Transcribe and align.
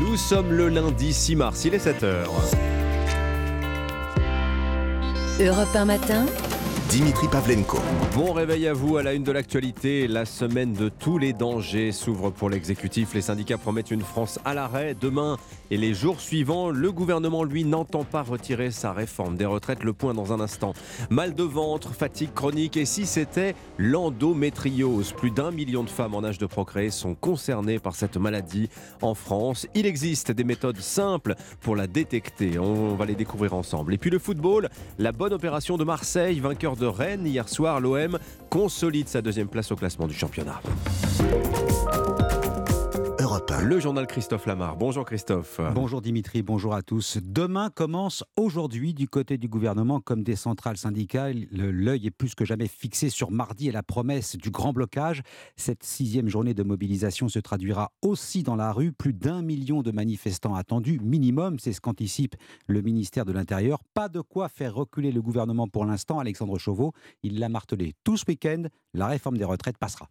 Nous 0.00 0.16
sommes 0.16 0.52
le 0.52 0.68
lundi 0.68 1.12
6 1.12 1.36
mars, 1.36 1.64
il 1.64 1.74
est 1.74 1.84
7h. 1.86 2.26
Europe 5.40 5.74
1 5.74 5.84
matin 5.84 6.26
Dimitri 6.90 7.26
Pavlenko. 7.26 7.78
Bon 8.14 8.32
réveil 8.32 8.68
à 8.68 8.72
vous 8.72 8.96
à 8.96 9.02
la 9.02 9.12
une 9.12 9.24
de 9.24 9.32
l'actualité. 9.32 10.06
La 10.06 10.24
semaine 10.24 10.72
de 10.72 10.88
tous 10.88 11.18
les 11.18 11.32
dangers 11.32 11.90
s'ouvre 11.90 12.30
pour 12.30 12.48
l'exécutif. 12.48 13.12
Les 13.12 13.22
syndicats 13.22 13.58
promettent 13.58 13.90
une 13.90 14.02
France 14.02 14.38
à 14.44 14.54
l'arrêt 14.54 14.94
demain 14.98 15.36
et 15.70 15.76
les 15.76 15.94
jours 15.94 16.20
suivants. 16.20 16.70
Le 16.70 16.92
gouvernement, 16.92 17.42
lui, 17.42 17.64
n'entend 17.64 18.04
pas 18.04 18.22
retirer 18.22 18.70
sa 18.70 18.92
réforme 18.92 19.36
des 19.36 19.44
retraites. 19.44 19.82
Le 19.82 19.92
point 19.92 20.14
dans 20.14 20.32
un 20.32 20.38
instant. 20.38 20.74
Mal 21.10 21.34
de 21.34 21.42
ventre, 21.42 21.92
fatigue 21.92 22.32
chronique 22.32 22.76
et 22.76 22.84
si 22.84 23.04
c'était 23.04 23.56
l'endométriose? 23.78 25.12
Plus 25.12 25.32
d'un 25.32 25.50
million 25.50 25.82
de 25.82 25.90
femmes 25.90 26.14
en 26.14 26.22
âge 26.22 26.38
de 26.38 26.46
procréer 26.46 26.90
sont 26.90 27.14
concernées 27.14 27.80
par 27.80 27.96
cette 27.96 28.16
maladie 28.16 28.70
en 29.02 29.14
France. 29.14 29.66
Il 29.74 29.86
existe 29.86 30.30
des 30.30 30.44
méthodes 30.44 30.80
simples 30.80 31.34
pour 31.60 31.74
la 31.74 31.88
détecter. 31.88 32.60
On 32.60 32.94
va 32.94 33.06
les 33.06 33.16
découvrir 33.16 33.54
ensemble. 33.54 33.92
Et 33.92 33.98
puis 33.98 34.10
le 34.10 34.20
football, 34.20 34.68
la 34.98 35.10
bonne 35.10 35.32
opération 35.32 35.76
de 35.76 35.84
Marseille, 35.84 36.38
vainqueur 36.38 36.75
de 36.76 36.86
Rennes 36.86 37.26
hier 37.26 37.48
soir, 37.48 37.80
l'OM 37.80 38.18
consolide 38.50 39.08
sa 39.08 39.22
deuxième 39.22 39.48
place 39.48 39.70
au 39.72 39.76
classement 39.76 40.06
du 40.06 40.14
championnat. 40.14 40.60
Europe 43.26 43.50
1. 43.50 43.62
Le 43.62 43.80
journal 43.80 44.06
Christophe 44.06 44.46
Lamar. 44.46 44.76
Bonjour 44.76 45.04
Christophe. 45.04 45.60
Bonjour 45.74 46.00
Dimitri, 46.00 46.42
bonjour 46.42 46.74
à 46.74 46.82
tous. 46.82 47.18
Demain 47.20 47.70
commence 47.70 48.22
aujourd'hui 48.36 48.94
du 48.94 49.08
côté 49.08 49.36
du 49.36 49.48
gouvernement 49.48 49.98
comme 50.00 50.22
des 50.22 50.36
centrales 50.36 50.76
syndicales. 50.76 51.48
Le- 51.50 51.72
L'œil 51.72 52.06
est 52.06 52.12
plus 52.12 52.36
que 52.36 52.44
jamais 52.44 52.68
fixé 52.68 53.10
sur 53.10 53.32
mardi 53.32 53.66
et 53.66 53.72
la 53.72 53.82
promesse 53.82 54.36
du 54.36 54.52
grand 54.52 54.72
blocage. 54.72 55.22
Cette 55.56 55.82
sixième 55.82 56.28
journée 56.28 56.54
de 56.54 56.62
mobilisation 56.62 57.28
se 57.28 57.40
traduira 57.40 57.90
aussi 58.00 58.44
dans 58.44 58.54
la 58.54 58.72
rue. 58.72 58.92
Plus 58.92 59.12
d'un 59.12 59.42
million 59.42 59.82
de 59.82 59.90
manifestants 59.90 60.54
attendus, 60.54 61.00
minimum, 61.02 61.58
c'est 61.58 61.72
ce 61.72 61.80
qu'anticipe 61.80 62.36
le 62.68 62.80
ministère 62.80 63.24
de 63.24 63.32
l'Intérieur. 63.32 63.80
Pas 63.92 64.08
de 64.08 64.20
quoi 64.20 64.48
faire 64.48 64.72
reculer 64.76 65.10
le 65.10 65.20
gouvernement 65.20 65.66
pour 65.66 65.84
l'instant, 65.84 66.20
Alexandre 66.20 66.58
Chauveau. 66.58 66.92
Il 67.24 67.40
l'a 67.40 67.48
martelé 67.48 67.94
tout 68.04 68.16
ce 68.16 68.24
week-end, 68.28 68.66
la 68.94 69.08
réforme 69.08 69.36
des 69.36 69.44
retraites 69.44 69.78
passera. 69.78 70.08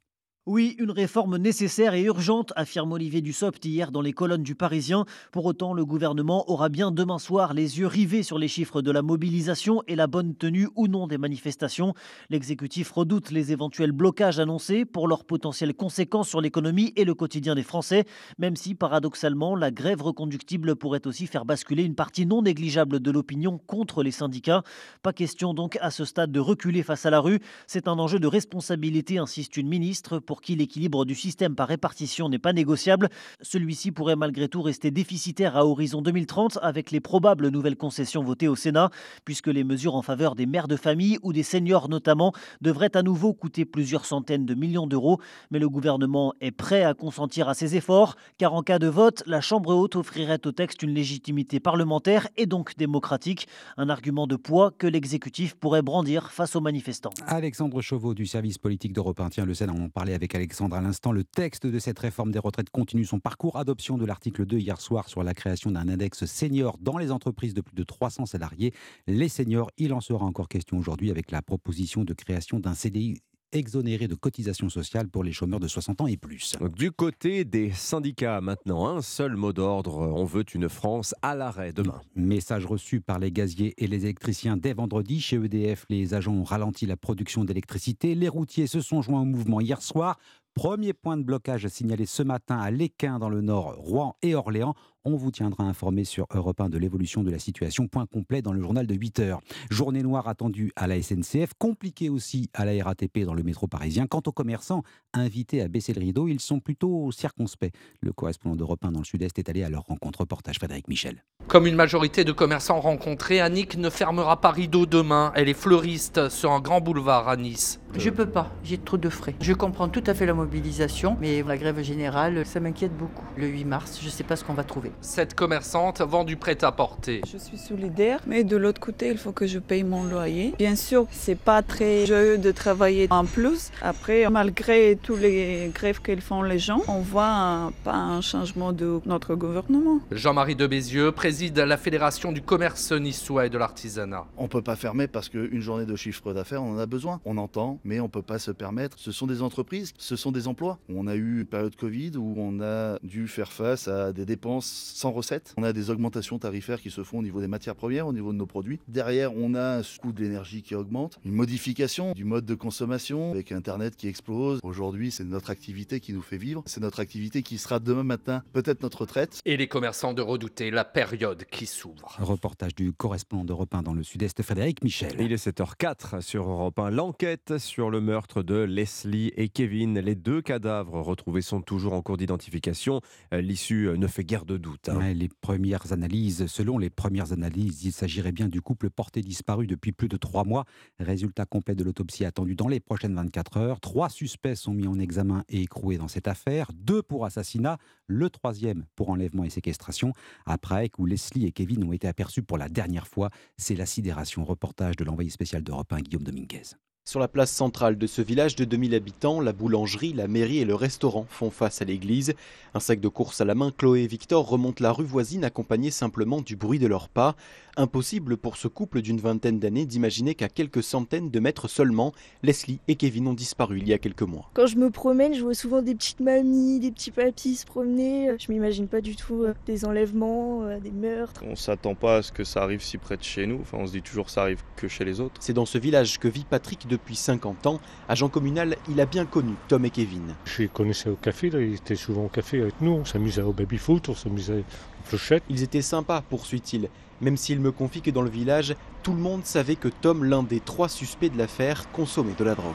Oui, 0.47 0.75
une 0.77 0.91
réforme 0.91 1.37
nécessaire 1.37 1.95
et 1.95 2.03
urgente, 2.03 2.53
affirme 2.55 2.91
Olivier 2.91 3.21
Dussopt 3.21 3.65
hier 3.65 3.91
dans 3.91 4.03
les 4.03 4.13
colonnes 4.13 4.43
du 4.43 4.53
Parisien. 4.53 5.05
Pour 5.31 5.45
autant, 5.45 5.73
le 5.73 5.85
gouvernement 5.85 6.47
aura 6.51 6.69
bien 6.69 6.91
demain 6.91 7.17
soir 7.17 7.55
les 7.55 7.79
yeux 7.79 7.87
rivés 7.87 8.21
sur 8.21 8.37
les 8.37 8.47
chiffres 8.47 8.83
de 8.83 8.91
la 8.91 9.01
mobilisation 9.01 9.81
et 9.87 9.95
la 9.95 10.05
bonne 10.05 10.35
tenue 10.35 10.67
ou 10.75 10.87
non 10.87 11.07
des 11.07 11.17
manifestations. 11.17 11.95
L'exécutif 12.29 12.91
redoute 12.91 13.31
les 13.31 13.53
éventuels 13.53 13.91
blocages 13.91 14.37
annoncés 14.37 14.85
pour 14.85 15.07
leurs 15.07 15.25
potentielles 15.25 15.73
conséquences 15.73 16.29
sur 16.29 16.41
l'économie 16.41 16.93
et 16.95 17.05
le 17.05 17.15
quotidien 17.15 17.55
des 17.55 17.63
Français, 17.63 18.05
même 18.37 18.55
si 18.55 18.75
paradoxalement, 18.75 19.55
la 19.55 19.71
grève 19.71 20.03
reconductible 20.03 20.75
pourrait 20.75 21.07
aussi 21.07 21.25
faire 21.25 21.45
basculer 21.45 21.85
une 21.85 21.95
partie 21.95 22.27
non 22.27 22.43
négligeable 22.43 22.99
de 22.99 23.09
l'opinion 23.09 23.57
contre 23.57 24.03
les 24.03 24.11
syndicats. 24.11 24.61
Pas 25.01 25.11
question 25.11 25.55
donc 25.55 25.79
à 25.81 25.89
ce 25.89 26.05
stade 26.05 26.31
de 26.31 26.39
reculer 26.39 26.83
face 26.83 27.07
à 27.07 27.09
la 27.09 27.19
rue. 27.19 27.39
C'est 27.65 27.87
un 27.87 27.97
enjeu 27.97 28.19
de 28.19 28.27
responsabilité, 28.27 29.17
insiste 29.17 29.57
une 29.57 29.69
ministre, 29.69 30.19
qui 30.41 30.55
l'équilibre 30.55 31.05
du 31.05 31.15
système 31.15 31.55
par 31.55 31.67
répartition 31.67 32.29
n'est 32.29 32.39
pas 32.39 32.53
négociable. 32.53 33.09
Celui-ci 33.41 33.91
pourrait 33.91 34.15
malgré 34.15 34.47
tout 34.47 34.61
rester 34.61 34.91
déficitaire 34.91 35.57
à 35.57 35.65
horizon 35.65 36.01
2030 36.01 36.59
avec 36.61 36.91
les 36.91 36.99
probables 36.99 37.49
nouvelles 37.49 37.77
concessions 37.77 38.23
votées 38.23 38.47
au 38.47 38.55
Sénat, 38.55 38.89
puisque 39.23 39.47
les 39.47 39.63
mesures 39.63 39.95
en 39.95 40.01
faveur 40.01 40.35
des 40.35 40.45
mères 40.45 40.67
de 40.67 40.75
famille 40.75 41.17
ou 41.23 41.33
des 41.33 41.43
seniors 41.43 41.89
notamment 41.89 42.33
devraient 42.61 42.95
à 42.95 43.03
nouveau 43.03 43.33
coûter 43.33 43.65
plusieurs 43.65 44.05
centaines 44.05 44.45
de 44.45 44.53
millions 44.53 44.87
d'euros. 44.87 45.19
Mais 45.51 45.59
le 45.59 45.69
gouvernement 45.69 46.33
est 46.41 46.51
prêt 46.51 46.83
à 46.83 46.93
consentir 46.93 47.49
à 47.49 47.53
ces 47.53 47.75
efforts, 47.75 48.15
car 48.37 48.53
en 48.53 48.63
cas 48.63 48.79
de 48.79 48.87
vote, 48.87 49.23
la 49.25 49.41
Chambre 49.41 49.75
haute 49.75 49.95
offrirait 49.95 50.45
au 50.45 50.51
texte 50.51 50.83
une 50.83 50.93
légitimité 50.93 51.59
parlementaire 51.59 52.27
et 52.37 52.45
donc 52.45 52.75
démocratique, 52.77 53.47
un 53.77 53.89
argument 53.89 54.27
de 54.27 54.35
poids 54.35 54.71
que 54.71 54.87
l'exécutif 54.87 55.55
pourrait 55.55 55.81
brandir 55.81 56.31
face 56.31 56.55
aux 56.55 56.61
manifestants. 56.61 57.11
Alexandre 57.27 57.81
Chauveau 57.81 58.13
du 58.13 58.25
service 58.25 58.57
politique 58.57 58.93
d'Europe 58.93 59.19
1. 59.19 59.29
Tiens, 59.29 59.45
le 59.45 59.53
Sénat, 59.53 59.73
en 59.73 59.89
parlait 59.89 60.13
avec 60.13 60.24
Alexandre 60.33 60.75
à 60.75 60.81
l'instant. 60.81 61.11
Le 61.11 61.23
texte 61.23 61.67
de 61.67 61.77
cette 61.77 61.99
réforme 61.99 62.31
des 62.31 62.39
retraites 62.39 62.71
continue 62.71 63.05
son 63.05 63.19
parcours. 63.19 63.57
Adoption 63.57 63.97
de 63.97 64.05
l'article 64.05 64.45
2 64.45 64.57
hier 64.57 64.81
soir 64.81 65.09
sur 65.09 65.23
la 65.23 65.33
création 65.33 65.69
d'un 65.69 65.89
index 65.89 66.25
senior 66.25 66.77
dans 66.79 66.97
les 66.97 67.11
entreprises 67.11 67.53
de 67.53 67.61
plus 67.61 67.75
de 67.75 67.83
300 67.83 68.25
salariés. 68.25 68.73
Les 69.05 69.29
seniors, 69.29 69.69
il 69.77 69.93
en 69.93 70.01
sera 70.01 70.25
encore 70.25 70.47
question 70.47 70.77
aujourd'hui 70.77 71.11
avec 71.11 71.29
la 71.29 71.41
proposition 71.41 72.03
de 72.03 72.13
création 72.13 72.59
d'un 72.59 72.73
CDI 72.73 73.21
exonéré 73.55 74.07
de 74.07 74.15
cotisations 74.15 74.69
sociales 74.69 75.07
pour 75.07 75.23
les 75.23 75.31
chômeurs 75.31 75.59
de 75.59 75.67
60 75.67 76.01
ans 76.01 76.07
et 76.07 76.17
plus. 76.17 76.53
Donc, 76.59 76.75
du 76.75 76.91
côté 76.91 77.45
des 77.45 77.71
syndicats 77.71 78.41
maintenant, 78.41 78.87
un 78.87 79.01
seul 79.01 79.35
mot 79.35 79.53
d'ordre, 79.53 79.97
on 79.99 80.25
veut 80.25 80.45
une 80.53 80.69
France 80.69 81.15
à 81.21 81.35
l'arrêt 81.35 81.73
demain. 81.73 82.01
Message 82.15 82.65
reçu 82.65 83.01
par 83.01 83.19
les 83.19 83.31
gaziers 83.31 83.73
et 83.77 83.87
les 83.87 84.03
électriciens 84.03 84.57
dès 84.57 84.73
vendredi. 84.73 85.21
Chez 85.21 85.37
EDF, 85.37 85.85
les 85.89 86.13
agents 86.13 86.33
ont 86.33 86.43
ralenti 86.43 86.85
la 86.85 86.97
production 86.97 87.43
d'électricité. 87.43 88.15
Les 88.15 88.29
routiers 88.29 88.67
se 88.67 88.81
sont 88.81 89.01
joints 89.01 89.21
au 89.21 89.25
mouvement 89.25 89.61
hier 89.61 89.81
soir. 89.81 90.17
Premier 90.55 90.93
point 90.93 91.17
de 91.17 91.23
blocage 91.23 91.67
signalé 91.67 92.05
ce 92.05 92.23
matin 92.23 92.57
à 92.57 92.71
Léquin 92.71 93.19
dans 93.19 93.27
le 93.27 93.41
nord, 93.41 93.75
Rouen 93.75 94.15
et 94.21 94.35
Orléans. 94.35 94.73
On 95.03 95.17
vous 95.17 95.29
tiendra 95.29 95.65
informé 95.65 96.05
sur 96.05 96.27
Europe 96.33 96.61
1 96.61 96.69
de 96.69 96.77
l'évolution 96.77 97.23
de 97.23 97.29
la 97.29 97.39
situation. 97.39 97.89
Point 97.89 98.05
complet 98.05 98.41
dans 98.41 98.53
le 98.53 98.61
journal 98.61 98.87
de 98.87 98.95
8 98.95 99.19
heures. 99.19 99.41
Journée 99.69 100.01
noire 100.01 100.29
attendue 100.29 100.71
à 100.77 100.87
la 100.87 101.01
SNCF, 101.01 101.51
compliquée 101.59 102.09
aussi 102.09 102.49
à 102.53 102.63
la 102.63 102.81
RATP 102.85 103.25
dans 103.25 103.33
le 103.33 103.43
métro 103.43 103.67
parisien. 103.67 104.07
Quant 104.07 104.21
aux 104.25 104.31
commerçants 104.31 104.83
invités 105.11 105.61
à 105.61 105.67
baisser 105.67 105.93
le 105.93 105.99
rideau, 105.99 106.29
ils 106.29 106.39
sont 106.39 106.61
plutôt 106.61 107.11
circonspects. 107.11 107.73
Le 107.99 108.13
correspondant 108.13 108.55
d'Europe 108.55 108.85
1 108.85 108.93
dans 108.93 108.99
le 108.99 109.05
sud-est 109.05 109.37
est 109.37 109.49
allé 109.49 109.61
à 109.61 109.69
leur 109.69 109.83
rencontre. 109.83 110.21
Reportage 110.21 110.55
Frédéric 110.55 110.87
Michel. 110.87 111.21
Comme 111.47 111.67
une 111.67 111.75
majorité 111.75 112.23
de 112.23 112.31
commerçants 112.31 112.79
rencontrés, 112.79 113.39
Annick 113.39 113.77
ne 113.77 113.91
fermera 113.91 114.41
pas 114.41 114.49
rideau 114.49 114.87
demain. 114.87 115.31
Elle 115.35 115.47
est 115.47 115.53
fleuriste 115.53 116.27
sur 116.29 116.51
un 116.51 116.59
grand 116.59 116.81
boulevard 116.81 117.29
à 117.29 117.37
Nice. 117.37 117.79
Je 117.97 118.09
peux 118.09 118.25
pas, 118.25 118.51
j'ai 118.63 118.77
trop 118.77 118.97
de 118.97 119.07
frais. 119.07 119.35
Je 119.39 119.53
comprends 119.53 119.87
tout 119.87 120.03
à 120.07 120.13
fait 120.13 120.25
la 120.25 120.33
mobilisation, 120.33 121.15
mais 121.21 121.43
la 121.47 121.55
grève 121.55 121.81
générale, 121.81 122.45
ça 122.45 122.59
m'inquiète 122.59 122.91
beaucoup. 122.97 123.23
Le 123.37 123.47
8 123.47 123.63
mars, 123.63 123.99
je 124.03 124.09
sais 124.09 124.23
pas 124.23 124.35
ce 124.35 124.43
qu'on 124.43 124.53
va 124.55 124.65
trouver. 124.65 124.91
Cette 124.99 125.33
commerçante 125.33 126.01
vend 126.01 126.25
du 126.25 126.35
prêt-à-porter. 126.35 127.21
Je 127.31 127.37
suis 127.37 127.57
solidaire, 127.57 128.19
mais 128.27 128.43
de 128.43 128.57
l'autre 128.57 128.81
côté, 128.81 129.09
il 129.11 129.17
faut 129.17 129.31
que 129.31 129.47
je 129.47 129.59
paye 129.59 129.83
mon 129.85 130.03
loyer. 130.03 130.53
Bien 130.57 130.75
sûr, 130.75 131.05
c'est 131.11 131.37
pas 131.39 131.61
très 131.61 132.05
joyeux 132.05 132.37
de 132.37 132.51
travailler 132.51 133.07
en 133.11 133.23
plus. 133.23 133.69
Après, 133.81 134.27
malgré 134.29 134.97
tous 135.01 135.15
les 135.15 135.71
grèves 135.73 136.01
qu'ils 136.01 136.21
font 136.21 136.41
les 136.41 136.59
gens, 136.59 136.81
on 136.89 136.99
voit 136.99 137.27
un- 137.29 137.71
pas 137.85 137.93
un 137.95 138.19
changement 138.19 138.73
de 138.73 138.99
notre 139.05 139.35
gouvernement. 139.35 139.99
Jean-Marie 140.11 140.55
de 140.57 140.67
Bézieux 140.67 141.13
préside 141.35 141.59
la 141.59 141.75
Fédération 141.75 142.31
du 142.31 142.41
commerce 142.41 142.93
niçois 142.93 143.47
et 143.47 143.49
de 143.49 143.57
l'artisanat. 143.57 144.25
On 144.37 144.47
peut 144.47 144.61
pas 144.61 144.77
fermer 144.77 145.09
parce 145.09 145.27
qu'une 145.27 145.59
journée 145.59 145.85
de 145.85 145.97
chiffre 145.97 146.31
d'affaires, 146.31 146.63
on 146.63 146.75
en 146.75 146.77
a 146.77 146.85
besoin. 146.85 147.19
On 147.25 147.37
entend, 147.37 147.81
mais 147.83 147.99
on 147.99 148.07
peut 148.07 148.21
pas 148.21 148.39
se 148.39 148.51
permettre. 148.51 148.97
Ce 148.97 149.11
sont 149.11 149.27
des 149.27 149.41
entreprises, 149.41 149.91
ce 149.97 150.15
sont 150.15 150.31
des 150.31 150.47
emplois. 150.47 150.79
On 150.87 151.07
a 151.07 151.15
eu 151.15 151.39
une 151.39 151.45
période 151.45 151.75
Covid 151.75 152.11
où 152.15 152.35
on 152.37 152.61
a 152.61 152.99
dû 153.03 153.27
faire 153.27 153.51
face 153.51 153.89
à 153.89 154.13
des 154.13 154.25
dépenses 154.25 154.93
sans 154.95 155.11
recettes. 155.11 155.53
On 155.57 155.63
a 155.63 155.73
des 155.73 155.89
augmentations 155.89 156.39
tarifaires 156.39 156.79
qui 156.79 156.89
se 156.89 157.03
font 157.03 157.19
au 157.19 157.21
niveau 157.21 157.41
des 157.41 157.49
matières 157.49 157.75
premières, 157.75 158.07
au 158.07 158.13
niveau 158.13 158.31
de 158.31 158.37
nos 158.37 158.45
produits. 158.45 158.79
Derrière, 158.87 159.35
on 159.35 159.55
a 159.55 159.79
un 159.79 159.81
coût 160.01 160.13
de 160.13 160.21
l'énergie 160.21 160.61
qui 160.61 160.73
augmente, 160.73 161.19
une 161.25 161.33
modification 161.33 162.13
du 162.13 162.23
mode 162.23 162.45
de 162.45 162.55
consommation 162.55 163.31
avec 163.31 163.51
Internet 163.51 163.97
qui 163.97 164.07
explose. 164.07 164.61
Aujourd'hui, 164.63 165.11
c'est 165.11 165.25
notre 165.25 165.49
activité 165.49 165.99
qui 165.99 166.13
nous 166.13 166.21
fait 166.21 166.37
vivre. 166.37 166.63
C'est 166.65 166.81
notre 166.81 167.01
activité 167.01 167.43
qui 167.43 167.57
sera 167.57 167.81
demain 167.81 168.03
matin 168.03 168.41
peut-être 168.53 168.83
notre 168.83 169.01
retraite. 169.01 169.41
Et 169.43 169.57
les 169.57 169.67
commerçants 169.67 170.13
de 170.13 170.21
redouter 170.21 170.71
la 170.71 170.85
période 170.85 171.24
qui 171.49 171.65
s'ouvre. 171.65 172.15
Reportage 172.19 172.75
du 172.75 172.93
correspondant 172.93 173.43
d'Europe 173.45 173.73
1 173.73 173.81
dans 173.81 173.93
le 173.93 174.03
sud-est, 174.03 174.41
Frédéric 174.43 174.83
Michel. 174.83 175.15
Il 175.19 175.31
est 175.31 175.43
7h04 175.47 176.21
sur 176.21 176.47
Europe 176.47 176.77
1. 176.77 176.91
L'enquête 176.91 177.57
sur 177.57 177.89
le 177.89 177.99
meurtre 178.01 178.43
de 178.43 178.55
Leslie 178.55 179.31
et 179.35 179.49
Kevin. 179.49 179.99
Les 179.99 180.15
deux 180.15 180.41
cadavres 180.41 181.01
retrouvés 181.01 181.41
sont 181.41 181.61
toujours 181.61 181.93
en 181.93 182.01
cours 182.01 182.17
d'identification. 182.17 183.01
Euh, 183.33 183.41
L'issue 183.41 183.87
euh, 183.89 183.97
ne 183.97 184.07
fait 184.07 184.23
guère 184.23 184.45
de 184.45 184.57
doute. 184.57 184.89
hein. 184.89 185.13
Les 185.13 185.29
premières 185.29 185.91
analyses, 185.91 186.45
selon 186.47 186.77
les 186.77 186.89
premières 186.89 187.31
analyses, 187.31 187.83
il 187.85 187.91
s'agirait 187.91 188.31
bien 188.31 188.47
du 188.47 188.61
couple 188.61 188.89
porté 188.89 189.21
disparu 189.21 189.65
depuis 189.67 189.91
plus 189.91 190.07
de 190.07 190.17
trois 190.17 190.43
mois. 190.43 190.65
Résultat 190.99 191.45
complet 191.45 191.75
de 191.75 191.83
l'autopsie 191.83 192.25
attendu 192.25 192.55
dans 192.55 192.67
les 192.67 192.79
prochaines 192.79 193.15
24 193.15 193.57
heures. 193.57 193.79
Trois 193.79 194.09
suspects 194.09 194.55
sont 194.55 194.73
mis 194.73 194.87
en 194.87 194.99
examen 194.99 195.43
et 195.49 195.61
écroués 195.61 195.97
dans 195.97 196.07
cette 196.07 196.27
affaire. 196.27 196.67
Deux 196.73 197.01
pour 197.01 197.25
assassinat, 197.25 197.77
le 198.07 198.29
troisième 198.29 198.85
pour 198.95 199.09
enlèvement 199.09 199.43
et 199.43 199.49
séquestration. 199.49 200.13
Après 200.45 200.89
où 200.97 201.05
Leslie 201.15 201.45
et 201.45 201.53
Kevin 201.53 201.85
ont 201.85 201.93
été 201.93 202.09
aperçus 202.09 202.43
pour 202.43 202.57
la 202.57 202.67
dernière 202.67 203.07
fois, 203.07 203.29
c'est 203.57 203.75
la 203.75 203.85
sidération. 203.85 204.43
Reportage 204.43 204.97
de 204.97 205.05
l'envoyé 205.05 205.29
spécial 205.29 205.63
d'Europe 205.63 205.93
1, 205.93 206.01
Guillaume 206.01 206.23
Dominguez. 206.23 206.75
Sur 207.07 207.19
la 207.19 207.27
place 207.27 207.51
centrale 207.51 207.99
de 207.99 208.07
ce 208.07 208.23
village 208.23 208.55
de 208.55 208.65
2000 208.65 208.95
habitants, 208.95 209.39
la 209.39 209.53
boulangerie, 209.53 210.11
la 210.11 210.27
mairie 210.27 210.57
et 210.57 210.65
le 210.65 210.73
restaurant 210.73 211.27
font 211.29 211.51
face 211.51 211.83
à 211.83 211.85
l'église. 211.85 212.33
Un 212.73 212.79
sac 212.79 212.99
de 212.99 213.07
course 213.07 213.41
à 213.41 213.45
la 213.45 213.53
main, 213.53 213.71
Chloé 213.77 214.01
et 214.01 214.07
Victor 214.07 214.49
remontent 214.49 214.83
la 214.83 214.91
rue 214.91 215.05
voisine 215.05 215.43
accompagnés 215.43 215.91
simplement 215.91 216.41
du 216.41 216.55
bruit 216.55 216.79
de 216.79 216.87
leurs 216.87 217.07
pas. 217.07 217.35
Impossible 217.77 218.37
pour 218.37 218.57
ce 218.57 218.67
couple 218.67 219.01
d'une 219.01 219.19
vingtaine 219.19 219.59
d'années 219.59 219.85
d'imaginer 219.85 220.33
qu'à 220.33 220.49
quelques 220.49 220.81
centaines 220.81 221.29
de 221.29 221.39
mètres 221.39 221.67
seulement, 221.67 222.11
Leslie 222.41 222.79
et 222.87 222.95
Kevin 222.95 223.27
ont 223.27 223.33
disparu 223.33 223.77
il 223.79 223.87
y 223.87 223.93
a 223.93 223.99
quelques 223.99 224.23
mois. 224.23 224.49
Quand 224.55 224.65
je 224.65 224.77
me 224.77 224.89
promène, 224.89 225.35
je 225.35 225.41
vois 225.41 225.53
souvent 225.53 225.83
des 225.83 225.93
petites 225.93 226.21
mamies, 226.21 226.79
des 226.79 226.91
petits 226.91 227.11
papis 227.11 227.57
se 227.57 227.65
promener. 227.67 228.31
Je 228.39 228.51
m'imagine 228.51 228.87
pas 228.87 229.01
du 229.01 229.15
tout 229.15 229.43
euh, 229.43 229.53
des 229.67 229.85
enlèvements, 229.85 230.63
euh, 230.63 230.79
des 230.79 230.91
meurtres. 230.91 231.43
On 231.45 231.55
s'attend 231.55 231.93
pas 231.93 232.17
à 232.17 232.21
ce 232.23 232.31
que 232.31 232.43
ça 232.43 232.63
arrive 232.63 232.81
si 232.81 232.97
près 232.97 233.17
de 233.17 233.23
chez 233.23 233.45
nous. 233.45 233.59
Enfin, 233.61 233.77
on 233.79 233.85
se 233.85 233.91
dit 233.91 234.01
toujours 234.01 234.25
que 234.25 234.31
ça 234.31 234.41
arrive 234.41 234.63
que 234.75 234.87
chez 234.87 235.05
les 235.05 235.19
autres. 235.19 235.35
C'est 235.39 235.53
dans 235.53 235.65
ce 235.65 235.77
village 235.77 236.17
que 236.17 236.27
vit 236.29 236.45
Patrick 236.49 236.87
depuis 236.95 237.15
50 237.15 237.67
ans. 237.67 237.79
Agent 238.07 238.29
communal, 238.29 238.77
il 238.89 238.99
a 239.01 239.05
bien 239.05 239.25
connu 239.25 239.53
Tom 239.67 239.85
et 239.85 239.89
Kevin. 239.89 240.35
Je 240.45 240.63
les 240.63 240.67
connaissais 240.69 241.09
au 241.09 241.15
café, 241.15 241.49
là. 241.49 241.61
ils 241.61 241.75
étaient 241.75 241.95
souvent 241.95 242.25
au 242.25 242.29
café 242.29 242.61
avec 242.61 242.79
nous. 242.81 242.91
On 242.91 243.05
s'amusait 243.05 243.41
au 243.41 243.51
baby-foot, 243.51 244.09
on 244.09 244.15
s'amusait 244.15 244.59
aux 244.59 245.07
fléchettes. 245.07 245.43
Ils 245.49 245.63
étaient 245.63 245.81
sympas, 245.81 246.21
poursuit-il. 246.21 246.89
Même 247.21 247.37
s'il 247.37 247.59
me 247.59 247.71
confie 247.71 248.01
que 248.01 248.11
dans 248.11 248.21
le 248.21 248.29
village, 248.29 248.75
tout 249.03 249.13
le 249.13 249.19
monde 249.19 249.45
savait 249.45 249.75
que 249.75 249.87
Tom, 249.87 250.23
l'un 250.23 250.43
des 250.43 250.59
trois 250.59 250.89
suspects 250.89 251.29
de 251.29 251.37
l'affaire, 251.37 251.89
consommait 251.91 252.35
de 252.37 252.43
la 252.43 252.55
drogue. 252.55 252.73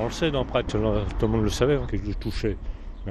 On, 0.00 0.06
le 0.06 0.10
sait, 0.10 0.30
non, 0.30 0.42
après, 0.42 0.64
tout 0.64 0.78
le 0.78 1.28
monde 1.28 1.44
le 1.44 1.50
savait 1.50 1.76
hein, 1.76 1.86
qu'il 1.88 2.02
le 2.02 2.14
touchait. 2.14 2.56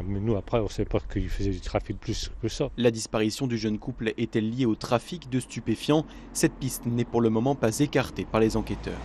Mais 0.04 0.20
nous, 0.20 0.36
après, 0.36 0.60
on 0.60 0.66
ne 0.66 0.70
sait 0.70 0.84
pas 0.84 1.00
qu'il 1.00 1.30
faisait 1.30 1.52
du 1.52 1.62
trafic 1.62 1.98
plus 1.98 2.30
que 2.42 2.50
ça. 2.50 2.70
La 2.78 2.92
disparition 2.92 3.48
du 3.48 3.58
jeune 3.58 3.80
couple 3.80 4.14
est-elle 4.18 4.50
liée 4.50 4.66
au 4.66 4.76
trafic 4.76 5.30
de 5.30 5.40
stupéfiants? 5.40 6.06
Cette 6.34 6.54
piste 6.54 6.86
n'est 6.86 7.06
pour 7.06 7.22
le 7.22 7.30
moment 7.30 7.56
pas 7.56 7.80
écartée 7.80 8.26
par 8.26 8.42
les 8.42 8.58
enquêteurs. 8.58 9.00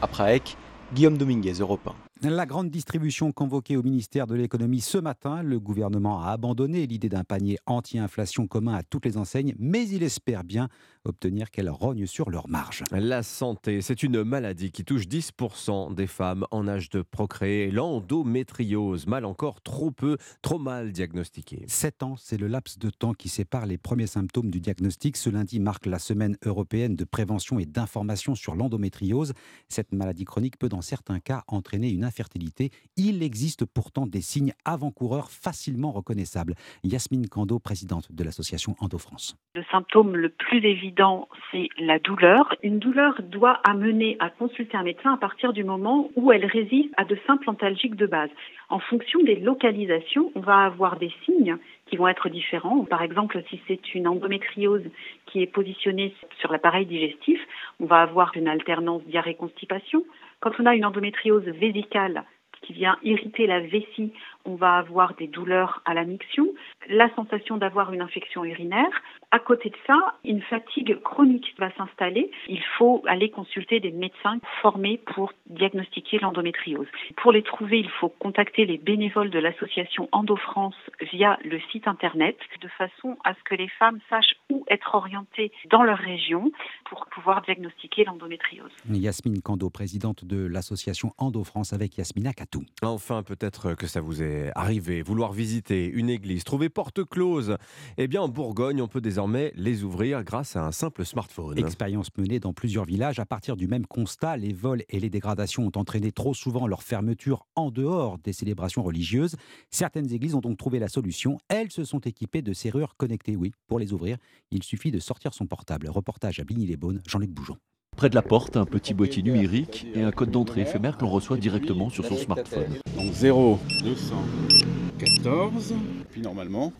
Après 0.00 0.36
Eck, 0.36 0.56
Guillaume 0.94 1.18
Dominguez, 1.18 1.60
Europe 1.60 1.86
1. 1.86 2.07
La 2.22 2.46
grande 2.46 2.68
distribution 2.68 3.30
convoquée 3.30 3.76
au 3.76 3.84
ministère 3.84 4.26
de 4.26 4.34
l'économie 4.34 4.80
ce 4.80 4.98
matin, 4.98 5.44
le 5.44 5.60
gouvernement 5.60 6.20
a 6.20 6.30
abandonné 6.32 6.84
l'idée 6.84 7.08
d'un 7.08 7.22
panier 7.22 7.58
anti-inflation 7.66 8.48
commun 8.48 8.74
à 8.74 8.82
toutes 8.82 9.06
les 9.06 9.16
enseignes, 9.16 9.54
mais 9.60 9.86
il 9.88 10.02
espère 10.02 10.42
bien 10.42 10.68
obtenir 11.04 11.52
qu'elles 11.52 11.70
rognent 11.70 12.06
sur 12.06 12.28
leur 12.28 12.48
marge. 12.48 12.82
La 12.90 13.22
santé, 13.22 13.82
c'est 13.82 14.02
une 14.02 14.24
maladie 14.24 14.72
qui 14.72 14.84
touche 14.84 15.06
10% 15.06 15.94
des 15.94 16.08
femmes 16.08 16.44
en 16.50 16.66
âge 16.66 16.90
de 16.90 17.02
procréer. 17.02 17.70
L'endométriose, 17.70 19.06
mal 19.06 19.24
encore, 19.24 19.60
trop 19.60 19.92
peu, 19.92 20.18
trop 20.42 20.58
mal 20.58 20.90
diagnostiquée. 20.90 21.64
7 21.68 22.02
ans, 22.02 22.16
c'est 22.18 22.36
le 22.36 22.48
laps 22.48 22.80
de 22.80 22.90
temps 22.90 23.14
qui 23.14 23.28
sépare 23.28 23.64
les 23.64 23.78
premiers 23.78 24.08
symptômes 24.08 24.50
du 24.50 24.60
diagnostic. 24.60 25.16
Ce 25.16 25.30
lundi 25.30 25.60
marque 25.60 25.86
la 25.86 26.00
semaine 26.00 26.36
européenne 26.44 26.96
de 26.96 27.04
prévention 27.04 27.60
et 27.60 27.64
d'information 27.64 28.34
sur 28.34 28.56
l'endométriose. 28.56 29.34
Cette 29.68 29.92
maladie 29.92 30.24
chronique 30.24 30.58
peut 30.58 30.68
dans 30.68 30.82
certains 30.82 31.20
cas 31.20 31.44
entraîner 31.46 31.90
une 31.90 32.07
infertilité. 32.08 32.70
Il 32.96 33.22
existe 33.22 33.64
pourtant 33.64 34.06
des 34.06 34.20
signes 34.20 34.52
avant-coureurs 34.64 35.30
facilement 35.30 35.92
reconnaissables. 35.92 36.54
Yasmine 36.82 37.28
Kando, 37.28 37.60
présidente 37.60 38.10
de 38.10 38.24
l'association 38.24 38.74
Endo-France. 38.80 39.36
Le 39.54 39.62
symptôme 39.70 40.16
le 40.16 40.30
plus 40.30 40.64
évident, 40.64 41.28
c'est 41.52 41.68
la 41.78 41.98
douleur. 42.00 42.54
Une 42.62 42.80
douleur 42.80 43.22
doit 43.22 43.60
amener 43.64 44.16
à 44.18 44.30
consulter 44.30 44.76
un 44.76 44.82
médecin 44.82 45.12
à 45.14 45.18
partir 45.18 45.52
du 45.52 45.62
moment 45.62 46.10
où 46.16 46.32
elle 46.32 46.46
résiste 46.46 46.92
à 46.96 47.04
de 47.04 47.16
simples 47.26 47.48
antalgiques 47.48 47.96
de 47.96 48.06
base. 48.06 48.30
En 48.68 48.80
fonction 48.80 49.22
des 49.22 49.36
localisations, 49.36 50.32
on 50.34 50.40
va 50.40 50.64
avoir 50.64 50.98
des 50.98 51.12
signes 51.24 51.56
qui 51.86 51.96
vont 51.96 52.08
être 52.08 52.28
différents. 52.28 52.84
Par 52.84 53.02
exemple, 53.02 53.42
si 53.48 53.60
c'est 53.66 53.94
une 53.94 54.06
endométriose 54.06 54.84
qui 55.26 55.42
est 55.42 55.46
positionnée 55.46 56.14
sur 56.40 56.52
l'appareil 56.52 56.86
digestif, 56.86 57.40
on 57.80 57.86
va 57.86 58.02
avoir 58.02 58.32
une 58.36 58.48
alternance 58.48 59.02
diarrhée-constipation. 59.06 60.04
Quand 60.40 60.52
on 60.58 60.66
a 60.66 60.74
une 60.74 60.84
endométriose 60.84 61.44
vésicale 61.44 62.24
qui 62.62 62.72
vient 62.72 62.98
irriter 63.02 63.46
la 63.46 63.60
vessie, 63.60 64.12
on 64.48 64.56
va 64.56 64.76
avoir 64.76 65.14
des 65.14 65.26
douleurs 65.26 65.82
à 65.84 65.92
la 65.92 66.04
miction, 66.04 66.46
la 66.88 67.14
sensation 67.14 67.58
d'avoir 67.58 67.92
une 67.92 68.00
infection 68.00 68.44
urinaire. 68.44 69.02
À 69.30 69.38
côté 69.38 69.68
de 69.68 69.76
ça, 69.86 70.14
une 70.24 70.40
fatigue 70.40 70.98
chronique 71.02 71.54
va 71.58 71.70
s'installer. 71.76 72.30
Il 72.48 72.62
faut 72.78 73.02
aller 73.06 73.30
consulter 73.30 73.78
des 73.78 73.90
médecins 73.90 74.38
formés 74.62 74.98
pour 75.14 75.34
diagnostiquer 75.50 76.18
l'endométriose. 76.18 76.86
Pour 77.16 77.32
les 77.32 77.42
trouver, 77.42 77.78
il 77.78 77.90
faut 77.90 78.08
contacter 78.08 78.64
les 78.64 78.78
bénévoles 78.78 79.28
de 79.28 79.38
l'association 79.38 80.08
EndoFrance 80.12 80.76
via 81.12 81.38
le 81.44 81.60
site 81.70 81.86
internet 81.86 82.38
de 82.62 82.68
façon 82.68 83.18
à 83.24 83.34
ce 83.34 83.42
que 83.44 83.54
les 83.54 83.68
femmes 83.68 83.98
sachent 84.08 84.34
où 84.50 84.64
être 84.68 84.94
orientées 84.94 85.52
dans 85.70 85.82
leur 85.82 85.98
région 85.98 86.50
pour 86.88 87.04
pouvoir 87.06 87.42
diagnostiquer 87.42 88.04
l'endométriose. 88.04 88.72
Yasmine 88.88 89.42
Kando, 89.42 89.68
présidente 89.68 90.24
de 90.24 90.46
l'association 90.46 91.12
EndoFrance 91.18 91.74
avec 91.74 91.98
Yasmina 91.98 92.32
Katou. 92.32 92.64
Enfin, 92.82 93.22
peut-être 93.22 93.74
que 93.74 93.86
ça 93.86 94.00
vous 94.00 94.22
est 94.22 94.37
arrivé, 94.54 95.02
vouloir 95.02 95.32
visiter 95.32 95.86
une 95.86 96.10
église, 96.10 96.44
trouver 96.44 96.68
porte 96.68 97.04
close. 97.04 97.56
Eh 97.96 98.08
bien, 98.08 98.22
en 98.22 98.28
Bourgogne, 98.28 98.80
on 98.82 98.88
peut 98.88 99.00
désormais 99.00 99.52
les 99.54 99.84
ouvrir 99.84 100.24
grâce 100.24 100.56
à 100.56 100.64
un 100.64 100.72
simple 100.72 101.04
smartphone. 101.04 101.58
Expérience 101.58 102.08
menée 102.16 102.40
dans 102.40 102.52
plusieurs 102.52 102.84
villages. 102.84 103.18
À 103.18 103.26
partir 103.26 103.56
du 103.56 103.66
même 103.66 103.86
constat, 103.86 104.36
les 104.36 104.52
vols 104.52 104.82
et 104.88 105.00
les 105.00 105.10
dégradations 105.10 105.66
ont 105.66 105.78
entraîné 105.78 106.12
trop 106.12 106.34
souvent 106.34 106.66
leur 106.66 106.82
fermeture 106.82 107.46
en 107.54 107.70
dehors 107.70 108.18
des 108.18 108.32
célébrations 108.32 108.82
religieuses. 108.82 109.36
Certaines 109.70 110.12
églises 110.12 110.34
ont 110.34 110.40
donc 110.40 110.58
trouvé 110.58 110.78
la 110.78 110.88
solution. 110.88 111.38
Elles 111.48 111.70
se 111.70 111.84
sont 111.84 112.00
équipées 112.00 112.42
de 112.42 112.52
serrures 112.52 112.96
connectées. 112.96 113.36
Oui, 113.36 113.52
pour 113.66 113.78
les 113.78 113.92
ouvrir, 113.92 114.16
il 114.50 114.62
suffit 114.62 114.90
de 114.90 114.98
sortir 114.98 115.34
son 115.34 115.46
portable. 115.46 115.88
Reportage 115.88 116.40
à 116.40 116.44
Bigny-les-Beaunes, 116.44 117.02
Jean-Luc 117.06 117.30
Boujon. 117.30 117.56
Près 117.98 118.08
de 118.08 118.14
la 118.14 118.22
porte, 118.22 118.56
un 118.56 118.64
petit 118.64 118.94
boîtier 118.94 119.24
numérique 119.24 119.88
et 119.92 120.02
un 120.04 120.12
code 120.12 120.30
d'entrée 120.30 120.60
éphémère 120.60 120.96
que 120.96 121.02
l'on 121.02 121.10
reçoit 121.10 121.36
directement 121.36 121.90
sur 121.90 122.04
son 122.04 122.16
smartphone. 122.16 122.78
Donc 122.96 123.12
0, 123.12 123.58
214, 123.82 125.74
puis 126.08 126.20
normalement, 126.20 126.72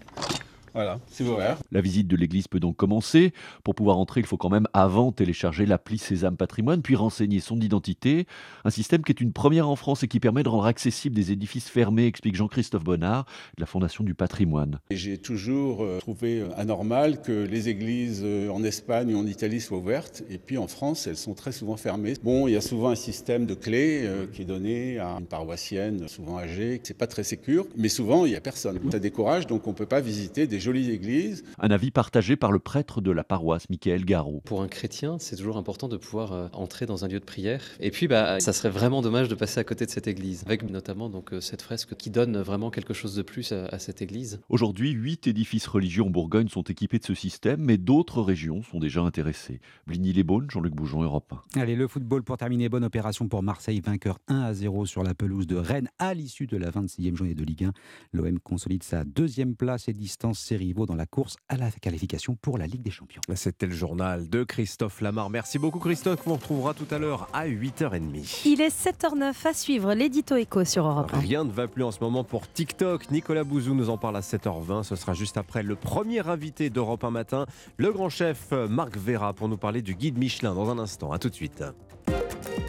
voilà, 0.79 1.01
c'est 1.09 1.25
ouvert. 1.25 1.59
La 1.73 1.81
visite 1.81 2.07
de 2.07 2.15
l'église 2.15 2.47
peut 2.47 2.61
donc 2.61 2.77
commencer. 2.77 3.33
Pour 3.65 3.75
pouvoir 3.75 3.99
entrer, 3.99 4.21
il 4.21 4.27
faut 4.27 4.37
quand 4.37 4.49
même 4.49 4.69
avant 4.75 5.11
télécharger 5.11 5.67
l'appli 5.67 5.99
Sésame 5.99 6.37
Patrimoine, 6.37 6.83
puis 6.83 6.95
renseigner 6.95 7.41
son 7.41 7.61
identité. 7.61 8.29
Un 8.65 8.71
système 8.71 9.03
qui 9.03 9.11
est 9.11 9.21
une 9.21 9.33
première 9.33 9.69
en 9.69 9.75
France 9.75 10.05
et 10.05 10.07
qui 10.07 10.21
permet 10.21 10.45
de 10.45 10.49
rendre 10.49 10.67
accessibles 10.67 11.17
des 11.17 11.33
édifices 11.33 11.69
fermés, 11.69 12.07
explique 12.07 12.37
Jean-Christophe 12.37 12.85
Bonnard 12.85 13.25
de 13.57 13.61
la 13.63 13.67
Fondation 13.67 14.05
du 14.05 14.15
Patrimoine. 14.15 14.79
J'ai 14.93 15.19
toujours 15.19 15.83
euh, 15.83 15.99
trouvé 15.99 16.45
anormal 16.57 17.23
que 17.23 17.33
les 17.33 17.69
églises 17.69 18.23
euh, 18.23 18.49
en 18.49 18.63
Espagne 18.63 19.13
ou 19.17 19.19
en 19.19 19.27
Italie 19.27 19.61
soient 19.61 19.79
ouvertes, 19.79 20.23
et 20.31 20.39
puis 20.39 20.59
en 20.59 20.69
France, 20.69 21.09
elles 21.09 21.17
sont 21.17 21.35
très 21.35 21.51
souvent 21.51 21.77
fermées. 21.77 22.15
Bon, 22.23 22.47
il 22.47 22.53
y 22.53 22.57
a 22.57 22.61
souvent 22.61 22.91
un 22.91 22.95
système 22.95 23.47
de 23.47 23.55
clés 23.55 24.03
euh, 24.05 24.27
qui 24.33 24.43
est 24.43 24.45
donné 24.45 25.01
à 25.01 25.09
une 25.19 25.27
paroissienne, 25.27 26.07
souvent 26.07 26.39
âgée. 26.39 26.81
C'est 26.85 26.97
pas 26.97 27.09
très 27.09 27.25
sécur, 27.25 27.67
mais 27.77 27.89
souvent 27.89 28.27
il 28.27 28.31
y 28.31 28.37
a 28.37 28.41
personne. 28.41 28.79
Ça 28.93 29.01
décourage, 29.01 29.49
donc 29.49 29.67
on 29.67 29.73
peut 29.73 29.85
pas 29.85 30.01
visiter 30.01 30.47
des 30.47 30.68
jolie 30.69 30.91
église. 30.91 31.45
Un 31.59 31.71
avis 31.71 31.91
partagé 31.91 32.37
par 32.37 32.53
le 32.53 32.59
prêtre 32.59 33.01
de 33.01 33.11
la 33.11 33.25
paroisse, 33.25 33.71
Michael 33.71 34.05
Garot. 34.05 34.43
Pour 34.45 34.61
un 34.61 34.69
chrétien, 34.69 35.17
c'est 35.19 35.35
toujours 35.35 35.57
important 35.57 35.89
de 35.89 35.97
pouvoir 35.97 36.33
euh, 36.35 36.49
entrer 36.53 36.85
dans 36.85 37.07
un 37.07 37.09
lieu 37.09 37.21
de 37.21 37.25
prière. 37.25 37.63
Et 37.81 37.91
puis, 37.91 38.07
bah, 38.07 38.39
ça 38.39 38.53
serait 38.53 38.69
vraiment 38.69 39.01
dommage 39.01 39.29
de 39.29 39.35
passer 39.35 39.61
à 39.61 39.65
côté 39.65 39.87
de 39.87 39.91
cette 39.91 40.09
église, 40.09 40.43
avec 40.45 40.69
notamment 40.69 41.09
donc 41.09 41.33
euh, 41.33 41.41
cette 41.41 41.63
fresque 41.63 41.95
qui 41.95 42.11
donne 42.11 42.37
vraiment 42.37 42.71
quelque 42.71 42.93
chose 42.93 43.15
de 43.15 43.23
plus 43.23 43.53
à, 43.53 43.79
cette 43.79 44.03
église. 44.03 44.41
Aujourd'hui, 44.51 44.91
huit 44.91 45.27
édifices 45.27 45.67
religieux 45.67 46.03
en 46.03 46.11
Bourgogne 46.11 46.49
sont 46.49 46.65
équipés 46.65 46.99
de 46.99 47.05
ce 47.07 47.15
système, 47.15 47.63
mais 47.63 47.79
d'autres 47.79 48.21
régions 48.21 48.63
sont 48.63 48.79
déjà 48.79 49.01
intéressées. 49.01 49.63
Bligny-les-Beaunes, 49.87 50.51
Jean-Luc 50.51 50.75
Boujon, 50.75 51.03
Europe 51.03 51.33
1. 51.55 51.61
Allez, 51.63 51.77
le 51.77 51.89
football 51.89 52.25
pour 52.25 52.37
terminer. 52.37 52.69
Bonne 52.69 52.85
opération 52.85 53.27
pour 53.27 53.43
Marseille, 53.43 53.81
vainqueur 53.81 54.19
1 54.29 54.43
à 54.43 54.53
0 54.53 54.85
sur 54.85 55.03
la 55.03 55.15
pelouse 55.15 55.47
de 55.47 55.57
Rennes 55.57 55.89
à 55.99 56.13
l'issue 56.13 56.47
de 56.47 56.59
la 56.59 56.71
26e 56.71 57.17
journée 57.17 57.35
de 57.35 57.45
Ligue 57.45 57.65
1. 57.65 57.73
L'OM 58.13 58.39
consolide 58.39 58.83
sa 58.83 59.05
deuxième 59.05 59.55
place 59.55 59.89
et 59.89 59.95
distance 59.95 60.39
rivaux 60.59 60.87
dans 60.87 60.95
la 60.95 61.07
course 61.07 61.37
à 61.49 61.57
la 61.57 61.71
qualification 61.71 62.37
pour 62.41 62.59
la 62.59 62.67
Ligue 62.67 62.83
des 62.83 62.91
Champions. 62.91 63.21
C'était 63.35 63.67
le 63.67 63.75
journal 63.75 64.29
de 64.29 64.45
Christophe 64.45 65.01
Lamar. 65.01 65.31
Merci 65.31 65.59
beaucoup 65.59 65.79
Christophe, 65.79 66.27
on 66.27 66.35
retrouvera 66.35 66.75
tout 66.75 66.87
à 66.91 66.99
l'heure 66.99 67.29
à 67.33 67.47
8h30. 67.47 68.43
Il 68.45 68.61
est 68.61 68.77
7h09 68.77 69.47
à 69.47 69.53
suivre 69.55 69.95
l'édito 69.95 70.37
écho 70.37 70.65
sur 70.65 70.87
Europe 70.87 71.11
1. 71.15 71.19
Rien 71.19 71.45
ne 71.45 71.51
va 71.51 71.69
plus 71.69 71.85
en 71.85 71.91
ce 71.91 72.01
moment 72.01 72.25
pour 72.25 72.51
TikTok. 72.51 73.11
Nicolas 73.11 73.45
Bouzou 73.45 73.75
nous 73.75 73.91
en 73.91 73.99
parle 73.99 74.17
à 74.17 74.21
7h20. 74.21 74.83
Ce 74.83 74.97
sera 74.97 75.15
juste 75.15 75.39
après 75.39 75.63
le 75.63 75.77
premier 75.77 76.27
invité 76.29 76.71
d'Europe 76.71 77.05
1 77.05 77.11
matin, 77.11 77.47
le 77.77 77.93
grand 77.93 78.09
chef 78.09 78.53
Marc 78.53 78.97
Vera 78.97 79.33
pour 79.33 79.49
nous 79.49 79.57
parler 79.57 79.83
du 79.83 79.95
guide 79.95 80.19
Michelin 80.19 80.55
dans 80.55 80.71
un 80.71 80.79
instant. 80.79 81.13
A 81.13 81.19
tout 81.19 81.31
de 81.31 81.35
suite. 81.35 81.63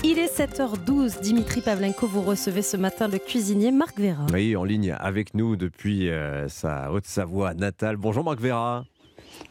Il 0.03 0.17
est 0.17 0.33
7h12. 0.33 1.21
Dimitri 1.21 1.61
Pavlenko, 1.61 2.07
vous 2.07 2.21
recevez 2.21 2.61
ce 2.61 2.77
matin 2.77 3.07
le 3.07 3.17
cuisinier 3.17 3.71
Marc 3.71 3.99
Vera. 3.99 4.25
Oui, 4.33 4.55
en 4.55 4.63
ligne 4.63 4.95
avec 4.99 5.33
nous 5.33 5.55
depuis 5.55 6.09
euh, 6.09 6.47
sa 6.47 6.91
Haute-Savoie 6.91 7.53
natale. 7.53 7.97
Bonjour 7.97 8.23
Marc 8.23 8.39
Vera. 8.39 8.85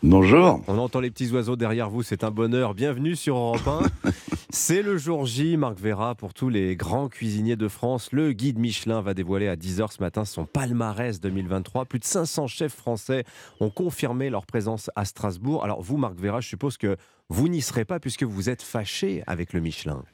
Bonjour. 0.02 0.62
On 0.68 0.78
entend 0.78 1.00
les 1.00 1.10
petits 1.10 1.30
oiseaux 1.32 1.56
derrière 1.56 1.90
vous, 1.90 2.02
c'est 2.02 2.24
un 2.24 2.30
bonheur. 2.30 2.74
Bienvenue 2.74 3.16
sur 3.16 3.36
Europe 3.36 3.66
1. 4.04 4.10
c'est 4.50 4.82
le 4.82 4.96
jour 4.96 5.26
J, 5.26 5.56
Marc 5.56 5.78
Vera, 5.78 6.14
pour 6.14 6.34
tous 6.34 6.48
les 6.48 6.76
grands 6.76 7.08
cuisiniers 7.08 7.56
de 7.56 7.68
France. 7.68 8.12
Le 8.12 8.32
guide 8.32 8.58
Michelin 8.58 9.00
va 9.00 9.14
dévoiler 9.14 9.48
à 9.48 9.56
10h 9.56 9.92
ce 9.92 10.02
matin 10.02 10.24
son 10.24 10.44
palmarès 10.44 11.20
2023. 11.20 11.84
Plus 11.86 11.98
de 11.98 12.04
500 12.04 12.46
chefs 12.46 12.74
français 12.74 13.24
ont 13.60 13.70
confirmé 13.70 14.30
leur 14.30 14.46
présence 14.46 14.90
à 14.94 15.04
Strasbourg. 15.04 15.64
Alors 15.64 15.82
vous, 15.82 15.96
Marc 15.96 16.18
Vera, 16.18 16.40
je 16.40 16.48
suppose 16.48 16.76
que 16.76 16.96
vous 17.28 17.48
n'y 17.48 17.60
serez 17.60 17.84
pas 17.84 17.98
puisque 17.98 18.22
vous 18.22 18.50
êtes 18.50 18.62
fâché 18.62 19.22
avec 19.26 19.52
le 19.52 19.60
Michelin. 19.60 20.04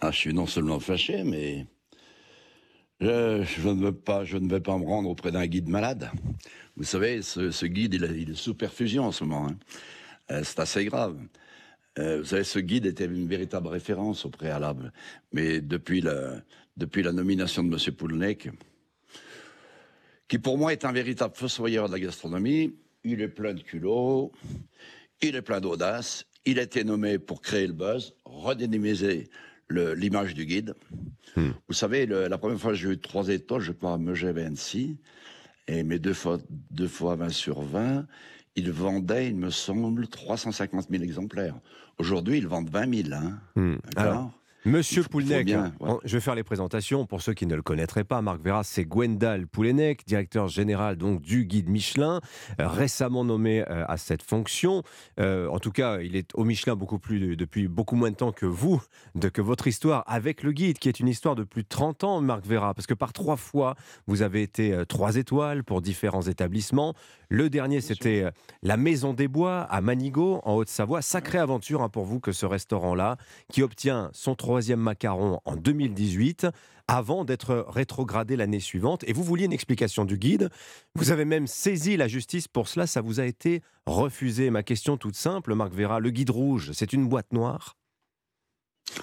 Ah, 0.00 0.10
je 0.10 0.16
suis 0.16 0.34
non 0.34 0.46
seulement 0.46 0.80
fâché, 0.80 1.24
mais 1.24 1.66
je, 3.00 3.68
ne 3.68 3.82
veux 3.82 3.92
pas, 3.94 4.24
je 4.24 4.36
ne 4.36 4.48
vais 4.48 4.60
pas 4.60 4.76
me 4.78 4.84
rendre 4.84 5.08
auprès 5.08 5.32
d'un 5.32 5.46
guide 5.46 5.68
malade. 5.68 6.10
Vous 6.76 6.84
savez, 6.84 7.22
ce, 7.22 7.66
guide, 7.66 7.94
il, 7.94 8.04
est- 8.04 8.34
sous 8.34 8.54
perfusion 8.54 9.04
en 9.04 9.12
ce 9.12 9.24
moment. 9.24 9.48
hein. 9.48 9.58
Euh, 10.30 10.42
c'est 10.44 10.60
assez 10.60 10.84
grave. 10.84 11.18
Euh, 11.98 12.18
vous 12.20 12.24
savez, 12.26 12.44
ce 12.44 12.58
guide 12.58 12.86
était 12.86 13.06
une 13.06 13.26
véritable 13.28 13.68
référence 13.68 14.24
au 14.24 14.30
préalable. 14.30 14.92
Mais 15.32 15.60
depuis 15.60 16.00
la, 16.00 16.40
depuis 16.76 17.02
la 17.02 17.12
nomination 17.12 17.62
de 17.64 17.74
M. 17.74 17.94
Poulnek, 17.94 18.48
qui 20.28 20.38
pour 20.38 20.56
moi 20.56 20.72
est 20.72 20.84
un 20.84 20.92
véritable 20.92 21.34
fossoyeur 21.34 21.88
de 21.88 21.92
la 21.92 22.00
gastronomie, 22.00 22.74
il 23.02 23.20
est 23.20 23.28
plein 23.28 23.54
de 23.54 23.60
culot, 23.62 24.30
il 25.20 25.34
est 25.34 25.42
plein 25.42 25.60
d'audace, 25.60 26.24
il 26.46 26.58
a 26.58 26.62
été 26.62 26.84
nommé 26.84 27.18
pour 27.18 27.40
créer 27.42 27.66
le 27.66 27.72
buzz, 27.72 28.14
redynamiser 28.24 29.28
l'image 29.70 30.34
du 30.34 30.46
guide. 30.46 30.74
Vous 31.68 31.74
savez, 31.74 32.06
le- 32.06 32.26
la 32.28 32.38
première 32.38 32.58
fois 32.58 32.70
que 32.72 32.76
j'ai 32.76 32.90
eu 32.90 32.98
trois 32.98 33.28
étoiles, 33.28 33.60
je 33.60 33.72
crois 33.72 33.94
à 33.94 33.98
Megève 33.98 34.38
et 34.38 34.44
Annecy, 34.44 34.96
et 35.68 35.82
mes 35.84 35.98
deux 35.98 36.14
fois, 36.14 36.38
deux 36.70 36.88
fois 36.88 37.14
20 37.14 37.28
sur 37.28 37.60
20, 37.62 38.06
ils 38.56 38.72
vendaient, 38.72 39.28
il 39.28 39.36
me 39.36 39.50
semble, 39.50 40.08
350 40.08 40.88
000 40.90 41.04
exemplaires. 41.04 41.54
Aujourd'hui, 41.98 42.38
ils 42.38 42.48
vendent 42.48 42.68
20 42.70 43.02
000. 43.04 43.14
Hein. 43.14 43.38
Hmm. 43.54 43.76
Alors, 43.94 44.32
Monsieur 44.66 45.02
Poulenec, 45.04 45.46
bien, 45.46 45.72
ouais. 45.80 45.88
en- 45.90 46.00
je 46.04 46.16
vais 46.16 46.20
faire 46.20 46.34
les 46.34 46.42
présentations 46.44 47.06
pour 47.06 47.22
ceux 47.22 47.32
qui 47.32 47.46
ne 47.46 47.54
le 47.54 47.62
connaîtraient 47.62 48.04
pas. 48.04 48.20
Marc 48.20 48.42
Verras, 48.42 48.64
c'est 48.64 48.84
Gwendal 48.84 49.46
Poulenec, 49.46 50.06
directeur 50.06 50.48
général 50.48 50.96
donc 50.96 51.22
du 51.22 51.46
guide 51.46 51.70
Michelin, 51.70 52.20
euh, 52.60 52.68
récemment 52.68 53.24
nommé 53.24 53.62
euh, 53.62 53.84
à 53.88 53.96
cette 53.96 54.22
fonction. 54.22 54.82
Euh, 55.18 55.48
en 55.48 55.58
tout 55.60 55.70
cas, 55.72 56.00
il 56.00 56.14
est 56.14 56.30
au 56.34 56.44
Michelin 56.44 56.76
beaucoup 56.76 56.98
plus 56.98 57.36
depuis 57.36 57.68
beaucoup 57.68 57.96
moins 57.96 58.10
de 58.10 58.16
temps 58.16 58.32
que 58.32 58.44
vous, 58.46 58.82
de 59.14 59.30
que 59.30 59.40
votre 59.40 59.66
histoire 59.66 60.04
avec 60.06 60.42
le 60.42 60.52
guide, 60.52 60.78
qui 60.78 60.88
est 60.90 61.00
une 61.00 61.08
histoire 61.08 61.36
de 61.36 61.44
plus 61.44 61.62
de 61.62 61.68
30 61.68 62.04
ans, 62.04 62.20
Marc 62.20 62.44
Verras, 62.44 62.74
parce 62.74 62.86
que 62.86 62.94
par 62.94 63.14
trois 63.14 63.36
fois, 63.36 63.76
vous 64.06 64.20
avez 64.20 64.42
été 64.42 64.82
trois 64.88 65.16
étoiles 65.16 65.64
pour 65.64 65.80
différents 65.80 66.22
établissements. 66.22 66.94
Le 67.32 67.48
dernier, 67.48 67.80
c'était 67.80 68.24
euh, 68.24 68.30
la 68.64 68.76
Maison 68.76 69.14
des 69.14 69.28
Bois 69.28 69.60
à 69.60 69.80
Manigot, 69.80 70.40
en 70.42 70.54
Haute-Savoie. 70.56 71.00
Sacrée 71.00 71.38
aventure 71.38 71.80
hein, 71.80 71.88
pour 71.88 72.04
vous 72.04 72.18
que 72.18 72.32
ce 72.32 72.44
restaurant-là, 72.44 73.18
qui 73.52 73.62
obtient 73.62 74.10
son 74.12 74.34
troisième 74.34 74.80
macaron 74.80 75.38
en 75.44 75.54
2018, 75.54 76.48
avant 76.88 77.24
d'être 77.24 77.64
rétrogradé 77.68 78.34
l'année 78.34 78.58
suivante. 78.58 79.04
Et 79.06 79.12
vous 79.12 79.22
vouliez 79.22 79.44
une 79.44 79.52
explication 79.52 80.04
du 80.04 80.18
guide. 80.18 80.50
Vous 80.96 81.12
avez 81.12 81.24
même 81.24 81.46
saisi 81.46 81.96
la 81.96 82.08
justice 82.08 82.48
pour 82.48 82.66
cela. 82.66 82.88
Ça 82.88 83.00
vous 83.00 83.20
a 83.20 83.24
été 83.26 83.62
refusé. 83.86 84.50
Ma 84.50 84.64
question 84.64 84.96
toute 84.96 85.14
simple, 85.14 85.54
Marc 85.54 85.72
Vera, 85.72 86.00
le 86.00 86.10
guide 86.10 86.30
rouge, 86.30 86.72
c'est 86.72 86.92
une 86.92 87.08
boîte 87.08 87.32
noire? 87.32 87.76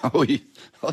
Ah 0.03 0.11
oui, 0.13 0.45
Oh, 0.83 0.89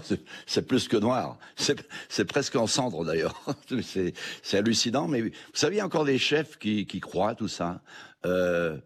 c'est- 0.46 0.62
plus 0.66 0.88
que 0.88 0.96
noir. 0.96 1.38
C'est 1.56 2.24
presque 2.24 2.56
en 2.56 2.66
cendre 2.66 3.04
d'ailleurs. 3.04 3.34
C'est 4.42 4.56
hallucinant, 4.56 5.08
mais 5.08 5.22
vous 5.22 5.30
savez, 5.52 5.76
il 5.76 5.78
y 5.78 5.80
a 5.80 5.86
encore 5.86 6.04
des 6.04 6.18
chefs 6.18 6.58
qui, 6.58 6.86
croient 7.00 7.30
à 7.30 7.34
tout 7.34 7.48
ça. 7.48 7.82
Euh, 8.24 8.78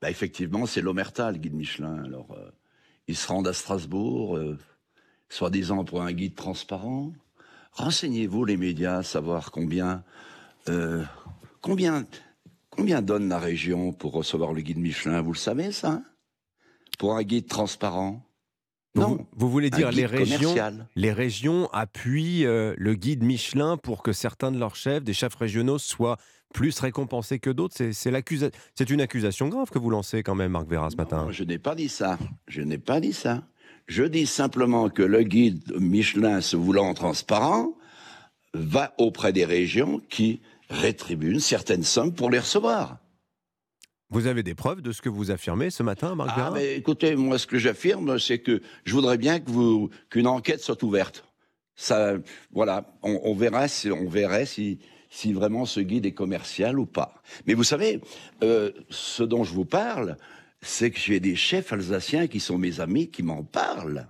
bah, 0.00 0.10
effectivement, 0.10 0.66
c'est 0.66 0.80
l'Omerta, 0.80 1.30
le 1.30 1.38
guide 1.38 1.54
Michelin. 1.54 2.02
Alors, 2.04 2.32
euh, 2.32 2.50
ils 3.06 3.16
se 3.16 3.28
rendent 3.28 3.48
à 3.48 3.52
Strasbourg, 3.52 4.36
euh, 4.36 4.58
soi-disant 5.28 5.84
pour 5.84 6.02
un 6.02 6.12
guide 6.12 6.34
transparent. 6.34 7.12
Renseignez-vous, 7.72 8.44
les 8.44 8.56
médias, 8.56 9.02
savoir 9.02 9.52
combien, 9.52 10.02
combien, 11.60 12.04
combien 12.70 13.00
donne 13.02 13.28
la 13.28 13.38
région 13.38 13.92
pour 13.92 14.12
recevoir 14.12 14.52
le 14.52 14.62
guide 14.62 14.78
Michelin? 14.78 15.20
Vous 15.20 15.32
le 15.32 15.38
savez, 15.38 15.70
ça? 15.70 16.02
Pour 16.98 17.14
un 17.16 17.22
guide 17.22 17.46
transparent? 17.46 18.26
Vous, 18.94 19.26
vous 19.36 19.50
voulez 19.50 19.70
dire 19.70 19.92
les 19.92 20.06
régions, 20.06 20.36
commercial. 20.36 20.86
les 20.96 21.12
régions 21.12 21.68
appuient 21.72 22.44
euh, 22.44 22.74
le 22.76 22.94
guide 22.94 23.22
Michelin 23.22 23.76
pour 23.76 24.02
que 24.02 24.12
certains 24.12 24.50
de 24.50 24.58
leurs 24.58 24.74
chefs, 24.74 25.04
des 25.04 25.12
chefs 25.12 25.34
régionaux, 25.36 25.78
soient 25.78 26.16
plus 26.52 26.78
récompensés 26.80 27.38
que 27.38 27.50
d'autres? 27.50 27.76
C'est 27.92 28.90
une 28.90 29.00
accusation 29.00 29.48
grave 29.48 29.70
que 29.70 29.78
vous 29.78 29.90
lancez 29.90 30.22
quand 30.24 30.34
même, 30.34 30.52
Marc 30.52 30.68
Vera, 30.68 30.90
ce 30.90 30.96
matin. 30.96 31.28
Je 31.30 31.44
n'ai 31.44 31.58
pas 31.58 31.76
dit 31.76 31.88
ça. 31.88 32.18
Je 32.48 32.62
n'ai 32.62 32.78
pas 32.78 33.00
dit 33.00 33.12
ça. 33.12 33.44
Je 33.86 34.02
dis 34.02 34.26
simplement 34.26 34.88
que 34.88 35.02
le 35.02 35.22
guide 35.22 35.72
Michelin, 35.78 36.40
se 36.40 36.56
voulant 36.56 36.92
transparent, 36.94 37.74
va 38.54 38.94
auprès 38.98 39.32
des 39.32 39.44
régions 39.44 40.00
qui 40.08 40.42
rétribuent 40.68 41.32
une 41.32 41.40
certaine 41.40 41.84
somme 41.84 42.12
pour 42.12 42.30
les 42.30 42.40
recevoir. 42.40 42.98
Vous 44.10 44.26
avez 44.26 44.42
des 44.42 44.54
preuves 44.54 44.82
de 44.82 44.90
ce 44.90 45.02
que 45.02 45.08
vous 45.08 45.30
affirmez 45.30 45.70
ce 45.70 45.84
matin, 45.84 46.16
Marc 46.16 46.30
Ah, 46.36 46.50
mais 46.52 46.74
écoutez, 46.74 47.14
moi, 47.14 47.38
ce 47.38 47.46
que 47.46 47.58
j'affirme, 47.58 48.18
c'est 48.18 48.40
que 48.40 48.60
je 48.84 48.92
voudrais 48.92 49.18
bien 49.18 49.38
que 49.38 49.50
vous, 49.50 49.90
qu'une 50.10 50.26
enquête 50.26 50.60
soit 50.60 50.82
ouverte. 50.82 51.24
Ça, 51.76 52.14
voilà, 52.50 52.92
on, 53.02 53.20
on 53.22 53.34
verra 53.34 53.68
si, 53.68 53.90
on 53.90 54.08
verrait 54.08 54.46
si, 54.46 54.80
si 55.10 55.32
vraiment 55.32 55.64
ce 55.64 55.80
guide 55.80 56.06
est 56.06 56.12
commercial 56.12 56.78
ou 56.78 56.86
pas. 56.86 57.22
Mais 57.46 57.54
vous 57.54 57.64
savez, 57.64 58.00
euh, 58.42 58.72
ce 58.90 59.22
dont 59.22 59.44
je 59.44 59.54
vous 59.54 59.64
parle, 59.64 60.16
c'est 60.60 60.90
que 60.90 60.98
j'ai 60.98 61.20
des 61.20 61.36
chefs 61.36 61.72
alsaciens 61.72 62.26
qui 62.26 62.40
sont 62.40 62.58
mes 62.58 62.80
amis 62.80 63.10
qui 63.10 63.22
m'en 63.22 63.44
parlent. 63.44 64.08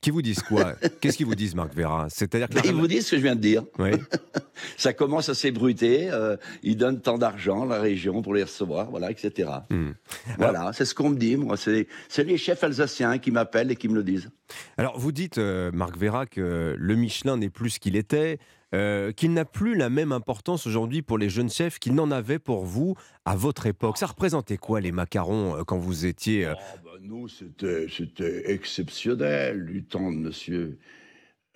Qui 0.00 0.10
vous 0.10 0.22
disent 0.22 0.42
quoi? 0.42 0.74
Qu'est-ce 1.00 1.16
qu'ils 1.16 1.26
vous 1.26 1.34
disent, 1.34 1.54
Marc 1.56 1.74
Vera 1.74 2.06
C'est-à-dire 2.08 2.46
la- 2.52 2.64
Ils 2.64 2.72
vous 2.74 2.86
disent 2.86 3.06
ce 3.06 3.10
que 3.12 3.16
je 3.16 3.22
viens 3.22 3.34
de 3.34 3.40
dire. 3.40 3.64
Oui. 3.78 3.90
Ça 4.76 4.92
commence 4.92 5.28
à 5.28 5.34
s'ébruiter. 5.34 6.08
euh, 6.10 6.36
ils 6.62 6.76
donnent 6.76 7.00
tant 7.00 7.18
d'argent 7.18 7.62
à 7.64 7.66
la 7.66 7.80
région 7.80 8.22
pour 8.22 8.32
les 8.34 8.44
recevoir, 8.44 8.90
voilà, 8.90 9.10
etc. 9.10 9.50
Hmm. 9.70 9.90
Voilà, 10.36 10.72
c'est 10.72 10.84
ce 10.84 10.94
qu'on 10.94 11.10
me 11.10 11.16
dit, 11.16 11.36
moi. 11.36 11.56
C'est 11.56 11.88
c'est 12.08 12.24
les 12.24 12.38
chefs 12.38 12.62
alsaciens 12.62 13.18
qui 13.18 13.30
m'appellent 13.32 13.70
et 13.72 13.76
qui 13.76 13.88
me 13.88 13.94
le 13.94 14.04
disent. 14.04 14.30
Alors, 14.76 14.98
vous 14.98 15.12
dites, 15.12 15.38
euh, 15.38 15.70
Marc 15.72 15.96
Vera, 15.96 16.26
que 16.26 16.76
le 16.78 16.94
Michelin 16.94 17.36
n'est 17.36 17.50
plus 17.50 17.70
ce 17.70 17.80
qu'il 17.80 17.96
était, 17.96 18.38
euh, 18.74 19.12
qu'il 19.12 19.32
n'a 19.32 19.44
plus 19.44 19.74
la 19.76 19.90
même 19.90 20.12
importance 20.12 20.66
aujourd'hui 20.66 21.02
pour 21.02 21.18
les 21.18 21.28
jeunes 21.30 21.50
chefs 21.50 21.78
qu'il 21.78 21.94
n'en 21.94 22.10
avait 22.10 22.38
pour 22.38 22.64
vous 22.64 22.94
à 23.24 23.34
votre 23.34 23.66
époque. 23.66 23.96
Ça 23.98 24.06
représentait 24.06 24.58
quoi 24.58 24.80
les 24.80 24.92
macarons 24.92 25.56
euh, 25.56 25.64
quand 25.64 25.78
vous 25.78 26.06
étiez 26.06 26.44
euh, 26.46 26.54
nous, 27.00 27.28
c'était 27.28 27.86
c'était 27.88 28.50
exceptionnel 28.52 29.66
du 29.66 29.84
temps 29.84 30.10
de 30.10 30.16
monsieur 30.16 30.78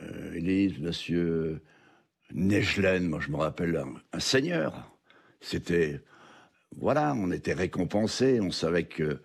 euh, 0.02 0.34
Élise, 0.34 0.78
monsieur 0.78 1.60
Negelen. 2.32 3.08
Moi, 3.08 3.20
je 3.20 3.30
me 3.30 3.36
rappelle 3.36 3.76
un, 3.76 3.94
un 4.12 4.20
seigneur. 4.20 4.90
C'était. 5.40 6.00
Voilà, 6.76 7.14
on 7.16 7.30
était 7.32 7.52
récompensés. 7.52 8.40
On 8.40 8.50
savait 8.50 8.84
que 8.84 9.20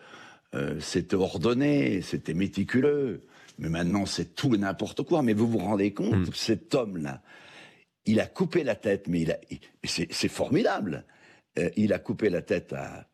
euh, 0.54 0.80
c'était 0.80 1.16
ordonné, 1.16 2.02
c'était 2.02 2.34
méticuleux. 2.34 3.22
Mais 3.60 3.70
maintenant, 3.70 4.06
c'est 4.06 4.36
tout 4.36 4.54
et 4.54 4.58
n'importe 4.58 5.04
quoi. 5.04 5.24
Mais 5.24 5.34
vous 5.34 5.48
vous 5.48 5.58
rendez 5.58 5.94
compte, 5.94 6.34
cet 6.36 6.76
homme-là, 6.76 7.22
il 8.06 8.20
a 8.20 8.26
coupé 8.28 8.64
la 8.64 8.76
tête, 8.76 9.08
mais 9.08 9.22
il 9.22 9.32
a, 9.32 9.38
il- 9.50 9.60
c'est, 9.84 10.28
formidable. 10.28 11.06
Euh, 11.58 11.70
il 11.76 11.92
a 11.94 12.00
coupé 12.00 12.30
la 12.30 12.42
tête 12.42 12.74
à 12.74 13.08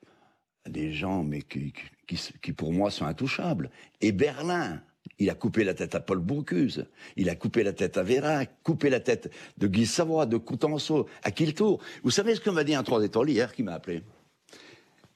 des 0.67 0.93
gens, 0.93 1.23
mais 1.23 1.41
qui, 1.41 1.73
qui, 2.07 2.19
qui, 2.41 2.53
pour 2.53 2.73
moi 2.73 2.91
sont 2.91 3.05
intouchables. 3.05 3.69
Et 4.01 4.11
Berlin, 4.11 4.81
il 5.19 5.29
a 5.29 5.35
coupé 5.35 5.63
la 5.63 5.73
tête 5.73 5.95
à 5.95 5.99
Paul 5.99 6.19
Bocuse, 6.19 6.87
il 7.17 7.29
a 7.29 7.35
coupé 7.35 7.63
la 7.63 7.73
tête 7.73 7.97
à 7.97 8.03
Vérac, 8.03 8.49
coupé 8.63 8.89
la 8.89 8.99
tête 8.99 9.31
de 9.57 9.67
Guy 9.67 9.85
Savoie, 9.85 10.25
de 10.25 10.37
Coutenceau, 10.37 11.07
à 11.23 11.31
Quiltour. 11.31 11.81
Vous 12.03 12.11
savez 12.11 12.35
ce 12.35 12.41
que 12.41 12.49
m'a 12.49 12.63
dit 12.63 12.75
un 12.75 12.83
trois 12.83 13.03
étoiles 13.03 13.29
hier 13.29 13.53
qui 13.53 13.63
m'a 13.63 13.73
appelé? 13.73 14.03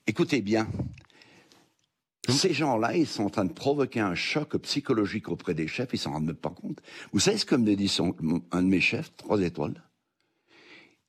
Écoutez 0.05 0.41
bien. 0.41 0.69
Ces 2.29 2.53
gens-là, 2.53 2.97
ils 2.97 3.07
sont 3.07 3.23
en 3.23 3.29
train 3.29 3.45
de 3.45 3.53
provoquer 3.53 4.01
un 4.01 4.13
choc 4.15 4.57
psychologique 4.57 5.29
auprès 5.29 5.53
des 5.53 5.67
chefs, 5.67 5.89
ils 5.93 5.97
s'en 5.97 6.11
rendent 6.11 6.25
même 6.25 6.35
pas 6.35 6.49
compte. 6.49 6.81
Vous 7.13 7.21
savez 7.21 7.37
ce 7.37 7.45
que 7.45 7.55
me 7.55 7.73
dit 7.73 7.87
son- 7.87 8.13
un 8.51 8.63
de 8.63 8.67
mes 8.67 8.81
chefs, 8.81 9.15
trois 9.15 9.41
étoiles? 9.41 9.81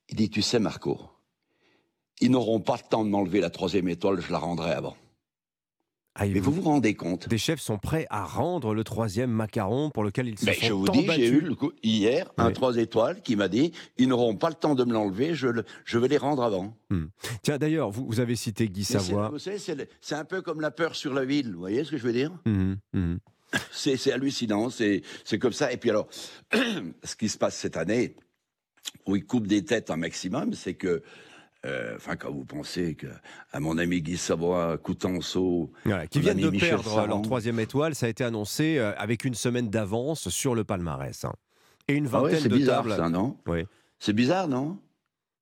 Il 0.07 0.15
dit, 0.15 0.29
tu 0.29 0.41
sais 0.41 0.59
Marco, 0.59 0.97
ils 2.19 2.31
n'auront 2.31 2.59
pas 2.59 2.75
le 2.75 2.87
temps 2.89 3.03
de 3.05 3.09
m'enlever 3.09 3.39
la 3.41 3.49
troisième 3.49 3.87
étoile, 3.89 4.21
je 4.21 4.31
la 4.31 4.39
rendrai 4.39 4.71
avant. 4.71 4.95
Mais 6.21 6.39
vous 6.41 6.51
vous 6.51 6.63
rendez 6.63 6.95
compte? 6.95 7.29
Des 7.29 7.37
chefs 7.37 7.61
sont 7.61 7.77
prêts 7.77 8.05
à 8.09 8.25
rendre 8.25 8.73
le 8.73 8.83
troisième 8.83 9.31
macaron 9.31 9.89
pour 9.89 10.03
lequel 10.03 10.27
ils 10.27 10.37
se 10.37 10.45
Ben, 10.45 10.53
sont 10.53 10.65
je 10.65 10.73
vous 10.73 10.85
tant 10.85 10.91
dis, 10.91 11.05
j'ai 11.09 11.27
eu 11.29 11.39
le 11.39 11.55
coup- 11.55 11.71
hier 11.81 12.29
un 12.35 12.47
Oui. 12.47 12.53
trois 12.53 12.75
étoiles 12.75 13.21
qui 13.21 13.37
m'a 13.37 13.47
dit 13.47 13.71
ils 13.97 14.09
n'auront 14.09 14.35
pas 14.35 14.49
le 14.49 14.55
temps 14.55 14.75
de 14.75 14.83
me 14.83 14.91
l'enlever, 14.91 15.33
je, 15.33 15.47
le- 15.47 15.63
je 15.85 15.97
vais 15.97 16.09
les 16.09 16.17
rendre 16.17 16.43
avant. 16.43 16.75
Hmm. 16.89 17.05
Tiens, 17.41 17.57
d'ailleurs, 17.57 17.89
vous, 17.89 18.05
vous 18.05 18.19
avez 18.19 18.35
cité 18.35 18.67
Guy 18.67 18.79
Mais 18.81 18.83
c'est- 18.85 18.93
Savoie. 18.99 19.29
Vous 19.29 19.39
savez, 19.39 19.59
c'est 20.01 20.15
un 20.15 20.25
peu 20.25 20.41
comme 20.41 20.59
la 20.59 20.71
peur 20.71 20.93
sur 20.95 21.13
la 21.13 21.23
ville, 21.23 21.53
vous 21.53 21.59
voyez 21.59 21.85
ce 21.85 21.91
que 21.91 21.97
je 21.97 22.03
veux 22.03 22.11
dire? 22.13 22.33
Mhm, 22.45 22.77
mhm. 22.91 23.19
C'est 23.71 24.11
hallucinant, 24.11 24.69
c'est 24.69 25.01
comme 25.39 25.53
ça. 25.53 25.71
Et 25.71 25.77
puis 25.77 25.89
alors, 25.89 26.09
ce 27.03 27.15
qui 27.15 27.29
se 27.29 27.37
passe 27.37 27.55
cette 27.55 27.77
année, 27.77 28.15
où 29.07 29.15
ils 29.15 29.25
coupent 29.25 29.47
des 29.47 29.63
têtes 29.63 29.89
un 29.89 29.95
maximum, 29.97 30.53
c'est 30.53 30.73
que, 30.73 31.01
euh, 31.65 31.95
enfin, 31.97 32.15
quand 32.15 32.31
vous 32.31 32.45
pensez 32.45 32.95
que 32.95 33.07
à 33.51 33.59
mon 33.59 33.77
ami 33.77 34.01
Guy 34.01 34.17
Savoie, 34.17 34.77
Coutenceau, 34.77 35.71
qui 36.09 36.19
viennent 36.21 36.37
de 36.39 36.49
Michel 36.49 36.69
perdre 36.69 37.07
leur 37.07 37.21
troisième 37.21 37.59
étoile, 37.59 37.95
ça 37.95 38.05
a 38.05 38.09
été 38.09 38.23
annoncé 38.23 38.77
euh, 38.77 38.93
avec 38.97 39.25
une 39.25 39.33
semaine 39.35 39.69
d'avance 39.69 40.29
sur 40.29 40.55
le 40.55 40.63
palmarès. 40.63 41.25
hein. 41.25 41.33
Et 41.87 41.93
une 41.93 42.07
Ah 42.13 42.21
ouais, 42.21 42.29
vingtaine 42.29 42.43
c'est 42.43 42.49
de 42.49 42.55
bizarre, 42.55 42.83
tables. 42.83 42.95
ça, 42.95 43.09
non? 43.09 43.37
Oui. 43.47 43.65
C'est 43.99 44.13
bizarre, 44.13 44.47
non? 44.47 44.77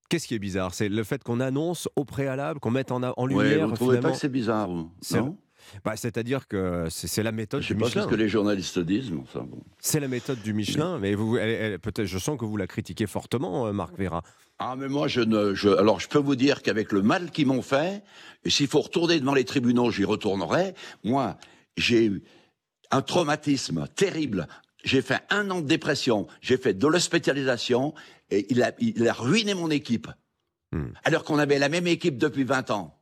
Qu'est-ce 0.10 0.26
qui 0.28 0.36
est 0.36 0.40
bizarre? 0.40 0.74
C'est 0.74 0.88
le 0.90 1.04
fait 1.04 1.22
qu'on 1.24 1.40
annonce 1.42 1.90
au 1.98 2.06
préalable, 2.06 2.60
qu'on 2.62 2.72
mette 2.72 2.92
en, 2.92 3.02
Ouais, 3.04 3.28
lumière. 3.28 3.68
vous 3.68 3.76
trouvez 3.76 4.00
pas 4.00 4.12
que 4.12 4.18
c'est 4.18 4.30
bizarre, 4.30 4.70
vous? 4.70 4.90
Non? 5.14 5.38
Bah, 5.84 5.98
C'est-à-dire 5.98 6.48
que 6.48 6.86
c'est 6.90 7.24
la 7.24 7.34
méthode 7.34 7.62
Je 7.62 7.68
sais 7.68 7.74
du 7.74 7.82
pas 7.82 7.90
ce 7.90 8.08
que 8.08 8.16
les 8.16 8.30
journalistes 8.30 8.80
disent, 8.80 9.12
mais 9.12 9.20
enfin 9.20 9.42
bon. 9.42 9.60
C'est 9.80 10.00
la 10.00 10.08
méthode 10.08 10.42
du 10.42 10.54
Michelin, 10.54 10.98
mais 10.98 11.14
peut-être, 11.16 12.06
je 12.06 12.18
sens 12.18 12.40
que 12.40 12.46
vous 12.46 12.56
la 12.56 12.68
critiquez 12.68 13.06
fortement, 13.06 13.68
euh, 13.68 13.74
Marc 13.74 13.98
Vera. 14.00 14.24
Ah, 14.60 14.76
mais 14.76 14.88
moi, 14.88 15.08
je 15.08 15.22
ne. 15.22 15.54
Je, 15.54 15.70
alors, 15.70 16.00
je 16.00 16.08
peux 16.08 16.18
vous 16.18 16.36
dire 16.36 16.64
qu'avec 16.64 16.92
le 16.92 17.02
mal 17.02 17.30
qu'ils 17.32 17.46
m'ont 17.48 17.62
fait, 17.62 18.04
et 18.44 18.50
s'il 18.50 18.68
faut 18.68 18.82
retourner 18.82 19.20
devant 19.20 19.36
les 19.36 19.46
tribunaux, 19.46 19.92
j'y 19.92 20.04
retournerai. 20.04 20.74
Moi, 21.04 21.38
j'ai 21.78 22.06
eu 22.06 22.24
un 22.90 23.02
traumatisme 23.02 23.88
terrible. 23.96 24.48
J'ai 24.84 25.02
fait 25.02 25.20
un 25.30 25.50
an 25.52 25.62
de 25.62 25.68
dépression, 25.68 26.28
j'ai 26.42 26.58
fait 26.58 26.74
de 26.74 26.88
l'hospitalisation, 26.88 27.94
et 28.30 28.48
il 28.50 28.64
a, 28.64 28.72
il 28.80 29.08
a 29.08 29.14
ruiné 29.14 29.54
mon 29.54 29.70
équipe. 29.70 30.08
Hmm. 30.72 30.88
Alors 31.04 31.24
qu'on 31.24 31.40
avait 31.40 31.60
la 31.60 31.70
même 31.70 31.88
équipe 31.88 32.18
depuis 32.18 32.44
20 32.44 32.72
ans. 32.72 32.94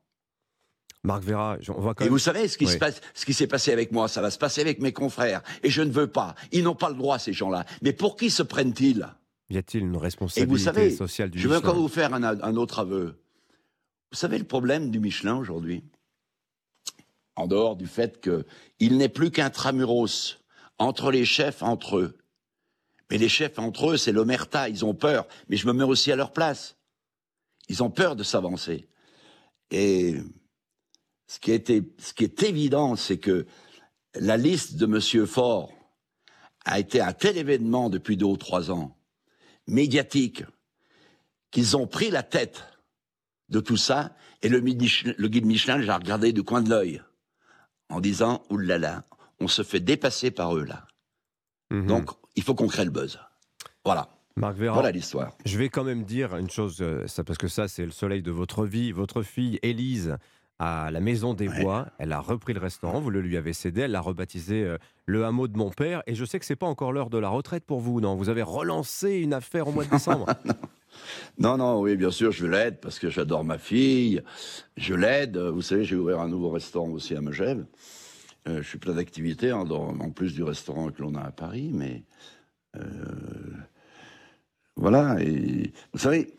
Marc 1.04 1.24
Vera, 1.24 1.58
on 1.70 1.82
va 1.82 1.94
quand 1.94 2.04
Et 2.04 2.06
même- 2.06 2.12
vous 2.14 2.18
savez 2.20 2.48
ce 2.48 2.58
qui 2.58 2.66
Oui. 2.66 2.72
se 2.72 2.78
passe, 2.78 3.00
ce 3.14 3.26
qui 3.26 3.34
s'est 3.34 3.46
passé 3.48 3.72
avec 3.72 3.92
moi, 3.92 4.08
ça 4.08 4.22
va 4.22 4.32
se 4.32 4.40
passer 4.40 4.62
avec 4.62 4.80
mes 4.82 4.92
confrères. 4.94 5.42
Et 5.62 5.70
je 5.70 5.84
ne 5.84 5.92
veux 5.92 6.08
pas. 6.08 6.34
Ils 6.52 6.64
n'ont 6.64 6.74
pas 6.76 6.90
le 6.90 6.96
droit, 6.96 7.20
ces 7.20 7.34
gens-là. 7.34 7.66
Mais 7.84 7.94
pour 7.94 8.16
qui 8.18 8.30
se 8.32 8.42
prennent-ils? 8.42 9.08
Y 9.50 9.58
a-t-il 9.58 9.84
une 9.84 9.98
responsabilité 9.98 10.52
vous 10.52 10.58
savez, 10.58 10.92
sociale 10.92 11.30
du 11.30 11.38
je 11.38 11.48
veux 11.48 11.56
Michelin 11.56 11.70
encore 11.70 11.82
vous 11.82 11.88
faire 11.88 12.14
un, 12.14 12.24
un 12.24 12.56
autre 12.56 12.80
aveu. 12.80 13.22
Vous 14.12 14.18
savez 14.18 14.38
le 14.38 14.46
problème 14.46 14.92
du 14.92 15.00
Michelin 15.00 15.36
aujourd'hui? 15.36 15.84
En 17.36 17.48
dehors 17.48 17.76
du 17.76 17.86
fait 17.86 18.22
qu'il 18.22 18.98
n'est 18.98 19.10
plus 19.10 19.30
qu'intramuros 19.30 20.40
entre 20.78 21.12
les 21.12 21.26
chefs 21.26 21.62
entre 21.62 21.98
eux. 21.98 22.18
Mais 23.12 23.18
les 23.18 23.30
chefs 23.30 23.60
entre 23.60 23.92
eux, 23.92 23.98
c'est 23.98 24.12
l'omerta, 24.12 24.68
ils 24.70 24.84
ont 24.84 24.96
peur. 24.96 25.28
Mais 25.50 25.58
je 25.58 25.68
me 25.68 25.74
mets 25.74 25.84
aussi 25.84 26.12
à 26.12 26.16
leur 26.16 26.32
place. 26.32 26.78
Ils 27.70 27.84
ont 27.84 27.92
peur 27.92 28.16
de 28.16 28.24
s'avancer. 28.24 28.88
Et 29.72 30.16
ce 31.28 31.40
qui, 31.40 31.52
était, 31.52 31.84
ce 31.98 32.14
qui 32.14 32.24
est 32.24 32.44
évident, 32.44 32.96
c'est 32.96 33.18
que 33.18 33.46
la 34.16 34.38
liste 34.38 34.76
de 34.76 34.86
M. 34.86 35.26
Faure 35.28 35.72
a 36.64 36.80
été 36.80 37.02
un 37.02 37.14
tel 37.14 37.38
événement 37.38 37.90
depuis 37.90 38.18
deux 38.18 38.26
ou 38.26 38.38
trois 38.38 38.72
ans, 38.72 38.98
médiatique, 39.68 40.44
qu'ils 41.52 41.78
ont 41.78 41.88
pris 41.88 42.12
la 42.12 42.24
tête 42.24 42.64
de 43.50 43.60
tout 43.60 43.78
ça, 43.78 44.16
et 44.42 44.50
le, 44.50 44.60
guide 44.60 45.46
Michelin 45.46 45.88
a 45.88 45.98
regardé 45.98 46.34
du 46.34 46.44
coin 46.44 46.62
de 46.62 46.70
l'œil, 46.70 47.02
en 47.90 48.00
disant, 48.00 48.44
oulala, 48.50 49.06
on 49.40 49.48
se 49.48 49.64
fait 49.64 49.80
dépasser 49.80 50.32
par 50.32 50.56
eux 50.56 50.66
là. 50.66 50.88
Donc, 51.72 52.12
il 52.36 52.44
faut 52.44 52.56
qu'on 52.56 52.68
crée 52.68 52.86
le 52.86 52.92
buzz. 52.92 53.20
Voilà. 53.84 54.10
Marc 54.38 54.58
Voilà 54.58 54.92
l'histoire. 54.92 55.32
Je 55.46 55.58
vais 55.58 55.70
quand 55.70 55.84
même 55.84 56.04
dire 56.04 56.36
une 56.36 56.50
chose, 56.50 56.78
euh, 56.82 57.08
ça, 57.08 57.24
parce 57.24 57.38
que 57.38 57.48
ça, 57.48 57.68
c'est 57.70 57.86
le 57.86 57.92
soleil 57.92 58.22
de 58.22 58.32
votre 58.32 58.66
vie. 58.66 58.92
Votre 58.92 59.24
fille, 59.24 59.60
Élise, 59.64 60.18
à 60.60 60.90
la 60.92 61.00
Maison 61.00 61.34
des 61.34 61.50
Bois, 61.50 61.88
elle 61.98 62.14
a 62.14 62.20
repris 62.20 62.54
le 62.54 62.60
restaurant, 62.60 63.02
vous 63.02 63.10
le 63.10 63.22
lui 63.22 63.36
avez 63.36 63.54
cédé, 63.54 63.82
elle 63.82 63.92
l'a 63.92 64.02
rebaptisé 64.02 64.64
euh, 64.64 64.78
le 65.06 65.26
hameau 65.26 65.48
de 65.48 65.58
mon 65.58 65.70
père. 65.70 66.02
Et 66.08 66.16
je 66.16 66.24
sais 66.24 66.40
que 66.40 66.46
c'est 66.46 66.56
pas 66.56 66.68
encore 66.68 66.94
l'heure 66.94 67.10
de 67.10 67.18
la 67.18 67.30
retraite 67.30 67.66
pour 67.66 67.82
vous, 67.82 68.00
non? 68.00 68.16
Vous 68.16 68.30
avez 68.30 68.42
relancé 68.42 69.16
une 69.16 69.34
affaire 69.34 69.68
au 69.68 69.72
mois 69.72 69.84
de 69.84 69.90
décembre. 69.92 70.28
Non, 71.38 71.58
non, 71.58 71.82
oui, 71.82 71.98
bien 71.98 72.12
sûr, 72.12 72.32
je 72.32 72.46
l'aide 72.46 72.80
parce 72.80 73.00
que 73.00 73.10
j'adore 73.10 73.44
ma 73.44 73.58
fille. 73.58 74.22
Je 74.78 74.94
l'aide. 74.94 75.38
Vous 75.38 75.62
savez, 75.62 75.84
j'ai 75.84 75.98
ouvert 75.98 76.22
un 76.22 76.30
nouveau 76.30 76.50
restaurant 76.50 76.90
aussi 76.90 77.16
à 77.16 77.22
Megève. 77.22 77.66
Euh, 78.48 78.62
je 78.62 78.68
suis 78.68 78.78
plein 78.78 78.94
d'activités, 78.94 79.50
hein, 79.50 79.66
en 79.70 80.10
plus 80.12 80.34
du 80.34 80.44
restaurant 80.44 80.90
que 80.90 81.02
l'on 81.02 81.16
a 81.16 81.22
à 81.22 81.32
Paris, 81.32 81.72
mais 81.74 82.04
euh, 82.78 82.82
voilà. 84.76 85.18
Et 85.22 85.74
vous 85.94 86.00
savez, 86.00 86.34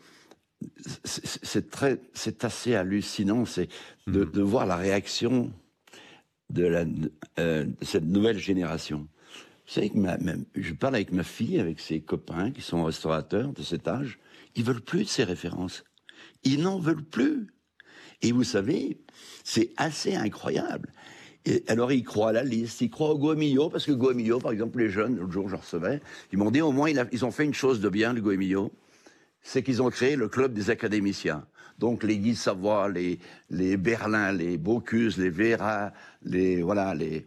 c'est- 1.03 1.69
très, 1.69 1.99
c'est 2.13 2.43
assez 2.43 2.75
hallucinant, 2.75 3.45
c'est 3.45 3.69
de, 4.07 4.23
de 4.23 4.41
voir 4.41 4.65
la 4.65 4.75
réaction 4.75 5.51
de, 6.49 6.65
la, 6.65 6.85
euh, 7.39 7.65
de 7.65 7.85
cette 7.85 8.05
nouvelle 8.05 8.37
génération. 8.37 9.07
Vous 9.67 9.73
savez 9.73 9.89
que 9.89 9.97
ma- 9.97 10.17
ma- 10.17 10.33
je 10.55 10.73
parle 10.73 10.95
avec 10.95 11.11
ma 11.11 11.23
fille, 11.23 11.59
avec 11.59 11.79
ses 11.79 12.01
copains 12.01 12.51
qui 12.51 12.61
sont 12.61 12.83
restaurateurs 12.83 13.51
de 13.53 13.61
cet 13.61 13.87
âge, 13.87 14.19
ils 14.55 14.63
veulent 14.63 14.81
plus 14.81 15.03
de 15.03 15.09
ces 15.09 15.23
références. 15.23 15.83
Ils 16.43 16.61
n'en 16.61 16.79
veulent 16.79 17.03
plus. 17.03 17.47
Et 18.21 18.31
vous 18.31 18.43
savez, 18.43 18.97
c'est 19.43 19.71
assez 19.77 20.15
incroyable. 20.15 20.91
Et 21.45 21.63
alors 21.67 21.91
ils 21.91 22.03
croient 22.03 22.29
à 22.29 22.33
la 22.33 22.43
liste, 22.43 22.81
ils 22.81 22.89
croient 22.89 23.11
au 23.11 23.17
Goemio, 23.17 23.69
parce 23.69 23.85
que 23.85 23.91
Goemio, 23.91 24.39
par 24.39 24.51
exemple, 24.51 24.79
les 24.79 24.89
jeunes, 24.89 25.17
l'autre 25.17 25.31
jour 25.31 25.47
je 25.49 25.55
recevais, 25.55 26.01
ils 26.31 26.37
m'ont 26.37 26.51
dit 26.51 26.61
au 26.61 26.71
moins 26.71 26.89
ils 26.89 27.25
ont 27.25 27.31
fait 27.31 27.45
une 27.45 27.53
chose 27.53 27.79
de 27.79 27.89
bien, 27.89 28.13
le 28.13 28.21
Goemio, 28.21 28.71
c'est 29.47 29.63
qu'ils 29.63 29.81
ont 29.81 29.89
créé 29.89 30.15
le 30.17 30.27
club 30.27 30.53
des 30.53 30.69
académiciens. 30.69 31.45
Donc 31.79 32.03
les 32.03 32.17
Guy 32.17 32.35
Savoie, 32.35 32.89
les, 32.89 33.19
les 33.49 33.77
Berlin, 33.77 34.31
les 34.33 34.57
Bocuse, 34.57 35.17
les 35.17 35.29
Vera, 35.29 35.93
les, 36.23 36.61
voilà, 36.61 36.93
les, 36.93 37.25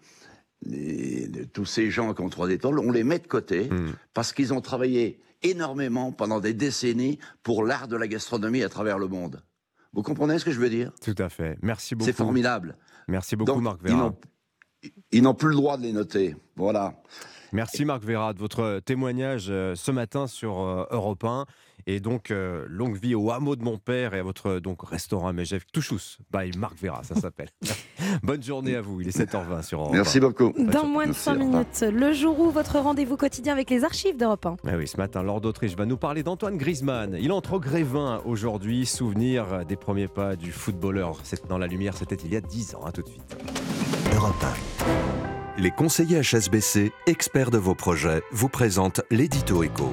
les- 0.62 1.26
les- 1.28 1.46
tous 1.46 1.64
ces 1.64 1.90
gens 1.90 2.12
qui 2.14 2.20
ont 2.20 2.28
trois 2.28 2.50
étoiles, 2.50 2.78
on 2.78 2.90
les 2.90 3.04
met 3.04 3.18
de 3.20 3.26
côté 3.26 3.70
parce 4.12 4.32
qu'ils 4.32 4.52
ont 4.52 4.60
travaillé 4.60 5.20
énormément 5.42 6.12
pendant 6.12 6.40
des 6.40 6.52
décennies 6.52 7.18
pour 7.42 7.64
l'art 7.64 7.88
de 7.88 7.96
la 7.96 8.06
gastronomie 8.06 8.62
à 8.62 8.68
travers 8.68 8.98
le 8.98 9.08
monde. 9.08 9.42
Vous 9.94 10.02
comprenez 10.02 10.38
ce 10.38 10.44
que 10.44 10.52
je 10.52 10.60
veux 10.60 10.68
dire? 10.68 10.92
Tout 11.02 11.14
à 11.18 11.28
fait. 11.30 11.56
Merci 11.62 11.94
beaucoup. 11.94 12.06
C'est 12.10 12.16
formidable. 12.16 12.76
Merci 13.08 13.36
beaucoup, 13.36 13.52
Donc, 13.52 13.62
Marc 13.62 13.82
Vera. 13.82 14.14
Ils 15.12 15.22
n'ont 15.22 15.34
plus 15.34 15.48
le 15.48 15.54
droit 15.56 15.76
de 15.78 15.82
les 15.82 15.92
noter. 15.92 16.36
Voilà. 16.56 16.94
Merci 17.52 17.84
Marc 17.84 18.02
Vera 18.04 18.32
de 18.32 18.38
votre 18.38 18.80
témoignage 18.84 19.46
euh, 19.50 19.74
ce 19.74 19.90
matin 19.90 20.26
sur 20.26 20.60
euh, 20.60 20.84
Europe 20.90 21.24
1. 21.24 21.46
Et 21.86 22.00
donc, 22.00 22.30
euh, 22.30 22.66
longue 22.68 22.96
vie 22.96 23.14
au 23.14 23.30
hameau 23.30 23.56
de 23.56 23.62
mon 23.62 23.78
père 23.78 24.14
et 24.14 24.18
à 24.18 24.22
votre 24.22 24.46
euh, 24.46 24.60
donc, 24.60 24.86
restaurant 24.88 25.28
à 25.28 25.32
Megève, 25.32 25.64
Touchous, 25.72 26.18
by 26.32 26.56
Marc 26.56 26.76
Vera, 26.80 27.02
ça 27.02 27.14
s'appelle. 27.14 27.48
Bonne 28.22 28.42
journée 28.42 28.76
à 28.76 28.80
vous, 28.80 29.00
il 29.00 29.08
est 29.08 29.18
7h20 29.18 29.62
sur 29.62 29.80
Europe 29.80 29.94
1. 29.94 29.96
Merci 29.96 30.20
beaucoup. 30.20 30.52
Dans 30.58 30.86
moins 30.86 31.06
de 31.06 31.12
5 31.12 31.34
minutes, 31.34 31.84
le 31.92 32.12
jour 32.12 32.38
où 32.40 32.50
votre 32.50 32.78
rendez-vous 32.78 33.16
quotidien 33.16 33.52
avec 33.52 33.70
les 33.70 33.84
archives 33.84 34.16
d'Europe 34.16 34.46
1. 34.46 34.56
Ah 34.66 34.76
oui, 34.76 34.86
ce 34.86 34.96
matin, 34.96 35.22
Lord 35.22 35.40
d'Autriche 35.40 35.76
va 35.76 35.86
nous 35.86 35.98
parler 35.98 36.22
d'Antoine 36.22 36.56
Griezmann. 36.56 37.16
Il 37.20 37.32
entre 37.32 37.54
au 37.54 37.60
Grévin 37.60 38.20
aujourd'hui, 38.24 38.86
souvenir 38.86 39.64
des 39.66 39.76
premiers 39.76 40.08
pas 40.08 40.36
du 40.36 40.52
footballeur. 40.52 41.18
C'est 41.24 41.46
dans 41.48 41.58
la 41.58 41.66
lumière, 41.66 41.96
c'était 41.96 42.16
il 42.16 42.32
y 42.32 42.36
a 42.36 42.40
10 42.40 42.74
ans. 42.74 42.84
À 42.84 42.92
tout 42.92 43.02
de 43.02 43.08
suite. 43.08 43.36
Europe 44.14 44.44
1. 45.26 45.29
Les 45.60 45.70
conseillers 45.70 46.22
HSBC, 46.22 46.90
experts 47.06 47.50
de 47.50 47.58
vos 47.58 47.74
projets, 47.74 48.22
vous 48.32 48.48
présentent 48.48 49.02
l'édito 49.10 49.62
éco. 49.62 49.92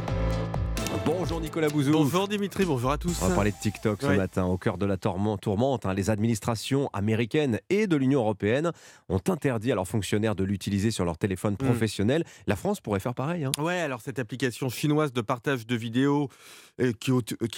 Bonjour 1.57 1.71
Nicolas 1.71 1.91
Bouzou. 1.91 1.91
Bonjour 2.03 2.27
Dimitri, 2.27 2.65
bonjour 2.65 2.91
à 2.91 2.99
tous. 2.99 3.17
On 3.23 3.29
va 3.29 3.33
parler 3.33 3.49
de 3.51 3.57
TikTok 3.59 4.03
ce 4.03 4.05
Ouais. 4.07 4.15
matin, 4.17 4.45
au 4.45 4.59
cœur 4.59 4.77
de 4.77 4.85
la 4.85 4.95
tourmente. 4.95 5.87
hein. 5.87 5.93
Les 5.95 6.11
administrations 6.11 6.87
américaines 6.93 7.59
et 7.71 7.87
de 7.87 7.95
l'Union 7.95 8.19
européenne 8.19 8.71
ont 9.09 9.19
interdit 9.27 9.71
à 9.71 9.75
leurs 9.75 9.87
fonctionnaires 9.87 10.35
de 10.35 10.43
l'utiliser 10.43 10.91
sur 10.91 11.03
leur 11.03 11.17
téléphone 11.17 11.53
Mm. 11.53 11.65
professionnel. 11.65 12.23
La 12.45 12.55
France 12.55 12.79
pourrait 12.79 12.99
faire 12.99 13.15
pareil. 13.15 13.43
hein. 13.45 13.51
Ouais, 13.57 13.79
alors 13.79 14.01
cette 14.01 14.19
application 14.19 14.69
chinoise 14.69 15.11
de 15.13 15.21
partage 15.21 15.65
de 15.65 15.75
vidéos, 15.75 16.29
euh, 16.79 16.91
qui, 16.99 17.11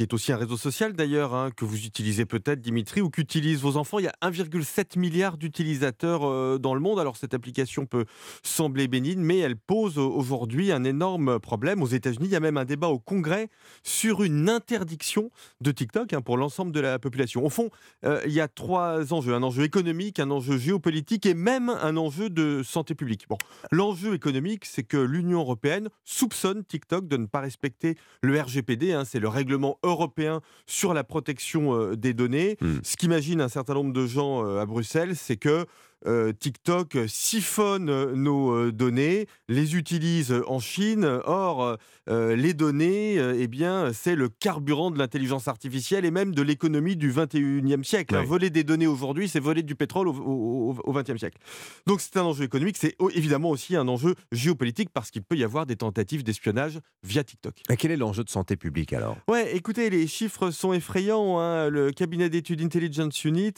est 0.04 0.14
aussi 0.14 0.32
un 0.32 0.38
réseau 0.38 0.56
social 0.56 0.94
d'ailleurs, 0.94 1.34
hein, 1.36 1.50
que 1.54 1.66
vous 1.66 1.86
utilisez 1.86 2.26
peut-être 2.26 2.62
Dimitri, 2.62 3.02
ou 3.02 3.10
qu'utilisent 3.10 3.60
vos 3.60 3.76
enfants, 3.76 4.00
il 4.00 4.06
y 4.06 4.08
a 4.08 4.14
1,7 4.22 4.96
milliard 4.98 5.36
d'utilisateurs 5.38 6.22
euh, 6.26 6.58
dans 6.58 6.74
le 6.74 6.80
monde. 6.80 7.02
Alors 7.02 7.18
cette 7.18 7.34
application 7.34 7.86
peut 7.86 8.06
sembler 8.44 8.88
bénigne, 8.88 9.20
mais 9.20 9.40
elle 9.40 9.58
pose 9.58 9.98
au- 9.98 10.10
aujourd'hui 10.14 10.72
un 10.72 10.86
énorme 10.86 11.40
problème. 11.40 11.84
Aux 11.84 11.88
États-Unis, 11.88 12.28
il 12.28 12.32
y 12.32 12.36
a 12.38 12.40
même 12.40 12.56
un 12.56 12.64
débat 12.66 12.88
au 12.88 13.00
Congrès 13.00 13.50
sur 13.90 14.22
une 14.24 14.50
interdiction 14.50 15.32
de 15.62 15.72
TikTok 15.72 16.14
hein, 16.14 16.22
pour 16.22 16.38
l'ensemble 16.38 16.72
de 16.72 16.80
la 16.80 17.00
population. 17.00 17.44
Au 17.44 17.50
fond, 17.50 17.72
euh, 18.06 18.22
il 18.26 18.32
y 18.32 18.40
a 18.40 18.48
trois 18.48 19.14
enjeux. 19.14 19.34
Un 19.34 19.42
enjeu 19.42 19.64
économique, 19.64 20.20
un 20.20 20.30
enjeu 20.30 20.58
géopolitique 20.58 21.26
et 21.26 21.34
même 21.34 21.70
un 21.70 21.98
enjeu 21.98 22.30
de 22.30 22.62
santé 22.64 22.94
publique. 22.94 23.26
Bon, 23.28 23.38
l'enjeu 23.72 24.14
économique, 24.14 24.66
c'est 24.66 24.84
que 24.84 24.98
l'Union 24.98 25.40
européenne 25.40 25.90
soupçonne 26.06 26.64
TikTok 26.64 27.08
de 27.08 27.18
ne 27.18 27.26
pas 27.26 27.40
respecter 27.40 27.96
le 28.22 28.40
RGPD, 28.40 28.94
hein, 28.94 29.06
c'est 29.06 29.20
le 29.20 29.28
règlement 29.28 29.80
européen 29.82 30.42
sur 30.68 30.94
la 30.94 31.04
protection 31.04 31.74
euh, 31.74 31.96
des 31.96 32.14
données. 32.14 32.58
Ce 32.84 32.96
qu'imagine 32.96 33.42
un 33.42 33.50
certain 33.50 33.74
nombre 33.74 33.92
de 33.92 34.06
gens 34.06 34.46
euh, 34.46 34.60
à 34.60 34.68
Bruxelles, 34.68 35.16
c'est 35.16 35.38
que 35.38 35.66
euh, 36.08 36.32
TikTok 36.32 36.98
siphonne 37.08 37.90
euh, 37.90 38.14
nos 38.16 38.52
euh, 38.54 38.72
données, 38.72 39.28
les 39.48 39.76
utilise 39.76 40.34
en 40.48 40.60
Chine. 40.60 41.06
Or, 41.26 41.78
euh, 42.10 42.36
les 42.36 42.54
données, 42.54 43.20
euh, 43.20 43.36
eh 43.38 43.48
bien, 43.48 43.92
c'est 43.94 44.16
le 44.16 44.30
carburant 44.30 44.92
de 44.92 44.98
l'intelligence 44.98 45.48
artificielle 45.48 46.06
et 46.06 46.12
même 46.12 46.34
de 46.34 46.42
l'économie 46.42 46.96
du 46.96 47.12
21e 47.12 47.84
siècle. 47.84 48.16
Oui. 48.20 48.26
Voler 48.26 48.50
des 48.50 48.64
données 48.64 48.88
aujourd'hui, 48.88 49.28
c'est 49.30 49.40
voler 49.40 49.64
du 49.64 49.76
pétrole 49.76 50.08
au, 50.08 50.14
au- 50.14 50.72
au- 50.72 50.90
au 50.90 50.94
20e 50.94 51.18
siècle. 51.18 51.38
Donc, 51.86 52.02
c'est 52.02 52.18
un 52.18 52.24
enjeu 52.24 52.44
économique. 52.46 52.78
C'est 52.78 52.96
évidemment 53.14 53.50
aussi 53.50 53.76
un 53.76 53.88
enjeu 53.88 54.16
géopolitique 54.32 54.90
parce 54.94 55.12
qu'il 55.12 55.22
peut 55.24 55.36
y 55.38 55.44
avoir 55.44 55.66
des 55.66 55.76
tentatives 55.76 56.24
d'espionnage 56.24 56.80
via 57.04 57.24
TikTok. 57.24 57.56
Et 57.70 57.76
quel 57.78 57.92
est 57.92 57.98
l'enjeu 57.98 58.24
de 58.24 58.30
santé 58.30 58.56
publique 58.56 58.94
alors? 58.94 59.18
Ouais, 59.28 59.56
écoutez, 59.56 59.90
les 59.90 60.08
chiffres 60.08 60.52
sont 60.52 60.74
effrayants. 60.74 61.40
hein. 61.40 61.70
Le 61.70 61.92
cabinet 61.92 62.30
d'études 62.30 62.62
Intelligence 62.62 63.24
Unit 63.26 63.54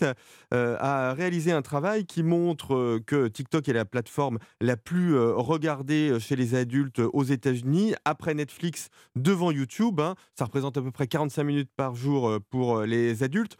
euh, 0.53 0.77
a 0.79 1.13
réalisé 1.13 1.51
un 1.51 1.61
travail 1.61 2.05
qui 2.05 2.23
montre 2.37 2.75
euh, 2.75 2.99
que 3.05 3.27
TikTok 3.27 3.67
est 3.67 3.73
la 3.73 3.85
plateforme 3.85 4.39
la 4.61 4.77
plus 4.77 5.15
euh, 5.15 5.33
regardée 5.35 6.17
chez 6.19 6.35
les 6.35 6.55
adultes 6.55 6.99
aux 6.99 7.23
États-Unis, 7.23 7.93
après 8.05 8.33
Netflix 8.33 8.89
devant 9.15 9.51
YouTube. 9.51 9.99
hein. 9.99 10.15
Ça 10.35 10.45
représente 10.45 10.77
à 10.77 10.81
peu 10.81 10.91
près 10.91 11.07
45 11.07 11.43
minutes 11.43 11.69
par 11.75 11.95
jour 11.95 12.29
euh, 12.29 12.39
pour 12.39 12.77
euh, 12.77 12.85
les 12.85 13.23
adultes. 13.23 13.57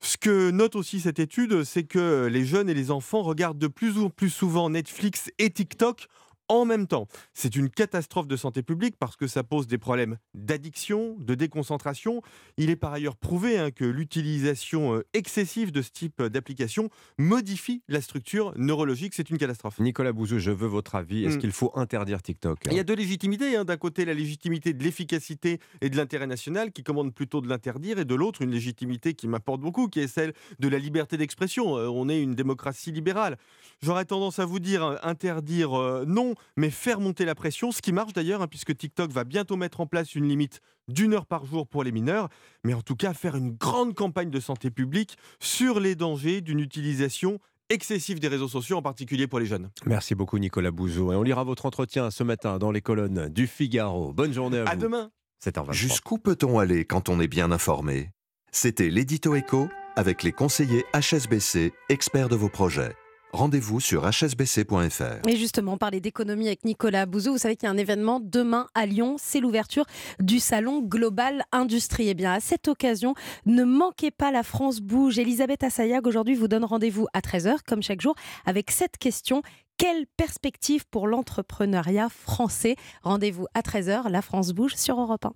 Ce 0.00 0.16
que 0.16 0.50
note 0.50 0.74
aussi 0.74 1.00
cette 1.00 1.18
étude, 1.20 1.64
c'est 1.64 1.84
que 1.84 2.26
les 2.26 2.44
jeunes 2.44 2.68
et 2.68 2.74
les 2.74 2.90
enfants 2.90 3.22
regardent 3.22 3.58
de 3.58 3.68
plus 3.68 3.98
en 3.98 4.10
plus 4.10 4.30
souvent 4.30 4.68
Netflix 4.70 5.30
et 5.38 5.50
TikTok 5.50 6.08
en 6.52 6.64
même 6.64 6.86
temps. 6.86 7.06
C'est 7.34 7.56
une 7.56 7.70
catastrophe 7.70 8.26
de 8.26 8.36
santé 8.36 8.62
publique 8.62 8.96
parce 8.98 9.16
que 9.16 9.26
ça 9.26 9.42
pose 9.42 9.66
des 9.66 9.78
problèmes 9.78 10.18
d'addiction, 10.34 11.16
de 11.18 11.34
déconcentration. 11.34 12.20
Il 12.58 12.68
est 12.70 12.76
par 12.76 12.92
ailleurs 12.92 13.16
prouvé 13.16 13.58
hein, 13.58 13.70
que 13.70 13.84
l'utilisation 13.84 14.94
euh, 14.96 15.04
excessive 15.14 15.72
de 15.72 15.80
ce 15.82 15.90
type 15.90 16.22
d'application 16.22 16.90
modifie 17.18 17.82
la 17.88 18.00
structure 18.00 18.52
neurologique. 18.56 19.14
C'est 19.14 19.30
une 19.30 19.38
catastrophe. 19.38 19.78
Nicolas 19.80 20.12
Bouzou, 20.12 20.38
je 20.38 20.50
veux 20.50 20.66
votre 20.68 20.94
avis. 20.94 21.24
Est-ce 21.24 21.36
Mm. 21.36 21.40
qu'il 21.40 21.52
faut 21.52 21.72
interdire 21.74 22.20
TikTok? 22.22 22.58
Il 22.66 22.74
y 22.74 22.78
a 22.80 22.84
deux 22.84 22.94
légitimités. 22.94 23.56
hein. 23.56 23.64
D'un 23.64 23.76
côté, 23.76 24.04
la 24.04 24.14
légitimité 24.14 24.72
de 24.74 24.82
l'efficacité 24.84 25.58
et 25.80 25.88
de 25.90 25.96
l'intérêt 25.96 26.26
national 26.26 26.72
qui 26.72 26.82
commande 26.82 27.14
plutôt 27.14 27.40
de 27.40 27.48
l'interdire, 27.48 27.98
et 27.98 28.04
de 28.04 28.14
l'autre, 28.14 28.42
une 28.42 28.50
légitimité 28.50 29.14
qui 29.14 29.26
m'apporte 29.28 29.60
beaucoup, 29.60 29.88
qui 29.88 30.00
est 30.00 30.08
celle 30.08 30.32
de 30.58 30.68
la 30.68 30.78
liberté 30.78 31.16
d'expression. 31.16 31.76
Euh, 31.78 31.88
on 31.88 32.08
est 32.08 32.20
une 32.20 32.34
démocratie 32.34 32.92
libérale. 32.92 33.38
J'aurais 33.80 34.04
tendance 34.04 34.38
à 34.38 34.44
vous 34.44 34.58
dire 34.60 34.82
euh, 34.84 34.96
interdire 35.02 35.72
euh, 35.78 36.04
non, 36.06 36.34
mais 36.56 36.70
faire 36.70 37.00
monter 37.00 37.24
la 37.24 37.34
pression, 37.34 37.72
ce 37.72 37.82
qui 37.82 37.92
marche 37.92 38.12
d'ailleurs, 38.12 38.42
hein, 38.42 38.48
puisque 38.48 38.76
TikTok 38.76 39.10
va 39.10 39.24
bientôt 39.24 39.56
mettre 39.56 39.80
en 39.80 39.86
place 39.86 40.14
une 40.14 40.28
limite 40.28 40.60
d'une 40.88 41.14
heure 41.14 41.26
par 41.26 41.44
jour 41.46 41.66
pour 41.68 41.84
les 41.84 41.92
mineurs, 41.92 42.28
mais 42.64 42.74
en 42.74 42.82
tout 42.82 42.96
cas 42.96 43.14
faire 43.14 43.36
une 43.36 43.52
grande 43.52 43.94
campagne 43.94 44.30
de 44.30 44.40
santé 44.40 44.70
publique 44.70 45.16
sur 45.40 45.80
les 45.80 45.94
dangers 45.94 46.40
d'une 46.40 46.60
utilisation 46.60 47.38
excessive 47.70 48.20
des 48.20 48.28
réseaux 48.28 48.48
sociaux, 48.48 48.76
en 48.76 48.82
particulier 48.82 49.26
pour 49.26 49.38
les 49.38 49.46
jeunes. 49.46 49.70
Merci 49.86 50.14
beaucoup 50.14 50.38
Nicolas 50.38 50.70
Bouzou. 50.70 51.12
Et 51.12 51.16
on 51.16 51.22
lira 51.22 51.42
votre 51.44 51.64
entretien 51.64 52.10
ce 52.10 52.22
matin 52.22 52.58
dans 52.58 52.70
les 52.70 52.82
colonnes 52.82 53.28
du 53.28 53.46
Figaro. 53.46 54.12
Bonne 54.12 54.32
journée 54.32 54.58
à, 54.58 54.64
À 54.64 54.74
vous. 54.74 54.82
demain. 54.82 55.10
7h23. 55.44 55.72
Jusqu'où 55.72 56.18
peut-on 56.18 56.58
aller 56.58 56.84
quand 56.84 57.08
on 57.08 57.18
est 57.20 57.28
bien 57.28 57.50
informé? 57.50 58.10
C'était 58.50 58.90
l'édito 58.90 59.34
écho 59.34 59.68
avec 59.96 60.22
les 60.22 60.32
conseillers 60.32 60.84
HSBC, 60.94 61.72
experts 61.88 62.28
de 62.28 62.36
vos 62.36 62.48
projets. 62.48 62.94
Rendez-vous 63.32 63.80
sur 63.80 64.06
hsbc.fr. 64.06 65.26
Et 65.26 65.36
justement, 65.36 65.72
on 65.72 65.78
parlait 65.78 66.00
d'économie 66.00 66.48
avec 66.48 66.66
Nicolas 66.66 67.06
Bouzou. 67.06 67.32
Vous 67.32 67.38
savez 67.38 67.56
qu'il 67.56 67.66
y 67.66 67.70
a 67.70 67.72
un 67.72 67.78
événement 67.78 68.20
demain 68.22 68.68
à 68.74 68.84
Lyon. 68.84 69.16
C'est 69.18 69.40
l'ouverture 69.40 69.86
du 70.20 70.38
salon 70.38 70.82
Global 70.82 71.42
Industrie. 71.50 72.08
Et 72.08 72.14
bien, 72.14 72.32
à 72.34 72.40
cette 72.40 72.68
occasion, 72.68 73.14
ne 73.46 73.64
manquez 73.64 74.10
pas 74.10 74.30
la 74.32 74.42
France 74.42 74.80
bouge. 74.80 75.18
Elisabeth 75.18 75.62
Assayag, 75.62 76.06
aujourd'hui, 76.06 76.34
vous 76.34 76.46
donne 76.46 76.64
rendez-vous 76.64 77.06
à 77.14 77.20
13h, 77.20 77.56
comme 77.66 77.82
chaque 77.82 78.02
jour, 78.02 78.14
avec 78.44 78.70
cette 78.70 78.98
question. 78.98 79.42
Quelle 79.78 80.06
perspective 80.18 80.84
pour 80.90 81.08
l'entrepreneuriat 81.08 82.08
français? 82.10 82.76
Rendez-vous 83.02 83.46
à 83.54 83.62
13h, 83.62 84.10
la 84.10 84.20
France 84.20 84.52
bouge 84.52 84.74
sur 84.76 85.00
Europe 85.00 85.24
1. 85.24 85.32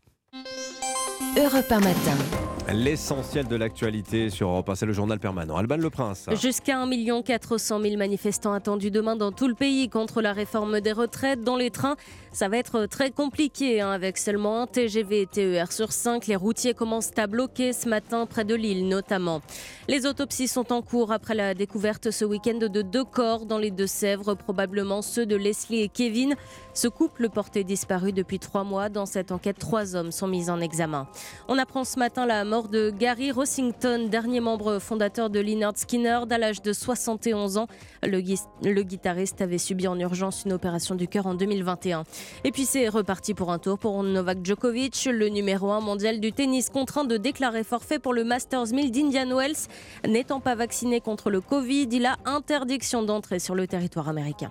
Europe 1.42 1.72
1 1.72 1.80
matin. 1.80 2.55
L'essentiel 2.72 3.46
de 3.46 3.54
l'actualité 3.54 4.28
sur 4.28 4.48
Europe 4.48 4.68
1, 4.70 4.74
c'est 4.74 4.86
le 4.86 4.92
journal 4.92 5.20
permanent. 5.20 5.56
Alban 5.56 5.76
Le 5.76 5.88
Prince. 5.88 6.26
Jusqu'à 6.32 6.80
1 6.80 7.22
400 7.22 7.80
000 7.80 7.96
manifestants 7.96 8.52
attendus 8.52 8.90
demain 8.90 9.14
dans 9.14 9.30
tout 9.30 9.46
le 9.46 9.54
pays 9.54 9.88
contre 9.88 10.20
la 10.20 10.32
réforme 10.32 10.80
des 10.80 10.90
retraites. 10.90 11.44
Dans 11.44 11.54
les 11.56 11.70
trains, 11.70 11.94
ça 12.32 12.48
va 12.48 12.56
être 12.56 12.86
très 12.86 13.12
compliqué 13.12 13.80
hein, 13.80 13.90
avec 13.92 14.18
seulement 14.18 14.62
un 14.62 14.66
TGV 14.66 15.22
et 15.22 15.26
TER 15.26 15.70
sur 15.70 15.92
5. 15.92 16.26
Les 16.26 16.34
routiers 16.34 16.74
commencent 16.74 17.16
à 17.16 17.28
bloquer 17.28 17.72
ce 17.72 17.88
matin 17.88 18.26
près 18.26 18.44
de 18.44 18.56
Lille 18.56 18.88
notamment. 18.88 19.42
Les 19.86 20.04
autopsies 20.04 20.48
sont 20.48 20.72
en 20.72 20.82
cours 20.82 21.12
après 21.12 21.36
la 21.36 21.54
découverte 21.54 22.10
ce 22.10 22.24
week-end 22.24 22.58
de 22.58 22.82
deux 22.82 23.04
corps 23.04 23.46
dans 23.46 23.58
les 23.58 23.70
Deux-Sèvres, 23.70 24.34
probablement 24.34 25.02
ceux 25.02 25.24
de 25.24 25.36
Leslie 25.36 25.82
et 25.82 25.88
Kevin. 25.88 26.34
Ce 26.74 26.88
couple 26.88 27.28
porté 27.30 27.62
disparu 27.62 28.12
depuis 28.12 28.40
trois 28.40 28.64
mois. 28.64 28.88
Dans 28.88 29.06
cette 29.06 29.30
enquête, 29.30 29.58
trois 29.58 29.94
hommes 29.94 30.10
sont 30.10 30.26
mis 30.26 30.50
en 30.50 30.60
examen. 30.60 31.06
On 31.46 31.58
apprend 31.58 31.84
ce 31.84 31.98
matin 31.98 32.26
la 32.26 32.44
mort 32.44 32.55
de 32.64 32.90
Gary 32.90 33.30
Rossington, 33.30 34.08
dernier 34.08 34.40
membre 34.40 34.78
fondateur 34.78 35.30
de 35.30 35.38
Lynyrd 35.38 35.76
Skynyrd 35.76 36.32
à 36.32 36.38
l'âge 36.38 36.62
de 36.62 36.72
71 36.72 37.58
ans. 37.58 37.66
Le, 38.02 38.22
le 38.62 38.82
guitariste 38.82 39.40
avait 39.42 39.58
subi 39.58 39.86
en 39.86 39.98
urgence 39.98 40.44
une 40.44 40.54
opération 40.54 40.94
du 40.94 41.06
cœur 41.06 41.26
en 41.26 41.34
2021. 41.34 42.04
Et 42.44 42.52
puis 42.52 42.64
c'est 42.64 42.88
reparti 42.88 43.34
pour 43.34 43.52
un 43.52 43.58
tour 43.58 43.78
pour 43.78 44.02
Novak 44.02 44.38
Djokovic, 44.42 45.08
le 45.12 45.28
numéro 45.28 45.70
1 45.70 45.80
mondial 45.80 46.18
du 46.18 46.32
tennis, 46.32 46.70
contraint 46.70 47.04
de 47.04 47.16
déclarer 47.16 47.62
forfait 47.62 47.98
pour 47.98 48.14
le 48.14 48.24
Masters 48.24 48.72
1000 48.72 48.90
d'Indian 48.90 49.36
Wells. 49.36 49.68
N'étant 50.08 50.40
pas 50.40 50.54
vacciné 50.54 51.00
contre 51.00 51.30
le 51.30 51.40
Covid, 51.40 51.88
il 51.92 52.06
a 52.06 52.16
interdiction 52.24 53.02
d'entrer 53.02 53.38
sur 53.38 53.54
le 53.54 53.66
territoire 53.66 54.08
américain. 54.08 54.50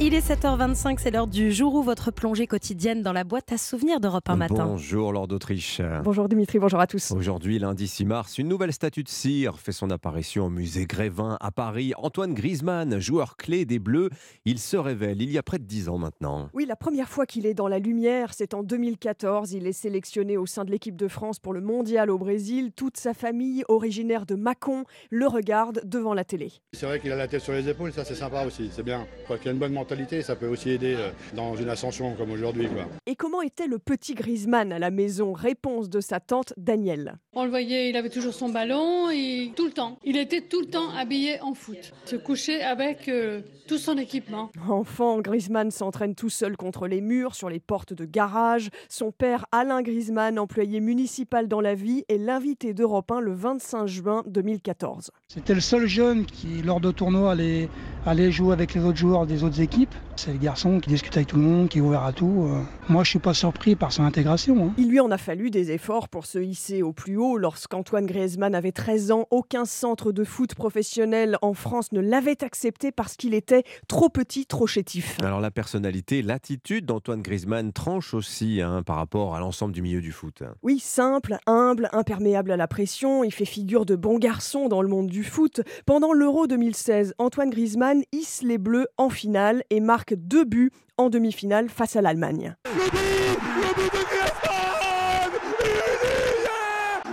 Il 0.00 0.14
est 0.14 0.30
7h25, 0.30 0.98
c'est 1.00 1.10
l'heure 1.10 1.26
du 1.26 1.50
jour 1.50 1.74
où 1.74 1.82
votre 1.82 2.12
plongée 2.12 2.46
quotidienne 2.46 3.02
dans 3.02 3.12
la 3.12 3.24
boîte 3.24 3.50
à 3.50 3.58
souvenirs 3.58 3.98
d'Europe 3.98 4.30
1 4.30 4.36
matin. 4.36 4.66
Bonjour 4.66 5.12
Lord 5.12 5.26
d'Autriche. 5.26 5.82
Bonjour 6.04 6.28
Dimitri, 6.28 6.60
bonjour 6.60 6.78
à 6.78 6.86
tous. 6.86 7.10
Aujourd'hui, 7.10 7.58
lundi 7.58 7.88
6 7.88 8.04
mars, 8.04 8.38
une 8.38 8.46
nouvelle 8.46 8.72
statue 8.72 9.02
de 9.02 9.08
cire 9.08 9.58
fait 9.58 9.72
son 9.72 9.90
apparition 9.90 10.46
au 10.46 10.50
musée 10.50 10.86
Grévin 10.86 11.36
à 11.40 11.50
Paris. 11.50 11.94
Antoine 11.96 12.32
Griezmann, 12.32 13.00
joueur 13.00 13.36
clé 13.36 13.64
des 13.64 13.80
Bleus, 13.80 14.10
il 14.44 14.60
se 14.60 14.76
révèle 14.76 15.20
il 15.20 15.32
y 15.32 15.36
a 15.36 15.42
près 15.42 15.58
de 15.58 15.64
10 15.64 15.88
ans 15.88 15.98
maintenant. 15.98 16.48
Oui, 16.54 16.64
la 16.64 16.76
première 16.76 17.08
fois 17.08 17.26
qu'il 17.26 17.44
est 17.44 17.54
dans 17.54 17.66
la 17.66 17.80
lumière, 17.80 18.34
c'est 18.34 18.54
en 18.54 18.62
2014. 18.62 19.52
Il 19.52 19.66
est 19.66 19.72
sélectionné 19.72 20.36
au 20.36 20.46
sein 20.46 20.64
de 20.64 20.70
l'équipe 20.70 20.94
de 20.94 21.08
France 21.08 21.40
pour 21.40 21.52
le 21.52 21.60
mondial 21.60 22.08
au 22.08 22.18
Brésil. 22.18 22.70
Toute 22.70 22.98
sa 22.98 23.14
famille, 23.14 23.64
originaire 23.66 24.26
de 24.26 24.36
Mâcon, 24.36 24.84
le 25.10 25.26
regarde 25.26 25.80
devant 25.84 26.14
la 26.14 26.22
télé. 26.22 26.52
C'est 26.72 26.86
vrai 26.86 27.00
qu'il 27.00 27.10
a 27.10 27.16
la 27.16 27.26
tête 27.26 27.42
sur 27.42 27.52
les 27.52 27.68
épaules, 27.68 27.92
ça 27.92 28.04
c'est 28.04 28.14
sympa 28.14 28.46
aussi, 28.46 28.70
c'est 28.72 28.84
bien. 28.84 29.08
Quoi 29.26 29.38
qu'il 29.38 29.48
a 29.48 29.52
une 29.52 29.58
bonne 29.58 29.72
mentalité, 29.72 29.87
ça 30.22 30.36
peut 30.36 30.48
aussi 30.48 30.70
aider 30.70 30.94
euh, 30.98 31.10
dans 31.34 31.56
une 31.56 31.68
ascension 31.70 32.14
comme 32.14 32.30
aujourd'hui. 32.30 32.68
quoi. 32.68 32.84
Et 33.06 33.16
comment 33.16 33.40
était 33.40 33.66
le 33.66 33.78
petit 33.78 34.14
Griezmann 34.14 34.72
à 34.72 34.78
la 34.78 34.90
maison? 34.90 35.32
Réponse 35.32 35.88
de 35.88 36.00
sa 36.00 36.20
tante 36.20 36.52
Danielle. 36.56 37.14
On 37.32 37.44
le 37.44 37.50
voyait, 37.50 37.88
il 37.88 37.96
avait 37.96 38.10
toujours 38.10 38.34
son 38.34 38.48
ballon 38.50 39.10
et 39.10 39.52
tout 39.56 39.64
le 39.66 39.72
temps. 39.72 39.98
Il 40.04 40.16
était 40.16 40.42
tout 40.42 40.60
le 40.60 40.66
temps 40.66 40.90
habillé 40.90 41.40
en 41.40 41.54
foot. 41.54 41.92
Se 42.04 42.16
couchait 42.16 42.62
avec 42.62 43.08
euh, 43.08 43.40
tout 43.66 43.78
son 43.78 43.96
équipement. 43.96 44.50
Enfant, 44.68 45.20
Griezmann 45.20 45.70
s'entraîne 45.70 46.14
tout 46.14 46.30
seul 46.30 46.56
contre 46.56 46.86
les 46.86 47.00
murs, 47.00 47.34
sur 47.34 47.48
les 47.48 47.60
portes 47.60 47.94
de 47.94 48.04
garage. 48.04 48.68
Son 48.88 49.10
père, 49.12 49.46
Alain 49.52 49.82
Griezmann, 49.82 50.38
employé 50.38 50.80
municipal 50.80 51.48
dans 51.48 51.60
la 51.60 51.74
vie, 51.74 52.04
est 52.08 52.18
l'invité 52.18 52.74
d'Europe 52.74 53.10
1 53.10 53.20
le 53.20 53.32
25 53.32 53.86
juin 53.86 54.22
2014. 54.26 55.10
C'était 55.28 55.54
le 55.54 55.60
seul 55.60 55.86
jeune 55.86 56.26
qui, 56.26 56.62
lors 56.62 56.80
de 56.80 56.90
tournois, 56.90 57.32
allait, 57.32 57.68
allait 58.04 58.30
jouer 58.30 58.52
avec 58.52 58.74
les 58.74 58.84
autres 58.84 58.98
joueurs 58.98 59.26
des 59.26 59.44
autres 59.44 59.60
équipes. 59.60 59.77
C'est 60.16 60.32
le 60.32 60.38
garçon 60.38 60.80
qui 60.80 60.88
discute 60.90 61.16
avec 61.16 61.28
tout 61.28 61.36
le 61.36 61.42
monde, 61.42 61.68
qui 61.68 61.78
est 61.78 61.80
ouvert 61.80 62.02
à 62.02 62.12
tout. 62.12 62.48
Euh, 62.48 62.60
Moi, 62.88 63.04
je 63.04 63.10
suis 63.10 63.18
pas 63.20 63.34
surpris 63.34 63.76
par 63.76 63.92
son 63.92 64.02
intégration. 64.02 64.66
hein. 64.66 64.72
Il 64.76 64.88
lui 64.88 64.98
en 64.98 65.10
a 65.12 65.18
fallu 65.18 65.50
des 65.50 65.70
efforts 65.70 66.08
pour 66.08 66.26
se 66.26 66.38
hisser 66.40 66.82
au 66.82 66.92
plus 66.92 67.16
haut. 67.16 67.38
Lorsqu'Antoine 67.38 68.04
Griezmann 68.06 68.54
avait 68.56 68.72
13 68.72 69.12
ans, 69.12 69.26
aucun 69.30 69.64
centre 69.64 70.10
de 70.10 70.24
foot 70.24 70.54
professionnel 70.56 71.36
en 71.40 71.54
France 71.54 71.92
ne 71.92 72.00
l'avait 72.00 72.42
accepté 72.42 72.90
parce 72.90 73.14
qu'il 73.16 73.32
était 73.34 73.62
trop 73.86 74.08
petit, 74.08 74.46
trop 74.46 74.66
chétif. 74.66 75.16
Alors 75.22 75.40
la 75.40 75.52
personnalité, 75.52 76.22
l'attitude 76.22 76.84
d'Antoine 76.86 77.22
Griezmann 77.22 77.72
tranche 77.72 78.12
aussi 78.14 78.60
hein, 78.60 78.82
par 78.82 78.96
rapport 78.96 79.36
à 79.36 79.40
l'ensemble 79.40 79.72
du 79.72 79.82
milieu 79.82 80.00
du 80.00 80.10
foot. 80.10 80.42
Oui, 80.62 80.80
simple, 80.80 81.36
humble, 81.46 81.88
imperméable 81.92 82.50
à 82.50 82.56
la 82.56 82.66
pression, 82.66 83.22
il 83.22 83.30
fait 83.32 83.44
figure 83.44 83.86
de 83.86 83.94
bon 83.94 84.18
garçon 84.18 84.68
dans 84.68 84.82
le 84.82 84.88
monde 84.88 85.06
du 85.06 85.22
foot. 85.22 85.60
Pendant 85.86 86.12
l'Euro 86.12 86.48
2016, 86.48 87.14
Antoine 87.18 87.50
Griezmann 87.50 88.02
hisse 88.12 88.42
les 88.42 88.58
Bleus 88.58 88.86
en 88.96 89.10
finale 89.10 89.62
et 89.70 89.80
marque 89.80 90.14
deux 90.14 90.44
buts 90.44 90.70
en 90.96 91.10
demi-finale 91.10 91.68
face 91.68 91.96
à 91.96 92.02
l'Allemagne. 92.02 92.54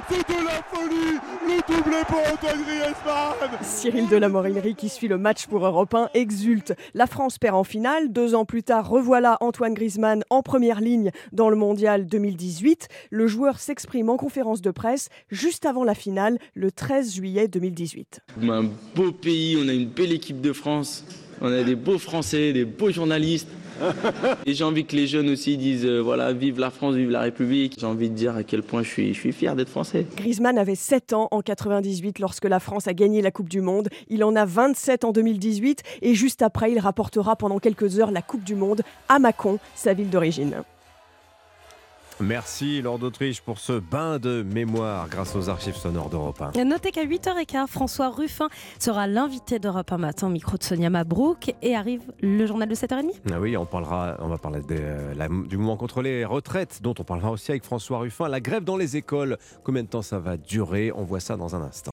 C'est 0.08 0.28
de 0.28 0.46
la 0.46 0.62
folie 0.70 1.18
Le 1.48 1.74
doublé 1.74 1.98
pour 2.08 2.20
Antoine 2.20 2.64
Griezmann 2.64 3.64
Cyril 3.64 4.08
de 4.08 4.18
la 4.18 4.30
Morinerie 4.30 4.76
qui 4.76 4.90
suit 4.90 5.08
le 5.08 5.18
match 5.18 5.48
pour 5.48 5.66
Europe 5.66 5.94
1 5.96 6.10
exulte. 6.14 6.76
La 6.94 7.08
France 7.08 7.40
perd 7.40 7.56
en 7.56 7.64
finale. 7.64 8.12
Deux 8.12 8.36
ans 8.36 8.46
plus 8.46 8.62
tard, 8.62 8.88
revoilà 8.88 9.38
Antoine 9.42 9.74
Griezmann 9.74 10.24
en 10.30 10.44
première 10.44 10.80
ligne 10.80 11.12
dans 11.32 11.50
le 11.50 11.56
mondial 11.56 12.06
2018. 12.06 12.88
Le 13.10 13.26
joueur 13.26 13.60
s'exprime 13.60 14.10
en 14.10 14.18
conférence 14.18 14.62
de 14.62 14.70
presse 14.72 15.10
juste 15.30 15.66
avant 15.66 15.84
la 15.84 15.96
finale, 15.96 16.38
le 16.54 16.72
13 16.72 17.16
juillet 17.16 17.48
2018. 17.48 18.20
On 18.42 18.50
a 18.50 18.58
un 18.58 18.70
beau 18.96 19.12
pays, 19.12 19.58
on 19.60 19.68
a 19.68 19.74
une 19.74 19.90
belle 19.90 20.14
équipe 20.14 20.42
de 20.42 20.54
France, 20.54 21.04
on 21.42 21.52
a 21.52 21.64
des 21.64 21.76
beaux 21.76 21.98
Français, 21.98 22.54
des 22.54 22.66
beaux 22.66 22.92
journalistes. 22.92 23.50
Et 24.46 24.54
j'ai 24.54 24.64
envie 24.64 24.86
que 24.86 24.96
les 24.96 25.08
jeunes 25.08 25.30
aussi 25.30 25.58
disent 25.58 25.86
euh, 25.86 26.00
voilà, 26.00 26.34
vive 26.34 26.60
la 26.60 26.70
France, 26.70 26.96
vive 26.96 27.10
la 27.10 27.22
République. 27.22 27.76
J'ai 27.80 27.86
envie 27.86 28.10
de 28.10 28.16
dire 28.16 28.36
à 28.36 28.44
quel 28.44 28.64
point 28.64 28.84
je 28.84 28.90
suis, 28.90 29.14
fier 29.14 29.56
d'être 29.56 29.70
français. 29.70 30.06
Griezmann 30.16 30.58
avait 30.58 30.76
7 30.76 31.14
ans 31.14 31.28
en 31.32 31.42
98 31.42 32.20
lorsque 32.20 32.46
la 32.46 32.60
France 32.60 32.88
a 32.88 32.94
gagné 32.94 33.22
la 33.22 33.32
Coupe 33.32 33.50
du 33.50 33.62
Monde. 33.62 33.90
Il 34.10 34.24
en 34.24 34.36
a 34.36 34.46
27 34.46 35.04
en 35.04 35.12
2018 35.12 35.84
et 36.02 36.16
juste 36.16 36.42
après, 36.42 36.72
il 36.72 36.80
rapportera 36.80 37.36
pendant 37.36 37.60
quelques 37.60 38.00
heures 38.00 38.12
la 38.12 38.22
Coupe 38.22 38.44
du 38.44 38.56
Monde 38.56 38.82
à 39.10 39.20
Mâcon, 39.20 39.60
sa 39.76 39.94
ville 39.94 40.10
d'origine. 40.10 40.64
Merci 42.22 42.82
Lord 42.82 43.00
d'Autriche 43.00 43.42
pour 43.42 43.60
ce 43.60 43.74
bain 43.74 44.20
de 44.20 44.42
mémoire 44.42 45.10
grâce 45.10 45.36
aux 45.36 45.50
archives 45.50 45.76
sonores 45.76 46.10
d'Europe 46.10 46.42
1. 46.56 46.64
Notez 46.64 46.92
qu'à 46.92 47.04
8h15, 47.06 47.68
François 47.68 48.10
Ruffin 48.10 48.48
sera 48.80 49.06
l'invité 49.06 49.60
d'Europe 49.60 49.92
1 49.92 49.98
matin 49.98 50.28
au 50.28 50.30
micro 50.30 50.58
de 50.58 50.64
Sonia 50.64 50.90
Mabrouk 50.90 51.54
et 51.62 51.76
arrive 51.76 52.02
le 52.22 52.46
journal 52.46 52.70
de 52.70 52.76
7h30. 52.76 53.12
Ah 53.30 53.40
oui, 53.42 53.58
on, 53.58 53.66
parlera, 53.66 54.16
on 54.20 54.28
va 54.30 54.38
parler 54.38 54.62
de, 54.62 54.76
euh, 54.80 55.14
la- 55.16 55.28
du 55.28 55.58
mouvement 55.58 55.76
contre 55.76 56.02
les 56.02 56.24
retraites, 56.24 56.80
dont 56.82 56.94
on 57.00 57.04
parlera 57.04 57.32
aussi 57.32 57.52
avec 57.52 57.66
François 57.66 58.00
Ruffin. 58.00 58.30
La 58.30 58.40
grève 58.40 58.64
dans 58.64 58.78
les 58.78 58.96
écoles, 58.96 59.38
combien 59.64 59.84
de 59.84 59.90
temps 59.90 60.02
ça 60.02 60.18
va 60.18 60.38
durer? 60.38 60.94
On 60.96 61.04
voit 61.04 61.20
ça 61.20 61.36
dans 61.36 61.54
un 61.56 61.62
instant. 61.64 61.92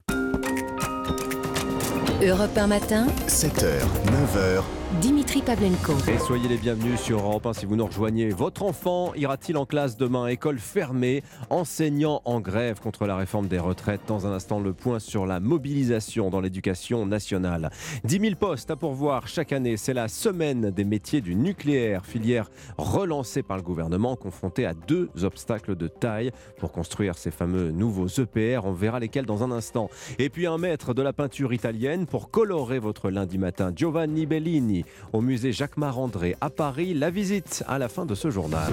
Europe 2.24 2.56
1 2.56 2.66
matin, 2.68 3.06
7h, 3.26 3.80
9h, 4.06 4.62
Dimitri 5.00 5.40
Pavlenko. 5.40 5.94
Et 6.06 6.18
soyez 6.18 6.48
les 6.48 6.58
bienvenus 6.58 7.00
sur 7.00 7.20
Europe 7.20 7.46
1 7.46 7.54
si 7.54 7.66
vous 7.66 7.76
nous 7.76 7.86
rejoignez. 7.86 8.28
Votre 8.28 8.62
enfant 8.62 9.14
ira-t-il 9.14 9.56
en 9.56 9.64
classe 9.64 9.96
demain? 9.96 10.26
École 10.26 10.58
fermée, 10.58 11.22
enseignants 11.48 12.20
en 12.24 12.40
grève 12.40 12.80
contre 12.80 13.06
la 13.06 13.16
réforme 13.16 13.48
des 13.48 13.58
retraites. 13.58 14.02
Dans 14.06 14.26
un 14.26 14.32
instant, 14.32 14.60
le 14.60 14.74
point 14.74 14.98
sur 14.98 15.24
la 15.24 15.40
mobilisation 15.40 16.28
dans 16.28 16.40
l'éducation 16.40 17.06
nationale. 17.06 17.70
10 18.04 18.20
000 18.20 18.34
postes 18.34 18.70
à 18.70 18.76
pourvoir 18.76 19.28
chaque 19.28 19.52
année. 19.52 19.76
C'est 19.78 19.94
la 19.94 20.08
semaine 20.08 20.70
des 20.70 20.84
métiers 20.84 21.22
du 21.22 21.34
nucléaire, 21.34 22.04
filière 22.04 22.50
relancée 22.76 23.42
par 23.42 23.56
le 23.56 23.62
gouvernement, 23.62 24.14
confrontée 24.16 24.66
à 24.66 24.74
deux 24.74 25.08
obstacles 25.22 25.74
de 25.74 25.88
taille 25.88 26.32
pour 26.58 26.70
construire 26.70 27.16
ces 27.16 27.30
fameux 27.30 27.70
nouveaux 27.70 28.08
EPR. 28.08 28.64
On 28.64 28.72
verra 28.72 29.00
lesquels 29.00 29.26
dans 29.26 29.42
un 29.42 29.52
instant. 29.52 29.88
Et 30.18 30.28
puis 30.28 30.46
un 30.46 30.58
maître 30.58 30.92
de 30.92 31.02
la 31.02 31.14
peinture 31.14 31.54
italienne 31.54 32.06
pour 32.06 32.30
colorer 32.30 32.78
votre 32.78 33.10
lundi 33.10 33.38
matin, 33.38 33.72
Giovanni 33.74 34.26
Bellini, 34.26 34.81
au 35.12 35.20
musée 35.20 35.52
Jacques 35.52 35.76
Marandré 35.76 36.36
à 36.40 36.50
Paris. 36.50 36.94
La 36.94 37.10
visite 37.10 37.64
à 37.68 37.78
la 37.78 37.88
fin 37.88 38.06
de 38.06 38.14
ce 38.14 38.30
journal. 38.30 38.72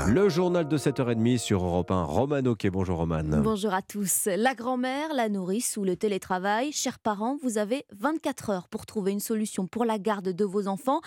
Europe 0.00 0.08
1. 0.08 0.12
Le 0.12 0.28
journal 0.28 0.68
de 0.68 0.78
7h30 0.78 1.38
sur 1.38 1.64
Europe 1.64 1.90
1. 1.90 2.04
Romano 2.04 2.54
qui 2.54 2.70
bonjour 2.70 2.98
Roman. 2.98 3.22
Bonjour 3.42 3.74
à 3.74 3.82
tous. 3.82 4.26
La 4.26 4.54
grand-mère, 4.54 5.12
la 5.14 5.28
nourrice 5.28 5.76
ou 5.76 5.84
le 5.84 5.96
télétravail, 5.96 6.72
chers 6.72 6.98
parents, 6.98 7.36
vous 7.42 7.58
avez 7.58 7.84
24 7.98 8.50
heures 8.50 8.68
pour 8.68 8.86
trouver 8.86 9.12
une 9.12 9.20
solution 9.20 9.66
pour 9.66 9.84
la 9.84 9.98
garde 9.98 10.30
de 10.30 10.44
vos 10.44 10.66
enfants. 10.66 11.00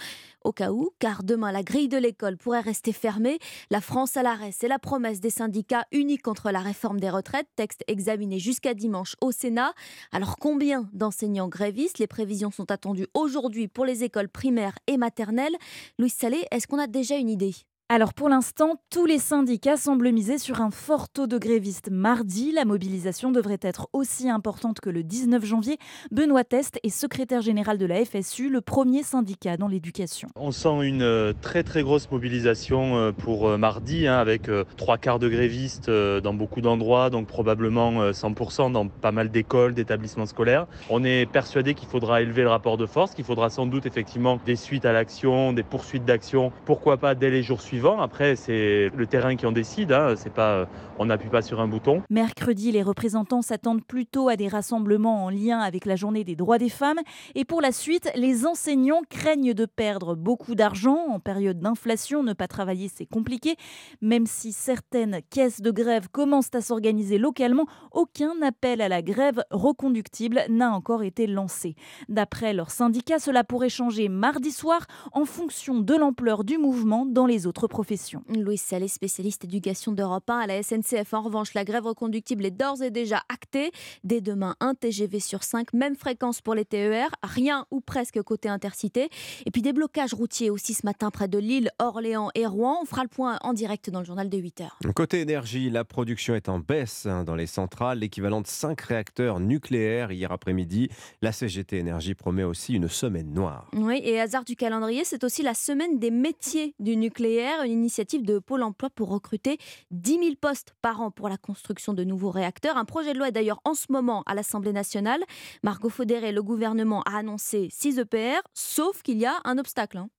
Au 0.44 0.52
cas 0.52 0.72
où, 0.72 0.92
car 1.00 1.24
demain 1.24 1.52
la 1.52 1.64
grille 1.64 1.88
de 1.88 1.98
l'école 1.98 2.38
pourrait 2.38 2.62
rester 2.62 2.94
fermée. 2.94 3.40
La 3.70 3.82
France 3.82 4.18
à 4.18 4.24
l'arrêt, 4.24 4.52
c'est 4.52 4.68
la 4.68 4.80
promesse 4.80 5.20
des 5.20 5.30
syndicats 5.30 5.86
unis 5.92 6.18
contre 6.18 6.52
la 6.52 6.60
réforme 6.60 7.00
des 7.00 7.10
retraites, 7.10 7.48
texte 7.56 7.84
examiné 7.88 8.40
jusqu'à 8.40 8.74
dimanche 8.74 9.16
au 9.22 9.32
Sénat. 9.32 9.74
Alors 10.12 10.38
combien 10.38 10.90
d'enseignants 10.94 11.48
grévistes? 11.48 12.00
Les 12.00 12.08
prévisions 12.08 12.52
sont 12.52 12.72
attendues 12.72 13.08
aujourd'hui 13.14 13.68
pour 13.68 13.86
les 13.86 14.04
écoles 14.04 14.30
primaires 14.30 14.78
et 14.88 14.98
maternelles. 14.98 15.56
Louis 15.98 16.10
Salé, 16.10 16.46
est-ce 16.52 16.68
qu'on 16.68 16.80
a 16.80 16.88
déjà 16.88 17.16
une 17.16 17.30
idée? 17.30 17.56
Alors 17.96 18.16
pour 18.16 18.28
l'instant, 18.28 18.82
tous 18.90 19.06
les 19.06 19.20
syndicats 19.20 19.78
semblent 19.78 20.12
miser 20.12 20.40
sur 20.40 20.62
un 20.62 20.72
fort 20.72 21.10
taux 21.10 21.28
de 21.28 21.38
grévistes. 21.38 21.92
Mardi, 21.92 22.52
la 22.52 22.66
mobilisation 22.66 23.30
devrait 23.30 23.60
être 23.62 23.88
aussi 23.94 24.32
importante 24.32 24.80
que 24.80 24.90
le 24.90 25.04
19 25.04 25.46
janvier. 25.46 25.78
Benoît 26.10 26.44
Test 26.44 26.80
est 26.82 26.90
secrétaire 26.90 27.44
général 27.44 27.78
de 27.78 27.86
la 27.86 28.04
FSU, 28.04 28.50
le 28.50 28.62
premier 28.62 29.04
syndicat 29.04 29.58
dans 29.58 29.68
l'éducation. 29.68 30.28
On 30.36 30.52
sent 30.52 30.82
une 30.82 31.04
euh, 31.04 31.34
très 31.40 31.62
très 31.62 31.84
grosse 31.84 32.10
mobilisation 32.10 32.98
euh, 32.98 33.12
pour 33.12 33.48
euh, 33.48 33.58
mardi, 33.60 34.08
hein, 34.08 34.18
avec 34.18 34.50
trois 34.76 34.98
quarts 34.98 35.20
de 35.20 35.30
grévistes 35.30 35.92
dans 35.92 36.34
beaucoup 36.34 36.62
d'endroits, 36.62 37.12
donc 37.12 37.28
probablement 37.28 38.02
euh, 38.02 38.12
100% 38.12 38.72
dans 38.72 38.88
pas 38.88 39.12
mal 39.12 39.30
d'écoles, 39.30 39.76
d'établissements 39.76 40.26
scolaires. 40.26 40.66
On 40.90 41.04
est 41.04 41.32
persuadé 41.32 41.76
qu'il 41.76 41.88
faudra 41.88 42.24
élever 42.24 42.42
le 42.42 42.50
rapport 42.50 42.78
de 42.78 42.88
force, 42.88 43.14
qu'il 43.14 43.26
faudra 43.26 43.52
sans 43.52 43.68
doute 43.68 43.86
effectivement 43.86 44.40
des 44.48 44.56
suites 44.56 44.86
à 44.86 44.94
l'action, 44.94 45.54
des 45.54 45.62
poursuites 45.62 46.06
d'action, 46.06 46.52
pourquoi 46.66 46.98
pas 46.98 47.14
dès 47.14 47.30
les 47.30 47.44
jours 47.44 47.62
suivants. 47.62 47.83
Après, 48.02 48.36
c'est 48.36 48.90
le 48.94 49.08
terrain 49.08 49.36
qui 49.36 49.46
en 49.46 49.52
décide, 49.52 49.92
hein, 49.92 50.16
c'est 50.16 50.30
pas, 50.30 50.54
euh, 50.62 50.66
on 51.00 51.06
n'appuie 51.06 51.30
pas 51.30 51.42
sur 51.42 51.60
un 51.60 51.68
bouton. 51.68 52.04
Mercredi, 52.10 52.72
les 52.72 52.84
représentants 52.84 53.42
s'attendent 53.42 53.84
plutôt 53.84 54.30
à 54.30 54.36
des 54.36 54.48
rassemblements 54.48 55.26
en 55.26 55.30
lien 55.30 55.60
avec 55.60 55.86
la 55.86 55.96
journée 55.96 56.24
des 56.24 56.36
droits 56.36 56.58
des 56.58 56.70
femmes. 56.70 57.00
Et 57.36 57.46
pour 57.46 57.62
la 57.62 57.72
suite, 57.72 58.12
les 58.16 58.46
enseignants 58.46 59.02
craignent 59.10 59.54
de 59.54 59.66
perdre 59.66 60.16
beaucoup 60.16 60.56
d'argent. 60.56 60.98
En 61.10 61.20
période 61.20 61.60
d'inflation, 61.60 62.24
ne 62.24 62.34
pas 62.34 62.48
travailler, 62.48 62.90
c'est 62.94 63.06
compliqué. 63.06 63.56
Même 64.02 64.26
si 64.26 64.52
certaines 64.52 65.22
caisses 65.30 65.62
de 65.62 65.72
grève 65.72 66.10
commencent 66.12 66.54
à 66.54 66.62
s'organiser 66.62 67.18
localement, 67.18 67.66
aucun 67.92 68.34
appel 68.42 68.82
à 68.82 68.88
la 68.88 69.02
grève 69.02 69.44
reconductible 69.52 70.42
n'a 70.50 70.72
encore 70.72 71.04
été 71.04 71.28
lancé. 71.28 71.76
D'après 72.10 72.54
leur 72.54 72.70
syndicat, 72.70 73.20
cela 73.20 73.44
pourrait 73.44 73.70
changer 73.70 74.10
mardi 74.10 74.52
soir 74.52 74.86
en 75.12 75.26
fonction 75.26 75.80
de 75.80 75.96
l'ampleur 75.96 76.44
du 76.44 76.58
mouvement 76.58 77.06
dans 77.06 77.26
les 77.26 77.48
autres 77.48 77.68
professions. 77.68 78.24
Louis 78.30 78.58
Salé, 78.58 78.88
spécialiste 78.88 79.44
éducation 79.46 79.92
d'Europe 79.92 80.30
1 80.30 80.38
à 80.38 80.48
la 80.48 80.62
SNCF. 80.62 80.83
En 81.12 81.22
revanche, 81.22 81.54
la 81.54 81.64
grève 81.64 81.86
reconductible 81.86 82.46
est 82.46 82.52
d'ores 82.52 82.82
et 82.82 82.92
déjà 82.92 83.22
actée. 83.30 83.72
Dès 84.04 84.22
demain, 84.22 84.56
un 84.60 84.76
TGV 84.76 85.20
sur 85.20 85.44
5, 85.44 85.74
même 85.74 85.96
fréquence 85.96 86.42
pour 86.42 86.56
les 86.56 86.66
TER, 86.66 87.10
rien 87.24 87.66
ou 87.72 87.82
presque 87.82 88.22
côté 88.22 88.50
intercité. 88.50 89.10
Et 89.46 89.52
puis 89.52 89.62
des 89.62 89.74
blocages 89.74 90.14
routiers 90.14 90.50
aussi 90.50 90.74
ce 90.74 90.86
matin 90.86 91.12
près 91.12 91.28
de 91.28 91.38
Lille, 91.38 91.70
Orléans 91.80 92.30
et 92.36 92.46
Rouen. 92.46 92.80
On 92.82 92.86
fera 92.86 93.04
le 93.04 93.10
point 93.10 93.38
en 93.42 93.54
direct 93.54 93.90
dans 93.90 94.00
le 94.00 94.06
journal 94.06 94.30
de 94.30 94.38
8 94.38 94.62
heures. 94.62 94.80
Côté 94.96 95.22
énergie, 95.22 95.70
la 95.70 95.84
production 95.84 96.36
est 96.36 96.50
en 96.50 96.60
baisse 96.60 97.06
hein, 97.06 97.24
dans 97.24 97.36
les 97.36 97.48
centrales, 97.48 98.00
l'équivalent 98.00 98.42
de 98.42 98.48
5 98.48 98.80
réacteurs 98.82 99.40
nucléaires 99.40 100.12
hier 100.12 100.32
après-midi. 100.32 100.90
La 101.22 101.32
CGT 101.32 101.78
Énergie 101.78 102.16
promet 102.16 102.44
aussi 102.44 102.74
une 102.74 102.88
semaine 102.88 103.34
noire. 103.34 103.70
Oui, 103.74 104.02
et 104.04 104.20
hasard 104.20 104.44
du 104.44 104.56
calendrier, 104.56 105.04
c'est 105.04 105.24
aussi 105.24 105.44
la 105.44 105.54
semaine 105.54 106.00
des 106.00 106.12
métiers 106.12 106.76
du 106.80 106.98
nucléaire, 106.98 107.64
une 107.64 107.72
initiative 107.72 108.24
de 108.24 108.40
Pôle 108.40 108.64
emploi 108.64 108.90
pour 108.90 109.10
recruter 109.10 109.58
10 109.92 110.12
000 110.12 110.22
postes 110.40 110.73
par 110.84 111.02
an 111.02 111.10
pour 111.10 111.30
la 111.30 111.38
construction 111.38 111.94
de 111.94 112.04
nouveaux 112.04 112.30
réacteurs. 112.30 112.78
Un 112.78 112.86
projet 112.86 113.14
de 113.14 113.18
loi 113.18 113.30
est 113.30 113.32
d'ailleurs 113.32 113.62
en 113.64 113.74
ce 113.74 113.86
moment 113.90 114.22
à 114.28 114.36
l'Assemblée 114.36 114.74
nationale. 114.74 115.24
Margot 115.64 115.90
Faudéré, 115.90 116.32
le 116.34 116.44
gouvernement 116.44 117.02
a 117.04 117.18
annoncé 117.18 117.70
6 117.72 118.00
EPR, 118.00 118.42
sauf 118.54 119.02
qu'il 119.02 119.18
y 119.18 119.26
a 119.26 119.40
un 119.46 119.58
obstacle. 119.58 119.98
hein. 119.98 120.10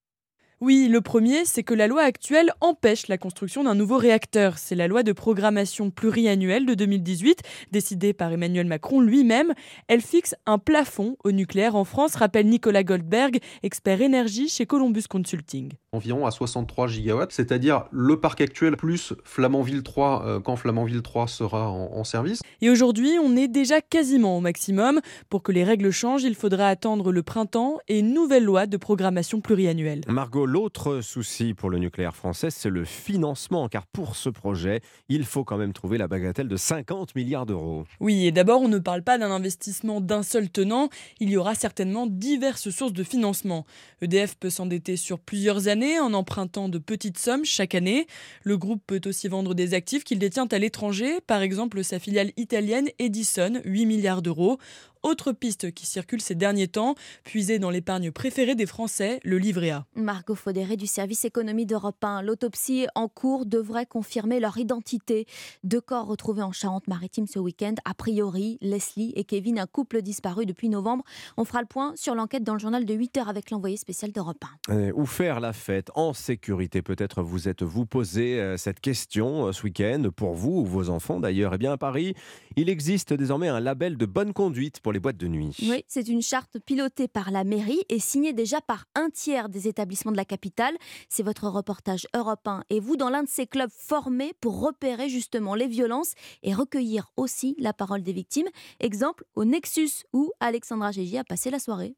Oui, 0.61 0.87
le 0.89 1.01
premier, 1.01 1.43
c'est 1.43 1.63
que 1.63 1.73
la 1.73 1.85
loi 1.85 2.01
actuelle 2.01 2.53
empêche 2.61 3.09
la 3.09 3.17
construction 3.17 3.65
d'un 3.65 3.75
nouveau 3.75 3.97
réacteur. 3.97 4.57
C'est 4.57 4.75
la 4.75 4.87
loi 4.87 5.03
de 5.03 5.11
programmation 5.11 5.91
pluriannuelle 5.91 6.65
de 6.65 6.73
2018, 6.73 7.39
décidée 7.73 8.13
par 8.13 8.31
Emmanuel 8.31 8.65
Macron 8.65 9.01
lui-même. 9.01 9.53
Elle 9.89 9.99
fixe 9.99 10.33
un 10.45 10.57
plafond 10.57 11.17
au 11.25 11.33
nucléaire 11.33 11.75
en 11.75 11.83
France, 11.83 12.15
rappelle 12.15 12.47
Nicolas 12.47 12.85
Goldberg, 12.85 13.39
expert 13.63 14.01
énergie 14.01 14.47
chez 14.47 14.65
Columbus 14.65 15.03
Consulting. 15.09 15.73
environ 15.91 16.25
à 16.25 16.31
63 16.31 16.87
gigawatts, 16.87 17.33
c'est-à-dire 17.33 17.85
le 17.91 18.21
parc 18.21 18.39
actuel 18.39 18.77
plus 18.77 19.13
Flamanville 19.25 19.83
3 19.83 20.25
euh, 20.25 20.39
quand 20.39 20.55
Flamanville 20.55 21.01
3 21.01 21.27
sera 21.27 21.69
en, 21.69 21.91
en 21.97 22.03
service. 22.05 22.39
Et 22.61 22.69
aujourd'hui, 22.69 23.11
on 23.21 23.35
est 23.35 23.49
déjà 23.49 23.81
quasiment 23.81 24.37
au 24.37 24.41
maximum. 24.41 25.01
Pour 25.29 25.43
que 25.43 25.51
les 25.51 25.65
règles 25.65 25.91
changent, 25.91 26.23
il 26.23 26.35
faudra 26.35 26.69
attendre 26.69 27.11
le 27.11 27.23
printemps 27.23 27.79
et 27.89 27.99
une 27.99 28.13
nouvelle 28.13 28.45
loi 28.45 28.67
de 28.67 28.77
programmation 28.77 29.41
pluriannuelle. 29.41 29.99
Margot, 30.07 30.44
l'autre 30.45 31.01
souci 31.01 31.53
pour 31.53 31.69
le 31.69 31.77
nucléaire 31.77 32.15
français, 32.15 32.49
c'est 32.49 32.69
le 32.69 32.85
financement, 32.85 33.67
car 33.67 33.85
pour 33.87 34.15
ce 34.15 34.29
projet, 34.29 34.81
il 35.09 35.25
faut 35.25 35.43
quand 35.43 35.57
même 35.57 35.73
trouver 35.73 35.97
la 35.97 36.07
bagatelle 36.07 36.47
de 36.47 36.57
50 36.57 37.15
milliards 37.15 37.45
d'euros. 37.45 37.85
Oui, 37.99 38.25
et 38.25 38.31
d'abord, 38.31 38.61
on 38.61 38.67
ne 38.67 38.79
parle 38.79 39.03
pas 39.03 39.17
d'un 39.17 39.31
investissement 39.31 40.01
d'un 40.01 40.23
seul 40.23 40.49
tenant, 40.49 40.89
il 41.19 41.29
y 41.29 41.37
aura 41.37 41.55
certainement 41.55 42.07
diverses 42.07 42.69
sources 42.69 42.93
de 42.93 43.03
financement. 43.03 43.65
EDF 44.01 44.35
peut 44.35 44.49
s'endetter 44.49 44.95
sur 44.95 45.19
plusieurs 45.19 45.67
années 45.67 45.99
en 45.99 46.13
empruntant 46.13 46.69
de 46.69 46.77
petites 46.77 47.17
sommes 47.17 47.45
chaque 47.45 47.75
année. 47.75 48.07
Le 48.43 48.57
groupe 48.57 48.83
peut 48.85 49.01
aussi 49.05 49.27
vendre 49.27 49.53
des 49.53 49.73
actifs 49.73 50.03
qu'il 50.03 50.19
détient 50.19 50.47
à 50.51 50.57
l'étranger, 50.57 51.19
par 51.27 51.41
exemple 51.41 51.83
sa 51.83 51.99
filiale 51.99 52.31
italienne 52.37 52.89
Edison, 52.99 53.61
8 53.65 53.85
milliards 53.85 54.21
d'euros. 54.21 54.57
Autre 55.05 55.33
piste 55.33 55.71
qui 55.71 55.85
circule 55.85 56.19
ces 56.19 56.33
derniers 56.33 56.67
temps, 56.67 56.95
puisée 57.23 57.59
dans 57.59 57.69
l'épargne 57.69 58.09
préférée 58.09 58.55
des 58.55 58.65
Français, 58.65 59.19
le 59.23 59.37
livret 59.37 59.69
A. 59.69 59.85
Margot 59.95 60.33
Faudéré 60.33 60.77
du 60.77 60.87
service 60.87 61.25
économie 61.25 61.67
d'Europe 61.67 62.03
1. 62.03 62.23
L'autopsie 62.23 62.87
en 62.95 63.07
cours 63.07 63.45
devrait 63.45 63.85
confirmer 63.85 64.39
leur 64.39 64.57
identité. 64.57 65.27
Deux 65.63 65.79
corps 65.79 66.07
retrouvés 66.07 66.41
en 66.41 66.51
Charente-Maritime 66.51 67.27
ce 67.27 67.37
week-end. 67.37 67.75
A 67.85 67.93
priori, 67.93 68.57
Leslie 68.61 69.13
et 69.15 69.25
Kevin, 69.25 69.59
un 69.59 69.67
couple 69.67 70.01
disparu 70.01 70.47
depuis 70.47 70.69
novembre. 70.69 71.03
On 71.37 71.45
fera 71.45 71.61
le 71.61 71.67
point 71.67 71.93
sur 71.95 72.15
l'enquête 72.15 72.43
dans 72.43 72.53
le 72.53 72.59
journal 72.59 72.83
de 72.83 72.93
8 72.95 73.17
heures 73.17 73.29
avec 73.29 73.51
l'envoyé 73.51 73.77
spécial 73.77 74.11
d'Europe 74.11 74.43
1. 74.69 74.73
Euh, 74.73 74.91
Où 74.95 75.05
faire 75.05 75.39
la 75.39 75.53
fête 75.53 75.91
en 75.93 76.13
sécurité? 76.13 76.81
Peut-être 76.81 77.21
vous 77.21 77.47
êtes-vous 77.47 77.85
posé 77.85 78.39
euh, 78.39 78.57
cette 78.57 78.79
question 78.79 79.45
euh, 79.45 79.51
ce 79.51 79.65
week-end, 79.65 80.09
pour 80.15 80.33
vous 80.33 80.61
ou 80.61 80.65
vos 80.65 80.89
enfants 80.89 81.19
d'ailleurs. 81.19 81.53
Eh 81.53 81.59
bien 81.59 81.73
à 81.73 81.77
Paris, 81.77 82.15
il 82.55 82.69
existe 82.69 83.13
désormais 83.13 83.49
un 83.49 83.59
label 83.59 83.97
de 83.97 84.07
bonne 84.07 84.33
conduite 84.33 84.79
pour 84.79 84.94
les 84.94 84.94
boîtes 84.99 85.17
de 85.17 85.27
nuit. 85.27 85.55
Oui, 85.63 85.83
c'est 85.87 86.07
une 86.07 86.21
charte 86.21 86.59
pilotée 86.59 87.07
par 87.07 87.31
la 87.31 87.43
mairie 87.43 87.81
et 87.89 87.99
signée 87.99 88.33
déjà 88.33 88.61
par 88.61 88.85
un 88.95 89.09
tiers 89.09 89.49
des 89.49 89.67
établissements 89.67 90.11
de 90.11 90.17
la 90.17 90.25
capitale. 90.25 90.75
C'est 91.09 91.23
votre 91.23 91.47
reportage 91.47 92.07
Europe 92.15 92.47
1 92.47 92.63
et 92.69 92.79
vous 92.79 92.97
dans 92.97 93.09
l'un 93.09 93.23
de 93.23 93.29
ces 93.29 93.47
clubs 93.47 93.71
formés 93.71 94.33
pour 94.41 94.59
repérer 94.59 95.09
justement 95.09 95.55
les 95.55 95.67
violences 95.67 96.13
et 96.43 96.53
recueillir 96.53 97.11
aussi 97.17 97.55
la 97.59 97.73
parole 97.73 98.03
des 98.03 98.13
victimes. 98.13 98.47
Exemple 98.79 99.25
au 99.35 99.45
Nexus 99.45 100.03
où 100.13 100.31
Alexandra 100.39 100.91
Gégi 100.91 101.17
a 101.17 101.23
passé 101.23 101.49
la 101.49 101.59
soirée. 101.59 101.95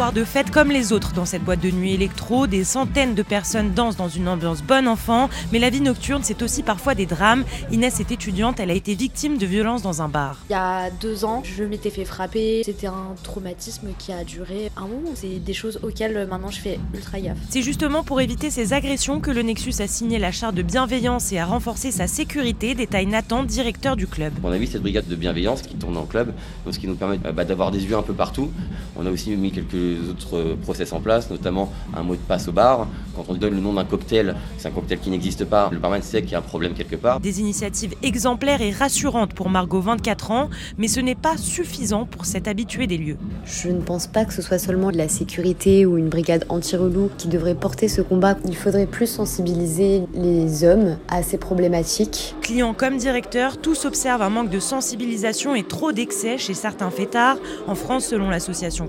Soir 0.00 0.12
de 0.12 0.22
fête 0.24 0.50
comme 0.50 0.70
les 0.70 0.92
autres 0.92 1.12
dans 1.12 1.24
cette 1.24 1.42
boîte 1.42 1.60
de 1.60 1.70
nuit 1.70 1.92
électro. 1.92 2.46
Des 2.46 2.62
centaines 2.62 3.14
de 3.14 3.22
personnes 3.22 3.72
dansent 3.72 3.96
dans 3.96 4.08
une 4.08 4.28
ambiance 4.28 4.62
bonne 4.62 4.86
enfant. 4.86 5.28
Mais 5.52 5.58
la 5.58 5.68
vie 5.68 5.80
nocturne, 5.80 6.22
c'est 6.22 6.42
aussi 6.42 6.62
parfois 6.62 6.94
des 6.94 7.06
drames. 7.06 7.44
Inès 7.72 7.98
est 7.98 8.12
étudiante, 8.12 8.60
elle 8.60 8.70
a 8.70 8.74
été 8.74 8.94
victime 8.94 9.36
de 9.36 9.46
violences 9.46 9.82
dans 9.82 10.00
un 10.00 10.08
bar. 10.08 10.38
Il 10.48 10.52
y 10.52 10.56
a 10.56 10.90
deux 10.90 11.24
ans, 11.24 11.42
je 11.44 11.64
m'étais 11.64 11.90
fait 11.90 12.04
frapper. 12.04 12.62
C'était 12.64 12.86
un 12.86 13.14
traumatisme 13.22 13.88
qui 13.98 14.12
a 14.12 14.22
duré 14.22 14.70
un 14.76 14.82
moment. 14.82 15.10
C'est 15.14 15.38
des 15.38 15.52
choses 15.52 15.80
auxquelles 15.82 16.26
maintenant 16.28 16.50
je 16.50 16.60
fais 16.60 16.78
ultra 16.94 17.20
gaffe. 17.20 17.38
C'est 17.48 17.62
justement 17.62 18.04
pour 18.04 18.20
éviter 18.20 18.50
ces 18.50 18.72
agressions 18.72 19.20
que 19.20 19.30
le 19.32 19.42
Nexus 19.42 19.74
a 19.80 19.88
signé 19.88 20.18
la 20.18 20.30
charte 20.30 20.54
de 20.54 20.62
bienveillance 20.62 21.32
et 21.32 21.38
a 21.38 21.46
renforcé 21.46 21.90
sa 21.90 22.06
sécurité, 22.06 22.74
détaille 22.74 23.06
Nathan, 23.06 23.42
directeur 23.42 23.96
du 23.96 24.06
club. 24.06 24.32
On 24.44 24.52
a 24.52 24.58
vu 24.58 24.66
cette 24.66 24.82
brigade 24.82 25.08
de 25.08 25.16
bienveillance 25.16 25.62
qui 25.62 25.74
tourne 25.74 25.96
en 25.96 26.06
club, 26.06 26.32
ce 26.70 26.78
qui 26.78 26.86
nous 26.86 26.94
permet 26.94 27.18
bah, 27.18 27.44
d'avoir 27.44 27.72
des 27.72 27.84
yeux 27.84 27.96
un 27.96 28.02
peu 28.02 28.14
partout. 28.14 28.50
On 28.96 29.04
a 29.04 29.10
aussi 29.10 29.30
mis 29.36 29.49
quelques 29.50 30.08
autres 30.08 30.56
process 30.62 30.92
en 30.92 31.00
place, 31.00 31.30
notamment 31.30 31.72
un 31.96 32.02
mot 32.02 32.14
de 32.14 32.20
passe 32.20 32.48
au 32.48 32.52
bar. 32.52 32.86
Quand 33.16 33.24
on 33.28 33.34
donne 33.34 33.54
le 33.54 33.60
nom 33.60 33.74
d'un 33.74 33.84
cocktail, 33.84 34.34
c'est 34.56 34.68
un 34.68 34.70
cocktail 34.70 34.98
qui 34.98 35.10
n'existe 35.10 35.44
pas. 35.44 35.68
Le 35.72 35.78
barman 35.78 36.02
sait 36.02 36.22
qu'il 36.22 36.32
y 36.32 36.34
a 36.34 36.38
un 36.38 36.42
problème 36.42 36.74
quelque 36.74 36.96
part. 36.96 37.20
Des 37.20 37.40
initiatives 37.40 37.94
exemplaires 38.02 38.62
et 38.62 38.70
rassurantes 38.70 39.34
pour 39.34 39.50
Margot, 39.50 39.80
24 39.80 40.30
ans, 40.30 40.50
mais 40.78 40.88
ce 40.88 41.00
n'est 41.00 41.14
pas 41.14 41.36
suffisant 41.36 42.06
pour 42.06 42.24
s'être 42.24 42.48
habitué 42.48 42.86
des 42.86 42.96
lieux. 42.96 43.16
Je 43.44 43.68
ne 43.68 43.80
pense 43.80 44.06
pas 44.06 44.24
que 44.24 44.32
ce 44.32 44.42
soit 44.42 44.58
seulement 44.58 44.90
de 44.90 44.96
la 44.96 45.08
sécurité 45.08 45.86
ou 45.86 45.98
une 45.98 46.08
brigade 46.08 46.44
anti-relou 46.48 47.10
qui 47.18 47.28
devrait 47.28 47.54
porter 47.54 47.88
ce 47.88 48.00
combat. 48.00 48.36
Il 48.46 48.56
faudrait 48.56 48.86
plus 48.86 49.06
sensibiliser 49.06 50.02
les 50.14 50.64
hommes 50.64 50.96
à 51.08 51.22
ces 51.22 51.38
problématiques. 51.38 52.34
Clients 52.40 52.74
comme 52.74 52.96
directeurs, 52.96 53.58
tous 53.58 53.84
observent 53.84 54.22
un 54.22 54.30
manque 54.30 54.50
de 54.50 54.60
sensibilisation 54.60 55.54
et 55.54 55.62
trop 55.62 55.92
d'excès 55.92 56.38
chez 56.38 56.54
certains 56.54 56.90
fêtards. 56.90 57.38
En 57.66 57.74
France, 57.74 58.06
selon 58.06 58.30
l'association 58.30 58.86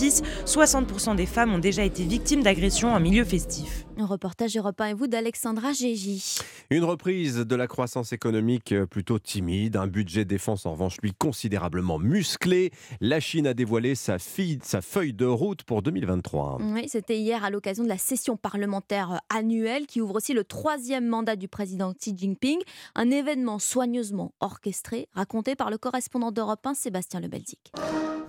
Consentis, 0.00 0.22
60% 0.46 1.16
des 1.16 1.26
femmes 1.26 1.52
ont 1.52 1.58
déjà 1.58 1.84
été 1.84 2.04
victimes 2.04 2.42
d'agressions 2.42 2.92
en 2.94 3.00
milieu 3.00 3.24
festif. 3.24 3.84
Un 3.98 4.06
reportage 4.06 4.56
Europe 4.56 4.80
1 4.80 4.86
et 4.86 4.94
vous 4.94 5.08
d'Alexandra 5.08 5.72
Gégy. 5.74 6.38
Une 6.70 6.84
reprise 6.84 7.36
de 7.36 7.56
la 7.56 7.66
croissance 7.66 8.14
économique 8.14 8.74
plutôt 8.86 9.18
timide, 9.18 9.76
un 9.76 9.86
budget 9.86 10.24
défense 10.24 10.64
en 10.64 10.72
revanche 10.72 10.96
lui 11.02 11.12
considérablement 11.12 11.98
musclé. 11.98 12.70
La 13.02 13.20
Chine 13.20 13.46
a 13.46 13.52
dévoilé 13.52 13.94
sa, 13.94 14.16
sa 14.18 14.80
feuille 14.80 15.12
de 15.12 15.26
route 15.26 15.64
pour 15.64 15.82
2023. 15.82 16.58
Oui, 16.62 16.88
c'était 16.88 17.18
hier 17.18 17.44
à 17.44 17.50
l'occasion 17.50 17.84
de 17.84 17.88
la 17.88 17.98
session 17.98 18.38
parlementaire 18.38 19.20
annuelle 19.28 19.86
qui 19.86 20.00
ouvre 20.00 20.14
aussi 20.14 20.32
le 20.32 20.44
troisième 20.44 21.06
mandat 21.06 21.36
du 21.36 21.48
président 21.48 21.92
Xi 21.92 22.14
Jinping. 22.16 22.58
Un 22.94 23.10
événement 23.10 23.58
soigneusement 23.58 24.32
orchestré, 24.40 25.08
raconté 25.12 25.56
par 25.56 25.68
le 25.68 25.76
correspondant 25.76 26.32
d'Europe 26.32 26.66
1 26.66 26.72
Sébastien 26.72 27.20
Lebelzik. 27.20 27.72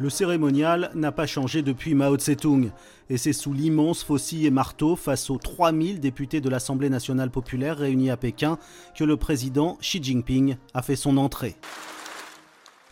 Le 0.02 0.10
cérémonial 0.10 0.90
n'a 0.96 1.12
pas 1.12 1.28
changé 1.28 1.62
depuis 1.62 1.94
Mao 1.94 2.18
Tse-tung. 2.18 2.72
Et 3.12 3.18
c'est 3.18 3.34
sous 3.34 3.54
l'immense 3.54 4.04
faucille 4.04 4.48
et 4.48 4.50
marteau 4.50 4.96
face 4.96 5.30
aux 5.30 5.38
3000 5.38 6.00
députés 6.00 6.42
de 6.42 6.50
l'Assemblée 6.50 6.90
nationale 6.90 7.30
populaire 7.30 7.78
réunis 7.78 8.10
à 8.10 8.18
Pékin 8.18 8.58
que 8.98 9.04
le 9.04 9.16
président 9.16 9.78
Xi 9.80 10.02
Jinping 10.02 10.56
a 10.74 10.82
fait 10.82 10.96
son 10.96 11.18
entrée. 11.18 11.56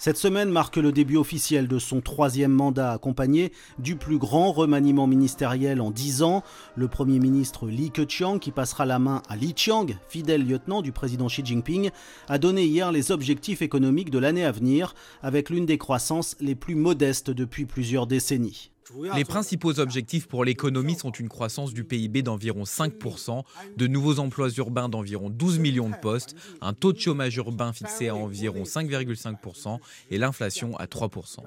Cette 0.01 0.15
semaine 0.15 0.49
marque 0.49 0.77
le 0.77 0.93
début 0.93 1.17
officiel 1.17 1.67
de 1.67 1.77
son 1.77 1.99
troisième 1.99 2.53
mandat 2.53 2.93
accompagné 2.93 3.51
du 3.79 3.97
plus 3.97 4.17
grand 4.17 4.53
remaniement 4.53 5.07
ministériel 5.07 5.81
en 5.81 5.91
dix 5.91 6.23
ans. 6.23 6.41
Le 6.77 6.87
Premier 6.87 7.19
ministre 7.19 7.67
Li 7.67 7.91
Keqiang, 7.91 8.39
qui 8.39 8.51
passera 8.51 8.85
la 8.85 8.97
main 8.97 9.21
à 9.27 9.35
Li 9.35 9.53
Qiang, 9.53 9.97
fidèle 10.07 10.47
lieutenant 10.47 10.81
du 10.81 10.93
président 10.93 11.27
Xi 11.27 11.43
Jinping, 11.43 11.89
a 12.29 12.37
donné 12.37 12.63
hier 12.63 12.93
les 12.93 13.11
objectifs 13.11 13.61
économiques 13.61 14.09
de 14.09 14.19
l'année 14.19 14.45
à 14.45 14.53
venir, 14.53 14.95
avec 15.21 15.49
l'une 15.49 15.65
des 15.65 15.77
croissances 15.77 16.37
les 16.39 16.55
plus 16.55 16.75
modestes 16.75 17.29
depuis 17.29 17.65
plusieurs 17.65 18.07
décennies. 18.07 18.71
Les 19.15 19.25
principaux 19.25 19.79
objectifs 19.79 20.27
pour 20.27 20.43
l'économie 20.43 20.95
sont 20.95 21.11
une 21.11 21.29
croissance 21.29 21.73
du 21.73 21.83
PIB 21.83 22.21
d'environ 22.21 22.63
5%, 22.63 23.43
de 23.77 23.87
nouveaux 23.87 24.19
emplois 24.19 24.49
urbains 24.57 24.89
d'environ 24.89 25.29
12 25.29 25.59
millions 25.59 25.89
de 25.89 25.95
postes, 25.95 26.35
un 26.61 26.73
taux 26.73 26.93
de 26.93 26.99
chômage 26.99 27.35
urbain 27.37 27.73
fixé 27.73 28.09
à 28.09 28.15
environ 28.15 28.63
5,5% 28.63 29.79
et 30.09 30.17
l'inflation 30.17 30.75
à 30.77 30.85
3%. 30.85 31.39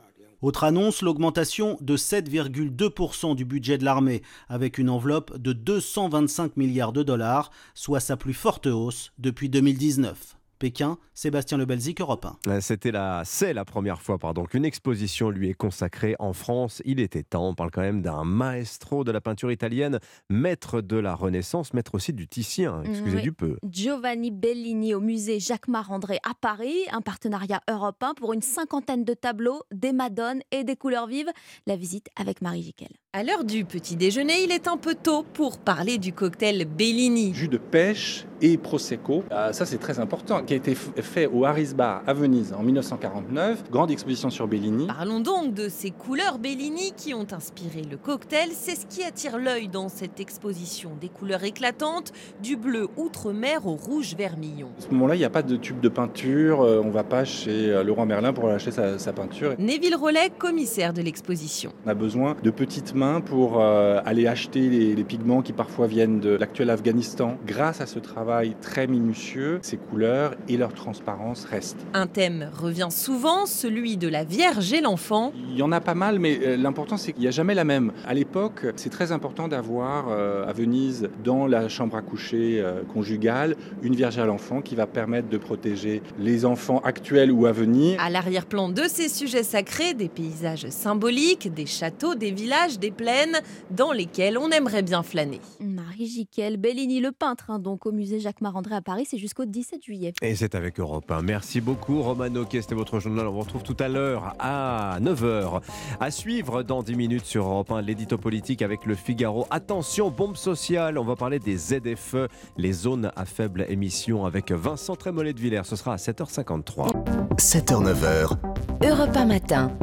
Autre 0.42 0.64
annonce, 0.64 1.02
l'augmentation 1.02 1.78
de 1.80 1.96
7,2% 1.96 3.36
du 3.36 3.44
budget 3.44 3.78
de 3.78 3.84
l'armée, 3.84 4.22
avec 4.48 4.76
une 4.76 4.90
enveloppe 4.90 5.38
de 5.38 5.52
225 5.52 6.56
milliards 6.56 6.92
de 6.92 7.04
dollars, 7.04 7.52
soit 7.74 8.00
sa 8.00 8.16
plus 8.16 8.34
forte 8.34 8.66
hausse 8.66 9.12
depuis 9.18 9.48
2019. 9.48 10.36
Pékin, 10.62 10.96
Sébastien 11.12 11.58
Lebelzik, 11.58 12.00
Europe 12.00 12.24
1. 12.24 12.36
Euh, 12.46 12.60
c'était 12.60 12.92
la, 12.92 13.22
c'est 13.24 13.52
la 13.52 13.64
première 13.64 14.00
fois 14.00 14.16
pardon, 14.18 14.44
qu'une 14.44 14.64
exposition 14.64 15.28
lui 15.28 15.50
est 15.50 15.54
consacrée 15.54 16.14
en 16.20 16.32
France. 16.32 16.82
Il 16.84 17.00
était 17.00 17.24
temps. 17.24 17.48
On 17.48 17.54
parle 17.56 17.72
quand 17.72 17.80
même 17.80 18.00
d'un 18.00 18.22
maestro 18.22 19.02
de 19.02 19.10
la 19.10 19.20
peinture 19.20 19.50
italienne, 19.50 19.98
maître 20.30 20.80
de 20.80 20.96
la 20.96 21.16
Renaissance, 21.16 21.74
maître 21.74 21.96
aussi 21.96 22.12
du 22.12 22.28
Titien. 22.28 22.84
Excusez 22.84 23.22
du 23.22 23.32
peu. 23.32 23.56
Giovanni 23.68 24.30
Bellini 24.30 24.94
au 24.94 25.00
musée 25.00 25.40
Jacques-Marandré 25.40 26.20
à 26.22 26.32
Paris, 26.40 26.76
un 26.92 27.00
partenariat 27.00 27.60
européen 27.68 28.14
pour 28.14 28.32
une 28.32 28.42
cinquantaine 28.42 29.04
de 29.04 29.14
tableaux, 29.14 29.64
des 29.72 29.92
madones 29.92 30.42
et 30.52 30.62
des 30.62 30.76
couleurs 30.76 31.08
vives. 31.08 31.32
La 31.66 31.74
visite 31.74 32.06
avec 32.14 32.40
Marie 32.40 32.62
Jiquel. 32.62 33.01
À 33.14 33.22
l'heure 33.22 33.44
du 33.44 33.66
petit 33.66 33.94
déjeuner, 33.94 34.42
il 34.42 34.52
est 34.52 34.68
un 34.68 34.78
peu 34.78 34.94
tôt 34.94 35.22
pour 35.34 35.58
parler 35.58 35.98
du 35.98 36.14
cocktail 36.14 36.64
Bellini. 36.64 37.34
Jus 37.34 37.48
de 37.48 37.58
pêche 37.58 38.24
et 38.40 38.56
prosecco, 38.56 39.22
ah, 39.30 39.52
ça 39.52 39.66
c'est 39.66 39.76
très 39.76 40.00
important, 40.00 40.42
qui 40.42 40.54
a 40.54 40.56
été 40.56 40.74
fait 40.74 41.26
au 41.26 41.44
Harris 41.44 41.74
Bar 41.76 42.02
à 42.06 42.14
Venise 42.14 42.54
en 42.54 42.62
1949, 42.62 43.70
grande 43.70 43.90
exposition 43.90 44.30
sur 44.30 44.48
Bellini. 44.48 44.86
Parlons 44.86 45.20
donc 45.20 45.52
de 45.52 45.68
ces 45.68 45.90
couleurs 45.90 46.38
Bellini 46.38 46.92
qui 46.96 47.12
ont 47.12 47.26
inspiré 47.30 47.82
le 47.82 47.98
cocktail. 47.98 48.48
C'est 48.52 48.74
ce 48.76 48.86
qui 48.86 49.04
attire 49.04 49.36
l'œil 49.36 49.68
dans 49.68 49.90
cette 49.90 50.18
exposition. 50.18 50.92
Des 50.98 51.10
couleurs 51.10 51.44
éclatantes, 51.44 52.12
du 52.42 52.56
bleu 52.56 52.88
outre-mer 52.96 53.66
au 53.66 53.76
rouge 53.76 54.16
vermillon. 54.16 54.70
À 54.78 54.80
ce 54.80 54.88
moment-là, 54.88 55.16
il 55.16 55.18
n'y 55.18 55.24
a 55.26 55.30
pas 55.30 55.42
de 55.42 55.56
tube 55.56 55.80
de 55.80 55.90
peinture, 55.90 56.62
euh, 56.62 56.80
on 56.82 56.88
ne 56.88 56.92
va 56.92 57.04
pas 57.04 57.26
chez 57.26 57.68
euh, 57.68 57.84
Leroy 57.84 58.06
Merlin 58.06 58.32
pour 58.32 58.48
acheter 58.48 58.70
sa, 58.70 58.98
sa 58.98 59.12
peinture. 59.12 59.54
Neville 59.58 59.96
Rollet, 59.96 60.32
commissaire 60.36 60.94
de 60.94 61.02
l'exposition. 61.02 61.74
On 61.84 61.90
a 61.90 61.94
besoin 61.94 62.36
de 62.42 62.50
petites 62.50 62.94
mains 62.94 63.01
pour 63.24 63.60
euh, 63.60 64.00
aller 64.04 64.26
acheter 64.26 64.68
les, 64.68 64.94
les 64.94 65.04
pigments 65.04 65.42
qui 65.42 65.52
parfois 65.52 65.86
viennent 65.86 66.20
de 66.20 66.30
l'actuel 66.30 66.70
Afghanistan. 66.70 67.36
Grâce 67.46 67.80
à 67.80 67.86
ce 67.86 67.98
travail 67.98 68.54
très 68.60 68.86
minutieux, 68.86 69.58
ces 69.62 69.76
couleurs 69.76 70.34
et 70.48 70.56
leur 70.56 70.72
transparence 70.72 71.44
restent. 71.44 71.84
Un 71.94 72.06
thème 72.06 72.48
revient 72.54 72.88
souvent, 72.90 73.46
celui 73.46 73.96
de 73.96 74.08
la 74.08 74.22
Vierge 74.24 74.72
et 74.72 74.80
l'enfant. 74.80 75.32
Il 75.50 75.56
y 75.56 75.62
en 75.62 75.72
a 75.72 75.80
pas 75.80 75.94
mal, 75.94 76.20
mais 76.20 76.38
euh, 76.42 76.56
l'important 76.56 76.96
c'est 76.96 77.12
qu'il 77.12 77.22
n'y 77.22 77.28
a 77.28 77.32
jamais 77.32 77.54
la 77.54 77.64
même. 77.64 77.92
À 78.06 78.14
l'époque, 78.14 78.66
c'est 78.76 78.90
très 78.90 79.10
important 79.10 79.48
d'avoir 79.48 80.06
euh, 80.08 80.48
à 80.48 80.52
Venise, 80.52 81.08
dans 81.24 81.46
la 81.46 81.68
chambre 81.68 81.96
à 81.96 82.02
coucher 82.02 82.64
conjugale, 82.92 83.56
une 83.82 83.96
Vierge 83.96 84.18
à 84.18 84.26
l'enfant 84.26 84.60
qui 84.60 84.76
va 84.76 84.86
permettre 84.86 85.28
de 85.28 85.38
protéger 85.38 86.02
les 86.18 86.44
enfants 86.44 86.80
actuels 86.84 87.32
ou 87.32 87.46
à 87.46 87.52
venir. 87.52 88.00
À 88.00 88.10
l'arrière-plan 88.10 88.68
de 88.68 88.82
ces 88.86 89.08
sujets 89.08 89.42
sacrés, 89.42 89.94
des 89.94 90.08
paysages 90.08 90.68
symboliques, 90.68 91.52
des 91.52 91.66
châteaux, 91.66 92.14
des 92.14 92.30
villages, 92.30 92.78
des 92.78 92.91
plaines 92.92 93.40
dans 93.70 93.92
lesquels 93.92 94.38
on 94.38 94.50
aimerait 94.50 94.82
bien 94.82 95.02
flâner. 95.02 95.40
Marie 95.60 96.06
Jiquel, 96.06 96.56
Bellini 96.56 97.00
le 97.00 97.12
peintre, 97.12 97.50
hein, 97.50 97.58
donc 97.58 97.86
au 97.86 97.92
musée 97.92 98.20
Jacques 98.20 98.40
Marandré 98.40 98.74
à 98.74 98.80
Paris, 98.80 99.06
c'est 99.08 99.18
jusqu'au 99.18 99.44
17 99.44 99.82
juillet. 99.82 100.12
Et 100.22 100.36
c'est 100.36 100.54
avec 100.54 100.78
Europe 100.78 101.10
1. 101.10 101.22
Merci 101.22 101.60
beaucoup 101.60 102.02
Romano 102.02 102.44
qui 102.44 102.60
c'était 102.62 102.74
votre 102.74 103.00
journal. 103.00 103.26
On 103.26 103.32
vous 103.32 103.40
retrouve 103.40 103.62
tout 103.62 103.76
à 103.78 103.88
l'heure 103.88 104.34
à 104.38 104.98
9h. 105.00 105.60
À 106.00 106.10
suivre 106.10 106.62
dans 106.62 106.82
10 106.82 106.94
minutes 106.94 107.24
sur 107.24 107.46
Europe 107.46 107.72
1 107.72 107.82
l'édito 107.82 108.18
politique 108.18 108.62
avec 108.62 108.86
le 108.86 108.94
Figaro. 108.94 109.46
Attention, 109.50 110.10
bombe 110.10 110.36
sociale, 110.36 110.98
on 110.98 111.04
va 111.04 111.16
parler 111.16 111.38
des 111.38 111.56
ZFE, 111.56 112.28
les 112.56 112.72
zones 112.72 113.10
à 113.16 113.24
faible 113.24 113.66
émission 113.68 114.24
avec 114.24 114.52
Vincent 114.52 114.96
Trémollet 114.96 115.32
de 115.32 115.40
Villers. 115.40 115.64
Ce 115.64 115.76
sera 115.76 115.94
à 115.94 115.96
7h53. 115.96 116.92
7h, 117.36 117.82
9h. 117.82 118.36
Europe 118.84 119.16
1 119.16 119.24
matin. 119.24 119.76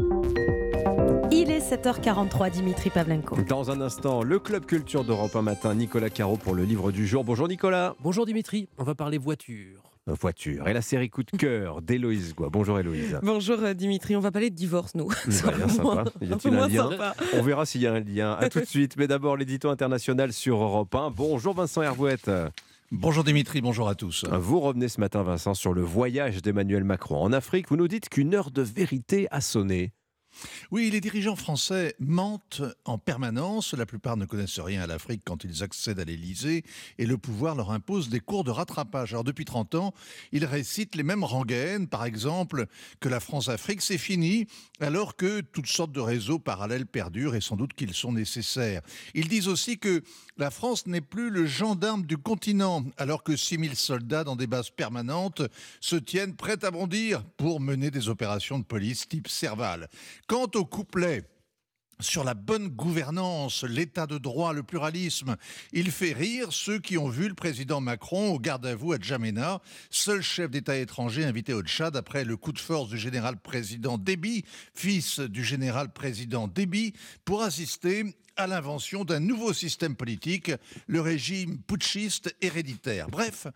Il 1.69 1.73
est 1.73 1.77
7h43, 1.77 2.51
Dimitri 2.51 2.89
Pavlenko. 2.89 3.35
Dans 3.47 3.69
un 3.69 3.81
instant, 3.81 4.23
le 4.23 4.39
Club 4.39 4.65
Culture 4.65 5.03
d'Europe 5.03 5.35
1 5.35 5.41
matin, 5.41 5.75
Nicolas 5.75 6.09
Caro 6.09 6.35
pour 6.37 6.55
le 6.55 6.63
livre 6.63 6.91
du 6.91 7.05
jour. 7.05 7.23
Bonjour 7.23 7.47
Nicolas. 7.47 7.95
Bonjour 7.99 8.25
Dimitri, 8.25 8.67
on 8.77 8.83
va 8.83 8.95
parler 8.95 9.17
voiture. 9.17 9.83
Euh, 10.07 10.15
Voiture. 10.19 10.67
Et 10.67 10.73
la 10.73 10.81
série 10.81 11.09
Coup 11.09 11.23
de 11.23 11.31
cœur 11.31 11.81
d'Héloïse 11.83 12.33
Goua. 12.33 12.49
Bonjour 12.49 12.79
Héloïse. 12.79 13.19
Bonjour 13.21 13.59
euh, 13.59 13.73
Dimitri, 13.73 14.15
on 14.15 14.19
va 14.19 14.31
parler 14.31 14.49
de 14.49 14.55
divorce 14.55 14.95
nous. 14.95 15.09
Bah, 15.43 15.51
bien 15.55 15.67
sympa. 15.67 16.05
Y 16.21 16.33
a-t-il 16.33 16.55
un 16.55 16.67
lien 16.67 16.89
On 17.33 17.41
verra 17.43 17.65
s'il 17.65 17.81
y 17.81 17.87
a 17.87 17.93
un 17.93 17.99
lien. 17.99 18.33
À 18.39 18.49
tout 18.49 18.61
de 18.61 18.65
suite. 18.65 18.95
Mais 18.97 19.07
d'abord, 19.07 19.37
l'édito 19.37 19.69
international 19.69 20.33
sur 20.33 20.63
Europe 20.63 20.95
1. 20.95 21.11
Bonjour 21.11 21.53
Vincent 21.53 21.83
Hervouette. 21.83 22.31
Bonjour 22.91 23.23
Dimitri, 23.23 23.61
bonjour 23.61 23.87
à 23.89 23.93
tous. 23.93 24.25
Vous 24.31 24.59
revenez 24.59 24.87
ce 24.87 24.99
matin, 24.99 25.21
Vincent, 25.21 25.53
sur 25.53 25.73
le 25.73 25.81
voyage 25.81 26.41
d'Emmanuel 26.41 26.83
Macron 26.83 27.21
en 27.21 27.31
Afrique. 27.31 27.69
Vous 27.69 27.77
nous 27.77 27.87
dites 27.87 28.09
qu'une 28.09 28.33
heure 28.33 28.49
de 28.49 28.63
vérité 28.63 29.27
a 29.29 29.41
sonné. 29.41 29.93
Oui, 30.71 30.89
les 30.91 31.01
dirigeants 31.01 31.35
français 31.35 31.95
mentent 31.99 32.61
en 32.85 32.97
permanence. 32.97 33.73
La 33.73 33.85
plupart 33.85 34.17
ne 34.17 34.25
connaissent 34.25 34.59
rien 34.59 34.81
à 34.81 34.87
l'Afrique 34.87 35.21
quand 35.25 35.43
ils 35.43 35.63
accèdent 35.63 35.99
à 35.99 36.05
l'Élysée 36.05 36.63
et 36.97 37.05
le 37.05 37.17
pouvoir 37.17 37.55
leur 37.55 37.71
impose 37.71 38.09
des 38.09 38.19
cours 38.19 38.43
de 38.43 38.51
rattrapage. 38.51 39.13
Alors 39.13 39.23
depuis 39.23 39.45
30 39.45 39.75
ans, 39.75 39.93
ils 40.31 40.45
récitent 40.45 40.95
les 40.95 41.03
mêmes 41.03 41.23
rengaines, 41.23 41.87
par 41.87 42.05
exemple 42.05 42.67
que 42.99 43.09
la 43.09 43.19
France-Afrique 43.19 43.81
c'est 43.81 43.97
fini, 43.97 44.47
alors 44.79 45.15
que 45.15 45.41
toutes 45.41 45.67
sortes 45.67 45.91
de 45.91 45.99
réseaux 45.99 46.39
parallèles 46.39 46.85
perdurent 46.85 47.35
et 47.35 47.41
sans 47.41 47.55
doute 47.55 47.73
qu'ils 47.73 47.93
sont 47.93 48.11
nécessaires. 48.11 48.81
Ils 49.13 49.27
disent 49.27 49.47
aussi 49.47 49.79
que 49.79 50.03
la 50.39 50.51
France 50.51 50.87
n'est 50.87 51.01
plus 51.01 51.29
le 51.29 51.45
gendarme 51.45 52.05
du 52.05 52.17
continent, 52.17 52.85
alors 52.97 53.23
que 53.23 53.35
6000 53.35 53.75
soldats 53.75 54.23
dans 54.23 54.37
des 54.37 54.47
bases 54.47 54.69
permanentes 54.69 55.41
se 55.81 55.97
tiennent 55.97 56.35
prêts 56.35 56.63
à 56.63 56.71
bondir 56.71 57.23
pour 57.37 57.59
mener 57.59 57.91
des 57.91 58.07
opérations 58.07 58.57
de 58.57 58.63
police 58.63 59.07
type 59.07 59.27
Serval. 59.27 59.89
Quant 60.27 60.47
au 60.55 60.63
couplet 60.63 61.25
sur 62.01 62.23
la 62.23 62.33
bonne 62.33 62.69
gouvernance, 62.69 63.63
l'état 63.63 64.07
de 64.07 64.17
droit, 64.17 64.53
le 64.53 64.63
pluralisme. 64.63 65.35
Il 65.73 65.91
fait 65.91 66.13
rire 66.13 66.47
ceux 66.51 66.79
qui 66.79 66.97
ont 66.97 67.09
vu 67.09 67.27
le 67.27 67.33
président 67.33 67.81
Macron 67.81 68.29
au 68.33 68.39
garde 68.39 68.65
à 68.65 68.75
vous 68.75 68.93
à 68.93 68.99
Djamena, 68.99 69.61
seul 69.89 70.21
chef 70.21 70.49
d'État 70.49 70.77
étranger 70.77 71.25
invité 71.25 71.53
au 71.53 71.61
Tchad 71.61 71.97
après 71.97 72.23
le 72.23 72.37
coup 72.37 72.53
de 72.53 72.59
force 72.59 72.89
du 72.89 72.97
général-président 72.97 73.97
Déby, 73.97 74.45
fils 74.73 75.19
du 75.19 75.43
général-président 75.43 76.47
Déby, 76.47 76.93
pour 77.25 77.43
assister 77.43 78.05
à 78.37 78.47
l'invention 78.47 79.03
d'un 79.03 79.19
nouveau 79.19 79.51
système 79.51 79.97
politique, 79.97 80.51
le 80.87 81.01
régime 81.01 81.59
putschiste 81.59 82.33
héréditaire. 82.41 83.09
Bref, 83.09 83.47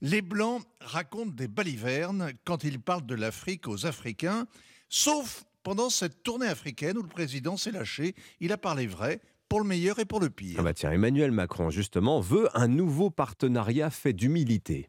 les 0.00 0.22
Blancs 0.22 0.64
racontent 0.80 1.30
des 1.30 1.46
balivernes 1.46 2.32
quand 2.44 2.64
ils 2.64 2.80
parlent 2.80 3.06
de 3.06 3.14
l'Afrique 3.14 3.68
aux 3.68 3.86
Africains, 3.86 4.48
sauf 4.88 5.44
pendant 5.62 5.90
cette 5.90 6.22
tournée 6.22 6.46
africaine 6.46 6.98
où 6.98 7.02
le 7.02 7.08
président 7.08 7.56
s'est 7.56 7.72
lâché, 7.72 8.14
il 8.40 8.52
a 8.52 8.58
parlé 8.58 8.86
vrai 8.86 9.20
pour 9.48 9.60
le 9.60 9.66
meilleur 9.66 9.98
et 9.98 10.04
pour 10.04 10.20
le 10.20 10.30
pire. 10.30 10.56
Ah 10.58 10.62
bah 10.62 10.74
tiens, 10.74 10.92
Emmanuel 10.92 11.30
Macron, 11.30 11.70
justement, 11.70 12.20
veut 12.20 12.48
un 12.54 12.68
nouveau 12.68 13.10
partenariat 13.10 13.90
fait 13.90 14.12
d'humilité. 14.12 14.88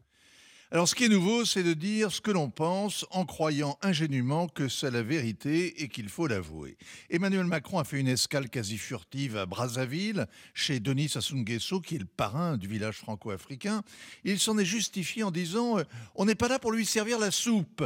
Alors 0.70 0.88
ce 0.88 0.96
qui 0.96 1.04
est 1.04 1.08
nouveau, 1.08 1.44
c'est 1.44 1.62
de 1.62 1.74
dire 1.74 2.10
ce 2.10 2.20
que 2.20 2.32
l'on 2.32 2.50
pense 2.50 3.06
en 3.12 3.24
croyant 3.24 3.78
ingénument 3.80 4.48
que 4.48 4.68
c'est 4.68 4.90
la 4.90 5.04
vérité 5.04 5.82
et 5.82 5.88
qu'il 5.88 6.08
faut 6.08 6.26
l'avouer. 6.26 6.76
Emmanuel 7.10 7.44
Macron 7.44 7.78
a 7.78 7.84
fait 7.84 8.00
une 8.00 8.08
escale 8.08 8.50
quasi 8.50 8.76
furtive 8.76 9.36
à 9.36 9.46
Brazzaville, 9.46 10.26
chez 10.52 10.80
Denis 10.80 11.10
Sassou 11.10 11.36
Nguesso, 11.36 11.80
qui 11.80 11.94
est 11.94 12.00
le 12.00 12.06
parrain 12.06 12.56
du 12.56 12.66
village 12.66 12.96
franco-africain. 12.96 13.82
Il 14.24 14.40
s'en 14.40 14.58
est 14.58 14.64
justifié 14.64 15.22
en 15.22 15.30
disant 15.30 15.78
euh, 15.78 15.84
On 16.16 16.24
n'est 16.24 16.34
pas 16.34 16.48
là 16.48 16.58
pour 16.58 16.72
lui 16.72 16.84
servir 16.84 17.20
la 17.20 17.30
soupe». 17.30 17.84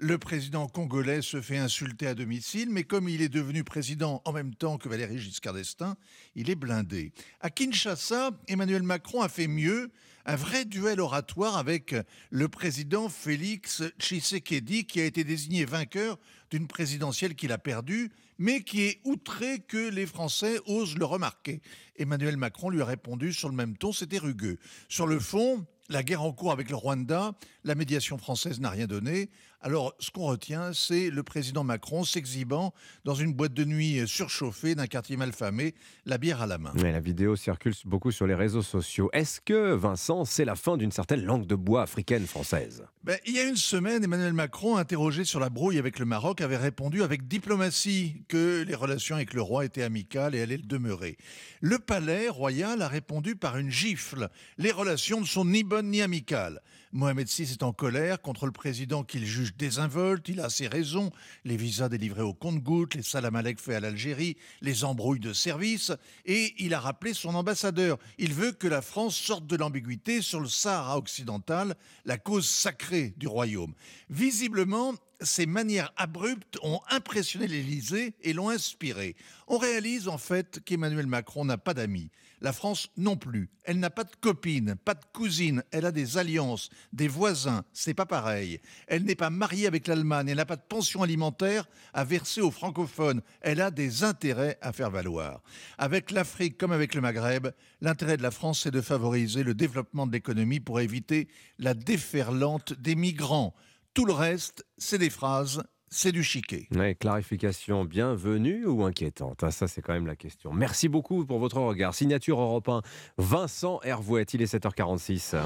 Le 0.00 0.18
président 0.18 0.66
congolais 0.66 1.22
se 1.22 1.40
fait 1.40 1.56
insulter 1.56 2.08
à 2.08 2.16
domicile, 2.16 2.68
mais 2.68 2.82
comme 2.82 3.08
il 3.08 3.22
est 3.22 3.28
devenu 3.28 3.62
président 3.62 4.22
en 4.24 4.32
même 4.32 4.52
temps 4.52 4.76
que 4.76 4.88
Valéry 4.88 5.20
Giscard 5.20 5.54
d'Estaing, 5.54 5.96
il 6.34 6.50
est 6.50 6.56
blindé. 6.56 7.12
À 7.40 7.48
Kinshasa, 7.48 8.32
Emmanuel 8.48 8.82
Macron 8.82 9.22
a 9.22 9.28
fait 9.28 9.46
mieux, 9.46 9.92
un 10.26 10.34
vrai 10.34 10.64
duel 10.64 10.98
oratoire 10.98 11.56
avec 11.58 11.94
le 12.30 12.48
président 12.48 13.08
Félix 13.08 13.84
Tshisekedi, 14.00 14.84
qui 14.84 15.00
a 15.00 15.04
été 15.04 15.22
désigné 15.22 15.64
vainqueur 15.64 16.18
d'une 16.50 16.66
présidentielle 16.66 17.36
qu'il 17.36 17.52
a 17.52 17.58
perdue, 17.58 18.10
mais 18.36 18.64
qui 18.64 18.82
est 18.82 19.00
outré 19.04 19.60
que 19.60 19.90
les 19.90 20.06
Français 20.06 20.58
osent 20.66 20.98
le 20.98 21.04
remarquer. 21.04 21.62
Emmanuel 21.94 22.36
Macron 22.36 22.68
lui 22.68 22.82
a 22.82 22.84
répondu 22.84 23.32
sur 23.32 23.48
le 23.48 23.54
même 23.54 23.76
ton, 23.76 23.92
c'était 23.92 24.18
rugueux. 24.18 24.58
Sur 24.88 25.06
le 25.06 25.20
fond, 25.20 25.64
la 25.88 26.02
guerre 26.02 26.22
en 26.22 26.32
cours 26.32 26.50
avec 26.50 26.70
le 26.70 26.76
Rwanda, 26.76 27.34
la 27.62 27.74
médiation 27.74 28.16
française 28.16 28.58
n'a 28.58 28.70
rien 28.70 28.86
donné. 28.86 29.28
Alors, 29.66 29.94
ce 29.98 30.10
qu'on 30.10 30.26
retient, 30.26 30.74
c'est 30.74 31.08
le 31.08 31.22
président 31.22 31.64
Macron 31.64 32.04
s'exhibant 32.04 32.74
dans 33.06 33.14
une 33.14 33.32
boîte 33.32 33.54
de 33.54 33.64
nuit 33.64 34.06
surchauffée 34.06 34.74
d'un 34.74 34.86
quartier 34.86 35.16
malfamé, 35.16 35.74
la 36.04 36.18
bière 36.18 36.42
à 36.42 36.46
la 36.46 36.58
main. 36.58 36.72
Mais 36.74 36.92
la 36.92 37.00
vidéo 37.00 37.34
circule 37.34 37.72
beaucoup 37.86 38.10
sur 38.10 38.26
les 38.26 38.34
réseaux 38.34 38.60
sociaux. 38.60 39.08
Est-ce 39.14 39.40
que, 39.40 39.72
Vincent, 39.72 40.26
c'est 40.26 40.44
la 40.44 40.54
fin 40.54 40.76
d'une 40.76 40.92
certaine 40.92 41.24
langue 41.24 41.46
de 41.46 41.54
bois 41.54 41.80
africaine 41.80 42.26
française? 42.26 42.84
Ben, 43.04 43.16
Il 43.24 43.34
y 43.34 43.38
a 43.38 43.44
une 43.44 43.56
semaine, 43.56 44.04
Emmanuel 44.04 44.34
Macron, 44.34 44.76
interrogé 44.76 45.24
sur 45.24 45.40
la 45.40 45.48
brouille 45.48 45.78
avec 45.78 45.98
le 45.98 46.04
Maroc, 46.04 46.42
avait 46.42 46.58
répondu 46.58 47.02
avec 47.02 47.26
diplomatie 47.26 48.22
que 48.28 48.64
les 48.68 48.74
relations 48.74 49.16
avec 49.16 49.32
le 49.32 49.40
roi 49.40 49.64
étaient 49.64 49.82
amicales 49.82 50.34
et 50.34 50.42
allaient 50.42 50.58
le 50.58 50.64
demeurer. 50.64 51.16
Le 51.62 51.78
palais 51.78 52.28
royal 52.28 52.82
a 52.82 52.88
répondu 52.88 53.34
par 53.34 53.56
une 53.56 53.70
gifle. 53.70 54.28
Les 54.58 54.72
relations 54.72 55.22
ne 55.22 55.26
sont 55.26 55.46
ni 55.46 55.64
bonnes 55.64 55.88
ni 55.88 56.02
amicales. 56.02 56.60
Mohamed 56.96 57.26
VI 57.28 57.42
est 57.50 57.64
en 57.64 57.72
colère 57.72 58.22
contre 58.22 58.46
le 58.46 58.52
président 58.52 59.02
qu'il 59.02 59.26
juge 59.26 59.56
désinvolte. 59.56 60.28
Il 60.28 60.38
a 60.38 60.48
ses 60.48 60.68
raisons. 60.68 61.10
Les 61.44 61.56
visas 61.56 61.88
délivrés 61.88 62.22
au 62.22 62.34
compte-gouttes, 62.34 62.94
les 62.94 63.02
salamalek 63.02 63.58
faits 63.58 63.74
à 63.74 63.80
l'Algérie, 63.80 64.36
les 64.60 64.84
embrouilles 64.84 65.18
de 65.18 65.32
service. 65.32 65.90
Et 66.24 66.54
il 66.58 66.72
a 66.72 66.78
rappelé 66.78 67.12
son 67.12 67.34
ambassadeur. 67.34 67.98
Il 68.18 68.32
veut 68.32 68.52
que 68.52 68.68
la 68.68 68.80
France 68.80 69.16
sorte 69.16 69.44
de 69.44 69.56
l'ambiguïté 69.56 70.22
sur 70.22 70.38
le 70.38 70.46
Sahara 70.46 70.96
occidental, 70.96 71.74
la 72.04 72.16
cause 72.16 72.48
sacrée 72.48 73.12
du 73.16 73.26
royaume. 73.26 73.74
Visiblement, 74.08 74.94
ces 75.20 75.46
manières 75.46 75.92
abruptes 75.96 76.58
ont 76.62 76.80
impressionné 76.90 77.48
l'Élysée 77.48 78.14
et 78.22 78.32
l'ont 78.32 78.50
inspiré. 78.50 79.16
On 79.48 79.58
réalise 79.58 80.06
en 80.06 80.18
fait 80.18 80.60
qu'Emmanuel 80.64 81.08
Macron 81.08 81.44
n'a 81.44 81.58
pas 81.58 81.74
d'amis. 81.74 82.10
La 82.44 82.52
France 82.52 82.90
non 82.98 83.16
plus. 83.16 83.48
Elle 83.64 83.78
n'a 83.78 83.88
pas 83.88 84.04
de 84.04 84.14
copine, 84.20 84.76
pas 84.84 84.92
de 84.92 85.04
cousine. 85.14 85.62
Elle 85.70 85.86
a 85.86 85.92
des 85.92 86.18
alliances, 86.18 86.68
des 86.92 87.08
voisins. 87.08 87.64
C'est 87.72 87.94
pas 87.94 88.04
pareil. 88.04 88.60
Elle 88.86 89.04
n'est 89.04 89.14
pas 89.14 89.30
mariée 89.30 89.66
avec 89.66 89.86
l'Allemagne. 89.86 90.28
Elle 90.28 90.36
n'a 90.36 90.44
pas 90.44 90.56
de 90.56 90.68
pension 90.68 91.02
alimentaire 91.02 91.66
à 91.94 92.04
verser 92.04 92.42
aux 92.42 92.50
francophones. 92.50 93.22
Elle 93.40 93.62
a 93.62 93.70
des 93.70 94.04
intérêts 94.04 94.58
à 94.60 94.74
faire 94.74 94.90
valoir. 94.90 95.42
Avec 95.78 96.10
l'Afrique 96.10 96.58
comme 96.58 96.72
avec 96.72 96.94
le 96.94 97.00
Maghreb, 97.00 97.48
l'intérêt 97.80 98.18
de 98.18 98.22
la 98.22 98.30
France, 98.30 98.60
c'est 98.64 98.70
de 98.70 98.82
favoriser 98.82 99.42
le 99.42 99.54
développement 99.54 100.06
de 100.06 100.12
l'économie 100.12 100.60
pour 100.60 100.80
éviter 100.80 101.28
la 101.58 101.72
déferlante 101.72 102.74
des 102.74 102.94
migrants. 102.94 103.54
Tout 103.94 104.04
le 104.04 104.12
reste, 104.12 104.66
c'est 104.76 104.98
des 104.98 105.08
phrases 105.08 105.62
c'est 105.94 106.12
du 106.12 106.24
chiquet. 106.24 106.66
clarification 106.98 107.84
bienvenue 107.84 108.66
ou 108.66 108.82
inquiétante 108.82 109.44
ah, 109.44 109.50
Ça, 109.50 109.68
c'est 109.68 109.80
quand 109.80 109.92
même 109.92 110.06
la 110.06 110.16
question. 110.16 110.52
Merci 110.52 110.88
beaucoup 110.88 111.24
pour 111.24 111.38
votre 111.38 111.58
regard. 111.58 111.94
Signature 111.94 112.40
Europe 112.40 112.68
1, 112.68 112.82
Vincent 113.18 113.80
Hervouet, 113.84 114.24
il 114.24 114.42
est 114.42 114.52
7h46. 114.52 115.36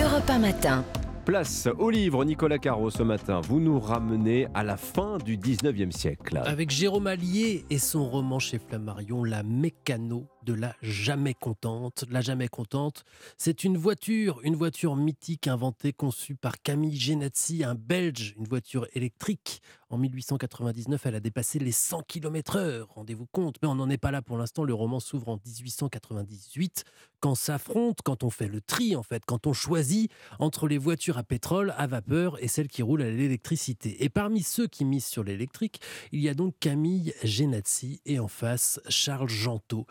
Europe 0.00 0.30
1 0.30 0.38
matin. 0.38 0.84
Place 1.24 1.68
au 1.78 1.90
livre, 1.90 2.24
Nicolas 2.24 2.58
Caro, 2.58 2.90
ce 2.90 3.02
matin. 3.02 3.40
Vous 3.40 3.58
nous 3.58 3.80
ramenez 3.80 4.46
à 4.54 4.62
la 4.62 4.76
fin 4.76 5.18
du 5.18 5.36
19e 5.36 5.90
siècle. 5.90 6.40
Avec 6.44 6.70
Jérôme 6.70 7.08
Allier 7.08 7.64
et 7.68 7.78
son 7.78 8.08
roman 8.08 8.38
chez 8.38 8.60
Flammarion, 8.60 9.24
La 9.24 9.42
Mécano 9.42 10.28
de 10.46 10.54
la 10.54 10.74
jamais 10.80 11.34
contente. 11.34 12.04
La 12.08 12.22
jamais 12.22 12.48
contente, 12.48 13.04
c'est 13.36 13.64
une 13.64 13.76
voiture, 13.76 14.40
une 14.44 14.54
voiture 14.54 14.96
mythique 14.96 15.48
inventée, 15.48 15.92
conçue 15.92 16.36
par 16.36 16.62
Camille 16.62 16.98
Genazzi, 16.98 17.64
un 17.64 17.74
Belge, 17.74 18.34
une 18.38 18.46
voiture 18.46 18.86
électrique. 18.94 19.60
En 19.88 19.98
1899, 19.98 21.06
elle 21.06 21.14
a 21.14 21.20
dépassé 21.20 21.60
les 21.60 21.70
100 21.70 22.02
km/h, 22.02 22.82
rendez-vous 22.88 23.26
compte. 23.26 23.56
Mais 23.62 23.68
on 23.68 23.76
n'en 23.76 23.88
est 23.88 23.98
pas 23.98 24.10
là 24.10 24.20
pour 24.20 24.36
l'instant. 24.36 24.64
Le 24.64 24.74
roman 24.74 24.98
s'ouvre 24.98 25.28
en 25.28 25.40
1898, 25.44 26.84
quand 27.20 27.36
s'affronte, 27.36 28.00
quand 28.02 28.24
on 28.24 28.30
fait 28.30 28.48
le 28.48 28.60
tri, 28.60 28.96
en 28.96 29.04
fait, 29.04 29.24
quand 29.24 29.46
on 29.46 29.52
choisit 29.52 30.10
entre 30.40 30.66
les 30.66 30.78
voitures 30.78 31.18
à 31.18 31.22
pétrole, 31.22 31.72
à 31.76 31.86
vapeur 31.86 32.42
et 32.42 32.48
celles 32.48 32.66
qui 32.66 32.82
roulent 32.82 33.02
à 33.02 33.10
l'électricité. 33.10 34.02
Et 34.02 34.08
parmi 34.08 34.42
ceux 34.42 34.66
qui 34.66 34.84
misent 34.84 35.06
sur 35.06 35.22
l'électrique, 35.22 35.80
il 36.10 36.20
y 36.20 36.28
a 36.28 36.34
donc 36.34 36.54
Camille 36.58 37.14
Genazzi 37.22 38.00
et 38.06 38.18
en 38.18 38.28
face 38.28 38.80
Charles 38.88 39.28
Jantot. 39.28 39.86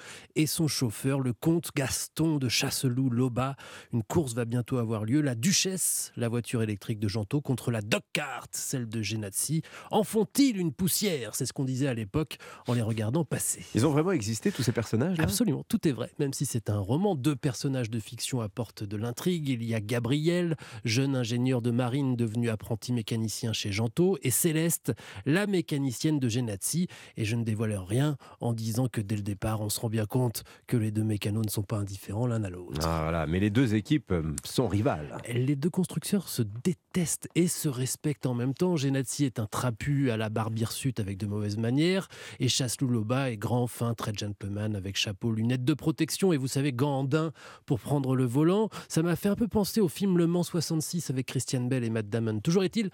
Son 0.47 0.67
chauffeur, 0.67 1.19
le 1.19 1.33
comte 1.33 1.69
Gaston 1.75 2.37
de 2.37 2.49
Chasseloup-Loba. 2.49 3.55
Une 3.93 4.03
course 4.03 4.33
va 4.33 4.45
bientôt 4.45 4.77
avoir 4.77 5.05
lieu. 5.05 5.21
La 5.21 5.35
Duchesse, 5.35 6.11
la 6.15 6.29
voiture 6.29 6.61
électrique 6.61 6.99
de 6.99 7.07
Jantot, 7.07 7.41
contre 7.41 7.71
la 7.71 7.81
Dockart, 7.81 8.47
celle 8.51 8.87
de 8.87 9.01
Genazzi. 9.01 9.61
En 9.91 10.03
font-ils 10.03 10.57
une 10.57 10.71
poussière? 10.71 11.35
C'est 11.35 11.45
ce 11.45 11.53
qu'on 11.53 11.65
disait 11.65 11.87
à 11.87 11.93
l'époque 11.93 12.37
en 12.67 12.73
les 12.73 12.81
regardant 12.81 13.23
passer. 13.23 13.65
Ils 13.75 13.85
ont 13.85 13.91
vraiment 13.91 14.11
existé, 14.11 14.51
tous 14.51 14.63
ces 14.63 14.71
personnages 14.71 15.19
Absolument, 15.19 15.63
tout 15.67 15.87
est 15.87 15.91
vrai. 15.91 16.11
Même 16.19 16.33
si 16.33 16.45
c'est 16.45 16.69
un 16.69 16.79
roman, 16.79 17.15
deux 17.15 17.35
personnages 17.35 17.89
de 17.89 17.99
fiction 17.99 18.41
apportent 18.41 18.83
de 18.83 18.97
l'intrigue. 18.97 19.49
Il 19.49 19.63
y 19.63 19.73
a 19.73 19.81
Gabriel, 19.81 20.55
jeune 20.83 21.15
ingénieur 21.15 21.61
de 21.61 21.71
marine 21.71 22.15
devenu 22.15 22.49
apprenti 22.49 22.93
mécanicien 22.93 23.53
chez 23.53 23.71
Jantot, 23.71 24.17
et 24.23 24.31
Céleste, 24.31 24.93
la 25.25 25.47
mécanicienne 25.47 26.19
de 26.19 26.29
Genazzi. 26.29 26.87
Et 27.17 27.25
je 27.25 27.35
ne 27.35 27.43
dévoile 27.43 27.77
rien 27.77 28.17
en 28.39 28.53
disant 28.53 28.87
que 28.87 29.01
dès 29.01 29.15
le 29.15 29.21
départ, 29.21 29.61
on 29.61 29.69
se 29.69 29.79
rend 29.79 29.89
bien 29.89 30.05
compte 30.05 30.34
que 30.67 30.77
les 30.77 30.91
deux 30.91 31.03
mécanos 31.03 31.45
ne 31.45 31.49
sont 31.49 31.63
pas 31.63 31.77
indifférents 31.77 32.27
l'un 32.27 32.43
à 32.43 32.49
l'autre. 32.49 32.79
Ah, 32.83 33.01
voilà. 33.03 33.27
Mais 33.27 33.39
les 33.39 33.49
deux 33.49 33.75
équipes 33.75 34.11
euh, 34.11 34.23
sont 34.43 34.67
rivales. 34.67 35.17
Les 35.31 35.55
deux 35.55 35.69
constructeurs 35.69 36.29
se 36.29 36.41
détestent 36.41 37.27
et 37.35 37.47
se 37.47 37.69
respectent 37.69 38.25
en 38.25 38.33
même 38.33 38.53
temps. 38.53 38.75
Genazzi 38.75 39.25
est 39.25 39.39
un 39.39 39.45
trapu 39.45 40.11
à 40.11 40.17
la 40.17 40.29
barbe 40.29 40.57
hirsute 40.57 40.99
avec 40.99 41.17
de 41.17 41.25
mauvaises 41.25 41.57
manières 41.57 42.07
et 42.39 42.47
Chasselou 42.47 42.87
Loba 42.87 43.31
est 43.31 43.37
grand, 43.37 43.67
fin, 43.67 43.93
très 43.93 44.13
gentleman 44.13 44.75
avec 44.75 44.97
chapeau, 44.97 45.31
lunettes 45.31 45.65
de 45.65 45.73
protection 45.73 46.33
et 46.33 46.37
vous 46.37 46.47
savez, 46.47 46.73
gants 46.73 46.99
en 46.99 47.03
daim 47.03 47.31
pour 47.65 47.79
prendre 47.79 48.15
le 48.15 48.25
volant. 48.25 48.69
Ça 48.87 49.01
m'a 49.03 49.15
fait 49.15 49.29
un 49.29 49.35
peu 49.35 49.47
penser 49.47 49.81
au 49.81 49.87
film 49.87 50.17
Le 50.17 50.27
Mans 50.27 50.43
66 50.43 51.09
avec 51.09 51.27
Christian 51.27 51.61
Bell 51.61 51.83
et 51.83 51.89
Matt 51.89 52.09
Damon. 52.09 52.39
Toujours 52.39 52.63
est-il 52.63 52.89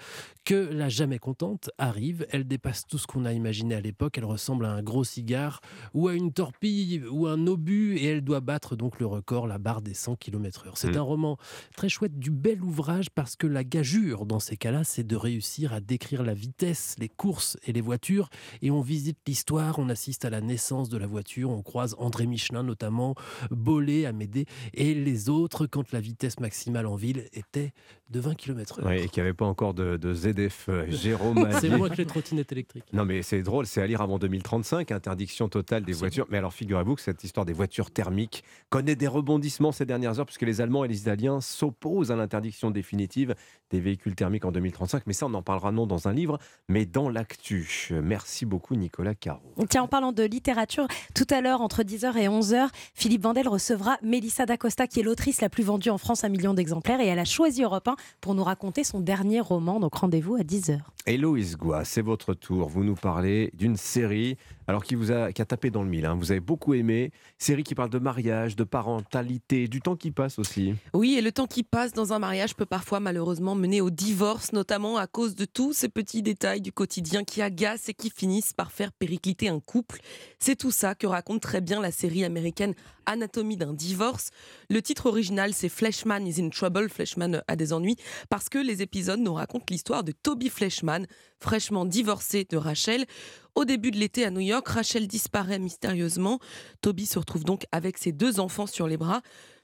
que 0.46 0.70
la 0.72 0.89
jamais 0.89 1.20
contente 1.20 1.70
arrive. 1.78 2.26
Elle 2.30 2.48
dépasse 2.48 2.86
tout 2.86 2.98
ce 2.98 3.08
qu'on 3.08 3.26
a 3.26 3.34
imaginé 3.34 3.76
à 3.76 3.82
l'époque. 3.82 4.18
Elle 4.18 4.26
ressemble 4.26 4.66
à 4.66 4.72
un 4.72 4.84
gros 4.84 5.04
cigare 5.04 5.62
ou 5.94 6.08
à 6.08 6.14
une 6.14 6.32
torpille 6.32 7.04
ou 7.10 7.28
un 7.32 7.48
obus 7.48 7.96
et 7.98 8.06
elle 8.06 8.22
doit 8.22 8.40
battre 8.42 8.76
donc 8.76 9.00
le 9.00 9.06
record, 9.06 9.48
la 9.48 9.58
barre 9.58 9.82
des 9.82 9.94
100 9.94 10.16
km/h. 10.16 10.72
C'est 10.76 10.92
Mm. 10.96 10.98
un 10.98 11.02
roman 11.02 11.38
très 11.76 11.90
chouette, 11.90 12.20
du 12.20 12.32
bel 12.32 12.62
ouvrage 12.64 13.10
parce 13.10 13.36
que 13.36 13.48
la 13.48 13.64
gageure 13.64 14.26
dans 14.26 14.40
ces 14.40 14.58
cas-là, 14.58 14.84
c'est 14.84 15.06
de 15.06 15.16
réussir 15.16 15.74
à 15.74 15.80
décrire 15.82 16.24
la 16.24 16.34
vitesse, 16.34 16.96
les 17.00 17.10
courses 17.10 17.58
et 17.66 17.74
les 17.74 17.82
voitures. 17.82 18.30
Et 18.62 18.72
on 18.72 18.82
visite 18.82 19.18
l'histoire, 19.28 19.80
on 19.80 19.90
assiste 19.90 20.26
à 20.26 20.30
la 20.30 20.42
naissance 20.42 20.90
de 20.90 20.98
la 20.98 21.08
voiture, 21.08 21.50
on 21.50 21.62
croise 21.62 21.96
André 21.98 22.26
Michelin 22.28 22.64
notamment, 22.64 23.16
Bollé, 23.50 24.06
Amédée 24.06 24.46
et 24.74 24.94
les 24.94 25.30
autres 25.30 25.66
quand 25.68 25.92
la 25.92 26.00
vitesse 26.02 26.40
maximale 26.40 26.86
en 26.86 26.96
ville 26.96 27.26
était 27.34 27.74
de 28.10 28.20
20 28.20 28.36
km/h. 28.36 28.86
Ouais, 28.86 29.04
et 29.04 29.08
qu'il 29.08 29.24
n'y 29.24 29.28
avait 29.30 29.34
pas 29.38 29.46
encore 29.46 29.74
de, 29.74 29.96
de 29.98 30.14
ZF. 30.14 30.68
euh, 30.70 30.86
Jérôme 30.90 31.48
C'est 31.62 31.70
moins 31.70 31.90
que 31.90 31.96
les 31.96 32.06
trottinettes 32.06 32.52
électriques. 32.52 32.84
Non, 32.92 33.06
mais 33.06 33.22
c'est 33.22 33.42
drôle, 33.42 33.66
c'est 33.66 33.82
à 33.82 33.88
lire 33.88 34.02
avant 34.02 34.20
2035, 34.20 34.92
interdiction 34.92 35.48
totale 35.48 35.84
des 35.86 35.94
voitures. 35.94 36.26
Mais 36.30 36.38
alors, 36.38 36.54
figurez-vous 36.54 36.96
que 36.96 37.02
cette 37.12 37.26
histoire 37.26 37.45
des 37.45 37.53
voitures 37.53 37.91
thermiques 37.91 38.43
connaît 38.70 38.95
des 38.95 39.07
rebondissements 39.07 39.74
ces 39.74 39.86
dernières 39.86 40.20
heures, 40.20 40.26
puisque 40.26 40.43
les 40.43 40.62
Allemands 40.62 40.86
et 40.86 40.88
les 40.88 41.01
Italiens 41.01 41.41
s'opposent 41.41 42.12
à 42.12 42.16
l'interdiction 42.16 42.72
définitive 42.72 43.36
des 43.72 43.80
véhicules 43.80 44.15
thermiques 44.15 44.45
en 44.45 44.51
2035. 44.51 45.03
Mais 45.07 45.13
ça, 45.13 45.26
on 45.26 45.34
en 45.34 45.41
parlera 45.41 45.72
non 45.72 45.88
dans 45.88 46.07
un 46.07 46.13
livre, 46.13 46.38
mais 46.69 46.86
dans 46.86 47.09
l'actu. 47.09 47.89
Merci 48.03 48.45
beaucoup, 48.45 48.76
Nicolas 48.76 49.15
Caro. 49.15 49.41
Tiens, 49.69 49.84
en 49.84 49.88
parlant 49.88 50.11
de 50.11 50.24
littérature, 50.24 50.88
tout 51.15 51.28
à 51.30 51.41
l'heure, 51.41 51.61
entre 51.61 51.84
10h 51.84 52.17
et 52.17 52.28
11h, 52.28 52.67
Philippe 52.93 53.24
Vandel 53.24 53.47
recevra 53.47 53.97
Mélissa 54.03 54.45
D'Acosta, 54.45 54.88
qui 54.88 54.99
est 54.99 55.03
l'autrice 55.03 55.41
la 55.41 55.49
plus 55.49 55.63
vendue 55.63 55.89
en 55.89 55.97
France, 55.97 56.24
un 56.24 56.30
million 56.30 56.53
d'exemplaires, 56.53 57.01
et 57.01 57.07
elle 57.07 57.19
a 57.19 57.26
choisi 57.26 57.63
Europe 57.63 57.88
1 57.88 57.95
pour 58.19 58.36
nous 58.36 58.43
raconter 58.43 58.84
son 58.84 58.99
dernier 58.99 59.39
roman. 59.39 59.80
Donc 59.80 59.95
rendez-vous 59.95 60.36
à 60.36 60.41
10h. 60.41 60.80
Héloïse 61.07 61.57
Goua, 61.57 61.84
c'est 61.84 62.01
votre 62.01 62.34
tour. 62.34 62.69
Vous 62.69 62.84
nous 62.84 62.95
parlez 62.95 63.51
d'une 63.55 63.76
série 63.76 64.38
alors 64.67 64.84
qui 64.84 64.95
vous 64.95 65.11
a, 65.11 65.34
qui 65.34 65.41
a 65.41 65.45
tapé 65.45 65.69
dans 65.69 65.84
le 65.84 65.89
mille. 65.89 66.05
hein. 66.05 66.15
Vous 66.17 66.32
avez 66.32 66.39
beaucoup 66.39 66.74
aimé. 66.76 67.11
Série 67.38 67.63
qui 67.63 67.76
parle 67.76 67.89
de 67.89 67.99
mariage, 67.99 68.55
de 68.55 68.63
parentalité, 68.63 69.67
du 69.67 69.82
temps 69.82 69.95
qui 69.95 70.11
passe 70.11 70.39
aussi. 70.39 70.76
Oui, 70.93 71.15
et 71.17 71.22
le 71.22 71.32
temps 71.32 71.47
qui 71.47 71.63
passe 71.63 71.91
dans 71.93 72.13
un 72.13 72.19
mariage 72.19 72.55
peut 72.55 72.65
parfois 72.65 72.99
malheureusement 72.99 73.55
mener 73.62 73.80
au 73.80 73.91
divorce, 73.91 74.51
notamment 74.51 74.97
à 74.97 75.07
cause 75.07 75.36
de 75.36 75.45
tous 75.45 75.72
ces 75.72 75.88
petits 75.88 76.24
détails 76.24 76.62
du 76.62 76.72
quotidien 76.72 77.24
qui 77.24 77.41
agacent 77.41 77.89
et 77.89 77.93
qui 77.93 78.09
finissent 78.09 78.53
par 78.53 78.72
faire 78.72 78.91
péricliter 78.91 79.47
un 79.47 79.59
couple. 79.59 80.01
C'est 80.39 80.57
tout 80.57 80.72
ça 80.72 80.95
que 80.95 81.07
raconte 81.07 81.41
très 81.41 81.62
bien 81.62 81.80
la 81.80 81.91
série 81.91 82.26
américaine 82.26 82.74
Anatomie 83.05 83.57
d'un 83.57 83.74
divorce. 83.74 84.32
Le 84.70 84.82
titre 84.82 85.05
original, 85.05 85.53
c'est 85.53 85.70
Fleshman 85.70 86.26
is 86.28 86.41
in 86.41 86.49
Trouble, 86.49 86.89
Fleshman 86.89 87.43
a 87.47 87.55
des 87.55 87.72
ennuis, 87.72 87.97
parce 88.30 88.49
que 88.49 88.57
les 88.57 88.82
épisodes 88.82 89.20
nous 89.20 89.34
racontent 89.34 89.66
l'histoire 89.70 90.03
de 90.03 90.12
Toby 90.12 90.49
Fleshman, 90.49 91.05
fraîchement 91.39 91.86
divorcé 91.86 92.45
de 92.49 92.57
Rachel. 92.57 93.05
Au 93.53 93.66
début 93.66 93.91
de 93.91 93.97
l'été 93.97 94.26
à 94.26 94.32
New 94.32 94.39
York, 94.39 94.68
Rachel 94.68 95.07
disparaît 95.07 95.59
mystérieusement. 95.59 96.39
Toby 96.82 97.05
se 97.05 97.20
retrouve 97.20 97.43
donc 97.43 97.66
avec 97.72 97.97
ses 97.97 98.12
deux 98.12 98.39
enfants 98.39 98.68
sur 98.68 98.88
les 98.88 98.97
bras. 98.97 99.22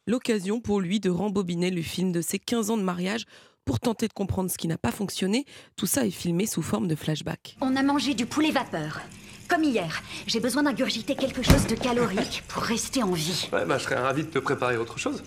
L'occasion 0.07 0.61
pour 0.61 0.79
lui 0.79 1.01
de 1.01 1.09
rembobiner 1.09 1.69
le 1.69 1.81
film 1.81 2.13
de 2.13 2.21
ses 2.21 2.39
15 2.39 2.69
ans 2.69 2.77
de 2.77 2.83
mariage 2.83 3.25
pour 3.67 3.79
tenter 3.81 4.07
de 4.07 4.13
comprendre 4.13 4.49
ce 4.49 4.57
qui 4.57 4.67
n'a 4.69 4.77
pas 4.77 4.91
fonctionné. 4.91 5.45
Tout 5.75 5.85
ça 5.85 6.05
est 6.05 6.11
filmé 6.11 6.47
sous 6.47 6.61
forme 6.61 6.87
de 6.87 6.95
flashback. 6.95 7.57
On 7.59 7.75
a 7.75 7.83
mangé 7.83 8.13
du 8.13 8.25
poulet 8.25 8.49
vapeur. 8.49 9.01
Comme 9.49 9.63
hier, 9.63 10.01
j'ai 10.25 10.39
besoin 10.39 10.63
d'ingurgiter 10.63 11.15
quelque 11.15 11.43
chose 11.43 11.67
de 11.67 11.75
calorique 11.75 12.43
pour 12.47 12.63
rester 12.63 13.03
en 13.03 13.11
vie. 13.11 13.49
Ouais, 13.51 13.65
bah, 13.65 13.77
je 13.77 13.83
serais 13.83 13.99
ravi 13.99 14.23
de 14.23 14.29
te 14.29 14.39
préparer 14.39 14.77
autre 14.77 14.97
chose. 14.97 15.21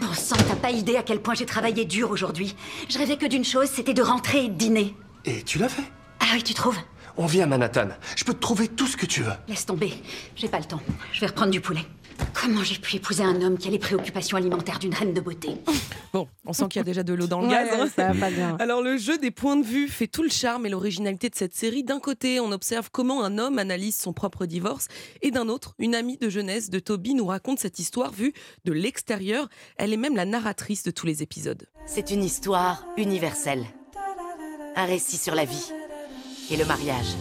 Bon 0.00 0.12
sang, 0.14 0.36
t'as 0.48 0.56
pas 0.56 0.70
idée 0.70 0.96
à 0.96 1.02
quel 1.02 1.20
point 1.20 1.34
j'ai 1.34 1.44
travaillé 1.46 1.84
dur 1.84 2.10
aujourd'hui. 2.10 2.56
Je 2.88 2.96
rêvais 2.96 3.18
que 3.18 3.26
d'une 3.26 3.44
chose, 3.44 3.68
c'était 3.68 3.94
de 3.94 4.02
rentrer 4.02 4.46
et 4.46 4.48
de 4.48 4.54
dîner. 4.54 4.94
Et 5.26 5.42
tu 5.42 5.58
l'as 5.58 5.68
fait? 5.68 5.84
Ah 6.20 6.26
oui, 6.32 6.42
tu 6.42 6.54
trouves? 6.54 6.78
On 7.18 7.26
vit 7.26 7.42
à 7.42 7.46
Manhattan. 7.46 7.88
Je 8.16 8.24
peux 8.24 8.34
te 8.34 8.40
trouver 8.40 8.68
tout 8.68 8.86
ce 8.86 8.96
que 8.96 9.06
tu 9.06 9.22
veux. 9.22 9.32
Laisse 9.46 9.66
tomber, 9.66 9.92
j'ai 10.36 10.48
pas 10.48 10.58
le 10.58 10.64
temps. 10.64 10.80
Je 11.12 11.20
vais 11.20 11.26
reprendre 11.26 11.50
du 11.50 11.60
poulet. 11.60 11.82
Comment 12.34 12.62
j'ai 12.62 12.78
pu 12.78 12.96
épouser 12.96 13.22
un 13.22 13.40
homme 13.42 13.56
qui 13.56 13.68
a 13.68 13.70
les 13.70 13.78
préoccupations 13.78 14.36
alimentaires 14.36 14.78
d'une 14.78 14.92
reine 14.94 15.14
de 15.14 15.20
beauté 15.20 15.52
Bon, 16.12 16.28
on 16.44 16.52
sent 16.52 16.66
qu'il 16.68 16.78
y 16.78 16.80
a 16.80 16.84
déjà 16.84 17.02
de 17.02 17.14
l'eau 17.14 17.26
dans 17.26 17.40
le 17.40 17.46
Ouais, 17.48 17.52
gaz. 17.54 17.90
ça 17.96 18.12
va 18.12 18.20
pas 18.20 18.30
bien. 18.30 18.56
Alors 18.60 18.82
le 18.82 18.96
jeu 18.98 19.16
des 19.18 19.30
points 19.30 19.56
de 19.56 19.64
vue 19.64 19.88
fait 19.88 20.06
tout 20.06 20.22
le 20.22 20.28
charme 20.28 20.66
et 20.66 20.68
l'originalité 20.68 21.28
de 21.30 21.34
cette 21.34 21.54
série. 21.54 21.82
D'un 21.84 22.00
côté, 22.00 22.38
on 22.40 22.52
observe 22.52 22.90
comment 22.92 23.24
un 23.24 23.38
homme 23.38 23.58
analyse 23.58 23.96
son 23.96 24.12
propre 24.12 24.46
divorce 24.46 24.88
et 25.22 25.30
d'un 25.30 25.48
autre, 25.48 25.74
une 25.78 25.94
amie 25.94 26.16
de 26.18 26.28
jeunesse 26.28 26.70
de 26.70 26.78
Toby 26.78 27.14
nous 27.14 27.26
raconte 27.26 27.58
cette 27.58 27.78
histoire 27.78 28.12
vue 28.12 28.32
de 28.64 28.72
l'extérieur. 28.72 29.48
Elle 29.76 29.92
est 29.92 29.96
même 29.98 30.14
la 30.16 30.26
narratrice 30.26 30.82
de 30.82 30.90
tous 30.90 31.06
les 31.06 31.22
épisodes. 31.22 31.66
C'est 31.86 32.10
une 32.10 32.22
histoire 32.22 32.84
universelle. 32.96 33.64
Un 34.76 34.84
récit 34.84 35.16
sur 35.16 35.34
la 35.34 35.44
vie 35.46 35.72
et 36.50 36.56
le 36.56 36.64
mariage. 36.66 37.14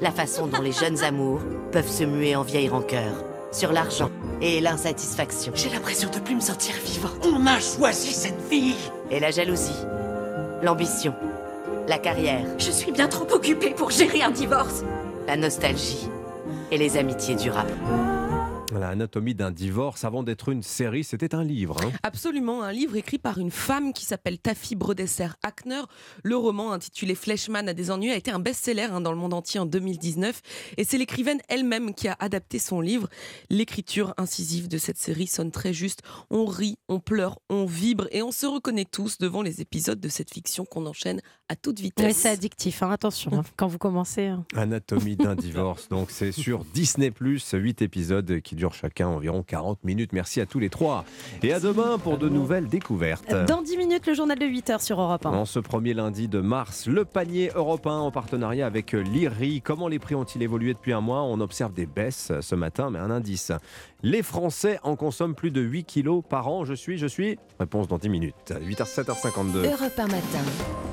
La 0.00 0.10
façon 0.12 0.46
dont 0.46 0.60
les 0.62 0.72
jeunes 0.72 1.02
amours 1.02 1.40
peuvent 1.72 1.90
se 1.90 2.04
muer 2.04 2.36
en 2.36 2.42
vieille 2.42 2.68
rancœur. 2.68 3.24
Sur 3.52 3.72
l'argent 3.72 4.10
et 4.40 4.60
l'insatisfaction. 4.60 5.52
J'ai 5.54 5.68
l'impression 5.68 6.08
de 6.08 6.18
plus 6.18 6.34
me 6.34 6.40
sentir 6.40 6.74
vivant. 6.84 7.10
On 7.22 7.46
a 7.46 7.60
choisi 7.60 8.12
cette 8.12 8.40
vie. 8.50 8.74
Et 9.10 9.20
la 9.20 9.30
jalousie. 9.30 9.76
L'ambition. 10.62 11.14
La 11.86 11.98
carrière. 11.98 12.46
Je 12.58 12.70
suis 12.70 12.92
bien 12.92 13.08
trop 13.08 13.30
occupée 13.30 13.74
pour 13.76 13.90
gérer 13.90 14.22
un 14.22 14.30
divorce. 14.30 14.84
La 15.26 15.36
nostalgie. 15.36 16.08
Et 16.70 16.78
les 16.78 16.96
amitiés 16.96 17.34
durables. 17.34 17.74
La 18.74 18.88
anatomie 18.88 19.34
d'un 19.34 19.50
divorce, 19.50 20.02
avant 20.04 20.22
d'être 20.22 20.48
une 20.48 20.62
série, 20.62 21.04
c'était 21.04 21.34
un 21.34 21.44
livre. 21.44 21.76
hein. 21.84 21.92
Absolument, 22.02 22.62
un 22.62 22.72
livre 22.72 22.96
écrit 22.96 23.18
par 23.18 23.36
une 23.36 23.50
femme 23.50 23.92
qui 23.92 24.06
s'appelle 24.06 24.38
Taffy 24.38 24.76
Brodesser 24.76 25.28
Hackner. 25.42 25.82
Le 26.22 26.36
roman 26.36 26.72
intitulé 26.72 27.14
Fleshman 27.14 27.68
a 27.68 27.74
des 27.74 27.90
ennuis 27.90 28.10
a 28.10 28.16
été 28.16 28.30
un 28.30 28.38
best-seller 28.38 28.88
hein, 28.90 29.02
dans 29.02 29.12
le 29.12 29.18
monde 29.18 29.34
entier 29.34 29.60
en 29.60 29.66
2019 29.66 30.40
et 30.78 30.84
c'est 30.84 30.96
l'écrivaine 30.96 31.40
elle-même 31.48 31.94
qui 31.94 32.08
a 32.08 32.16
adapté 32.18 32.58
son 32.58 32.80
livre. 32.80 33.08
L'écriture 33.50 34.14
incisive 34.16 34.68
de 34.68 34.78
cette 34.78 34.98
série 34.98 35.26
sonne 35.26 35.50
très 35.50 35.74
juste. 35.74 36.00
On 36.30 36.46
rit, 36.46 36.78
on 36.88 36.98
pleure, 36.98 37.40
on 37.50 37.66
vibre 37.66 38.08
et 38.10 38.22
on 38.22 38.32
se 38.32 38.46
reconnaît 38.46 38.86
tous 38.90 39.18
devant 39.18 39.42
les 39.42 39.60
épisodes 39.60 40.00
de 40.00 40.08
cette 40.08 40.32
fiction 40.32 40.64
qu'on 40.64 40.86
enchaîne 40.86 41.20
à 41.52 41.56
toute 41.56 41.80
vitesse. 41.80 42.06
Mais 42.06 42.12
c'est 42.14 42.30
addictif, 42.30 42.82
hein, 42.82 42.90
attention, 42.90 43.30
hein, 43.34 43.42
quand 43.56 43.66
vous 43.66 43.76
commencez. 43.76 44.26
hein. 44.28 44.44
Anatomie 44.56 45.16
d'un 45.16 45.34
divorce. 45.34 45.88
Donc 45.90 46.10
c'est 46.10 46.32
sur 46.32 46.64
Disney+, 46.64 47.12
8 47.20 47.82
épisodes 47.82 48.40
qui 48.40 48.54
durent 48.54 48.72
chacun 48.72 49.08
environ 49.08 49.42
40 49.42 49.84
minutes. 49.84 50.12
Merci 50.14 50.40
à 50.40 50.46
tous 50.46 50.58
les 50.58 50.70
trois. 50.70 51.04
Et 51.42 51.52
à 51.52 51.60
demain 51.60 51.98
pour 51.98 52.16
de 52.16 52.30
nouvelles 52.30 52.68
découvertes. 52.68 53.34
Dans 53.46 53.60
10 53.60 53.76
minutes, 53.76 54.06
le 54.06 54.14
journal 54.14 54.38
de 54.38 54.46
8h 54.46 54.82
sur 54.82 54.98
Europe 55.00 55.26
1. 55.26 55.30
En 55.30 55.44
ce 55.44 55.58
premier 55.58 55.92
lundi 55.92 56.26
de 56.26 56.40
mars, 56.40 56.86
le 56.86 57.04
panier 57.04 57.50
européen 57.54 57.98
en 57.98 58.10
partenariat 58.10 58.66
avec 58.66 58.92
l'IRI. 58.92 59.60
Comment 59.60 59.88
les 59.88 59.98
prix 59.98 60.14
ont-ils 60.14 60.42
évolué 60.42 60.72
depuis 60.72 60.94
un 60.94 61.02
mois? 61.02 61.22
On 61.22 61.38
observe 61.40 61.74
des 61.74 61.86
baisses 61.86 62.32
ce 62.40 62.54
matin, 62.54 62.88
mais 62.90 62.98
un 62.98 63.10
indice. 63.10 63.52
Les 64.04 64.24
Français 64.24 64.80
en 64.82 64.96
consomment 64.96 65.36
plus 65.36 65.52
de 65.52 65.60
8 65.60 65.84
kilos 65.84 66.24
par 66.28 66.48
an. 66.48 66.64
Je 66.64 66.74
suis, 66.74 66.98
je 66.98 67.06
suis 67.06 67.38
Réponse 67.62 67.86
dans 67.86 67.98
10 67.98 68.08
minutes. 68.08 68.34
8h, 68.50 68.92
7h52. 68.92 69.64
Europe 69.64 69.92
1 69.96 70.06
matin. 70.08 70.40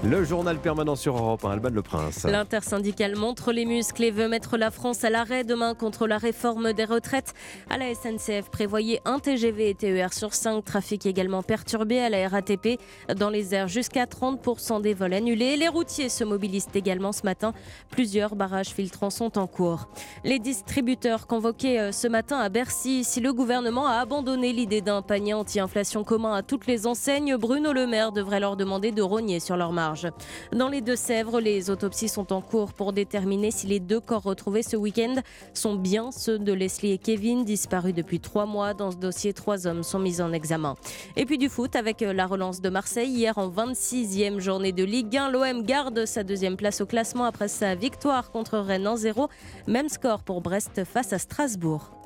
Le 0.03 0.24
journal 0.24 0.60
permanent 0.60 0.95
sur 0.95 1.18
Europe 1.18 1.43
1, 1.43 1.49
Alban 1.49 1.70
Le 1.70 1.82
Prince. 1.82 2.26
L'intersyndicale 2.26 3.16
montre 3.16 3.51
les 3.51 3.66
muscles 3.66 4.03
et 4.03 4.12
veut 4.12 4.28
mettre 4.28 4.55
la 4.55 4.70
France 4.70 5.03
à 5.03 5.10
l'arrêt 5.10 5.43
demain 5.43 5.74
contre 5.74 6.05
la 6.05 6.20
réforme 6.20 6.74
des 6.74 6.86
retraites. 6.86 7.34
À 7.72 7.80
la 7.80 7.95
SNCF, 7.95 8.51
prévoyez 8.51 9.01
un 9.05 9.18
TGV 9.18 9.72
et 9.72 9.74
TER 9.74 10.14
sur 10.14 10.36
5. 10.36 10.64
Trafic 10.64 11.07
également 11.07 11.41
perturbé 11.41 11.99
à 11.99 12.10
la 12.10 12.28
RATP. 12.28 12.80
Dans 13.18 13.32
les 13.32 13.55
airs, 13.55 13.68
jusqu'à 13.68 14.05
30% 14.05 14.84
des 14.84 14.93
vols 14.93 15.14
annulés. 15.14 15.57
Les 15.57 15.70
routiers 15.70 16.10
se 16.10 16.24
mobilisent 16.24 16.68
également 16.76 17.12
ce 17.12 17.24
matin. 17.24 17.53
Plusieurs 17.89 18.36
barrages 18.36 18.70
filtrants 18.70 19.10
sont 19.10 19.39
en 19.39 19.47
cours. 19.47 19.89
Les 20.24 20.38
distributeurs 20.38 21.26
convoqués 21.26 21.80
euh, 21.80 21.91
ce 21.91 22.07
matin 22.07 22.38
à 22.38 22.49
Bercy. 22.49 22.98
Si 23.03 23.21
le 23.21 23.33
gouvernement 23.33 23.87
a 23.87 23.93
abandonné 23.93 24.51
l'idée 24.51 24.81
d'un 24.81 25.01
panier 25.01 25.33
anti-inflation 25.33 26.03
commun 26.03 26.33
à 26.33 26.41
toutes 26.41 26.67
les 26.67 26.85
enseignes, 26.85 27.37
Bruno 27.37 27.71
Le 27.71 27.87
Maire 27.87 28.11
devrait 28.11 28.39
leur 28.39 28.57
demander 28.57 28.91
de 28.91 29.01
rogner 29.01 29.39
sur 29.39 29.55
leurs 29.55 29.71
marges. 29.71 30.09
Dans 30.51 30.67
les 30.67 30.81
Deux-Sèvres, 30.81 31.39
les 31.39 31.69
autopsies 31.69 32.09
sont 32.09 32.33
en 32.33 32.41
cours 32.41 32.73
pour 32.73 32.91
déterminer 32.91 33.51
si 33.51 33.67
les 33.67 33.79
deux 33.79 33.99
corps 33.99 34.23
retrouvés 34.23 34.63
ce 34.63 34.75
week-end 34.75 35.15
sont 35.53 35.75
bien 35.75 36.11
ceux 36.11 36.39
de 36.39 36.51
Leslie 36.51 36.91
et 36.91 36.97
Kevin, 36.97 37.45
disparus 37.45 37.93
depuis 37.93 38.19
trois 38.19 38.45
mois. 38.45 38.73
Dans 38.73 38.91
ce 38.91 38.97
dossier, 38.97 39.33
trois 39.33 39.67
hommes 39.67 39.83
sont 39.83 39.99
mis 39.99 40.19
en 40.19 40.33
examen. 40.33 40.75
Et 41.15 41.25
puis 41.25 41.37
du 41.37 41.47
foot 41.47 41.75
avec 41.75 42.01
la 42.01 42.27
relance 42.27 42.59
de 42.59 42.69
Marseille. 42.69 43.09
Hier, 43.09 43.37
en 43.37 43.49
26e 43.49 44.39
journée 44.39 44.71
de 44.71 44.83
Ligue 44.83 45.15
1, 45.15 45.29
l'OM 45.29 45.63
garde 45.63 46.05
sa 46.05 46.23
deuxième 46.23 46.57
place 46.57 46.81
au 46.81 46.85
classement 46.85 47.25
après 47.25 47.47
sa 47.47 47.75
victoire 47.75 48.31
contre 48.31 48.57
Rennes 48.57 48.87
en 48.87 48.95
0. 48.97 49.29
Même 49.67 49.89
score 49.89 50.23
pour 50.23 50.41
Brest 50.41 50.83
face 50.83 51.13
à 51.13 51.19
Strasbourg. 51.19 51.98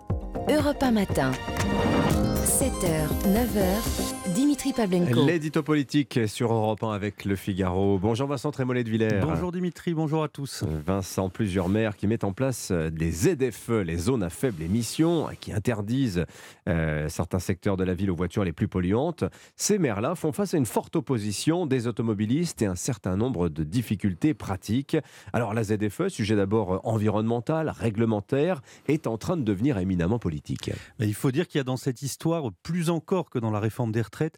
Europe 0.47 0.85
1 0.85 0.91
matin. 0.91 1.31
7h, 2.45 3.07
9h, 3.25 4.22
Dimitri 4.53 4.73
Pavlenko. 4.73 5.25
L'édito 5.25 5.63
politique 5.63 6.19
sur 6.27 6.53
Europe 6.53 6.83
1 6.83 6.91
avec 6.91 7.25
Le 7.25 7.35
Figaro. 7.35 7.97
Bonjour 7.97 8.27
Vincent 8.27 8.51
Trémollet 8.51 8.83
de 8.83 8.89
Villers. 8.91 9.21
Bonjour 9.23 9.51
Dimitri, 9.51 9.95
bonjour 9.95 10.21
à 10.21 10.27
tous. 10.27 10.63
Vincent, 10.85 11.29
plusieurs 11.29 11.69
maires 11.69 11.97
qui 11.97 12.05
mettent 12.05 12.23
en 12.23 12.33
place 12.33 12.71
des 12.71 13.09
ZFE, 13.09 13.81
les 13.83 13.97
zones 13.97 14.21
à 14.21 14.29
faible 14.29 14.61
émission, 14.61 15.27
qui 15.39 15.51
interdisent 15.51 16.25
euh, 16.69 17.09
certains 17.09 17.39
secteurs 17.39 17.77
de 17.77 17.83
la 17.83 17.95
ville 17.95 18.11
aux 18.11 18.15
voitures 18.15 18.43
les 18.43 18.51
plus 18.51 18.67
polluantes. 18.67 19.23
Ces 19.55 19.79
maires-là 19.79 20.13
font 20.13 20.31
face 20.31 20.53
à 20.53 20.57
une 20.57 20.67
forte 20.67 20.95
opposition 20.97 21.65
des 21.65 21.87
automobilistes 21.87 22.61
et 22.61 22.67
un 22.67 22.75
certain 22.75 23.17
nombre 23.17 23.49
de 23.49 23.63
difficultés 23.63 24.35
pratiques. 24.35 24.97
Alors 25.33 25.55
la 25.55 25.63
ZFE, 25.63 26.09
sujet 26.09 26.35
d'abord 26.35 26.79
environnemental, 26.83 27.73
réglementaire, 27.75 28.61
est 28.87 29.07
en 29.07 29.17
train 29.17 29.35
de 29.35 29.41
devenir 29.41 29.79
éminemment 29.79 30.19
politique. 30.19 30.69
Mais 30.99 31.07
il 31.07 31.15
faut 31.15 31.31
dire 31.31 31.47
qu'il 31.47 31.57
y 31.57 31.61
a 31.61 31.65
dans 31.65 31.75
cette 31.75 32.03
histoire, 32.03 32.51
plus 32.61 32.91
encore 32.91 33.31
que 33.31 33.39
dans 33.39 33.49
la 33.49 33.59
réforme 33.59 33.91
des 33.91 34.03
retraites, 34.03 34.37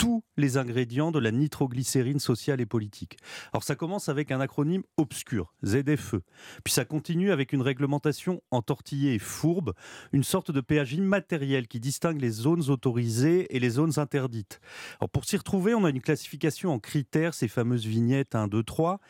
tous 0.00 0.24
les 0.38 0.56
ingrédients 0.56 1.10
de 1.10 1.18
la 1.18 1.30
nitroglycérine 1.30 2.20
sociale 2.20 2.62
et 2.62 2.66
politique. 2.66 3.18
Alors 3.52 3.62
ça 3.64 3.76
commence 3.76 4.08
avec 4.08 4.30
un 4.30 4.40
acronyme 4.40 4.82
obscur, 4.96 5.52
ZFE, 5.62 6.16
puis 6.64 6.72
ça 6.72 6.86
continue 6.86 7.32
avec 7.32 7.52
une 7.52 7.60
réglementation 7.60 8.42
entortillée 8.50 9.12
et 9.12 9.18
fourbe, 9.18 9.74
une 10.14 10.24
sorte 10.24 10.52
de 10.52 10.62
péage 10.62 10.94
immatériel 10.94 11.68
qui 11.68 11.80
distingue 11.80 12.18
les 12.18 12.30
zones 12.30 12.70
autorisées 12.70 13.54
et 13.54 13.60
les 13.60 13.68
zones 13.68 13.98
interdites. 13.98 14.62
Alors 15.00 15.10
pour 15.10 15.26
s'y 15.26 15.36
retrouver, 15.36 15.74
on 15.74 15.84
a 15.84 15.90
une 15.90 16.00
classification 16.00 16.72
en 16.72 16.78
critères, 16.78 17.34
ces 17.34 17.48
fameuses 17.48 17.84
vignettes 17.84 18.34
1, 18.34 18.48
2, 18.48 18.62
3, 18.62 19.00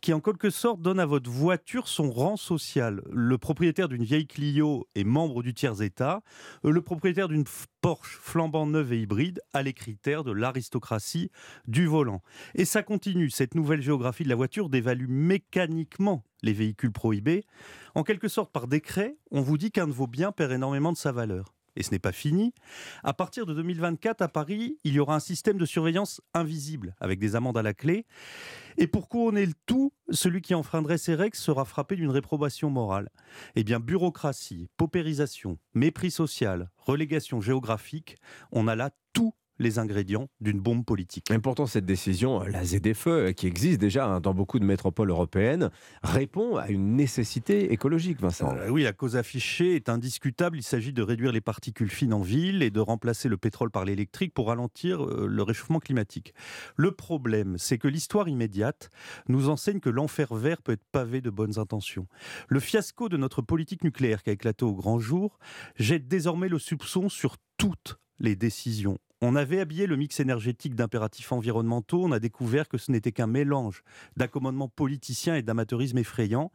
qui 0.00 0.12
en 0.12 0.20
quelque 0.20 0.50
sorte 0.50 0.82
donne 0.82 0.98
à 0.98 1.06
votre 1.06 1.30
voiture 1.30 1.86
son 1.86 2.10
rang 2.10 2.36
social. 2.36 3.02
Le 3.12 3.38
propriétaire 3.38 3.88
d'une 3.88 4.02
vieille 4.02 4.26
Clio 4.26 4.88
est 4.96 5.04
membre 5.04 5.44
du 5.44 5.54
tiers-état, 5.54 6.22
euh, 6.64 6.72
le 6.72 6.82
propriétaire 6.82 7.28
d'une 7.28 7.44
Porsche 7.80 8.18
flambant 8.20 8.66
neuve 8.66 8.92
et 8.92 9.00
hybride 9.00 9.40
a 9.54 9.62
les 9.62 9.72
critères 9.72 10.22
de 10.22 10.32
l'aristocratie 10.40 11.30
du 11.68 11.86
volant. 11.86 12.22
Et 12.54 12.64
ça 12.64 12.82
continue, 12.82 13.30
cette 13.30 13.54
nouvelle 13.54 13.82
géographie 13.82 14.24
de 14.24 14.28
la 14.28 14.34
voiture 14.34 14.68
dévalue 14.68 15.08
mécaniquement 15.08 16.24
les 16.42 16.52
véhicules 16.52 16.92
prohibés. 16.92 17.44
En 17.94 18.02
quelque 18.02 18.28
sorte, 18.28 18.52
par 18.52 18.66
décret, 18.66 19.16
on 19.30 19.42
vous 19.42 19.58
dit 19.58 19.70
qu'un 19.70 19.86
de 19.86 19.92
vos 19.92 20.06
biens 20.06 20.32
perd 20.32 20.52
énormément 20.52 20.92
de 20.92 20.96
sa 20.96 21.12
valeur 21.12 21.54
et 21.76 21.82
ce 21.82 21.90
n'est 21.92 21.98
pas 21.98 22.12
fini. 22.12 22.52
À 23.02 23.12
partir 23.12 23.46
de 23.46 23.54
2024, 23.54 24.22
à 24.22 24.28
Paris, 24.28 24.78
il 24.84 24.94
y 24.94 25.00
aura 25.00 25.14
un 25.14 25.20
système 25.20 25.58
de 25.58 25.64
surveillance 25.64 26.20
invisible, 26.34 26.94
avec 27.00 27.18
des 27.18 27.36
amendes 27.36 27.58
à 27.58 27.62
la 27.62 27.74
clé. 27.74 28.06
Et 28.76 28.86
pour 28.86 29.08
couronner 29.08 29.46
le 29.46 29.54
tout, 29.66 29.92
celui 30.10 30.42
qui 30.42 30.54
enfreindrait 30.54 30.98
ces 30.98 31.14
règles 31.14 31.36
sera 31.36 31.64
frappé 31.64 31.96
d'une 31.96 32.10
réprobation 32.10 32.70
morale. 32.70 33.08
Eh 33.56 33.64
bien, 33.64 33.80
bureaucratie, 33.80 34.68
paupérisation, 34.76 35.58
mépris 35.74 36.10
social, 36.10 36.70
relégation 36.76 37.40
géographique, 37.40 38.16
on 38.52 38.68
a 38.68 38.76
là 38.76 38.90
tout 39.12 39.34
les 39.60 39.78
ingrédients 39.78 40.28
d'une 40.40 40.58
bombe 40.58 40.84
politique. 40.84 41.30
Et 41.30 41.38
pourtant, 41.38 41.66
cette 41.66 41.84
décision, 41.84 42.42
la 42.42 42.64
ZFE, 42.64 43.32
qui 43.36 43.46
existe 43.46 43.78
déjà 43.78 44.06
hein, 44.06 44.20
dans 44.20 44.34
beaucoup 44.34 44.58
de 44.58 44.64
métropoles 44.64 45.10
européennes, 45.10 45.70
répond 46.02 46.56
à 46.56 46.68
une 46.68 46.96
nécessité 46.96 47.72
écologique, 47.72 48.20
Vincent. 48.20 48.56
Euh, 48.56 48.70
oui, 48.70 48.82
la 48.82 48.94
cause 48.94 49.16
affichée 49.16 49.76
est 49.76 49.88
indiscutable. 49.90 50.56
Il 50.56 50.62
s'agit 50.62 50.94
de 50.94 51.02
réduire 51.02 51.30
les 51.30 51.42
particules 51.42 51.90
fines 51.90 52.14
en 52.14 52.22
ville 52.22 52.62
et 52.62 52.70
de 52.70 52.80
remplacer 52.80 53.28
le 53.28 53.36
pétrole 53.36 53.70
par 53.70 53.84
l'électrique 53.84 54.32
pour 54.32 54.48
ralentir 54.48 55.04
euh, 55.04 55.26
le 55.28 55.42
réchauffement 55.42 55.78
climatique. 55.78 56.32
Le 56.76 56.92
problème, 56.92 57.56
c'est 57.58 57.76
que 57.76 57.88
l'histoire 57.88 58.28
immédiate 58.28 58.88
nous 59.28 59.50
enseigne 59.50 59.80
que 59.80 59.90
l'enfer 59.90 60.34
vert 60.34 60.62
peut 60.62 60.72
être 60.72 60.86
pavé 60.90 61.20
de 61.20 61.28
bonnes 61.28 61.58
intentions. 61.58 62.06
Le 62.48 62.60
fiasco 62.60 63.10
de 63.10 63.18
notre 63.18 63.42
politique 63.42 63.84
nucléaire 63.84 64.22
qui 64.22 64.30
a 64.30 64.32
éclaté 64.32 64.64
au 64.64 64.72
grand 64.72 64.98
jour 64.98 65.38
jette 65.76 66.08
désormais 66.08 66.48
le 66.48 66.58
soupçon 66.58 67.10
sur 67.10 67.36
toutes 67.58 67.98
les 68.18 68.36
décisions 68.36 68.98
on 69.20 69.36
avait 69.36 69.60
habillé 69.60 69.86
le 69.86 69.96
mix 69.96 70.20
énergétique 70.20 70.74
d'impératifs 70.74 71.32
environnementaux, 71.32 72.04
on 72.04 72.12
a 72.12 72.18
découvert 72.18 72.68
que 72.68 72.78
ce 72.78 72.90
n'était 72.90 73.12
qu'un 73.12 73.26
mélange 73.26 73.82
d'accommodement 74.16 74.68
politicien 74.68 75.36
et 75.36 75.42
d'amateurisme 75.42 75.98
effrayant. 75.98 76.50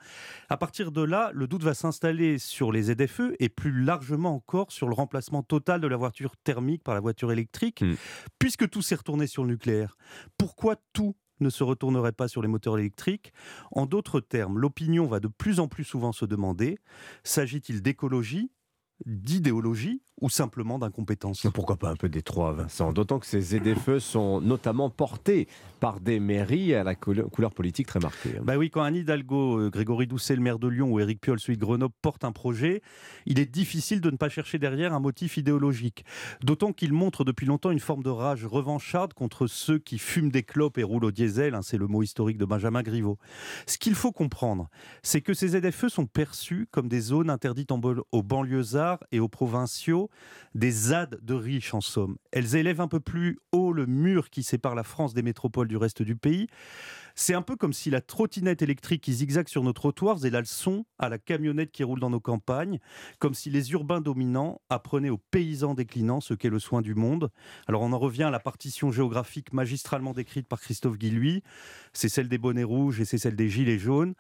À 0.50 0.58
partir 0.58 0.92
de 0.92 1.02
là, 1.02 1.32
le 1.34 1.48
doute 1.48 1.64
va 1.64 1.74
s'installer 1.74 2.40
sur 2.40 2.72
les 2.72 2.84
ZFE 2.84 3.34
et 3.40 3.50
plus 3.50 3.72
largement 3.84 4.36
encore 4.36 4.72
sur 4.72 4.88
le 4.88 4.96
remplacement 4.96 5.44
total 5.44 5.82
de 5.82 5.88
la 5.88 5.98
voiture 5.98 6.36
thermique 6.38 6.84
par 6.84 6.96
la 6.96 7.02
voiture 7.02 7.32
électrique, 7.32 7.82
hmm. 7.82 7.96
puisque 8.40 8.70
tout 8.70 8.82
s'est 8.82 8.96
retourné 8.96 9.28
sur 9.28 9.44
le 9.44 9.50
nucléaire. 9.50 9.98
Pourquoi 10.38 10.76
tout 10.94 11.16
ne 11.42 11.50
se 11.50 11.64
retournerait 11.64 12.14
pas 12.14 12.28
sur 12.28 12.42
les 12.42 12.48
moteurs 12.48 12.80
électriques? 12.80 13.32
En 13.72 13.86
d'autres 13.86 14.22
termes, 14.22 14.58
l'opinion 14.58 15.06
va 15.06 15.20
de 15.20 15.28
plus 15.28 15.60
en 15.60 15.68
plus 15.68 15.84
souvent 15.84 16.12
se 16.12 16.26
demander, 16.26 16.78
s'agit-il 17.24 17.82
d'écologie 17.82 18.50
d'idéologie 19.06 20.02
ou 20.22 20.30
simplement 20.30 20.80
d'incompétence? 20.80 21.46
Pourquoi 21.54 21.76
pas 21.76 21.90
un 21.90 21.96
peu 21.96 22.08
des 22.08 22.22
trois, 22.22 22.54
Vincent? 22.54 22.94
D'autant 22.94 23.20
que 23.20 23.26
ces 23.26 23.42
ZFE 23.42 24.00
sont 24.00 24.40
notamment 24.40 24.90
portés 24.90 25.48
par 25.82 26.00
des 26.00 26.22
mairies 26.22 26.74
à 26.74 26.84
la 26.84 26.96
couleur 26.96 27.54
politique 27.54 27.88
très 27.88 28.00
marquée. 28.00 28.38
Hein. 28.38 28.44
Bah 28.44 28.56
oui, 28.58 28.70
quand 28.70 28.82
Anne 28.82 28.96
Hidalgo, 28.96 29.60
euh, 29.60 29.70
Grégory 29.70 30.08
Doucet, 30.08 30.36
le 30.36 30.42
maire 30.42 30.58
de 30.58 30.70
Lyon, 30.70 30.92
ou 30.92 31.00
Éric 31.00 31.20
Piolle, 31.20 31.40
celui 31.40 31.58
de 31.58 31.62
Grenoble, 31.62 31.94
portent 32.02 32.24
un 32.24 32.32
projet, 32.32 32.82
il 33.26 33.40
est 33.40 33.46
difficile 33.46 34.00
de 34.00 34.10
ne 34.10 34.16
pas 34.16 34.30
chercher 34.30 34.58
derrière 34.58 34.94
un 34.94 35.02
motif 35.02 35.36
idéologique. 35.36 36.06
D'autant 36.42 36.72
qu'il 36.72 36.94
montre 36.94 37.26
depuis 37.26 37.46
longtemps 37.46 37.72
une 37.72 37.80
forme 37.80 38.04
de 38.04 38.10
rage 38.10 38.46
revancharde 38.46 39.14
contre 39.14 39.48
ceux 39.48 39.80
qui 39.80 39.98
fument 39.98 40.32
des 40.32 40.44
clopes 40.44 40.78
et 40.78 40.84
roulent 40.84 41.06
au 41.06 41.12
diesel, 41.12 41.56
hein, 41.56 41.62
c'est 41.62 41.78
le 41.78 41.88
mot 41.88 42.02
historique 42.02 42.38
de 42.38 42.46
Benjamin 42.46 42.84
Griveaux. 42.84 43.18
Ce 43.68 43.78
qu'il 43.78 43.96
faut 43.96 44.14
comprendre, 44.14 44.70
c'est 45.04 45.22
que 45.22 45.34
ces 45.34 45.50
ZFE 45.50 45.90
sont 45.90 46.06
perçus 46.06 46.68
comme 46.72 46.88
des 46.88 47.02
zones 47.02 47.30
interdites 47.30 47.72
en 47.72 47.82
aux 48.12 48.24
banlieusards 48.24 48.85
et 49.12 49.20
aux 49.20 49.28
provinciaux 49.28 50.10
des 50.54 50.72
ZAD 50.72 51.20
de 51.22 51.34
riches 51.34 51.74
en 51.74 51.82
somme. 51.82 52.18
Elles 52.32 52.56
élèvent 52.56 52.82
un 52.82 52.88
peu 52.88 53.00
plus 53.00 53.40
haut 53.52 53.74
le 53.74 53.86
mur 53.86 54.30
qui 54.30 54.44
sépare 54.44 54.76
la 54.76 54.84
France 54.84 55.14
des 55.14 55.22
métropoles 55.22 55.68
du 55.68 55.78
reste 55.78 56.02
du 56.02 56.16
pays. 56.16 56.48
C'est 57.18 57.34
un 57.34 57.42
peu 57.42 57.56
comme 57.56 57.72
si 57.72 57.90
la 57.90 58.02
trottinette 58.02 58.62
électrique 58.62 59.02
qui 59.02 59.14
zigzague 59.14 59.48
sur 59.48 59.64
nos 59.64 59.72
trottoirs 59.72 60.18
faisait 60.18 60.30
la 60.30 60.42
leçon 60.42 60.86
à 61.00 61.08
la 61.08 61.18
camionnette 61.18 61.72
qui 61.72 61.84
roule 61.84 62.00
dans 62.02 62.10
nos 62.10 62.20
campagnes, 62.20 62.80
comme 63.20 63.34
si 63.34 63.50
les 63.50 63.72
urbains 63.72 64.02
dominants 64.02 64.62
apprenaient 64.70 65.10
aux 65.10 65.22
paysans 65.32 65.76
déclinants 65.76 66.20
ce 66.20 66.34
qu'est 66.34 66.50
le 66.50 66.60
soin 66.60 66.82
du 66.82 66.94
monde. 66.94 67.32
Alors 67.68 67.82
on 67.84 67.94
en 67.94 68.00
revient 68.00 68.24
à 68.24 68.32
la 68.32 68.40
partition 68.40 68.92
géographique 68.92 69.54
magistralement 69.54 70.12
décrite 70.12 70.48
par 70.48 70.60
Christophe 70.60 70.98
Guilluy. 70.98 71.42
C'est 71.94 72.10
celle 72.10 72.28
des 72.28 72.38
bonnets 72.38 72.64
rouges 72.64 73.00
et 73.00 73.06
c'est 73.06 73.18
celle 73.18 73.38
des 73.38 73.50
gilets 73.50 73.80
jaunes. 73.80 74.14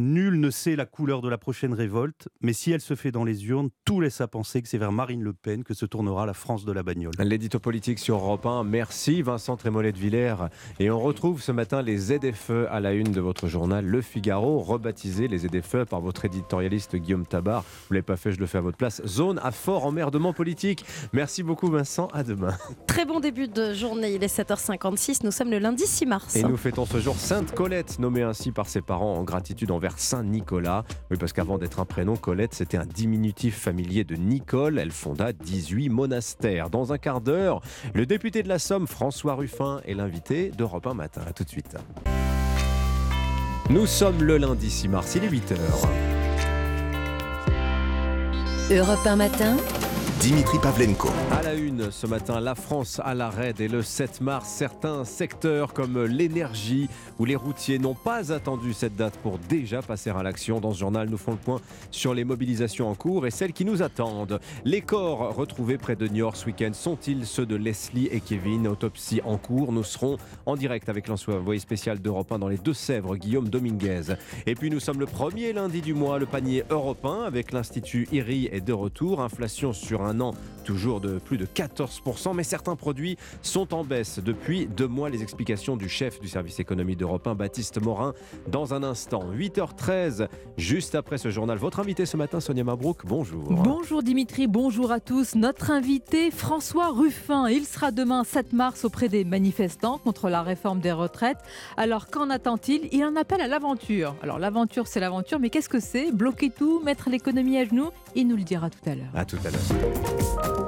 Nul 0.00 0.38
ne 0.38 0.48
sait 0.50 0.76
la 0.76 0.86
couleur 0.86 1.22
de 1.22 1.28
la 1.28 1.38
prochaine 1.38 1.74
révolte, 1.74 2.28
mais 2.40 2.52
si 2.52 2.70
elle 2.70 2.80
se 2.80 2.94
fait 2.94 3.10
dans 3.10 3.24
les 3.24 3.48
urnes, 3.48 3.68
tout 3.84 4.00
laisse 4.00 4.20
à 4.20 4.28
penser 4.28 4.62
que 4.62 4.68
c'est 4.68 4.78
vers 4.78 4.92
Marine 4.92 5.24
Le 5.24 5.32
Pen 5.32 5.64
que 5.64 5.74
se 5.74 5.86
tournera 5.86 6.24
la 6.24 6.34
France 6.34 6.64
de 6.64 6.70
la 6.70 6.84
bagnole. 6.84 7.14
L'édito 7.18 7.58
politique 7.58 7.98
sur 7.98 8.14
Europe 8.14 8.46
1. 8.46 8.62
Merci 8.62 9.22
Vincent 9.22 9.56
Trémollet 9.56 9.90
de 9.90 9.98
Villers. 9.98 10.36
Et 10.78 10.88
on 10.88 11.00
retrouve 11.00 11.42
ce 11.42 11.50
matin 11.50 11.82
les 11.82 11.98
ZFE 11.98 12.68
à 12.70 12.78
la 12.78 12.92
une 12.92 13.10
de 13.10 13.20
votre 13.20 13.48
journal 13.48 13.84
Le 13.84 14.00
Figaro, 14.00 14.60
rebaptisé 14.60 15.26
les 15.26 15.38
ZFE 15.38 15.84
par 15.90 16.00
votre 16.00 16.24
éditorialiste 16.24 16.94
Guillaume 16.94 17.26
Tabar. 17.26 17.62
Vous 17.62 17.94
ne 17.94 17.94
l'avez 17.96 18.02
pas 18.02 18.16
fait, 18.16 18.30
je 18.30 18.38
le 18.38 18.46
fais 18.46 18.58
à 18.58 18.60
votre 18.60 18.78
place. 18.78 19.02
Zone 19.04 19.40
à 19.42 19.50
fort 19.50 19.84
emmerdement 19.84 20.32
politique. 20.32 20.84
Merci 21.12 21.42
beaucoup 21.42 21.66
Vincent, 21.66 22.06
à 22.12 22.22
demain. 22.22 22.56
Très 22.86 23.04
bon 23.04 23.18
début 23.18 23.48
de 23.48 23.74
journée, 23.74 24.14
il 24.14 24.22
est 24.22 24.32
7h56, 24.32 25.24
nous 25.24 25.32
sommes 25.32 25.50
le 25.50 25.58
lundi 25.58 25.88
6 25.88 26.06
mars. 26.06 26.36
Et 26.36 26.44
nous 26.44 26.56
fêtons 26.56 26.86
ce 26.86 27.00
jour 27.00 27.16
Sainte 27.16 27.52
Colette, 27.52 27.98
nommée 27.98 28.22
ainsi 28.22 28.52
par 28.52 28.68
ses 28.68 28.80
parents 28.80 29.16
en 29.16 29.24
gratitude 29.24 29.72
envers 29.72 29.87
Saint-Nicolas. 29.96 30.84
Oui, 31.10 31.16
parce 31.18 31.32
qu'avant 31.32 31.58
d'être 31.58 31.80
un 31.80 31.84
prénom, 31.84 32.16
Colette, 32.16 32.54
c'était 32.54 32.76
un 32.76 32.86
diminutif 32.86 33.58
familier 33.58 34.04
de 34.04 34.16
Nicole. 34.16 34.78
Elle 34.78 34.90
fonda 34.90 35.32
18 35.32 35.88
monastères. 35.88 36.70
Dans 36.70 36.92
un 36.92 36.98
quart 36.98 37.20
d'heure, 37.20 37.60
le 37.94 38.06
député 38.06 38.42
de 38.42 38.48
la 38.48 38.58
Somme, 38.58 38.86
François 38.86 39.34
Ruffin, 39.34 39.80
est 39.86 39.94
l'invité 39.94 40.50
d'Europe 40.50 40.86
1 40.86 40.94
matin. 40.94 41.22
A 41.26 41.32
tout 41.32 41.44
de 41.44 41.48
suite. 41.48 41.76
Nous 43.70 43.86
sommes 43.86 44.22
le 44.22 44.38
lundi 44.38 44.70
6 44.70 44.88
mars, 44.88 45.14
il 45.14 45.24
est 45.24 45.28
8h. 45.28 45.56
Europe 48.70 49.06
1 49.06 49.16
matin 49.16 49.56
Dimitri 50.20 50.58
Pavlenko. 50.58 51.08
À 51.30 51.42
la 51.42 51.54
une 51.54 51.92
ce 51.92 52.06
matin, 52.08 52.40
la 52.40 52.56
France 52.56 53.00
à 53.04 53.14
l'arrêt 53.14 53.52
dès 53.52 53.68
le 53.68 53.82
7 53.82 54.20
mars. 54.20 54.48
Certains 54.48 55.04
secteurs 55.04 55.72
comme 55.72 56.04
l'énergie 56.06 56.88
ou 57.20 57.24
les 57.24 57.36
routiers 57.36 57.78
n'ont 57.78 57.94
pas 57.94 58.32
attendu 58.32 58.72
cette 58.72 58.96
date 58.96 59.16
pour 59.18 59.38
déjà 59.38 59.80
passer 59.80 60.10
à 60.10 60.20
l'action. 60.24 60.60
Dans 60.60 60.72
ce 60.72 60.80
journal, 60.80 61.08
nous 61.08 61.18
font 61.18 61.30
le 61.30 61.36
point 61.36 61.60
sur 61.92 62.14
les 62.14 62.24
mobilisations 62.24 62.90
en 62.90 62.96
cours 62.96 63.28
et 63.28 63.30
celles 63.30 63.52
qui 63.52 63.64
nous 63.64 63.80
attendent. 63.80 64.40
Les 64.64 64.80
corps 64.80 65.36
retrouvés 65.36 65.78
près 65.78 65.94
de 65.94 66.08
Niort 66.08 66.34
ce 66.34 66.46
week-end 66.46 66.72
sont-ils 66.72 67.24
ceux 67.24 67.46
de 67.46 67.54
Leslie 67.54 68.08
et 68.10 68.20
Kevin? 68.20 68.66
Autopsie 68.66 69.20
en 69.24 69.36
cours. 69.36 69.70
Nous 69.70 69.84
serons 69.84 70.16
en 70.46 70.56
direct 70.56 70.88
avec 70.88 71.06
l'envoyé 71.06 71.60
spécial 71.60 72.00
d'Europe 72.00 72.32
1 72.32 72.40
dans 72.40 72.48
les 72.48 72.58
Deux-Sèvres, 72.58 73.16
Guillaume 73.16 73.48
Dominguez. 73.48 74.16
Et 74.46 74.56
puis 74.56 74.68
nous 74.68 74.80
sommes 74.80 74.98
le 74.98 75.06
premier 75.06 75.52
lundi 75.52 75.80
du 75.80 75.94
mois, 75.94 76.18
le 76.18 76.26
panier 76.26 76.64
européen 76.70 77.22
avec 77.22 77.52
l'Institut 77.52 78.08
IRI 78.10 78.48
est 78.50 78.60
de 78.60 78.72
retour. 78.72 79.20
Inflation 79.20 79.72
sur 79.72 80.02
un 80.02 80.07
un 80.08 80.20
an, 80.20 80.32
toujours 80.64 81.00
de 81.00 81.18
plus 81.18 81.38
de 81.38 81.46
14%, 81.46 82.34
mais 82.34 82.42
certains 82.42 82.76
produits 82.76 83.16
sont 83.42 83.72
en 83.74 83.84
baisse 83.84 84.20
depuis 84.22 84.66
deux 84.66 84.88
mois. 84.88 85.08
Les 85.08 85.22
explications 85.22 85.76
du 85.76 85.88
chef 85.88 86.20
du 86.20 86.28
service 86.28 86.60
économie 86.60 86.96
d'Europe 86.96 87.26
1, 87.26 87.34
Baptiste 87.34 87.80
Morin, 87.80 88.14
dans 88.48 88.74
un 88.74 88.82
instant. 88.82 89.24
8h13, 89.32 90.28
juste 90.56 90.94
après 90.94 91.18
ce 91.18 91.30
journal. 91.30 91.58
Votre 91.58 91.80
invité 91.80 92.06
ce 92.06 92.16
matin, 92.16 92.40
Sonia 92.40 92.64
Mabrouk, 92.64 93.06
bonjour. 93.06 93.44
Bonjour 93.44 94.02
Dimitri, 94.02 94.46
bonjour 94.46 94.92
à 94.92 95.00
tous. 95.00 95.34
Notre 95.34 95.70
invité, 95.70 96.30
François 96.30 96.88
Ruffin, 96.90 97.48
il 97.48 97.64
sera 97.64 97.90
demain 97.90 98.24
7 98.24 98.52
mars 98.52 98.84
auprès 98.84 99.08
des 99.08 99.24
manifestants 99.24 99.98
contre 99.98 100.28
la 100.28 100.42
réforme 100.42 100.80
des 100.80 100.92
retraites. 100.92 101.38
Alors 101.76 102.08
qu'en 102.08 102.30
attend-il? 102.30 102.88
Il 102.92 103.04
en 103.04 103.16
appelle 103.16 103.40
à 103.40 103.46
l'aventure. 103.46 104.14
Alors 104.22 104.38
l'aventure, 104.38 104.86
c'est 104.86 105.00
l'aventure, 105.00 105.38
mais 105.38 105.50
qu'est-ce 105.50 105.68
que 105.68 105.80
c'est? 105.80 106.12
Bloquer 106.12 106.50
tout, 106.50 106.80
mettre 106.84 107.10
l'économie 107.10 107.58
à 107.58 107.64
genoux? 107.64 107.90
Il 108.14 108.28
nous 108.28 108.36
le 108.36 108.42
dira 108.42 108.70
tout 108.70 108.78
à 108.88 108.94
l'heure. 108.94 109.10
À 109.14 109.24
tout 109.24 109.38
à 109.44 109.50
l'heure. 109.50 109.97
Música 110.02 110.67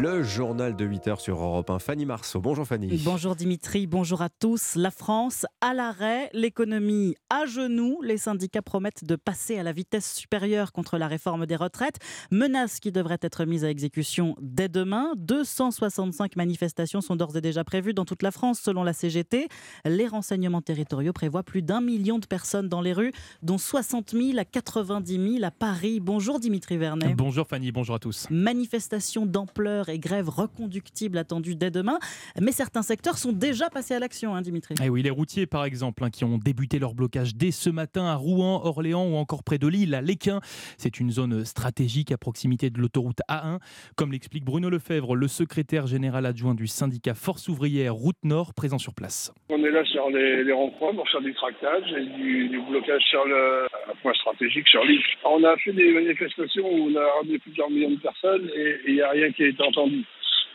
Le 0.00 0.22
journal 0.22 0.74
de 0.74 0.84
8 0.84 1.06
h 1.08 1.20
sur 1.20 1.42
Europe 1.42 1.68
1. 1.68 1.78
Fanny 1.78 2.06
Marceau. 2.06 2.40
Bonjour 2.40 2.66
Fanny. 2.66 3.00
Bonjour 3.04 3.36
Dimitri, 3.36 3.86
bonjour 3.86 4.22
à 4.22 4.30
tous. 4.30 4.74
La 4.74 4.90
France 4.90 5.44
à 5.60 5.74
l'arrêt, 5.74 6.30
l'économie 6.32 7.14
à 7.28 7.44
genoux. 7.46 8.00
Les 8.02 8.16
syndicats 8.16 8.62
promettent 8.62 9.04
de 9.04 9.16
passer 9.16 9.58
à 9.58 9.62
la 9.62 9.72
vitesse 9.72 10.14
supérieure 10.14 10.72
contre 10.72 10.96
la 10.96 11.08
réforme 11.08 11.46
des 11.46 11.56
retraites. 11.56 11.98
Menace 12.30 12.80
qui 12.80 12.90
devrait 12.90 13.18
être 13.20 13.44
mise 13.44 13.64
à 13.64 13.70
exécution 13.70 14.34
dès 14.40 14.68
demain. 14.68 15.12
265 15.16 16.36
manifestations 16.36 17.00
sont 17.00 17.16
d'ores 17.16 17.36
et 17.36 17.40
déjà 17.40 17.62
prévues 17.62 17.92
dans 17.92 18.04
toute 18.04 18.22
la 18.22 18.30
France 18.30 18.60
selon 18.60 18.84
la 18.84 18.94
CGT. 18.94 19.48
Les 19.84 20.06
renseignements 20.06 20.62
territoriaux 20.62 21.12
prévoient 21.12 21.42
plus 21.42 21.62
d'un 21.62 21.80
million 21.80 22.18
de 22.18 22.26
personnes 22.26 22.68
dans 22.68 22.80
les 22.80 22.92
rues, 22.92 23.12
dont 23.42 23.58
60 23.58 24.12
000 24.12 24.38
à 24.38 24.44
90 24.44 25.34
000 25.34 25.44
à 25.44 25.50
Paris. 25.50 26.00
Bonjour 26.00 26.40
Dimitri 26.40 26.78
Vernet. 26.78 27.14
Bonjour 27.14 27.46
Fanny, 27.46 27.72
bonjour 27.72 27.96
à 27.96 27.98
tous. 27.98 28.26
Manifestation 28.30 29.26
d'ampleur 29.26 29.81
et 29.88 29.98
grève 29.98 30.28
reconductible 30.28 31.18
attendue 31.18 31.54
dès 31.54 31.70
demain. 31.70 31.98
Mais 32.40 32.52
certains 32.52 32.82
secteurs 32.82 33.18
sont 33.18 33.32
déjà 33.32 33.70
passés 33.70 33.94
à 33.94 33.98
l'action, 33.98 34.34
hein, 34.34 34.42
Dimitri. 34.42 34.74
Et 34.80 34.86
eh 34.86 34.88
oui, 34.88 35.02
les 35.02 35.10
routiers, 35.10 35.46
par 35.46 35.64
exemple, 35.64 36.04
hein, 36.04 36.10
qui 36.10 36.24
ont 36.24 36.38
débuté 36.38 36.78
leur 36.78 36.94
blocage 36.94 37.34
dès 37.34 37.50
ce 37.50 37.70
matin 37.70 38.06
à 38.06 38.14
Rouen, 38.14 38.60
Orléans 38.64 39.06
ou 39.06 39.16
encore 39.16 39.42
près 39.42 39.58
de 39.58 39.66
Lille, 39.66 39.94
à 39.94 40.00
Léquin. 40.00 40.40
C'est 40.76 41.00
une 41.00 41.10
zone 41.10 41.44
stratégique 41.44 42.12
à 42.12 42.18
proximité 42.18 42.70
de 42.70 42.78
l'autoroute 42.78 43.20
A1. 43.28 43.58
Comme 43.96 44.12
l'explique 44.12 44.44
Bruno 44.44 44.70
Lefebvre, 44.70 45.14
le 45.14 45.28
secrétaire 45.28 45.86
général 45.86 46.26
adjoint 46.26 46.54
du 46.54 46.66
syndicat 46.66 47.14
Force 47.14 47.48
ouvrière 47.48 47.94
Route 47.94 48.16
Nord, 48.24 48.54
présent 48.54 48.78
sur 48.78 48.94
place. 48.94 49.32
On 49.48 49.62
est 49.64 49.70
là 49.70 49.84
sur 49.84 50.10
les, 50.10 50.52
ronds-points 50.52 50.94
pour 50.94 51.08
faire 51.08 51.20
du 51.20 51.34
tractage 51.34 51.92
et 51.92 52.04
du, 52.04 52.60
blocage 52.68 53.02
sur 53.02 53.24
le 53.24 53.66
point 54.02 54.14
stratégique 54.14 54.68
sur 54.68 54.84
l'île. 54.84 55.02
On 55.24 55.42
a 55.44 55.56
fait 55.56 55.72
des 55.72 55.92
manifestations 55.92 56.66
où 56.66 56.90
on 56.90 56.96
a 56.96 57.06
ramené 57.18 57.38
plusieurs 57.38 57.70
millions 57.70 57.90
de 57.90 58.00
personnes 58.00 58.50
et 58.54 58.76
il 58.86 58.94
n'y 58.94 59.02
a 59.02 59.10
rien 59.10 59.30
qui 59.32 59.44
a 59.44 59.48
été 59.48 59.62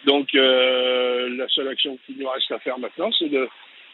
Donc 0.05 0.34
euh, 0.36 1.30
la 1.38 1.47
seule 1.49 1.68
action 1.68 1.97
qu'il 2.05 2.18
nous 2.18 2.30
reste 2.30 2.51
à 2.51 2.59
faire 2.59 2.78
maintenant, 2.80 3.09
c'est 3.18 3.30
de 3.30 3.47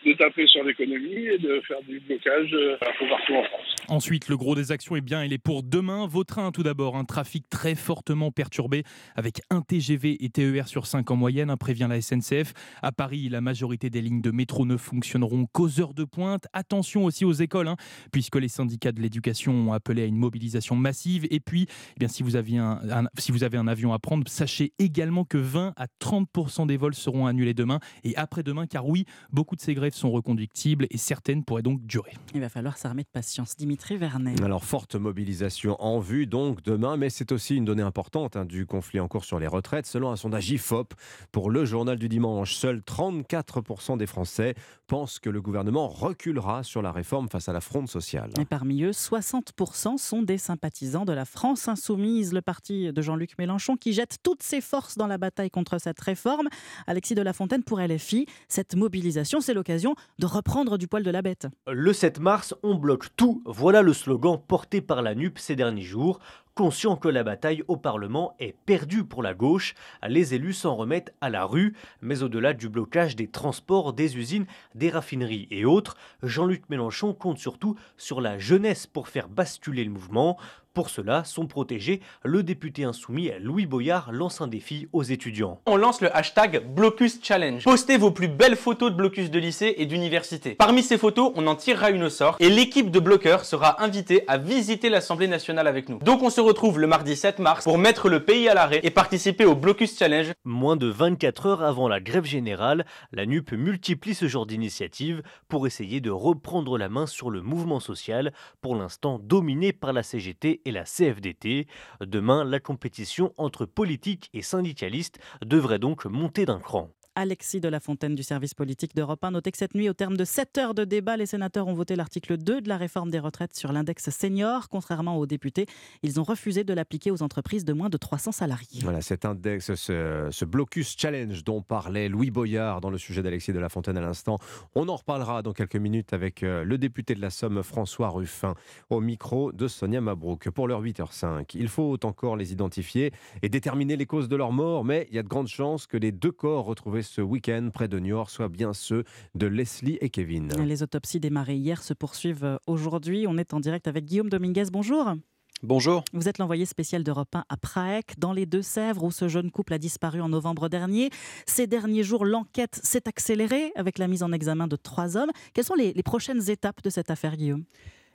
de 0.06 0.14
taper 0.14 0.47
sur 0.47 0.64
l'économie 0.64 1.28
et 1.28 1.38
de 1.38 1.62
faire 1.68 1.82
du 1.88 1.99
blocage 2.01 2.54
euh, 2.54 2.76
un 2.76 2.99
peu 2.99 3.10
partout 3.10 3.34
en 3.34 3.43
France. 3.43 3.76
Ensuite, 3.88 4.30
le 4.30 4.38
gros 4.38 4.56
des 4.56 4.72
actions, 4.72 4.95
est 4.95 5.01
bien, 5.01 5.24
il 5.24 5.34
est 5.34 5.38
pour 5.38 5.64
demain. 5.64 6.08
Vos 6.08 6.24
trains, 6.24 6.51
tout 6.51 6.64
d'abord, 6.64 6.95
un 6.95 7.06
trafic 7.06 7.49
très 7.49 7.76
fortement 7.76 8.32
perturbé 8.32 8.84
avec 9.16 9.41
un 9.49 9.62
TGV 9.62 10.24
et 10.24 10.30
TER 10.30 10.68
sur 10.68 10.86
5 10.86 11.10
en 11.12 11.16
moyenne, 11.16 11.49
hein, 11.49 11.58
prévient 11.58 11.88
la 11.89 12.01
SNCF. 12.01 12.54
À 12.82 12.91
Paris, 12.91 13.30
la 13.30 13.41
majorité 13.41 13.89
des 13.89 14.01
lignes 14.01 14.22
de 14.22 14.32
métro 14.32 14.66
ne 14.66 14.78
fonctionneront 14.78 15.45
qu'aux 15.51 15.80
heures 15.80 15.93
de 15.93 16.04
pointe. 16.04 16.47
Attention 16.54 17.06
aussi 17.06 17.26
aux 17.26 17.34
écoles, 17.34 17.68
hein, 17.68 17.78
puisque 18.12 18.36
les 18.36 18.47
syndicats 18.47 18.91
de 18.91 19.01
l'éducation 19.01 19.54
ont 19.54 19.74
appelé 19.74 20.04
à 20.04 20.06
une 20.06 20.18
mobilisation 20.18 20.76
massive. 20.76 21.28
Et 21.30 21.39
puis, 21.39 21.68
eh 21.95 21.99
bien, 21.99 22.08
si, 22.08 22.24
vous 22.24 22.36
avez 22.36 22.58
un, 22.58 22.80
si 23.18 23.32
vous 23.32 23.43
avez 23.43 23.58
un 23.58 23.68
avion 23.68 23.93
à 23.93 23.99
prendre, 23.99 24.28
sachez 24.28 24.74
également 24.80 25.26
que 25.26 25.38
20 25.38 25.74
à 25.76 25.86
30% 26.01 26.68
des 26.68 26.78
vols 26.78 26.95
seront 26.95 27.26
annulés 27.26 27.54
demain 27.54 27.80
et 28.04 28.16
après-demain, 28.16 28.68
car 28.68 28.88
oui, 28.88 29.06
beaucoup 29.32 29.56
de 29.56 29.62
ces 29.62 29.74
grèves 29.74 29.93
sont 29.94 30.12
reconductibles 30.12 30.88
et 30.89 30.98
certaines 30.98 31.44
pourraient 31.44 31.62
donc 31.62 31.86
durer. 31.86 32.14
Il 32.34 32.41
va 32.41 32.50
falloir 32.50 32.78
s'armer 32.78 33.04
de 33.04 33.10
patience. 33.12 33.56
Dimitri 33.56 33.98
Vernet. 33.98 34.41
Alors, 34.41 34.64
forte 34.64 34.96
mobilisation 34.96 35.82
en 35.82 36.00
vue 36.00 36.26
donc 36.26 36.64
demain, 36.64 36.98
mais 36.98 37.10
c'est 37.10 37.32
aussi 37.32 37.56
une 37.56 37.66
donnée 37.66 37.84
importante 37.84 38.36
hein, 38.36 38.46
du 38.46 38.66
conflit 38.66 39.00
en 39.00 39.08
cours 39.08 39.26
sur 39.26 39.39
les 39.39 39.48
retraites. 39.48 39.86
Selon 39.86 40.12
un 40.12 40.16
sondage 40.16 40.50
IFOP 40.50 40.94
pour 41.32 41.50
le 41.50 41.66
journal 41.66 41.98
du 41.98 42.10
dimanche, 42.10 42.56
seuls 42.56 42.80
34% 42.80 43.98
des 43.98 44.08
Français 44.08 44.56
pensent 44.88 45.20
que 45.20 45.30
le 45.30 45.41
gouvernement 45.41 45.88
reculera 45.88 46.64
sur 46.64 46.82
la 46.82 46.91
réforme 46.91 47.30
face 47.30 47.50
à 47.50 47.54
la 47.54 47.62
fronde 47.62 47.89
sociale. 47.89 48.32
Et 48.39 48.46
parmi 48.46 48.84
eux, 48.84 48.91
60% 48.91 49.98
sont 49.98 50.22
des 50.22 50.38
sympathisants 50.38 51.06
de 51.06 51.14
la 51.14 51.26
France 51.26 51.68
insoumise, 51.68 52.34
le 52.34 52.41
parti 52.41 52.91
de 52.91 53.02
Jean-Luc 53.02 53.38
Mélenchon 53.38 53.76
qui 53.76 53.94
jette 53.94 54.18
toutes 54.24 54.44
ses 54.44 54.62
forces 54.62 54.98
dans 54.98 55.08
la 55.08 55.18
bataille 55.18 55.50
contre 55.50 55.80
cette 55.80 56.00
réforme. 56.00 56.48
Alexis 56.88 57.16
de 57.16 57.22
la 57.22 57.34
Fontaine 57.34 57.64
pour 57.64 57.80
LFI, 57.80 58.26
cette 58.48 58.76
mobilisation, 58.76 59.41
c'est 59.41 59.54
l'occasion 59.54 59.83
de 60.20 60.26
reprendre 60.26 60.78
du 60.78 60.88
poil 60.88 61.04
de 61.04 61.12
la 61.12 61.22
bête. 61.22 61.48
Le 61.68 61.94
7 61.94 62.20
mars, 62.20 62.56
on 62.64 62.76
bloque 62.76 63.16
tout. 63.16 63.42
Voilà 63.46 63.82
le 63.82 63.94
slogan 63.94 64.40
porté 64.48 64.82
par 64.82 65.02
la 65.02 65.16
NUP 65.16 65.38
ces 65.40 65.56
derniers 65.56 65.82
jours. 65.82 66.20
Conscient 66.56 66.98
que 66.98 67.08
la 67.08 67.24
bataille 67.24 67.64
au 67.68 67.78
Parlement 67.78 68.36
est 68.38 68.56
perdue 68.68 69.04
pour 69.04 69.24
la 69.24 69.34
gauche, 69.34 69.74
les 70.08 70.36
élus 70.36 70.54
s'en 70.54 70.76
remettent 70.76 71.12
à 71.20 71.32
la 71.32 71.46
rue. 71.46 71.76
Mais 72.02 72.22
au-delà 72.22 72.54
du 72.54 72.70
blocage 72.70 73.16
des 73.16 73.28
transports, 73.28 73.92
des 73.94 74.18
usines, 74.18 74.46
des 74.76 74.92
raffineries 74.92 75.48
et 75.50 75.66
autres, 75.66 75.98
Jean-Luc 76.22 76.70
Mélenchon 76.70 77.16
compte 77.16 77.40
surtout 77.40 77.76
sur 77.98 78.22
la 78.22 78.38
jeunesse 78.38 78.86
pour 78.86 79.08
faire 79.08 79.30
basculer 79.30 79.84
le 79.84 79.90
mouvement. 79.90 80.38
Pour 80.74 80.90
cela, 80.90 81.24
son 81.24 81.46
protégé, 81.46 82.02
le 82.24 82.42
député 82.42 82.84
insoumis 82.84 83.30
Louis 83.40 83.68
Boyard, 83.68 84.12
lance 84.12 84.42
un 84.42 84.48
défi 84.48 84.88
aux 84.92 85.04
étudiants. 85.04 85.62
On 85.68 85.78
lance 85.78 86.02
le 86.02 86.16
hashtag 86.18 86.66
Blocus 86.66 87.20
Challenge. 87.22 87.64
Postez 87.64 87.96
vos 87.98 88.10
plus 88.10 88.28
belles 88.28 88.56
photos 88.56 88.90
de 88.90 88.96
blocus 88.96 89.30
de 89.30 89.38
lycée 89.38 89.76
et 89.78 89.86
d'université. 89.86 90.56
Parmi 90.56 90.82
ces 90.82 90.98
photos, 90.98 91.32
on 91.36 91.46
en 91.46 91.56
tirera 91.56 91.92
une 91.92 92.02
au 92.02 92.10
sort 92.10 92.38
et 92.40 92.50
l'équipe 92.50 92.90
de 92.90 93.00
bloqueurs 93.00 93.46
sera 93.46 93.84
invitée 93.84 94.24
à 94.28 94.40
visiter 94.40 94.90
l'Assemblée 94.90 95.28
nationale 95.28 95.68
avec 95.68 95.90
nous. 95.90 96.00
Donc 96.00 96.24
on 96.24 96.32
se 96.32 96.42
retrouve 96.42 96.80
le 96.80 96.88
mardi 96.88 97.16
7 97.16 97.38
mars 97.38 97.66
pour 97.66 97.78
mettre 97.78 98.10
le 98.10 98.26
pays 98.26 98.50
à 98.50 98.56
l'arrêt 98.56 98.80
et 98.82 98.90
participer 98.90 99.46
au 99.46 99.54
Blocus 99.54 99.96
Challenge. 99.96 100.32
Moins 100.44 100.76
de 100.76 100.88
24 100.88 101.46
heures 101.46 101.62
avant 101.62 101.88
la 101.88 102.00
grève 102.00 102.26
générale, 102.26 102.88
la 103.12 103.28
NUP 103.28 103.52
multiplie 103.52 104.16
ce 104.16 104.28
genre 104.28 104.48
d'initiative 104.48 105.22
pour 105.50 105.68
essayer 105.68 106.02
de 106.02 106.10
reprendre 106.10 106.80
la 106.80 106.90
main 106.90 107.06
sur 107.06 107.30
le 107.30 107.44
mouvement 107.44 107.80
social, 107.80 108.34
pour 108.64 108.76
l'instant 108.76 109.20
dominé 109.20 109.72
par 109.72 109.94
la 109.94 110.02
CGT 110.02 110.62
et 110.66 110.72
la 110.72 110.84
CFDT. 110.84 111.68
Demain, 112.01 112.43
la 112.43 112.59
compétition 112.59 113.34
entre 113.38 113.66
politiques 113.66 114.30
et 114.34 114.41
syndicalistes 114.41 115.20
devrait 115.45 115.80
donc 115.80 116.05
monter 116.05 116.45
d'un 116.45 116.59
cran. 116.59 116.89
Alexis 117.16 117.59
de 117.59 117.68
la 117.70 117.80
Fontaine 117.80 118.16
du 118.16 118.24
service 118.24 118.53
politique 118.53 118.95
d'Europe 118.95 119.24
1. 119.24 119.32
Notez 119.32 119.51
que 119.51 119.57
cette 119.57 119.76
nuit, 119.76 119.89
au 119.89 119.93
terme 119.93 120.18
de 120.18 120.26
7 120.26 120.57
heures 120.57 120.74
de 120.74 120.84
débat, 120.84 121.18
les 121.18 121.26
sénateurs 121.26 121.68
ont 121.68 121.74
voté 121.74 121.95
l'article 121.95 122.38
2 122.38 122.61
de 122.61 122.70
la 122.70 122.78
réforme 122.78 123.11
des 123.11 123.20
retraites 123.20 123.55
sur 123.55 123.72
l'index 123.72 124.09
senior. 124.09 124.70
Contrairement 124.70 125.18
aux 125.18 125.26
députés, 125.26 125.68
ils 126.01 126.20
ont 126.20 126.24
refusé 126.24 126.64
de 126.64 126.74
l'appliquer 126.74 127.11
aux 127.11 127.22
entreprises 127.22 127.66
de 127.66 127.74
moins 127.74 127.89
de 127.89 127.97
300 127.97 128.32
salariés. 128.32 128.82
Voilà, 128.82 129.01
cet 129.01 129.26
index, 129.26 129.74
ce, 129.76 130.45
blocus 130.45 130.95
challenge 130.97 131.43
dont 131.43 131.61
parlait 131.61 132.09
Louis 132.09 132.32
Boyard 132.32 132.82
dans 132.82 132.89
le 132.89 132.97
sujet 132.97 133.22
d'Alexis 133.22 133.53
de 133.53 133.59
la 133.59 133.70
Fontaine 133.70 133.97
à 133.97 134.01
l'instant, 134.01 134.39
on 134.74 134.89
en 134.89 134.95
reparlera 134.95 135.41
dans 135.43 135.53
quelques 135.53 135.76
minutes 135.76 136.14
avec 136.14 136.43
euh, 136.43 136.64
le 136.64 136.78
député 136.78 137.14
de 137.16 137.22
la 137.22 137.30
Somme, 137.30 137.61
François 137.64 138.09
Ruffin, 138.09 138.55
au 138.89 138.99
micro 138.99 139.51
de 139.51 139.68
Sonia 139.68 140.01
Mabrouk. 140.01 140.49
Pour 140.49 140.68
l'heure 140.68 140.82
8h05, 140.82 141.51
il 141.53 141.68
faut 141.68 141.97
encore 142.05 142.36
les 142.36 142.51
identifier 142.51 143.11
et 143.41 143.49
déterminer 143.49 143.97
les 143.97 144.05
causes 144.05 144.30
de 144.30 144.36
leur 144.36 144.51
mort, 144.51 144.84
mais 144.84 145.07
il 145.09 145.16
y 145.16 145.20
a 145.20 145.24
de 145.24 145.28
grandes 145.28 145.47
chances 145.47 145.86
que 145.86 145.97
les 145.97 146.11
deux 146.11 146.32
corps 146.32 146.66
retrouvés 146.66 147.03
ce 147.04 147.22
week-end 147.22 147.70
près 147.74 147.88
de 147.88 147.99
Niort 147.99 148.30
soient 148.30 148.49
bien 148.49 148.74
ceux 148.74 149.04
de 149.36 149.47
Leslie 149.47 149.97
et 150.01 150.10
Kevin. 150.10 150.49
Les 150.66 150.84
autopsies 150.84 151.20
démarrées 151.20 151.56
hier 151.56 151.84
se 151.84 151.93
poursuivent 151.93 152.58
aujourd'hui. 152.68 153.26
On 153.28 153.38
est 153.38 153.54
en 153.54 153.60
direct 153.60 153.88
avec 153.88 154.06
Guillaume 154.06 154.30
Dominguez. 154.30 154.66
Bonjour. 154.72 155.14
Bonjour. 155.62 156.04
Vous 156.12 156.28
êtes 156.28 156.39
l'envoyé 156.39 156.66
spécial 156.66 157.06
d'Europe 157.06 157.34
1 157.36 157.45
à 157.47 157.56
Prague, 157.56 158.04
dans 158.18 158.34
les 158.34 158.45
Deux-Sèvres, 158.45 159.04
où 159.04 159.12
ce 159.12 159.30
jeune 159.30 159.49
couple 159.49 159.74
a 159.74 159.78
disparu 159.78 160.20
en 160.20 160.28
novembre 160.28 160.68
dernier. 160.68 161.10
Ces 161.45 161.68
derniers 161.68 162.04
jours, 162.04 162.26
l'enquête 162.26 162.82
s'est 162.84 163.08
accélérée 163.08 163.72
avec 163.76 163.97
la 163.97 164.10
mise 164.10 164.24
en 164.24 164.34
examen 164.34 164.68
de 164.68 164.76
trois 164.76 165.16
hommes. 165.16 165.32
Quelles 165.54 165.64
sont 165.64 165.76
les, 165.76 165.93
les 165.93 166.04
prochaines 166.04 166.49
étapes 166.49 166.84
de 166.84 166.89
cette 166.89 167.10
affaire, 167.10 167.38
Guillaume? 167.38 167.64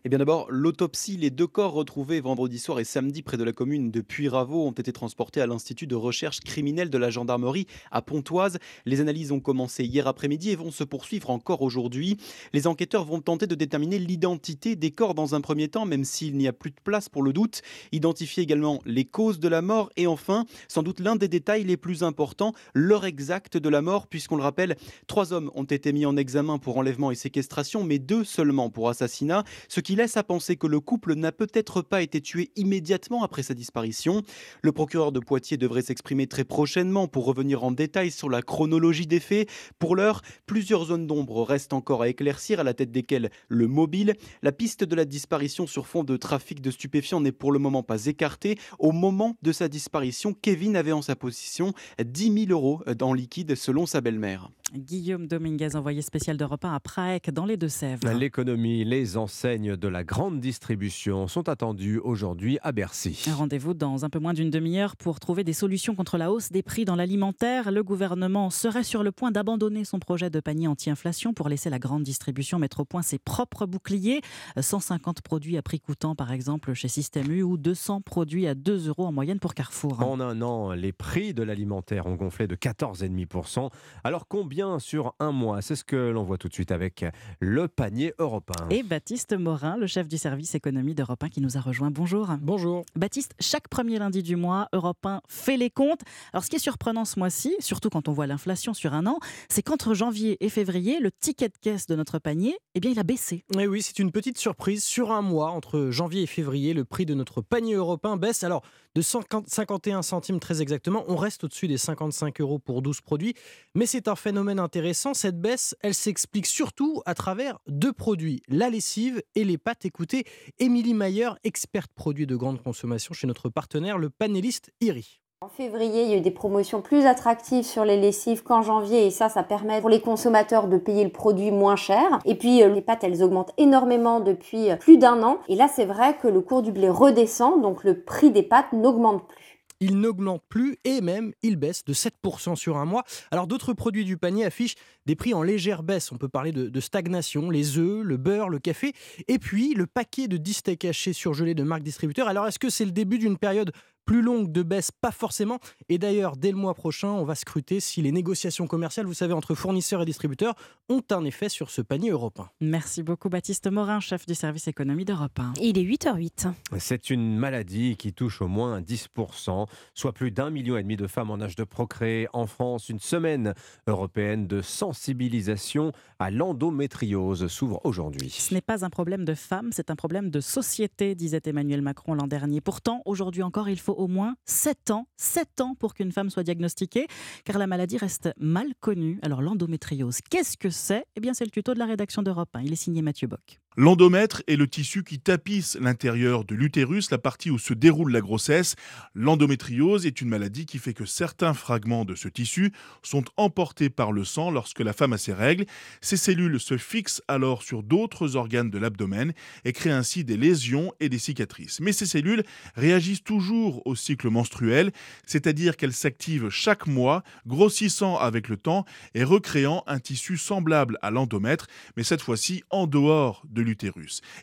Eh 0.05 0.09
bien 0.09 0.21
d'abord, 0.21 0.47
l'autopsie, 0.49 1.17
les 1.17 1.31
deux 1.31 1.49
corps 1.49 1.73
retrouvés 1.73 2.21
vendredi 2.21 2.61
soir 2.61 2.79
et 2.79 2.85
samedi 2.85 3.23
près 3.23 3.37
de 3.37 3.43
la 3.43 3.53
commune 3.53 3.91
de 3.91 4.01
Puyraveau 4.01 4.65
ont 4.65 4.71
été 4.71 4.93
transportés 4.93 5.41
à 5.41 5.47
l'Institut 5.49 5.89
de 5.89 5.97
recherche 5.97 6.39
criminelle 6.39 6.89
de 6.89 6.99
la 6.99 7.11
gendarmerie 7.11 7.67
à 7.91 8.01
Pontoise. 8.01 8.59
Les 8.87 9.01
analyses 9.01 9.33
ont 9.33 9.41
commencé 9.41 9.85
hier 9.85 10.07
après-midi 10.07 10.51
et 10.51 10.57
vont 10.57 10.71
se 10.71 10.85
poursuivre 10.85 11.31
encore 11.31 11.63
aujourd'hui. 11.63 12.17
Les 12.53 12.69
enquêteurs 12.69 13.05
vont 13.05 13.21
tenter 13.21 13.49
de 13.49 13.57
déterminer 13.57 13.99
l'identité 13.99 14.77
des 14.77 14.93
corps 14.93 15.15
dans 15.15 15.35
un 15.35 15.41
premier 15.41 15.67
temps, 15.67 15.85
même 15.85 16.05
s'il 16.05 16.37
n'y 16.37 16.47
a 16.47 16.53
plus 16.53 16.71
de 16.71 16.81
place 16.85 17.09
pour 17.09 17.25
le 17.25 17.33
doute. 17.33 17.63
Identifier 17.91 18.45
également 18.45 18.81
les 18.87 19.05
causes 19.05 19.41
de 19.41 19.49
la 19.49 19.63
mort 19.63 19.91
et 19.97 20.07
enfin, 20.07 20.47
sans 20.69 20.85
doute 20.85 21.01
l'un 21.01 21.17
des 21.17 21.29
détails 21.29 21.65
les 21.65 21.77
plus 21.77 22.05
importants, 22.05 22.53
l'heure 22.73 23.05
exacte 23.05 23.57
de 23.57 23.69
la 23.69 23.83
mort, 23.83 24.07
puisqu'on 24.07 24.37
le 24.37 24.43
rappelle, 24.43 24.77
trois 25.09 25.33
hommes 25.33 25.51
ont 25.57 25.65
été 25.65 25.93
mis 25.93 26.07
en 26.07 26.17
examen 26.17 26.59
pour 26.59 26.79
enlèvement 26.79 27.11
et 27.11 27.17
séquestration, 27.17 27.83
mais 27.83 27.99
deux 27.99 28.23
seulement 28.23 28.71
pour 28.71 28.89
assassinat, 28.89 29.43
ce 29.69 29.81
qui 29.81 29.88
laisse 29.97 30.17
à 30.17 30.23
penser 30.23 30.57
que 30.57 30.67
le 30.67 30.81
couple 30.81 31.15
n'a 31.15 31.33
peut-être 31.33 31.83
pas 31.83 32.03
été 32.03 32.21
tué 32.21 32.51
immédiatement 32.57 33.23
après 33.23 33.43
sa 33.43 33.55
disparition. 33.55 34.23
Le 34.63 34.73
procureur 34.73 35.13
de 35.13 35.21
Poitiers 35.21 35.57
devrait 35.57 35.83
s'exprimer 35.83 36.27
très 36.27 36.45
prochainement 36.45 37.09
pour 37.09 37.25
revenir 37.25 37.65
en 37.65 37.71
détail 37.71 38.11
sur 38.11 38.29
la 38.29 38.43
chronologie 38.43 39.07
des 39.07 39.21
faits. 39.21 39.49
Pour 39.79 39.97
l'heure, 39.97 40.23
plusieurs 40.47 40.87
zones 40.87 41.07
d'ombre 41.07 41.43
restent 41.43 41.73
encore 41.73 42.03
à 42.03 42.09
éclaircir, 42.09 42.61
à 42.61 42.65
la 42.65 42.75
tête 42.75 42.91
desquelles 42.91 43.31
le 43.49 43.67
mobile. 43.67 44.15
La 44.43 44.53
piste 44.53 44.85
de 44.85 44.95
la 44.95 45.05
disparition 45.05 45.67
sur 45.67 45.87
fond 45.87 46.05
de 46.05 46.17
trafic 46.17 46.61
de 46.61 46.71
stupéfiants 46.71 47.21
n'est 47.21 47.33
pour 47.33 47.53
le 47.53 47.59
moment 47.59 47.83
pas 47.83 48.07
écartée. 48.07 48.59
Au 48.79 48.93
moment 48.93 49.37
de 49.43 49.53
sa 49.53 49.69
disparition, 49.69 50.35
Kevin 50.35 50.77
avait 50.77 50.93
en 50.93 51.03
sa 51.03 51.17
possession 51.17 51.73
10 52.03 52.47
000 52.47 52.53
euros 52.53 52.83
en 53.01 53.15
liquide 53.15 53.55
selon 53.55 53.87
sa 53.87 54.01
belle-mère. 54.01 54.51
Guillaume 54.75 55.27
Dominguez, 55.27 55.77
envoyé 55.77 56.03
spécial 56.03 56.37
de 56.37 56.45
repas 56.45 56.75
à 56.75 56.81
Prague, 56.81 57.31
dans 57.31 57.47
les 57.47 57.57
Deux-Sèvres. 57.57 58.07
L'économie, 58.13 58.85
les 58.85 59.17
enseignes 59.17 59.77
de 59.77 59.89
la 59.89 60.05
grande 60.05 60.41
distribution 60.41 61.27
sont 61.27 61.49
attendues 61.49 61.99
aujourd'hui 61.99 62.59
à 62.63 62.73
Bercy. 62.73 63.25
Un 63.29 63.35
rendez-vous 63.35 63.73
dans 63.73 64.05
un 64.05 64.11
peu 64.11 64.19
moins 64.19 64.35
d'une 64.35 64.51
demi-heure 64.51 64.97
pour 64.97 65.21
trouver 65.21 65.43
des 65.43 65.55
solutions 65.55 65.95
contre 65.95 66.19
la 66.19 66.31
hausse 66.31 66.53
des 66.53 66.63
prix 66.63 66.85
dans 66.85 66.97
l'alimentaire. 66.97 67.73
Le 67.73 67.83
gouvernement 67.83 68.51
serait 68.51 68.83
sur 68.83 69.03
le 69.03 69.11
point 69.11 69.31
d'abandonner 69.31 69.85
son 69.85 69.99
projet 69.99 70.29
de 70.29 70.41
panier 70.41 70.69
anti-inflation 70.69 71.33
pour 71.33 71.49
laisser 71.49 71.71
la 71.71 71.79
grande 71.79 72.03
distribution 72.03 72.59
mettre 72.59 72.81
au 72.81 72.85
point 72.85 73.03
ses 73.03 73.19
propres 73.19 73.65
boucliers. 73.65 74.21
150 74.61 75.23
produits 75.23 75.57
à 75.57 75.63
prix 75.63 75.81
coûtant, 75.81 76.15
par 76.15 76.31
exemple, 76.31 76.75
chez 76.75 76.89
Système 76.89 77.31
U 77.31 77.43
ou 77.43 77.57
200 77.57 78.03
produits 78.03 78.47
à 78.47 78.55
2 78.55 78.89
euros 78.89 79.07
en 79.07 79.13
moyenne 79.13 79.41
pour 79.41 79.55
Carrefour. 79.55 80.03
En 80.03 80.21
un 80.21 80.43
an, 80.43 80.73
les 80.73 80.93
prix 80.93 81.33
de 81.33 81.43
l'alimentaire 81.43 82.07
ont 82.07 82.17
gonflé 82.17 82.47
de 82.47 82.55
14,5%. 82.55 83.71
Alors 84.05 84.29
combien 84.29 84.58
sur 84.79 85.15
un 85.21 85.31
mois. 85.31 85.63
C'est 85.63 85.77
ce 85.77 85.85
que 85.85 85.97
l'on 85.97 86.25
voit 86.25 86.37
tout 86.37 86.49
de 86.49 86.53
suite 86.53 86.73
avec 86.73 87.05
le 87.39 87.69
panier 87.69 88.13
européen. 88.19 88.67
Et 88.71 88.83
Baptiste 88.83 89.33
Morin, 89.33 89.77
le 89.77 89.87
chef 89.87 90.09
du 90.09 90.19
service 90.19 90.57
économie 90.57 90.97
d'Europe 90.97 91.23
1 91.23 91.29
qui 91.29 91.41
nous 91.41 91.57
a 91.57 91.61
rejoint. 91.61 91.93
Bonjour. 91.93 92.29
Bonjour. 92.41 92.85
Baptiste, 92.97 93.35
chaque 93.39 93.69
premier 93.69 94.01
lundi 94.01 94.23
du 94.23 94.35
mois, 94.35 94.69
Europe 94.73 95.05
1 95.05 95.21
fait 95.29 95.57
les 95.57 95.71
comptes. 95.71 96.01
Alors 96.33 96.43
ce 96.43 96.51
qui 96.51 96.57
est 96.57 96.61
surprenant 96.61 97.05
ce 97.05 97.21
mois-ci, 97.21 97.55
surtout 97.61 97.89
quand 97.89 98.09
on 98.09 98.13
voit 98.13 98.27
l'inflation 98.27 98.75
sur 98.75 98.95
un 98.95 99.07
an, 99.07 99.21
c'est 99.49 99.63
qu'entre 99.63 99.95
janvier 99.95 100.37
et 100.45 100.49
février, 100.49 100.99
le 100.99 101.13
ticket 101.13 101.49
de 101.49 101.59
caisse 101.61 101.87
de 101.87 101.95
notre 101.95 102.19
panier, 102.19 102.57
eh 102.75 102.81
bien, 102.81 102.91
il 102.91 102.99
a 102.99 103.05
baissé. 103.05 103.45
Et 103.57 103.69
oui, 103.69 103.81
c'est 103.81 104.01
une 104.01 104.11
petite 104.11 104.39
surprise. 104.39 104.83
Sur 104.83 105.13
un 105.13 105.23
mois, 105.23 105.51
entre 105.51 105.91
janvier 105.91 106.23
et 106.23 106.27
février, 106.27 106.75
le 106.75 106.85
prix 106.85 107.07
de 107.07 107.15
notre 107.15 107.43
panier 107.43 107.75
européen 107.75 108.17
baisse. 108.17 108.43
Alors, 108.43 108.63
de 108.99 109.03
51 109.03 110.03
centimes 110.03 110.41
très 110.41 110.61
exactement, 110.61 111.05
on 111.07 111.15
reste 111.15 111.45
au-dessus 111.45 111.69
des 111.69 111.79
55 111.79 112.41
euros 112.41 112.59
pour 112.59 112.83
12 112.83 113.01
produits. 113.01 113.35
Mais 113.77 113.87
c'est 113.87 114.09
un 114.09 114.17
phénomène 114.17 114.59
intéressant. 114.59 115.15
Cette 115.15 115.41
baisse, 115.41 115.77
elle 115.83 115.95
s'explique 115.95 116.47
surtout 116.47 117.01
à 117.07 117.15
travers 117.15 117.61
deux 117.69 117.93
produits, 117.93 118.43
la 118.49 118.71
lessive 118.71 119.23
et 119.37 119.45
les 119.45 119.57
pâtes. 119.57 119.85
Écoutez, 119.85 120.25
Émilie 120.59 120.95
Mayer, 120.95 121.31
experte 121.45 121.93
produit 121.95 122.27
de 122.27 122.35
grande 122.35 122.61
consommation 122.61 123.15
chez 123.15 123.29
notre 123.29 123.49
partenaire, 123.49 123.99
le 123.99 124.11
panéliste 124.11 124.73
IRI. 124.81 125.21
En 125.49 125.57
février, 125.57 126.03
il 126.03 126.11
y 126.11 126.13
a 126.13 126.19
eu 126.19 126.21
des 126.21 126.31
promotions 126.31 126.83
plus 126.83 127.07
attractives 127.07 127.65
sur 127.65 127.87
les 127.87 127.99
lessives 127.99 128.43
qu'en 128.43 128.61
janvier 128.61 129.07
et 129.07 129.11
ça, 129.11 129.31
ça 129.31 129.43
permet 129.43 129.81
pour 129.81 129.89
les 129.89 130.03
consommateurs 130.03 130.69
de 130.69 130.77
payer 130.77 131.05
le 131.05 131.11
produit 131.11 131.51
moins 131.51 131.75
cher. 131.75 132.19
Et 132.27 132.35
puis 132.35 132.63
euh, 132.63 132.69
les 132.69 132.83
pâtes, 132.83 133.03
elles 133.03 133.23
augmentent 133.23 133.55
énormément 133.57 134.21
depuis 134.21 134.71
euh, 134.71 134.77
plus 134.77 134.99
d'un 134.99 135.23
an. 135.23 135.39
Et 135.49 135.57
là, 135.57 135.67
c'est 135.67 135.87
vrai 135.87 136.19
que 136.21 136.29
le 136.29 136.43
cours 136.43 136.61
du 136.61 136.71
blé 136.71 136.91
redescend, 136.91 137.63
donc 137.63 137.83
le 137.83 138.03
prix 138.03 138.31
des 138.31 138.43
pâtes 138.43 138.75
n'augmente 138.75 139.27
plus 139.27 139.59
il 139.81 140.01
n'augmente 140.01 140.43
plus 140.49 140.77
et 140.85 141.01
même 141.01 141.33
il 141.43 141.57
baisse 141.57 141.85
de 141.85 141.93
7% 141.93 142.57
sur 142.57 142.77
un 142.77 142.85
mois. 142.85 143.05
Alors 143.31 143.47
d'autres 143.47 143.73
produits 143.73 144.05
du 144.05 144.17
panier 144.17 144.45
affichent 144.45 144.75
des 145.07 145.17
prix 145.17 145.35
en 145.35 145.43
légère 145.43 145.83
baisse. 145.83 146.11
On 146.13 146.17
peut 146.17 146.29
parler 146.29 146.53
de, 146.53 146.81
stagnation, 146.81 147.51
les 147.51 147.79
œufs, 147.79 148.03
le 148.03 148.17
beurre, 148.17 148.49
le 148.49 148.59
café 148.59 148.93
et 149.29 149.39
puis 149.39 149.75
le 149.75 149.87
paquet 149.87 150.29
de 150.29 150.37
10 150.37 150.55
steaks 150.55 150.85
hachés 150.85 151.13
surgelés 151.13 151.55
de 151.55 151.63
marque 151.63 151.83
distributeur. 151.83 152.29
Alors 152.29 152.47
est-ce 152.47 152.59
que 152.59 152.71
c'est 152.71 152.85
le 152.85 152.91
début 152.91 153.19
d'une 153.19 153.39
période 153.39 153.73
plus 154.09 154.23
longue 154.23 154.51
de 154.51 154.63
baisse, 154.63 154.91
pas 154.91 155.11
forcément. 155.11 155.59
Et 155.91 155.99
d'ailleurs, 155.99 156.39
dès 156.39 156.51
le 156.51 156.57
mois 156.57 156.73
prochain, 156.73 157.09
on 157.09 157.25
va 157.25 157.35
scruter 157.35 157.79
si 157.79 158.01
les 158.01 158.11
négociations 158.11 158.67
commerciales, 158.67 159.05
vous 159.05 159.13
savez, 159.13 159.35
entre 159.35 159.55
fournisseurs 159.55 160.01
et 160.01 160.07
distributeurs, 160.07 160.55
ont 160.89 161.03
un 161.11 161.27
effet 161.27 161.51
sur 161.51 161.69
ce 161.69 161.83
panier 161.83 162.09
européen. 162.09 162.49
Merci 162.63 163.03
beaucoup, 163.03 163.29
Baptiste 163.29 163.71
Morin, 163.71 164.01
chef 164.01 164.25
du 164.25 164.35
service 164.35 164.67
économie 164.67 165.05
d'Europe 165.05 165.39
1. 165.39 165.53
Il 165.61 165.77
est 165.77 165.83
8h08. 165.83 166.51
C'est 166.79 167.11
une 167.11 167.37
maladie 167.37 167.99
qui 167.99 168.15
touche 168.15 168.41
au 168.41 168.49
moins 168.49 168.81
10%, 168.81 169.67
soit 169.93 170.13
plus 170.15 170.31
d'un 170.31 170.49
million 170.49 170.79
et 170.79 170.83
demi 170.83 170.97
de 170.97 171.07
femmes 171.07 171.31
en 171.31 171.39
âge 171.43 171.55
de 171.55 171.65
procréer 171.65 172.29
en 172.33 172.47
France. 172.47 172.89
Une 172.89 173.01
semaine 173.01 173.53
européenne 173.87 174.47
de 174.47 174.63
sensibilisation 174.63 175.93
à 176.19 176.31
l'endométriose 176.31 177.47
s'ouvre 177.49 177.83
aujourd'hui. 177.85 178.31
Ce 178.31 178.55
n'est 178.55 178.63
pas 178.63 178.87
un 178.87 178.91
problème 178.91 179.27
de 179.27 179.35
femmes, 179.35 179.69
c'est 179.71 179.91
un 179.91 179.97
problème 179.97 180.31
de 180.31 180.41
société, 180.41 181.15
disait 181.15 181.43
Emmanuel 181.45 181.83
Macron 181.83 182.15
l'an 182.15 182.27
dernier. 182.27 182.63
Pourtant, 182.63 183.03
aujourd'hui 183.05 183.43
encore, 183.43 183.69
il 183.69 183.79
faut 183.79 183.98
au 183.99 184.09
moins 184.09 184.37
7 184.47 184.91
ans, 184.93 185.07
7 185.17 185.61
ans 185.61 185.75
pour 185.75 185.95
qu'une 185.95 186.13
femme 186.13 186.31
soit 186.31 186.45
diagnostiquée, 186.45 187.07
car 187.45 187.59
la 187.59 187.67
maladie 187.67 187.99
reste 187.99 188.31
mal 188.39 188.75
connue. 188.81 189.19
Alors 189.23 189.43
l'endométriose, 189.43 190.21
qu'est-ce 190.31 190.57
que 190.57 190.71
c'est? 190.71 191.05
Eh 191.17 191.21
bien 191.21 191.35
c'est 191.35 191.45
le 191.45 191.51
tuto 191.51 191.75
de 191.75 191.79
la 191.79 191.87
rédaction 191.87 192.23
d'Europe 192.23 192.51
1. 192.55 192.63
Il 192.63 192.73
est 192.73 192.77
signé 192.77 193.03
Mathieu 193.03 193.27
Bock. 193.27 193.61
L'endomètre 193.81 194.43
est 194.49 194.57
le 194.57 194.67
tissu 194.67 195.05
qui 195.05 195.21
tapisse 195.21 195.79
l'intérieur 195.81 196.45
de 196.45 196.57
l'utérus, 196.57 197.13
la 197.13 197.19
partie 197.19 197.53
où 197.53 197.61
se 197.61 197.75
déroule 197.75 198.11
la 198.11 198.21
grossesse. 198.21 198.75
L'endométriose 199.15 200.05
est 200.05 200.21
une 200.21 200.31
maladie 200.31 200.67
qui 200.67 200.79
fait 200.79 200.95
que 200.95 201.05
certains 201.05 201.55
fragments 201.55 202.05
de 202.05 202.17
ce 202.17 202.27
tissu 202.27 202.73
sont 203.05 203.23
emportés 203.37 203.89
par 203.89 204.11
le 204.11 204.25
sang 204.25 204.51
lorsque 204.51 204.81
la 204.81 204.93
femme 204.93 205.13
a 205.13 205.17
ses 205.17 205.33
règles. 205.33 205.65
Ces 206.01 206.17
cellules 206.17 206.59
se 206.59 206.77
fixent 206.77 207.23
alors 207.29 207.63
sur 207.63 207.85
d'autres 207.85 208.35
organes 208.35 208.69
de 208.69 208.79
l'abdomen 208.79 209.33
et 209.65 209.73
créent 209.73 209.93
ainsi 209.93 210.25
des 210.25 210.37
lésions 210.37 210.93
et 210.99 211.09
des 211.09 211.21
cicatrices. 211.21 211.79
Mais 211.79 211.93
ces 211.93 212.07
cellules 212.07 212.43
réagissent 212.75 213.23
toujours 213.23 213.87
au 213.87 213.95
cycle 213.95 214.29
menstruel, 214.29 214.91
c'est-à-dire 215.25 215.77
qu'elles 215.77 215.93
s'activent 215.93 216.49
chaque 216.49 216.89
mois, 216.89 217.23
grossissant 217.47 218.17
avec 218.19 218.49
le 218.49 218.57
temps 218.57 218.85
et 219.15 219.23
recréant 219.23 219.85
un 219.87 220.01
tissu 220.01 220.37
semblable 220.37 220.99
à 221.01 221.13
l'endomètre, 221.13 221.69
mais 221.97 222.03
cette 222.03 222.23
fois-ci 222.23 222.65
en 222.71 222.89
dehors 222.89 223.45
de 223.49 223.68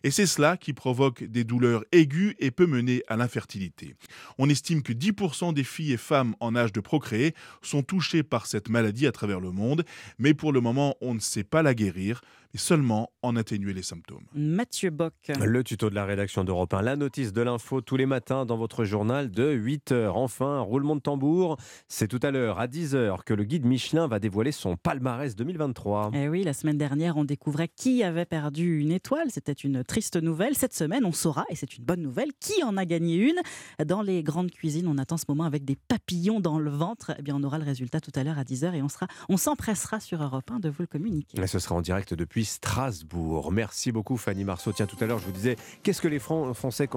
Et 0.04 0.12
c'est 0.12 0.26
cela 0.26 0.58
qui 0.58 0.74
provoque 0.74 1.24
des 1.24 1.44
douleurs 1.44 1.84
aiguës 1.92 2.36
et 2.40 2.52
peut 2.52 2.68
mener 2.68 3.04
à 3.08 3.18
l'infertilité. 3.18 3.96
On 4.38 4.50
estime 4.50 4.84
que 4.84 4.94
10% 4.94 5.54
des 5.54 5.64
filles 5.64 5.94
et 5.94 5.98
femmes 5.98 6.36
en 6.40 6.56
âge 6.56 6.72
de 6.74 6.80
procréer 6.80 7.34
sont 7.62 7.84
touchées 7.84 8.24
par 8.24 8.46
cette 8.46 8.70
maladie 8.70 9.08
à 9.08 9.12
travers 9.12 9.40
le 9.40 9.52
monde, 9.52 9.86
mais 10.20 10.34
pour 10.34 10.52
le 10.52 10.62
moment, 10.62 10.96
on 11.02 11.14
ne 11.14 11.20
sait 11.20 11.44
pas 11.44 11.64
la 11.64 11.74
guérir 11.74 12.22
seulement 12.58 13.12
en 13.22 13.36
atténuer 13.36 13.74
les 13.74 13.82
symptômes. 13.82 14.26
Mathieu 14.34 14.90
Bock. 14.90 15.14
Le 15.44 15.64
tuto 15.64 15.90
de 15.90 15.96
la 15.96 16.06
rédaction 16.06 16.44
d'Europe 16.44 16.74
1, 16.74 16.82
la 16.82 16.96
notice 16.96 17.34
de 17.34 17.42
l'info 17.42 17.82
tous 17.82 17.98
les 17.98 18.06
matins 18.06 18.46
dans 18.46 18.58
votre 18.58 18.86
journal 18.86 19.32
de 19.32 19.54
8h. 19.54 20.10
Enfin, 20.10 20.60
roulement 20.60 20.96
de 20.96 21.02
tambour, 21.02 21.58
c'est 21.88 22.08
tout 22.08 22.20
à 22.22 22.32
l'heure 22.32 22.60
à 22.60 22.68
10h 22.68 23.24
que 23.24 23.34
le 23.34 23.44
guide 23.44 23.66
Michelin 23.66 24.08
va 24.08 24.20
dévoiler 24.20 24.52
son 24.52 24.78
palmarès 24.78 25.36
2023. 25.36 26.12
Eh 26.14 26.30
oui, 26.30 26.44
la 26.44 26.54
semaine 26.54 26.78
dernière, 26.78 27.18
on 27.18 27.24
découvrait 27.24 27.68
qui 27.68 28.04
avait 28.04 28.26
perdu 28.26 28.80
une 28.80 28.92
étoile. 28.92 29.30
C'était 29.30 29.54
une 29.54 29.84
triste 29.84 30.22
nouvelle. 30.22 30.56
Cette 30.56 30.74
semaine, 30.74 31.06
on 31.06 31.12
saura, 31.12 31.46
et 31.50 31.56
c'est 31.56 31.78
une 31.78 31.84
bonne 31.84 32.02
nouvelle, 32.02 32.30
qui 32.40 32.64
en 32.64 32.78
a 32.78 32.86
gagné 32.86 33.16
une. 33.16 33.40
Dans 33.86 34.02
les 34.02 34.24
grandes 34.24 34.52
cuisines, 34.52 34.88
on 34.88 34.98
attend 34.98 35.18
ce 35.18 35.26
moment 35.28 35.44
avec 35.44 35.66
des 35.66 35.76
papillons 35.76 36.40
dans 36.40 36.60
le 36.60 36.72
ventre. 36.72 37.14
Eh 37.18 37.22
bien, 37.22 37.36
on 37.36 37.44
aura 37.44 37.58
le 37.58 37.66
résultat 37.66 38.00
tout 38.00 38.12
à 38.16 38.24
l'heure 38.24 38.40
à 38.40 38.44
10h 38.44 38.74
et 38.74 38.82
on, 38.82 38.90
sera, 38.90 39.08
on 39.30 39.38
s'empressera 39.38 40.00
sur 40.00 40.22
Europe 40.22 40.50
1 40.52 40.60
de 40.60 40.70
vous 40.70 40.82
le 40.82 40.88
communiquer. 40.88 41.40
Et 41.42 41.48
ce 41.48 41.60
sera 41.60 41.76
en 41.76 41.82
direct 41.82 42.14
depuis 42.14 42.45
Strasbourg. 42.46 43.52
Merci 43.52 43.92
beaucoup 43.92 44.18
Fanny 44.18 44.44
Marceau. 44.44 44.72
Tiens, 44.72 44.86
tout 44.86 44.98
à 45.02 45.06
l'heure, 45.06 45.20
je 45.20 45.26
vous 45.26 45.32
disais, 45.32 45.58
qu'est-ce 45.84 46.02
que 46.02 46.08
les 46.08 46.20
Français, 46.20 46.88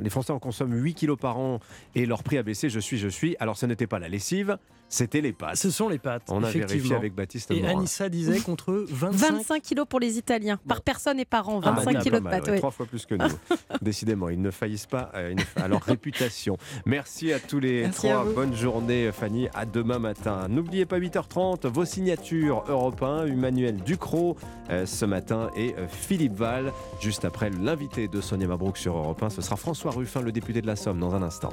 les 0.00 0.10
Français 0.10 0.32
en 0.32 0.38
consomment? 0.38 0.74
8 0.74 0.94
kilos 0.94 1.18
par 1.18 1.38
an 1.38 1.60
et 1.94 2.04
leur 2.04 2.22
prix 2.22 2.38
a 2.38 2.42
baissé, 2.42 2.68
je 2.68 2.80
suis, 2.80 2.98
je 2.98 3.08
suis. 3.08 3.36
Alors, 3.40 3.56
ce 3.56 3.66
n'était 3.66 3.86
pas 3.86 3.98
la 3.98 4.08
lessive, 4.08 4.58
c'était 4.88 5.20
les 5.20 5.32
pâtes. 5.32 5.56
Ce 5.56 5.70
sont 5.70 5.88
les 5.88 5.98
pâtes. 5.98 6.22
On 6.28 6.42
a 6.42 6.50
vérifié 6.50 6.94
avec 6.94 7.14
Baptiste. 7.14 7.50
Et 7.50 7.66
Anissa 7.66 8.08
disait 8.08 8.40
contre 8.40 8.86
25... 8.88 9.32
25 9.32 9.62
kilos 9.62 9.86
pour 9.88 10.00
les 10.00 10.18
Italiens, 10.18 10.58
par 10.66 10.82
personne 10.82 11.18
et 11.18 11.24
par 11.24 11.48
an. 11.48 11.60
25 11.60 11.90
ah, 11.90 11.92
bah, 11.92 12.00
kilos 12.00 12.20
de 12.22 12.28
pâtes. 12.28 12.56
Trois 12.58 12.70
fois 12.70 12.86
plus 12.86 13.06
que 13.06 13.14
nous. 13.14 13.26
Décidément, 13.82 14.28
ils 14.28 14.40
ne 14.40 14.50
faillissent 14.50 14.86
pas 14.86 15.10
euh, 15.14 15.34
à 15.56 15.68
leur 15.68 15.82
réputation. 15.82 16.56
Merci 16.84 17.32
à 17.32 17.40
tous 17.40 17.60
les 17.60 17.90
trois. 17.90 18.24
Bonne 18.24 18.54
journée, 18.54 19.10
Fanny. 19.12 19.48
À 19.54 19.64
demain 19.64 19.98
matin. 19.98 20.46
N'oubliez 20.48 20.86
pas 20.86 20.98
8h30, 20.98 21.66
vos 21.66 21.84
signatures 21.84 22.64
Europe 22.68 23.02
1, 23.02 23.26
Emmanuel 23.26 23.76
Ducrot 23.76 24.36
euh, 24.70 24.86
ce 24.86 25.04
matin 25.04 25.50
et 25.56 25.74
euh, 25.76 25.86
Philippe 25.88 26.34
Val. 26.34 26.72
Juste 27.00 27.24
après 27.24 27.50
l'invité 27.50 28.08
de 28.08 28.20
Sonia 28.20 28.46
Mabrouk 28.46 28.76
sur 28.76 28.96
Europe 28.96 29.22
1, 29.22 29.30
ce 29.30 29.42
sera 29.42 29.56
François 29.56 29.90
Ruffin, 29.90 30.20
le 30.22 30.32
député 30.32 30.62
de 30.62 30.66
la 30.66 30.76
Somme, 30.76 30.98
dans 30.98 31.14
un 31.14 31.22
instant. 31.22 31.52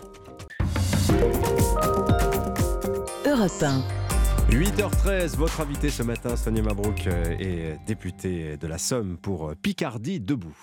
Europe 3.34 3.64
1. 3.64 3.82
8h13, 4.52 5.38
votre 5.38 5.60
invité 5.60 5.90
ce 5.90 6.04
matin, 6.04 6.36
Sonia 6.36 6.62
Mabrouk, 6.62 7.08
euh, 7.08 7.36
est 7.40 7.80
députée 7.88 8.58
de 8.58 8.68
la 8.68 8.78
Somme 8.78 9.18
pour 9.18 9.56
Picardie 9.56 10.20
Debout. 10.20 10.56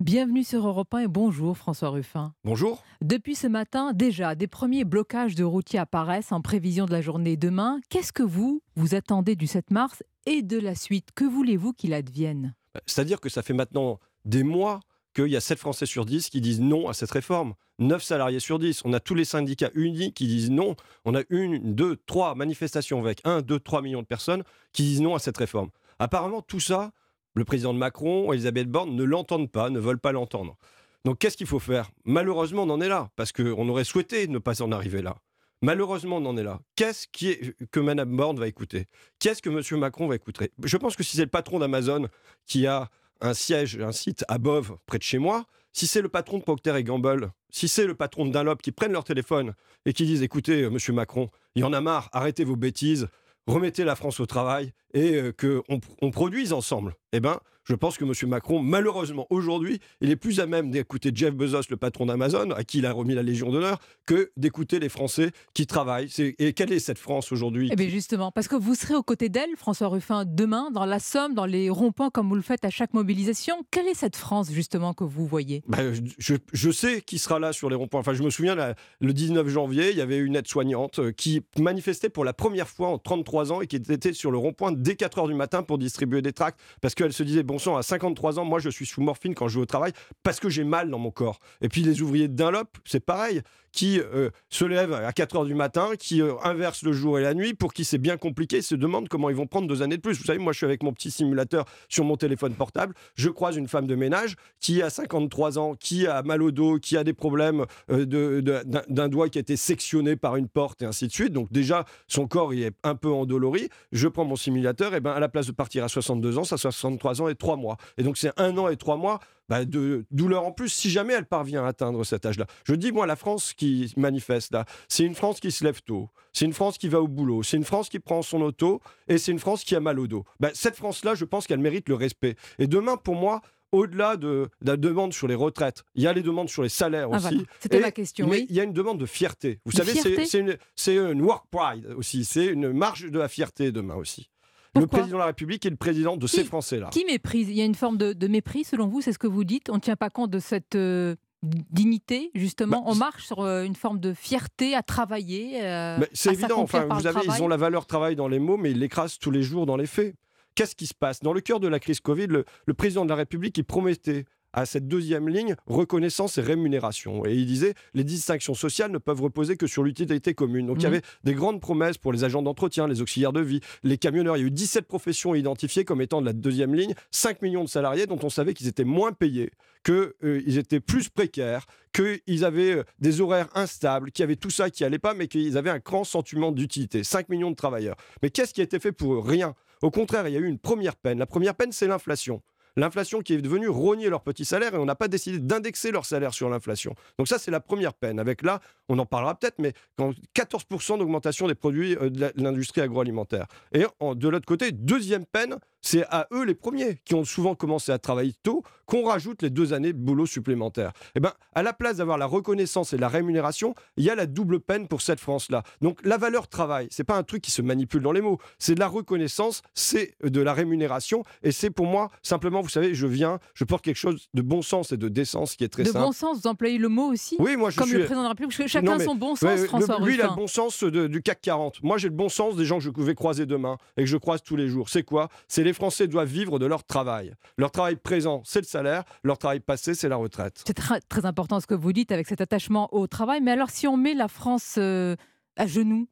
Bienvenue 0.00 0.44
sur 0.44 0.66
Europe 0.66 0.92
1 0.92 0.98
et 0.98 1.08
bonjour 1.08 1.56
François 1.56 1.88
Ruffin. 1.88 2.34
Bonjour. 2.44 2.82
Depuis 3.00 3.34
ce 3.34 3.46
matin, 3.46 3.94
déjà, 3.94 4.34
des 4.34 4.48
premiers 4.48 4.84
blocages 4.84 5.34
de 5.34 5.44
routiers 5.44 5.78
apparaissent 5.78 6.30
en 6.30 6.42
prévision 6.42 6.84
de 6.84 6.92
la 6.92 7.00
journée 7.00 7.38
demain. 7.38 7.80
Qu'est-ce 7.88 8.12
que 8.12 8.22
vous, 8.22 8.60
vous 8.76 8.94
attendez 8.94 9.34
du 9.34 9.46
7 9.46 9.70
mars 9.70 10.02
et 10.26 10.42
de 10.42 10.58
la 10.58 10.74
suite? 10.74 11.08
Que 11.14 11.24
voulez-vous 11.24 11.72
qu'il 11.72 11.94
advienne? 11.94 12.54
C'est-à-dire 12.84 13.18
que 13.18 13.30
ça 13.30 13.40
fait 13.40 13.54
maintenant 13.54 13.98
des 14.26 14.42
mois 14.42 14.80
qu'il 15.14 15.28
y 15.28 15.36
a 15.36 15.40
7 15.40 15.58
Français 15.58 15.86
sur 15.86 16.04
10 16.04 16.28
qui 16.28 16.40
disent 16.40 16.60
non 16.60 16.88
à 16.88 16.92
cette 16.92 17.10
réforme. 17.10 17.54
9 17.78 18.02
salariés 18.02 18.40
sur 18.40 18.58
10. 18.58 18.82
On 18.84 18.92
a 18.92 19.00
tous 19.00 19.14
les 19.14 19.24
syndicats 19.24 19.70
unis 19.74 20.12
qui 20.12 20.26
disent 20.26 20.50
non. 20.50 20.76
On 21.04 21.14
a 21.14 21.22
une, 21.30 21.74
deux, 21.74 21.96
trois 22.06 22.34
manifestations 22.34 23.00
avec 23.00 23.20
1, 23.24 23.42
2, 23.42 23.58
3 23.58 23.82
millions 23.82 24.02
de 24.02 24.06
personnes 24.06 24.42
qui 24.72 24.82
disent 24.82 25.00
non 25.00 25.14
à 25.14 25.18
cette 25.18 25.36
réforme. 25.36 25.70
Apparemment, 25.98 26.42
tout 26.42 26.60
ça, 26.60 26.92
le 27.34 27.44
président 27.44 27.72
de 27.72 27.78
Macron, 27.78 28.32
Elisabeth 28.32 28.68
Borne 28.68 28.94
ne 28.94 29.04
l'entendent 29.04 29.50
pas, 29.50 29.70
ne 29.70 29.80
veulent 29.80 29.98
pas 29.98 30.12
l'entendre. 30.12 30.56
Donc 31.04 31.18
qu'est-ce 31.18 31.36
qu'il 31.36 31.46
faut 31.46 31.58
faire? 31.58 31.90
Malheureusement, 32.04 32.62
on 32.62 32.70
en 32.70 32.80
est 32.80 32.88
là, 32.88 33.10
parce 33.16 33.32
qu'on 33.32 33.68
aurait 33.68 33.84
souhaité 33.84 34.26
ne 34.26 34.38
pas 34.38 34.62
en 34.62 34.72
arriver 34.72 35.02
là. 35.02 35.16
Malheureusement, 35.62 36.18
on 36.18 36.26
en 36.26 36.36
est 36.36 36.42
là. 36.42 36.60
Qu'est-ce 36.76 37.06
que 37.08 37.80
Mme 37.80 38.16
Borne 38.16 38.38
va 38.38 38.48
écouter? 38.48 38.86
Qu'est-ce 39.18 39.40
que 39.40 39.48
M. 39.48 39.80
Macron 39.80 40.06
va 40.06 40.14
écouter? 40.14 40.50
Je 40.62 40.76
pense 40.76 40.94
que 40.94 41.02
si 41.02 41.16
c'est 41.16 41.24
le 41.24 41.30
patron 41.30 41.58
d'Amazon 41.58 42.08
qui 42.46 42.66
a 42.66 42.90
un 43.24 43.34
siège, 43.34 43.78
un 43.80 43.92
site 43.92 44.24
à 44.28 44.38
Bove, 44.38 44.76
près 44.86 44.98
de 44.98 45.02
chez 45.02 45.18
moi, 45.18 45.46
si 45.72 45.86
c'est 45.86 46.02
le 46.02 46.08
patron 46.08 46.38
de 46.38 46.42
Procter 46.42 46.76
et 46.76 46.84
Gamble, 46.84 47.32
si 47.50 47.68
c'est 47.68 47.86
le 47.86 47.94
patron 47.94 48.26
de 48.26 48.30
Dunlop 48.30 48.56
qui 48.56 48.70
prennent 48.70 48.92
leur 48.92 49.04
téléphone 49.04 49.54
et 49.86 49.92
qui 49.94 50.04
disent 50.04 50.22
écoutez, 50.22 50.62
euh, 50.62 50.70
monsieur 50.70 50.92
Macron, 50.92 51.30
il 51.54 51.62
y 51.62 51.64
en 51.64 51.72
a 51.72 51.80
marre, 51.80 52.10
arrêtez 52.12 52.44
vos 52.44 52.54
bêtises, 52.54 53.08
remettez 53.46 53.84
la 53.84 53.96
France 53.96 54.20
au 54.20 54.26
travail 54.26 54.72
et 54.92 55.14
euh, 55.14 55.32
qu'on 55.32 55.80
on 56.02 56.10
produise 56.10 56.52
ensemble, 56.52 56.94
eh 57.12 57.20
ben, 57.20 57.40
je 57.64 57.74
pense 57.74 57.96
que 57.96 58.04
M. 58.04 58.12
Macron, 58.28 58.60
malheureusement, 58.60 59.26
aujourd'hui, 59.30 59.80
il 60.00 60.10
est 60.10 60.16
plus 60.16 60.40
à 60.40 60.46
même 60.46 60.70
d'écouter 60.70 61.10
Jeff 61.14 61.34
Bezos, 61.34 61.62
le 61.70 61.76
patron 61.76 62.06
d'Amazon, 62.06 62.50
à 62.50 62.64
qui 62.64 62.78
il 62.78 62.86
a 62.86 62.92
remis 62.92 63.14
la 63.14 63.22
Légion 63.22 63.50
d'honneur, 63.50 63.78
que 64.06 64.30
d'écouter 64.36 64.78
les 64.78 64.88
Français 64.88 65.30
qui 65.54 65.66
travaillent. 65.66 66.10
Et 66.18 66.52
quelle 66.52 66.72
est 66.72 66.78
cette 66.78 66.98
France 66.98 67.32
aujourd'hui 67.32 67.70
Eh 67.72 67.76
bien 67.76 67.88
justement, 67.88 68.30
parce 68.30 68.48
que 68.48 68.56
vous 68.56 68.74
serez 68.74 68.94
aux 68.94 69.02
côtés 69.02 69.28
d'elle, 69.28 69.56
François 69.56 69.88
Ruffin, 69.88 70.24
demain, 70.26 70.70
dans 70.70 70.84
la 70.84 70.98
Somme, 70.98 71.34
dans 71.34 71.46
les 71.46 71.70
ronds-points, 71.70 72.10
comme 72.10 72.28
vous 72.28 72.34
le 72.34 72.42
faites 72.42 72.64
à 72.64 72.70
chaque 72.70 72.92
mobilisation. 72.92 73.64
Quelle 73.70 73.88
est 73.88 73.94
cette 73.94 74.16
France, 74.16 74.50
justement, 74.50 74.92
que 74.92 75.04
vous 75.04 75.26
voyez? 75.26 75.62
Ben, 75.66 75.94
je, 76.18 76.34
je, 76.52 76.70
sais 76.70 77.00
qui 77.00 77.18
sera 77.18 77.38
là 77.38 77.52
sur 77.52 77.70
les 77.70 77.76
ronds-points. 77.76 78.00
Enfin, 78.00 78.14
je 78.14 78.22
me 78.22 78.30
souviens, 78.30 78.56
le 79.00 79.12
19 79.12 79.48
janvier, 79.48 79.90
il 79.90 79.96
y 79.96 80.02
avait 80.02 80.18
une 80.18 80.36
aide-soignante 80.36 80.98
euh, 80.98 81.12
qui 81.12 81.42
manifestait 81.58 82.10
pour 82.10 82.24
la 82.24 82.32
première 82.32 82.68
fois 82.68 82.88
en 82.88 82.98
33 82.98 83.52
ans 83.52 83.60
et 83.60 83.66
qui 83.66 83.76
était 83.76 84.12
sur 84.12 84.30
le 84.30 84.38
rond-point 84.38 84.72
dès 84.72 84.96
4 84.96 85.18
heures 85.18 85.28
du 85.28 85.34
matin 85.34 85.62
pour 85.62 85.78
distribuer 85.78 86.20
des 86.20 86.32
tracts, 86.32 86.60
parce 86.80 86.94
qu'elle 86.94 87.12
se 87.12 87.22
disait, 87.22 87.42
bon 87.42 87.53
sang, 87.58 87.76
à 87.76 87.82
53 87.82 88.38
ans, 88.38 88.44
moi 88.44 88.58
je 88.58 88.70
suis 88.70 88.86
sous 88.86 89.02
morphine 89.02 89.34
quand 89.34 89.48
je 89.48 89.56
vais 89.56 89.62
au 89.62 89.66
travail 89.66 89.92
parce 90.22 90.40
que 90.40 90.48
j'ai 90.48 90.64
mal 90.64 90.90
dans 90.90 90.98
mon 90.98 91.10
corps. 91.10 91.38
Et 91.60 91.68
puis 91.68 91.82
les 91.82 92.02
ouvriers 92.02 92.28
de 92.28 92.34
Dunlop, 92.34 92.68
c'est 92.84 93.04
pareil 93.04 93.42
qui 93.74 94.00
euh, 94.00 94.30
se 94.48 94.64
lèvent 94.64 94.92
à 94.92 95.12
4 95.12 95.36
heures 95.36 95.44
du 95.44 95.54
matin, 95.54 95.90
qui 95.98 96.22
euh, 96.22 96.34
inversent 96.44 96.84
le 96.84 96.92
jour 96.92 97.18
et 97.18 97.22
la 97.22 97.34
nuit, 97.34 97.54
pour 97.54 97.74
qui 97.74 97.84
c'est 97.84 97.98
bien 97.98 98.16
compliqué, 98.16 98.62
se 98.62 98.74
demandent 98.74 99.08
comment 99.08 99.28
ils 99.30 99.36
vont 99.36 99.48
prendre 99.48 99.66
deux 99.66 99.82
années 99.82 99.96
de 99.96 100.00
plus. 100.00 100.16
Vous 100.16 100.24
savez, 100.24 100.38
moi 100.38 100.52
je 100.52 100.58
suis 100.58 100.66
avec 100.66 100.82
mon 100.82 100.92
petit 100.92 101.10
simulateur 101.10 101.64
sur 101.88 102.04
mon 102.04 102.16
téléphone 102.16 102.54
portable, 102.54 102.94
je 103.16 103.28
croise 103.28 103.56
une 103.56 103.66
femme 103.66 103.86
de 103.86 103.96
ménage 103.96 104.36
qui 104.60 104.80
a 104.80 104.90
53 104.90 105.58
ans, 105.58 105.74
qui 105.74 106.06
a 106.06 106.22
mal 106.22 106.42
au 106.42 106.52
dos, 106.52 106.78
qui 106.78 106.96
a 106.96 107.02
des 107.02 107.12
problèmes 107.12 107.64
euh, 107.90 108.40
d'un 108.88 109.08
doigt 109.08 109.28
qui 109.28 109.38
a 109.38 109.40
été 109.40 109.56
sectionné 109.56 110.14
par 110.14 110.36
une 110.36 110.48
porte 110.48 110.82
et 110.82 110.84
ainsi 110.84 111.08
de 111.08 111.12
suite. 111.12 111.32
Donc 111.32 111.50
déjà, 111.50 111.84
son 112.06 112.28
corps 112.28 112.54
il 112.54 112.62
est 112.62 112.76
un 112.84 112.94
peu 112.94 113.10
endolori. 113.10 113.68
Je 113.90 114.06
prends 114.06 114.24
mon 114.24 114.36
simulateur, 114.36 114.94
et 114.94 115.00
ben 115.00 115.10
à 115.10 115.20
la 115.20 115.28
place 115.28 115.46
de 115.46 115.52
partir 115.52 115.82
à 115.82 115.88
62 115.88 116.38
ans, 116.38 116.44
ça 116.44 116.56
63 116.56 117.22
ans 117.22 117.28
et 117.28 117.34
3 117.44 117.56
mois. 117.56 117.76
Et 117.98 118.02
donc 118.02 118.16
c'est 118.16 118.32
un 118.38 118.56
an 118.56 118.68
et 118.68 118.76
3 118.76 118.96
mois 118.96 119.20
bah, 119.50 119.66
de 119.66 120.06
douleur 120.10 120.46
en 120.46 120.52
plus 120.52 120.70
si 120.70 120.88
jamais 120.88 121.12
elle 121.12 121.26
parvient 121.26 121.62
à 121.62 121.68
atteindre 121.68 122.02
cet 122.02 122.24
âge-là. 122.24 122.46
Je 122.64 122.74
dis, 122.74 122.90
moi, 122.90 123.06
la 123.06 123.16
France 123.16 123.52
qui 123.52 123.92
manifeste 123.98 124.52
là, 124.54 124.64
c'est 124.88 125.04
une 125.04 125.14
France 125.14 125.40
qui 125.40 125.50
se 125.52 125.62
lève 125.62 125.82
tôt, 125.82 126.08
c'est 126.32 126.46
une 126.46 126.54
France 126.54 126.78
qui 126.78 126.88
va 126.88 127.02
au 127.02 127.08
boulot, 127.08 127.42
c'est 127.42 127.58
une 127.58 127.64
France 127.64 127.90
qui 127.90 128.00
prend 128.00 128.22
son 128.22 128.40
auto 128.40 128.80
et 129.08 129.18
c'est 129.18 129.32
une 129.32 129.38
France 129.38 129.64
qui 129.64 129.76
a 129.76 129.80
mal 129.80 130.00
au 130.00 130.06
dos. 130.06 130.24
Bah, 130.40 130.50
cette 130.54 130.76
France-là, 130.76 131.14
je 131.14 131.26
pense 131.26 131.46
qu'elle 131.46 131.58
mérite 131.58 131.90
le 131.90 131.96
respect. 131.96 132.36
Et 132.58 132.66
demain, 132.66 132.96
pour 132.96 133.16
moi, 133.16 133.42
au-delà 133.72 134.16
de, 134.16 134.48
la 134.62 134.78
demande 134.78 135.12
sur 135.12 135.28
les 135.28 135.34
retraites, 135.34 135.82
il 135.94 136.02
y 136.02 136.06
a 136.06 136.14
les 136.14 136.22
demandes 136.22 136.48
sur 136.48 136.62
les 136.62 136.70
salaires 136.70 137.08
ah, 137.12 137.16
aussi. 137.16 137.44
C'était 137.60 137.80
ma 137.80 137.90
question. 137.90 138.26
Mais 138.26 138.46
il 138.48 138.54
y 138.54 138.60
a 138.60 138.62
une 138.62 138.72
demande 138.72 138.98
de 138.98 139.06
fierté. 139.06 139.60
Vous 139.66 139.72
savez, 139.72 139.92
c'est 139.94 140.38
une, 140.38 140.56
une, 140.86 141.20
work 141.20 141.44
pride 141.50 141.92
aussi. 141.96 142.24
C'est 142.24 142.46
une 142.46 142.72
marge 142.72 143.10
de 143.10 143.18
la 143.18 143.28
fierté 143.28 143.72
demain 143.72 143.96
aussi 143.96 144.30
le 144.74 144.86
président 144.86 145.16
de 145.16 145.20
la 145.20 145.26
République 145.26 145.64
est 145.66 145.70
le 145.70 145.76
président 145.76 146.16
de 146.16 146.26
ces 146.26 146.44
Français-là. 146.44 146.90
Qui 146.90 147.04
méprise? 147.04 147.48
Il 147.48 147.56
y 147.56 147.62
a 147.62 147.64
une 147.64 147.74
forme 147.74 147.96
de, 147.96 148.28
mépris, 148.28 148.64
selon 148.64 148.88
vous, 148.88 149.00
c'est 149.00 149.12
ce 149.12 149.18
que 149.18 149.26
vous 149.26 149.44
dites? 149.44 149.70
On 149.70 149.74
ne 149.74 149.80
tient 149.80 149.96
pas 149.96 150.10
compte 150.10 150.30
de 150.30 150.38
cette 150.38 150.74
euh, 150.74 151.14
dignité, 151.42 152.30
justement? 152.34 152.78
Bah, 152.82 152.86
On 152.86 152.94
marche 152.94 153.26
sur 153.26 153.40
euh, 153.40 153.64
une 153.64 153.76
forme 153.76 154.00
de 154.00 154.12
fierté 154.12 154.74
à 154.74 154.82
travailler 154.82 155.62
euh, 155.62 155.98
C'est 156.12 156.32
évident, 156.32 156.60
enfin, 156.60 156.86
vous 156.90 157.06
avez, 157.06 157.20
ils 157.24 157.42
ont 157.42 157.48
la 157.48 157.56
valeur 157.56 157.86
travail 157.86 158.16
dans 158.16 158.28
les 158.28 158.38
mots, 158.38 158.56
mais 158.56 158.70
ils 158.70 158.78
l'écrasent 158.78 159.18
tous 159.18 159.30
les 159.30 159.42
jours 159.42 159.66
dans 159.66 159.76
les 159.76 159.86
faits. 159.86 160.14
Qu'est-ce 160.54 160.76
qui 160.76 160.86
se 160.86 160.94
passe? 160.94 161.20
Dans 161.20 161.32
le 161.32 161.40
cœur 161.40 161.58
de 161.60 161.68
la 161.68 161.80
crise 161.80 162.00
Covid, 162.00 162.28
le, 162.28 162.44
le 162.66 162.74
président 162.74 163.04
de 163.04 163.10
la 163.10 163.16
République, 163.16 163.58
il 163.58 163.64
promettait 163.64 164.24
à 164.54 164.66
cette 164.66 164.88
deuxième 164.88 165.28
ligne, 165.28 165.56
reconnaissance 165.66 166.38
et 166.38 166.40
rémunération. 166.40 167.26
Et 167.26 167.34
il 167.34 167.46
disait, 167.46 167.74
les 167.92 168.04
distinctions 168.04 168.54
sociales 168.54 168.92
ne 168.92 168.98
peuvent 168.98 169.20
reposer 169.20 169.56
que 169.56 169.66
sur 169.66 169.82
l'utilité 169.82 170.32
commune. 170.32 170.66
Donc 170.66 170.76
il 170.78 170.84
y 170.84 170.86
mhm. 170.86 170.94
avait 170.94 171.02
des 171.24 171.34
grandes 171.34 171.60
promesses 171.60 171.98
pour 171.98 172.12
les 172.12 172.24
agents 172.24 172.42
d'entretien, 172.42 172.86
les 172.88 173.02
auxiliaires 173.02 173.32
de 173.32 173.40
vie, 173.40 173.60
les 173.82 173.98
camionneurs. 173.98 174.36
Il 174.36 174.40
y 174.40 174.44
a 174.44 174.46
eu 174.46 174.50
17 174.50 174.86
professions 174.86 175.34
identifiées 175.34 175.84
comme 175.84 176.00
étant 176.00 176.20
de 176.20 176.26
la 176.26 176.32
deuxième 176.32 176.74
ligne, 176.74 176.94
5 177.10 177.42
millions 177.42 177.64
de 177.64 177.68
salariés 177.68 178.06
dont 178.06 178.18
on 178.22 178.30
savait 178.30 178.54
qu'ils 178.54 178.68
étaient 178.68 178.84
moins 178.84 179.12
payés, 179.12 179.50
qu'ils 179.84 180.12
euh, 180.22 180.58
étaient 180.58 180.80
plus 180.80 181.08
précaires, 181.08 181.66
qu'ils 181.92 182.44
avaient 182.44 182.76
euh, 182.76 182.84
des 183.00 183.20
horaires 183.20 183.48
instables, 183.54 184.12
qu'il 184.12 184.22
y 184.22 184.24
avait 184.24 184.36
tout 184.36 184.50
ça 184.50 184.70
qui 184.70 184.84
allait 184.84 184.98
pas, 184.98 185.14
mais 185.14 185.26
qu'ils 185.26 185.58
avaient 185.58 185.70
un 185.70 185.78
grand 185.78 186.04
sentiment 186.04 186.52
d'utilité. 186.52 187.02
5 187.02 187.28
millions 187.28 187.50
de 187.50 187.56
travailleurs. 187.56 187.96
Mais 188.22 188.30
qu'est-ce 188.30 188.54
qui 188.54 188.60
a 188.60 188.64
été 188.64 188.78
fait 188.78 188.92
pour 188.92 189.14
eux? 189.14 189.18
Rien. 189.18 189.54
Au 189.82 189.90
contraire, 189.90 190.28
il 190.28 190.34
y 190.34 190.36
a 190.36 190.40
eu 190.40 190.46
une 190.46 190.58
première 190.58 190.96
peine. 190.96 191.18
La 191.18 191.26
première 191.26 191.54
peine, 191.54 191.72
c'est 191.72 191.86
l'inflation 191.86 192.40
l'inflation 192.76 193.20
qui 193.20 193.34
est 193.34 193.40
devenue 193.40 193.68
rogner 193.68 194.08
leur 194.08 194.22
petit 194.22 194.44
salaire 194.44 194.74
et 194.74 194.78
on 194.78 194.84
n'a 194.84 194.94
pas 194.94 195.08
décidé 195.08 195.38
d'indexer 195.38 195.90
leur 195.90 196.04
salaire 196.06 196.34
sur 196.34 196.48
l'inflation. 196.48 196.94
Donc 197.18 197.28
ça, 197.28 197.38
c'est 197.38 197.50
la 197.50 197.60
première 197.60 197.94
peine. 197.94 198.18
Avec 198.18 198.42
là, 198.42 198.60
on 198.88 198.98
en 198.98 199.06
parlera 199.06 199.34
peut-être, 199.34 199.58
mais 199.58 199.72
quand 199.96 200.12
14% 200.34 200.98
d'augmentation 200.98 201.46
des 201.46 201.54
produits 201.54 201.96
euh, 201.96 202.10
de 202.10 202.32
l'industrie 202.36 202.80
agroalimentaire. 202.80 203.46
Et 203.72 203.84
de 204.00 204.28
l'autre 204.28 204.46
côté, 204.46 204.72
deuxième 204.72 205.24
peine, 205.26 205.58
c'est 205.84 206.04
à 206.10 206.26
eux 206.32 206.44
les 206.44 206.54
premiers 206.54 206.98
qui 207.04 207.14
ont 207.14 207.24
souvent 207.24 207.54
commencé 207.54 207.92
à 207.92 207.98
travailler 207.98 208.32
tôt 208.42 208.62
qu'on 208.86 209.04
rajoute 209.04 209.42
les 209.42 209.50
deux 209.50 209.72
années 209.72 209.92
de 209.92 209.98
boulot 209.98 210.26
supplémentaires. 210.26 210.92
Et 211.06 211.10
eh 211.16 211.20
ben, 211.20 211.32
à 211.54 211.62
la 211.62 211.72
place 211.72 211.98
d'avoir 211.98 212.18
la 212.18 212.26
reconnaissance 212.26 212.92
et 212.92 212.98
la 212.98 213.08
rémunération, 213.08 213.74
il 213.96 214.04
y 214.04 214.10
a 214.10 214.14
la 214.14 214.26
double 214.26 214.60
peine 214.60 214.88
pour 214.88 215.00
cette 215.00 215.20
France-là. 215.20 215.62
Donc 215.80 215.98
la 216.04 216.18
valeur 216.18 216.48
travail, 216.48 216.88
c'est 216.90 217.04
pas 217.04 217.16
un 217.16 217.22
truc 217.22 217.42
qui 217.42 217.50
se 217.50 217.62
manipule 217.62 218.02
dans 218.02 218.12
les 218.12 218.20
mots, 218.20 218.38
c'est 218.58 218.74
de 218.74 218.80
la 218.80 218.88
reconnaissance, 218.88 219.62
c'est 219.74 220.14
de 220.22 220.40
la 220.40 220.52
rémunération, 220.52 221.22
et 221.42 221.52
c'est 221.52 221.70
pour 221.70 221.86
moi 221.86 222.10
simplement, 222.22 222.60
vous 222.60 222.68
savez, 222.68 222.94
je 222.94 223.06
viens, 223.06 223.38
je 223.54 223.64
porte 223.64 223.84
quelque 223.84 223.96
chose 223.96 224.28
de 224.34 224.42
bon 224.42 224.62
sens 224.62 224.92
et 224.92 224.96
de 224.96 225.08
décence 225.08 225.56
qui 225.56 225.64
est 225.64 225.68
très 225.68 225.82
de 225.82 225.88
simple. 225.88 226.00
De 226.00 226.04
bon 226.04 226.12
sens, 226.12 226.40
vous 226.42 226.48
employez 226.48 226.78
le 226.78 226.88
mot 226.88 227.12
aussi. 227.12 227.36
Oui, 227.38 227.56
moi 227.56 227.70
je 227.70 227.78
comme 227.78 227.88
suis. 227.88 227.96
le 227.96 228.04
président 228.04 228.20
de 228.20 228.24
la 228.24 228.30
République, 228.30 228.56
parce 228.56 228.64
que 228.64 228.72
chacun 228.72 228.98
son 228.98 229.14
bon 229.14 229.36
sens, 229.36 229.64
François 229.66 229.98
Lui, 230.00 230.14
il 230.14 230.22
a 230.22 230.28
le 230.28 230.34
bon 230.34 230.46
sens 230.46 230.82
du 230.82 231.22
CAC 231.22 231.40
40. 231.42 231.82
Moi, 231.82 231.98
j'ai 231.98 232.08
le 232.08 232.14
bon 232.14 232.28
sens 232.28 232.56
des 232.56 232.64
gens 232.64 232.78
que 232.78 232.84
je 232.84 232.90
vais 232.90 233.14
croiser 233.14 233.46
demain 233.46 233.76
et 233.96 234.02
que 234.02 234.08
je 234.08 234.16
croise 234.16 234.42
tous 234.42 234.56
les 234.56 234.68
jours. 234.68 234.88
C'est 234.88 235.02
quoi? 235.02 235.28
C'est 235.48 235.62
les 235.62 235.73
Français 235.74 236.08
doivent 236.08 236.28
vivre 236.28 236.58
de 236.58 236.66
leur 236.66 236.84
travail. 236.84 237.34
Leur 237.58 237.70
travail 237.70 237.96
présent, 237.96 238.42
c'est 238.44 238.60
le 238.60 238.66
salaire. 238.66 239.04
Leur 239.22 239.38
travail 239.38 239.60
passé, 239.60 239.94
c'est 239.94 240.08
la 240.08 240.16
retraite. 240.16 240.62
C'est 240.66 240.74
très, 240.74 241.00
très, 241.00 241.26
important 241.26 241.60
ce 241.60 241.66
que 241.66 241.74
vous 241.74 241.92
dites 241.92 242.12
avec 242.12 242.26
cet 242.26 242.40
attachement 242.40 242.88
au 242.94 243.06
travail. 243.06 243.40
Mais 243.40 243.50
alors, 243.50 243.70
si 243.70 243.86
on 243.86 243.96
met 243.96 244.14
la 244.14 244.28
France 244.28 244.76
euh, 244.78 245.16
à 245.56 245.66
genoux, 245.66 246.08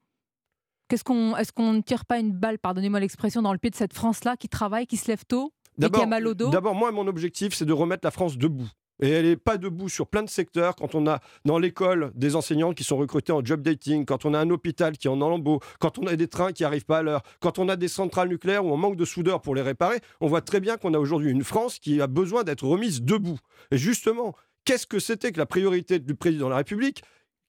qu'est-ce 0.88 1.04
qu'on, 1.04 1.36
est-ce 1.36 1.52
qu'on 1.52 1.72
ne 1.72 1.80
tire 1.80 2.04
pas 2.04 2.18
une 2.18 2.32
balle, 2.32 2.58
pardonnez-moi 2.58 3.00
l'expression, 3.00 3.42
dans 3.42 3.52
le 3.52 3.58
pied 3.58 3.70
de 3.70 3.76
cette 3.76 3.94
France-là 3.94 4.36
qui 4.36 4.48
travaille, 4.48 4.86
qui 4.86 4.96
se 4.96 5.08
lève 5.08 5.24
tôt 5.26 5.52
et 5.80 5.88
qui 5.88 6.00
a 6.00 6.06
mal 6.06 6.26
au 6.26 6.34
dos? 6.34 6.50
D'abord, 6.50 6.74
moi, 6.74 6.92
mon 6.92 7.06
objectif, 7.06 7.54
c'est 7.54 7.64
de 7.64 7.72
remettre 7.72 8.04
la 8.04 8.10
France 8.10 8.36
debout. 8.36 8.68
Et 9.02 9.10
elle 9.10 9.26
n'est 9.26 9.36
pas 9.36 9.58
debout 9.58 9.88
sur 9.88 10.06
plein 10.06 10.22
de 10.22 10.30
secteurs. 10.30 10.76
Quand 10.76 10.94
on 10.94 11.06
a 11.06 11.20
dans 11.44 11.58
l'école 11.58 12.12
des 12.14 12.36
enseignants 12.36 12.72
qui 12.72 12.84
sont 12.84 12.96
recrutés 12.96 13.32
en 13.32 13.44
job 13.44 13.60
dating, 13.60 14.06
quand 14.06 14.24
on 14.24 14.32
a 14.32 14.38
un 14.38 14.48
hôpital 14.48 14.96
qui 14.96 15.08
est 15.08 15.10
en 15.10 15.16
lambeaux, 15.16 15.60
quand 15.80 15.98
on 15.98 16.06
a 16.06 16.14
des 16.14 16.28
trains 16.28 16.52
qui 16.52 16.62
n'arrivent 16.62 16.86
pas 16.86 16.98
à 16.98 17.02
l'heure, 17.02 17.22
quand 17.40 17.58
on 17.58 17.68
a 17.68 17.76
des 17.76 17.88
centrales 17.88 18.28
nucléaires 18.28 18.64
où 18.64 18.70
on 18.70 18.76
manque 18.76 18.96
de 18.96 19.04
soudeurs 19.04 19.42
pour 19.42 19.56
les 19.56 19.62
réparer, 19.62 19.98
on 20.20 20.28
voit 20.28 20.40
très 20.40 20.60
bien 20.60 20.76
qu'on 20.76 20.94
a 20.94 20.98
aujourd'hui 20.98 21.30
une 21.30 21.42
France 21.44 21.80
qui 21.80 22.00
a 22.00 22.06
besoin 22.06 22.44
d'être 22.44 22.64
remise 22.64 23.02
debout. 23.02 23.38
Et 23.72 23.76
justement, 23.76 24.36
qu'est-ce 24.64 24.86
que 24.86 25.00
c'était 25.00 25.32
que 25.32 25.38
la 25.38 25.46
priorité 25.46 25.98
du 25.98 26.14
président 26.14 26.46
de 26.46 26.50
la 26.50 26.58
République? 26.58 27.02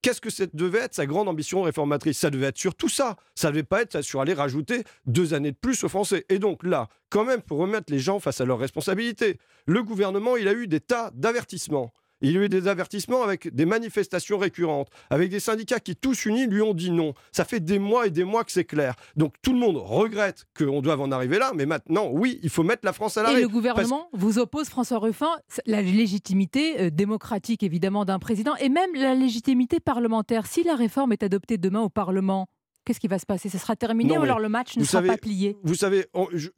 Qu'est-ce 0.04 0.20
que 0.20 0.30
ça 0.30 0.43
devait 0.54 0.80
être 0.80 0.93
sa 0.93 1.06
grande 1.06 1.30
ambition 1.30 1.62
réformatrice? 1.62 2.20
Ça 2.20 2.30
devait 2.30 2.47
être 2.47 2.58
sur 2.58 2.76
tout 2.76 2.89
ça. 2.89 3.16
Ça 3.36 3.47
ne 3.47 3.54
devait 3.54 3.64
pas 3.64 3.82
être 3.82 4.01
sur 4.01 4.20
aller 4.20 4.34
rajouter 4.34 4.84
deux 5.06 5.34
années 5.34 5.54
de 5.54 5.58
plus 5.58 5.82
aux 5.86 5.89
Français. 5.89 6.26
Et 6.28 6.39
donc 6.39 6.64
là, 6.64 6.89
quand 7.10 7.24
même, 7.24 7.41
pour 7.41 7.58
remettre 7.58 7.89
les 7.89 7.99
gens 7.99 8.20
face 8.20 8.41
à 8.41 8.45
leurs 8.45 8.60
responsabilités, 8.60 9.39
le 9.66 9.82
gouvernement, 9.82 10.36
il 10.36 10.49
a 10.49 10.54
eu 10.54 10.68
des 10.68 10.82
tas 10.82 11.10
d'avertissements. 11.16 11.93
Il 12.24 12.32
y 12.32 12.38
a 12.38 12.41
eu 12.41 12.49
des 12.49 12.69
avertissements 12.69 13.21
avec 13.21 13.53
des 13.53 13.65
manifestations 13.65 14.38
récurrentes, 14.38 14.88
avec 15.09 15.30
des 15.30 15.41
syndicats 15.41 15.82
qui 15.82 15.95
tous 15.97 16.26
unis 16.26 16.47
lui 16.47 16.61
ont 16.61 16.74
dit 16.74 16.89
non. 16.89 17.13
Ça 17.34 17.43
fait 17.43 17.59
des 17.59 17.80
mois 17.80 18.07
et 18.07 18.11
des 18.11 18.24
mois 18.24 18.45
que 18.45 18.51
c'est 18.53 18.63
clair. 18.63 18.95
Donc 19.17 19.34
tout 19.41 19.51
le 19.51 19.59
monde 19.59 19.76
regrette 19.76 20.45
qu'on 20.57 20.82
doive 20.82 21.01
en 21.01 21.11
arriver 21.11 21.38
là, 21.38 21.51
mais 21.53 21.65
maintenant, 21.65 22.09
oui, 22.09 22.39
il 22.41 22.49
faut 22.49 22.63
mettre 22.63 22.86
la 22.86 22.93
France 22.93 23.17
à 23.17 23.24
l'arrêt. 23.24 23.39
Et 23.39 23.41
le 23.41 23.49
gouvernement 23.49 24.07
vous 24.13 24.39
oppose, 24.39 24.69
François 24.69 24.99
Ruffin, 24.99 25.32
la 25.65 25.82
légitimité 25.82 26.80
euh, 26.80 26.89
démocratique 26.89 27.61
évidemment 27.61 28.05
d'un 28.05 28.19
président 28.19 28.55
et 28.55 28.69
même 28.69 28.91
la 28.95 29.15
légitimité 29.15 29.82
parlementaire. 29.82 30.47
Si 30.47 30.63
la 30.63 30.76
réforme 30.76 31.11
est 31.11 31.24
adoptée 31.24 31.57
demain 31.57 31.82
au 31.82 31.89
Parlement, 31.89 32.47
Qu'est-ce 32.86 32.99
qui 32.99 33.07
va 33.07 33.17
se 33.17 33.26
passer? 33.26 33.47
Ce 33.47 33.57
sera 33.57 33.78
terminé 33.78 34.17
ou 34.17 34.24
alors 34.24 34.39
le 34.39 34.49
match 34.49 34.76
ne 34.76 34.84
sera 34.84 35.01
pas 35.01 35.15
plié? 35.15 35.55
Vous 35.63 35.76
savez, 35.76 36.05
je, 36.34 36.49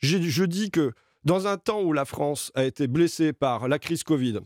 je 0.00 0.44
dis 0.44 0.70
que 0.70 0.92
dans 1.26 1.48
un 1.48 1.58
temps 1.58 1.82
où 1.82 1.92
la 1.92 2.04
France 2.04 2.52
a 2.54 2.64
été 2.64 2.86
blessée 2.86 3.32
par 3.32 3.66
la 3.66 3.80
crise 3.80 4.04
Covid, 4.04 4.38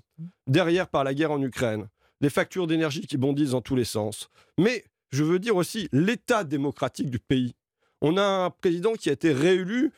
derrière 0.47 0.89
par 0.89 1.05
la 1.05 1.13
guerre 1.13 1.31
en 1.31 1.43
Ukraine, 1.43 1.89
des 2.23 2.31
factures 2.31 2.67
d'énergie 2.67 3.07
qui 3.07 3.19
bondissent 3.19 3.51
dans 3.51 3.61
tous 3.61 3.77
les 3.77 3.85
sens, 3.85 4.31
mais 4.59 4.85
je 5.11 5.23
veux 5.23 5.39
dire 5.39 5.57
aussi 5.57 5.89
l'état 5.93 6.43
démocratique 6.43 7.11
du 7.11 7.19
pays. 7.19 7.55
On 8.01 8.17
a 8.17 8.23
un 8.23 8.51
président 8.51 8.95
qui 8.95 9.11
a 9.11 9.13
été 9.13 9.31
réélu 9.33 9.93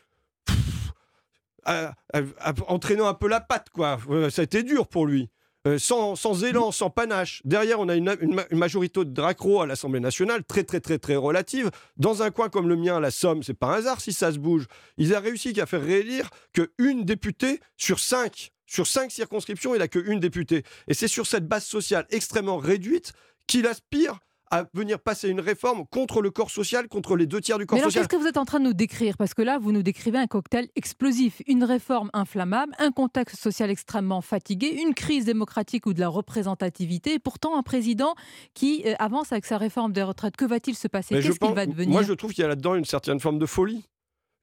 entraînant 2.66 3.06
un 3.06 3.14
peu 3.14 3.28
la 3.28 3.40
patte, 3.40 3.70
quoi. 3.70 3.98
Euh, 4.10 4.28
ça 4.28 4.42
a 4.42 4.44
été 4.44 4.64
dur 4.64 4.88
pour 4.88 5.06
lui. 5.06 5.30
Euh, 5.68 5.78
sans, 5.78 6.44
élan, 6.44 6.72
sans 6.72 6.90
panache. 6.90 7.40
Derrière, 7.44 7.78
on 7.78 7.88
a 7.88 7.94
une, 7.94 8.44
majorité 8.50 9.00
de 9.04 9.10
Dracro 9.10 9.60
à 9.60 9.66
l'Assemblée 9.66 10.00
nationale, 10.00 10.42
très, 10.42 10.64
très, 10.64 10.80
très, 10.80 10.98
très 10.98 11.14
relative. 11.14 11.70
Dans 11.96 12.22
un 12.22 12.32
coin 12.32 12.48
comme 12.48 12.68
le 12.68 12.74
mien, 12.74 12.98
la 12.98 13.12
Somme, 13.12 13.44
c'est 13.44 13.54
pas 13.54 13.76
hasard 13.76 14.00
si 14.00 14.12
ça 14.12 14.32
se 14.32 14.38
bouge. 14.38 14.66
Ils 14.96 15.14
ont 15.14 15.20
réussi 15.20 15.52
qu'à 15.52 15.66
faire 15.66 15.82
réélire 15.82 16.30
qu'une 16.52 17.04
députée 17.04 17.60
sur 17.76 18.00
cinq. 18.00 18.50
Sur 18.66 18.88
cinq 18.88 19.12
circonscriptions, 19.12 19.74
il 19.74 19.78
n'a 19.78 19.86
qu'une 19.86 20.18
députée. 20.18 20.64
Et 20.88 20.94
c'est 20.94 21.08
sur 21.08 21.26
cette 21.26 21.46
base 21.46 21.64
sociale 21.64 22.06
extrêmement 22.10 22.56
réduite 22.56 23.12
qu'il 23.46 23.66
aspire 23.68 24.18
à 24.52 24.66
venir 24.74 25.00
passer 25.00 25.30
une 25.30 25.40
réforme 25.40 25.86
contre 25.86 26.20
le 26.20 26.30
corps 26.30 26.50
social, 26.50 26.86
contre 26.86 27.16
les 27.16 27.26
deux 27.26 27.40
tiers 27.40 27.56
du 27.58 27.64
corps 27.64 27.78
Mais 27.78 27.84
social. 27.84 28.02
Qu'est-ce 28.02 28.14
que 28.14 28.22
vous 28.22 28.28
êtes 28.28 28.36
en 28.36 28.44
train 28.44 28.60
de 28.60 28.66
nous 28.66 28.74
décrire? 28.74 29.16
Parce 29.16 29.32
que 29.32 29.40
là, 29.40 29.58
vous 29.58 29.72
nous 29.72 29.82
décrivez 29.82 30.18
un 30.18 30.26
cocktail 30.26 30.68
explosif, 30.76 31.40
une 31.46 31.64
réforme 31.64 32.10
inflammable, 32.12 32.74
un 32.78 32.92
contexte 32.92 33.40
social 33.40 33.70
extrêmement 33.70 34.20
fatigué, 34.20 34.68
une 34.68 34.92
crise 34.92 35.24
démocratique 35.24 35.86
ou 35.86 35.94
de 35.94 36.00
la 36.00 36.08
représentativité, 36.08 37.14
et 37.14 37.18
pourtant 37.18 37.56
un 37.56 37.62
président 37.62 38.14
qui 38.52 38.82
euh, 38.84 38.94
avance 38.98 39.32
avec 39.32 39.46
sa 39.46 39.56
réforme 39.56 39.94
des 39.94 40.02
retraites. 40.02 40.36
Que 40.36 40.44
va-t-il 40.44 40.76
se 40.76 40.86
passer? 40.86 41.14
Qu'est-ce 41.14 41.38
qu'il 41.38 41.54
va 41.54 41.64
devenir? 41.64 41.90
Moi, 41.90 42.02
je 42.02 42.12
trouve 42.12 42.34
qu'il 42.34 42.42
y 42.42 42.44
a 42.44 42.48
là-dedans 42.48 42.74
une 42.74 42.84
certaine 42.84 43.20
forme 43.20 43.38
de 43.38 43.46
folie. 43.46 43.88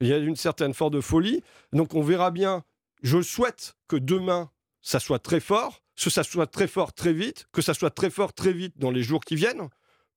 Il 0.02 0.08
y 0.08 0.14
a 0.14 0.18
une 0.18 0.36
certaine 0.36 0.74
forme 0.74 0.94
de 0.94 1.02
folie. 1.02 1.44
Donc, 1.72 1.94
on 1.94 2.02
verra 2.02 2.32
bien. 2.32 2.64
Je 3.04 3.22
souhaite 3.22 3.76
que 3.88 3.96
demain, 3.96 4.50
ça 4.82 5.00
soit 5.00 5.20
très 5.20 5.40
fort, 5.40 5.84
que 6.02 6.10
ça 6.10 6.24
soit 6.24 6.48
très 6.48 6.68
fort 6.68 6.94
très 6.94 7.14
vite, 7.14 7.46
que 7.52 7.62
ça 7.62 7.76
soit 7.76 7.92
très 7.92 8.10
fort 8.10 8.34
très 8.34 8.54
vite 8.54 8.74
dans 8.78 8.90
les 8.90 9.04
jours 9.04 9.24
qui 9.24 9.36
viennent 9.36 9.70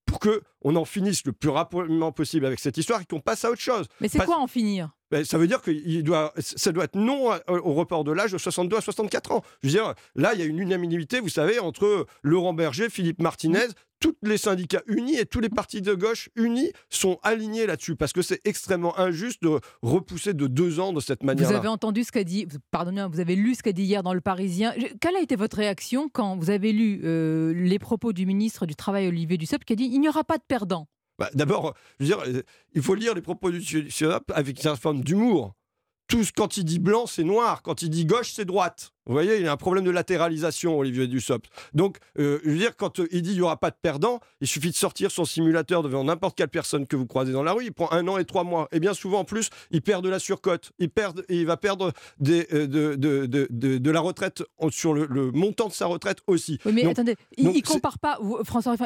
pour 0.07 0.19
que 0.19 0.43
on 0.63 0.77
en 0.77 0.85
finisse 0.85 1.25
le 1.25 1.33
plus 1.33 1.51
rapidement 1.51 2.13
possible 2.13 2.47
avec 2.47 2.59
cette 2.59 2.77
histoire 2.77 3.01
et 3.01 3.05
qu'on 3.05 3.21
passe 3.21 3.45
à 3.45 3.51
autre 3.51 3.61
chose. 3.61 3.87
Mais 4.01 4.09
c'est 4.09 4.25
quoi 4.25 4.39
en 4.39 4.47
finir? 4.47 4.91
Ben, 5.13 5.27
ça 5.27 5.37
veut 5.37 5.47
dire 5.47 5.61
que 5.61 6.01
doit, 6.01 6.33
ça 6.39 6.73
doit 6.73 6.85
être 6.85 6.95
non 6.95 7.33
au 7.49 7.75
report 7.75 8.03
de 8.03 8.13
l'âge 8.13 8.33
de 8.33 8.39
62 8.39 8.79
à 8.79 8.81
64 8.81 9.33
ans. 9.33 9.43
Je 9.63 9.69
veux 9.69 9.75
dire, 9.75 9.95
là, 10.15 10.33
il 10.33 10.41
y 10.41 10.43
a 10.43 10.47
une 10.47 10.59
unanimité, 10.59 11.21
vous 11.21 11.29
savez, 11.29 11.59
entre 11.59 12.07
Laurent 12.23 12.55
Berger, 12.55 12.89
Philippe 12.89 13.21
Martinez, 13.21 13.67
tous 14.01 14.17
les 14.23 14.39
syndicats 14.39 14.81
unis 14.87 15.19
et 15.19 15.27
tous 15.27 15.41
les 15.41 15.51
partis 15.51 15.83
de 15.83 15.93
gauche 15.93 16.31
unis 16.35 16.73
sont 16.89 17.19
alignés 17.23 17.67
là-dessus 17.67 17.95
parce 17.95 18.15
que 18.15 18.23
c'est 18.23 18.41
extrêmement 18.47 18.99
injuste 18.99 19.43
de 19.43 19.61
repousser 19.83 20.33
de 20.33 20.47
deux 20.47 20.81
ans 20.81 20.95
de 20.95 21.01
cette 21.01 21.23
manière. 21.23 21.47
Vous 21.47 21.55
avez 21.55 21.69
entendu 21.69 22.05
ce 22.05 22.11
qu'a 22.11 22.25
dit, 22.25 22.49
pardonnez, 22.71 23.07
vous 23.13 23.21
avez 23.21 23.37
lu 23.37 23.55
ce 23.55 23.63
qu'a 23.63 23.73
dit 23.73 23.83
hier 23.83 24.03
dans 24.03 24.15
Le 24.15 24.23
Parisien. 24.23 24.73
Quelle 25.03 25.17
a 25.17 25.21
été 25.21 25.37
votre 25.37 25.59
réaction 25.59 26.09
quand 26.11 26.39
vous 26.39 26.49
avez 26.49 26.73
lu 26.73 27.03
euh, 27.05 27.53
les 27.53 27.79
propos 27.79 28.15
du 28.15 28.25
ministre 28.25 28.65
du 28.65 28.75
Travail 28.75 29.09
Olivier 29.09 29.37
Dussopt 29.37 29.65
qui 29.65 29.75
a 29.75 29.77
dit 29.77 29.91
il 29.93 30.01
n'y 30.01 30.09
aura 30.09 30.25
pas 30.25 30.39
de 30.39 30.45
perdants? 30.49 30.89
Bah, 31.23 31.31
D'abord, 31.35 31.75
euh, 32.01 32.43
il 32.75 32.83
faut 32.83 32.97
lire 32.97 33.15
les 33.15 33.23
propos 33.23 33.53
du 33.53 33.61
Dussopt 33.61 34.31
avec 34.35 34.65
une 34.65 34.77
forme 34.77 35.05
d'humour. 35.05 35.55
Quand 36.37 36.57
il 36.57 36.65
dit 36.65 36.81
blanc, 36.81 37.07
c'est 37.07 37.23
noir. 37.23 37.63
Quand 37.63 37.83
il 37.83 37.91
dit 37.91 38.05
gauche, 38.05 38.33
c'est 38.33 38.45
droite. 38.45 38.93
Vous 39.07 39.15
voyez, 39.15 39.37
il 39.37 39.43
y 39.43 39.49
a 39.49 39.53
un 39.53 39.57
problème 39.57 39.85
de 39.85 39.91
latéralisation, 39.91 40.79
Olivier 40.79 41.09
Dussopt. 41.09 41.51
Donc, 41.75 41.99
euh, 42.21 42.39
je 42.45 42.51
veux 42.51 42.57
dire, 42.57 42.77
quand 42.77 43.01
euh, 43.01 43.09
il 43.11 43.23
dit 43.23 43.31
qu'il 43.31 43.39
n'y 43.39 43.45
aura 43.45 43.57
pas 43.57 43.71
de 43.71 43.77
perdant, 43.81 44.21
il 44.41 44.47
suffit 44.47 44.71
de 44.71 44.77
sortir 44.77 45.11
son 45.11 45.25
simulateur 45.25 45.83
devant 45.83 46.05
n'importe 46.05 46.37
quelle 46.37 46.49
personne 46.49 46.87
que 46.87 46.95
vous 46.95 47.07
croisez 47.07 47.33
dans 47.33 47.43
la 47.43 47.53
rue. 47.53 47.65
Il 47.65 47.73
prend 47.73 47.91
un 47.91 48.07
an 48.07 48.19
et 48.19 48.25
trois 48.25 48.45
mois. 48.45 48.69
Et 48.71 48.79
bien 48.79 48.95
souvent, 48.95 49.21
en 49.21 49.25
plus, 49.25 49.51
il 49.73 49.83
perd 49.83 50.05
de 50.05 50.09
la 50.09 50.21
surcote. 50.21 50.71
Il, 50.79 50.89
perd, 50.89 51.25
il 51.29 51.47
va 51.47 51.57
perdre 51.57 51.93
des, 52.21 52.47
euh, 52.53 52.69
de, 52.69 52.95
de, 52.95 53.27
de, 53.27 53.79
de, 53.79 53.91
la 53.91 54.01
retraite 54.01 54.45
sur 54.71 54.95
le, 54.95 55.33
montant 55.33 55.67
de 55.67 55.73
sa 55.73 55.87
retraite 55.87 56.19
aussi. 56.29 56.59
Oui, 56.65 56.73
mais 56.73 56.87
attendez, 56.87 57.17
il 57.37 57.49
ne 57.49 57.61
compare 57.61 57.99
pas, 57.99 58.21
François, 58.45 58.77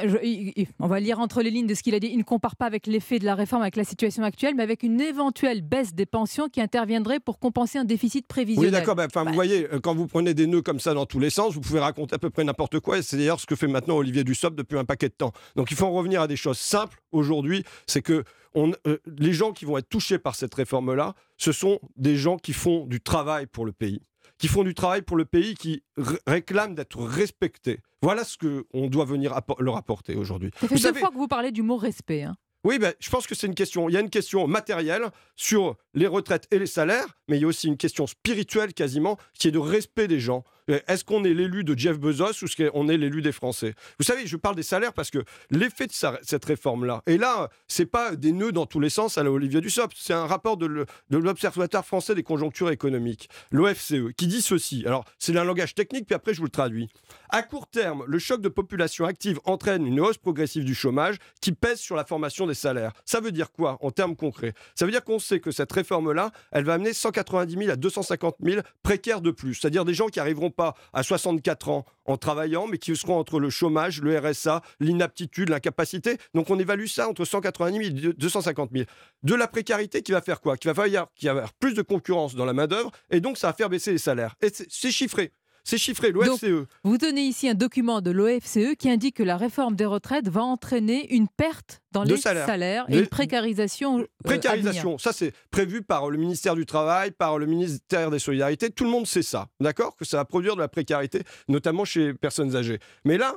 on 0.80 0.86
va 0.86 1.00
lire 1.00 1.20
entre 1.20 1.42
les 1.42 1.50
lignes 1.50 1.66
de 1.66 1.74
ce 1.74 1.82
qu'il 1.82 1.94
a 1.94 2.00
dit, 2.00 2.08
il 2.10 2.18
ne 2.18 2.22
compare 2.22 2.56
pas 2.56 2.66
avec 2.66 2.86
l'effet 2.86 3.18
de 3.18 3.26
la 3.26 3.34
réforme, 3.34 3.62
avec 3.62 3.76
la 3.76 3.84
situation 3.84 4.22
actuelle, 4.22 4.54
mais 4.56 4.62
avec 4.62 4.82
une 4.82 5.00
éventuelle 5.00 5.60
baisse 5.60 5.94
des 5.94 6.06
pensions 6.06 6.48
qui 6.48 6.62
interviendrait 6.62 7.20
pour 7.20 7.38
compenser 7.38 7.78
un 7.78 7.84
déficit 7.84 8.26
prévisionnel. 8.26 8.72
Oui, 8.72 8.72
d'accord. 8.72 8.96
enfin, 8.98 9.20
vous 9.20 9.26
bah, 9.26 9.34
voyez, 9.34 9.68
quand 9.82 9.94
vous 9.94 10.05
prenez 10.06 10.34
des 10.34 10.46
nœuds 10.46 10.62
comme 10.62 10.80
ça 10.80 10.94
dans 10.94 11.06
tous 11.06 11.18
les 11.18 11.30
sens, 11.30 11.54
vous 11.54 11.60
pouvez 11.60 11.80
raconter 11.80 12.14
à 12.14 12.18
peu 12.18 12.30
près 12.30 12.44
n'importe 12.44 12.80
quoi. 12.80 12.98
Et 12.98 13.02
c'est 13.02 13.16
d'ailleurs 13.16 13.40
ce 13.40 13.46
que 13.46 13.56
fait 13.56 13.66
maintenant 13.66 13.96
Olivier 13.96 14.24
Dussopt 14.24 14.56
depuis 14.56 14.78
un 14.78 14.84
paquet 14.84 15.08
de 15.08 15.14
temps. 15.14 15.32
Donc 15.56 15.70
il 15.70 15.76
faut 15.76 15.86
en 15.86 15.92
revenir 15.92 16.20
à 16.20 16.28
des 16.28 16.36
choses 16.36 16.58
simples 16.58 16.98
aujourd'hui. 17.12 17.64
C'est 17.86 18.02
que 18.02 18.24
on, 18.54 18.72
euh, 18.86 18.98
les 19.18 19.32
gens 19.32 19.52
qui 19.52 19.66
vont 19.66 19.76
être 19.76 19.88
touchés 19.88 20.18
par 20.18 20.34
cette 20.34 20.54
réforme-là, 20.54 21.14
ce 21.36 21.52
sont 21.52 21.78
des 21.96 22.16
gens 22.16 22.38
qui 22.38 22.54
font 22.54 22.86
du 22.86 23.00
travail 23.00 23.46
pour 23.46 23.66
le 23.66 23.72
pays 23.72 24.00
qui 24.38 24.48
font 24.48 24.64
du 24.64 24.74
travail 24.74 25.02
pour 25.02 25.16
le 25.16 25.24
pays, 25.24 25.54
qui 25.54 25.82
réclament 26.26 26.74
d'être 26.74 27.02
respectés. 27.02 27.80
Voilà 28.02 28.24
ce 28.24 28.36
qu'on 28.36 28.88
doit 28.88 29.04
venir 29.04 29.34
leur 29.58 29.76
apporter 29.76 30.14
aujourd'hui. 30.14 30.50
Ça 30.60 30.68
fait 30.68 30.92
deux 30.92 30.98
fois 30.98 31.08
que 31.08 31.14
vous 31.14 31.28
parlez 31.28 31.52
du 31.52 31.62
mot 31.62 31.76
respect. 31.76 32.24
Hein. 32.24 32.36
Oui, 32.66 32.80
ben, 32.80 32.92
je 32.98 33.10
pense 33.10 33.28
que 33.28 33.36
c'est 33.36 33.46
une 33.46 33.54
question. 33.54 33.88
Il 33.88 33.92
y 33.92 33.96
a 33.96 34.00
une 34.00 34.10
question 34.10 34.48
matérielle 34.48 35.04
sur 35.36 35.76
les 35.94 36.08
retraites 36.08 36.48
et 36.50 36.58
les 36.58 36.66
salaires, 36.66 37.06
mais 37.28 37.36
il 37.36 37.42
y 37.42 37.44
a 37.44 37.46
aussi 37.46 37.68
une 37.68 37.76
question 37.76 38.08
spirituelle 38.08 38.74
quasiment, 38.74 39.18
qui 39.38 39.46
est 39.46 39.52
de 39.52 39.60
respect 39.60 40.08
des 40.08 40.18
gens. 40.18 40.42
Euh, 40.70 40.80
est-ce 40.88 41.04
qu'on 41.04 41.24
est 41.24 41.34
l'élu 41.34 41.64
de 41.64 41.78
Jeff 41.78 41.98
Bezos 41.98 42.42
ou 42.42 42.46
est-ce 42.46 42.68
qu'on 42.68 42.88
est 42.88 42.96
l'élu 42.96 43.22
des 43.22 43.32
Français? 43.32 43.74
Vous 43.98 44.04
savez, 44.04 44.26
je 44.26 44.36
parle 44.36 44.56
des 44.56 44.62
salaires 44.62 44.92
parce 44.92 45.10
que 45.10 45.22
l'effet 45.50 45.86
de 45.86 45.92
cette 45.92 46.44
réforme-là, 46.44 47.02
et 47.06 47.18
là, 47.18 47.48
c'est 47.68 47.86
pas 47.86 48.16
des 48.16 48.32
nœuds 48.32 48.52
dans 48.52 48.66
tous 48.66 48.80
les 48.80 48.90
sens 48.90 49.18
à 49.18 49.22
la 49.22 49.30
Olivier 49.30 49.60
Dussopt, 49.60 49.96
c'est 49.98 50.12
un 50.12 50.26
rapport 50.26 50.56
de 50.56 50.86
l'Observatoire 51.10 51.84
français 51.84 52.14
des 52.14 52.22
conjonctures 52.22 52.70
économiques, 52.70 53.28
l'OFCE, 53.50 54.12
qui 54.16 54.26
dit 54.26 54.42
ceci. 54.42 54.84
Alors, 54.86 55.04
c'est 55.18 55.36
un 55.36 55.44
langage 55.44 55.74
technique, 55.74 56.06
puis 56.06 56.14
après, 56.14 56.34
je 56.34 56.38
vous 56.38 56.46
le 56.46 56.50
traduis. 56.50 56.88
À 57.28 57.42
court 57.42 57.68
terme, 57.68 58.04
le 58.06 58.18
choc 58.18 58.40
de 58.40 58.48
population 58.48 59.04
active 59.04 59.40
entraîne 59.44 59.86
une 59.86 60.00
hausse 60.00 60.18
progressive 60.18 60.64
du 60.64 60.74
chômage 60.74 61.16
qui 61.40 61.52
pèse 61.52 61.78
sur 61.78 61.96
la 61.96 62.04
formation 62.04 62.46
des 62.46 62.54
salaires. 62.54 62.92
Ça 63.04 63.20
veut 63.20 63.32
dire 63.32 63.52
quoi 63.52 63.78
en 63.80 63.90
termes 63.90 64.16
concrets? 64.16 64.54
Ça 64.74 64.84
veut 64.84 64.92
dire 64.92 65.04
qu'on 65.04 65.18
sait 65.18 65.40
que 65.40 65.50
cette 65.50 65.72
réforme-là, 65.72 66.30
elle 66.52 66.64
va 66.64 66.74
amener 66.74 66.92
190 66.92 67.56
000 67.56 67.70
à 67.70 67.76
250 67.76 68.36
000 68.42 68.60
précaires 68.82 69.20
de 69.20 69.30
plus, 69.30 69.54
c'est-à-dire 69.54 69.84
des 69.84 69.94
gens 69.94 70.06
qui 70.08 70.20
arriveront 70.20 70.50
pas 70.56 70.74
à 70.92 71.02
64 71.02 71.68
ans 71.68 71.84
en 72.04 72.16
travaillant, 72.16 72.66
mais 72.66 72.78
qui 72.78 72.96
seront 72.96 73.18
entre 73.18 73.38
le 73.38 73.50
chômage, 73.50 74.00
le 74.00 74.18
RSA, 74.18 74.62
l'inaptitude, 74.80 75.50
l'incapacité. 75.50 76.18
Donc 76.34 76.50
on 76.50 76.58
évalue 76.58 76.86
ça 76.86 77.08
entre 77.08 77.24
190 77.24 78.00
000 78.00 78.10
et 78.10 78.12
250 78.14 78.70
000. 78.72 78.84
De 79.22 79.34
la 79.34 79.48
précarité 79.48 80.02
qui 80.02 80.12
va 80.12 80.22
faire 80.22 80.40
quoi? 80.40 80.56
Qui 80.56 80.68
va 80.68 80.74
faire 80.74 81.06
qu'il 81.14 81.26
y 81.26 81.28
avoir 81.28 81.52
plus 81.54 81.74
de 81.74 81.82
concurrence 81.82 82.34
dans 82.34 82.44
la 82.44 82.52
main-d'œuvre, 82.52 82.90
et 83.10 83.20
donc 83.20 83.38
ça 83.38 83.48
va 83.48 83.52
faire 83.52 83.68
baisser 83.68 83.92
les 83.92 83.98
salaires. 83.98 84.34
Et 84.42 84.48
c'est 84.50 84.90
chiffré. 84.90 85.32
C'est 85.66 85.78
chiffré, 85.78 86.12
l'OFCE. 86.12 86.68
Vous 86.84 86.96
donnez 86.96 87.22
ici 87.22 87.48
un 87.48 87.54
document 87.54 88.00
de 88.00 88.12
l'OFCE 88.12 88.76
qui 88.78 88.88
indique 88.88 89.16
que 89.16 89.24
la 89.24 89.36
réforme 89.36 89.74
des 89.74 89.84
retraites 89.84 90.28
va 90.28 90.42
entraîner 90.42 91.12
une 91.12 91.26
perte 91.26 91.82
dans 91.90 92.04
les 92.04 92.16
salaires, 92.16 92.86
et 92.88 93.00
une 93.00 93.06
précarisation. 93.08 93.98
Euh, 93.98 94.06
précarisation, 94.22 94.96
ça 94.96 95.12
c'est 95.12 95.32
prévu 95.50 95.82
par 95.82 96.08
le 96.08 96.18
ministère 96.18 96.54
du 96.54 96.66
Travail, 96.66 97.10
par 97.10 97.38
le 97.38 97.46
ministère 97.46 98.12
des 98.12 98.20
Solidarités. 98.20 98.70
Tout 98.70 98.84
le 98.84 98.90
monde 98.90 99.08
sait 99.08 99.22
ça, 99.22 99.48
d'accord? 99.58 99.96
Que 99.96 100.04
ça 100.04 100.18
va 100.18 100.24
produire 100.24 100.54
de 100.54 100.60
la 100.60 100.68
précarité, 100.68 101.22
notamment 101.48 101.84
chez 101.84 102.06
les 102.06 102.14
personnes 102.14 102.54
âgées. 102.54 102.78
Mais 103.04 103.18
là, 103.18 103.34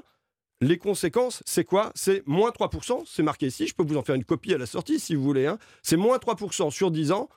les 0.61 0.77
conséquences, 0.77 1.41
c'est 1.47 1.63
quoi? 1.63 1.91
C'est 1.95 2.21
moins 2.27 2.51
3%, 2.51 3.05
c'est 3.07 3.23
marqué 3.23 3.47
ici, 3.47 3.65
je 3.65 3.73
peux 3.73 3.83
vous 3.83 3.97
en 3.97 4.03
faire 4.03 4.15
une 4.15 4.25
copie 4.25 4.53
à 4.53 4.59
la 4.59 4.67
sortie 4.67 4.99
si 4.99 5.15
vous 5.15 5.23
voulez. 5.23 5.47
Hein. 5.47 5.57
C'est 5.81 5.97
moins 5.97 6.17
3% 6.17 6.69
sur 6.69 6.91
10 6.91 7.11
ans 7.11 7.27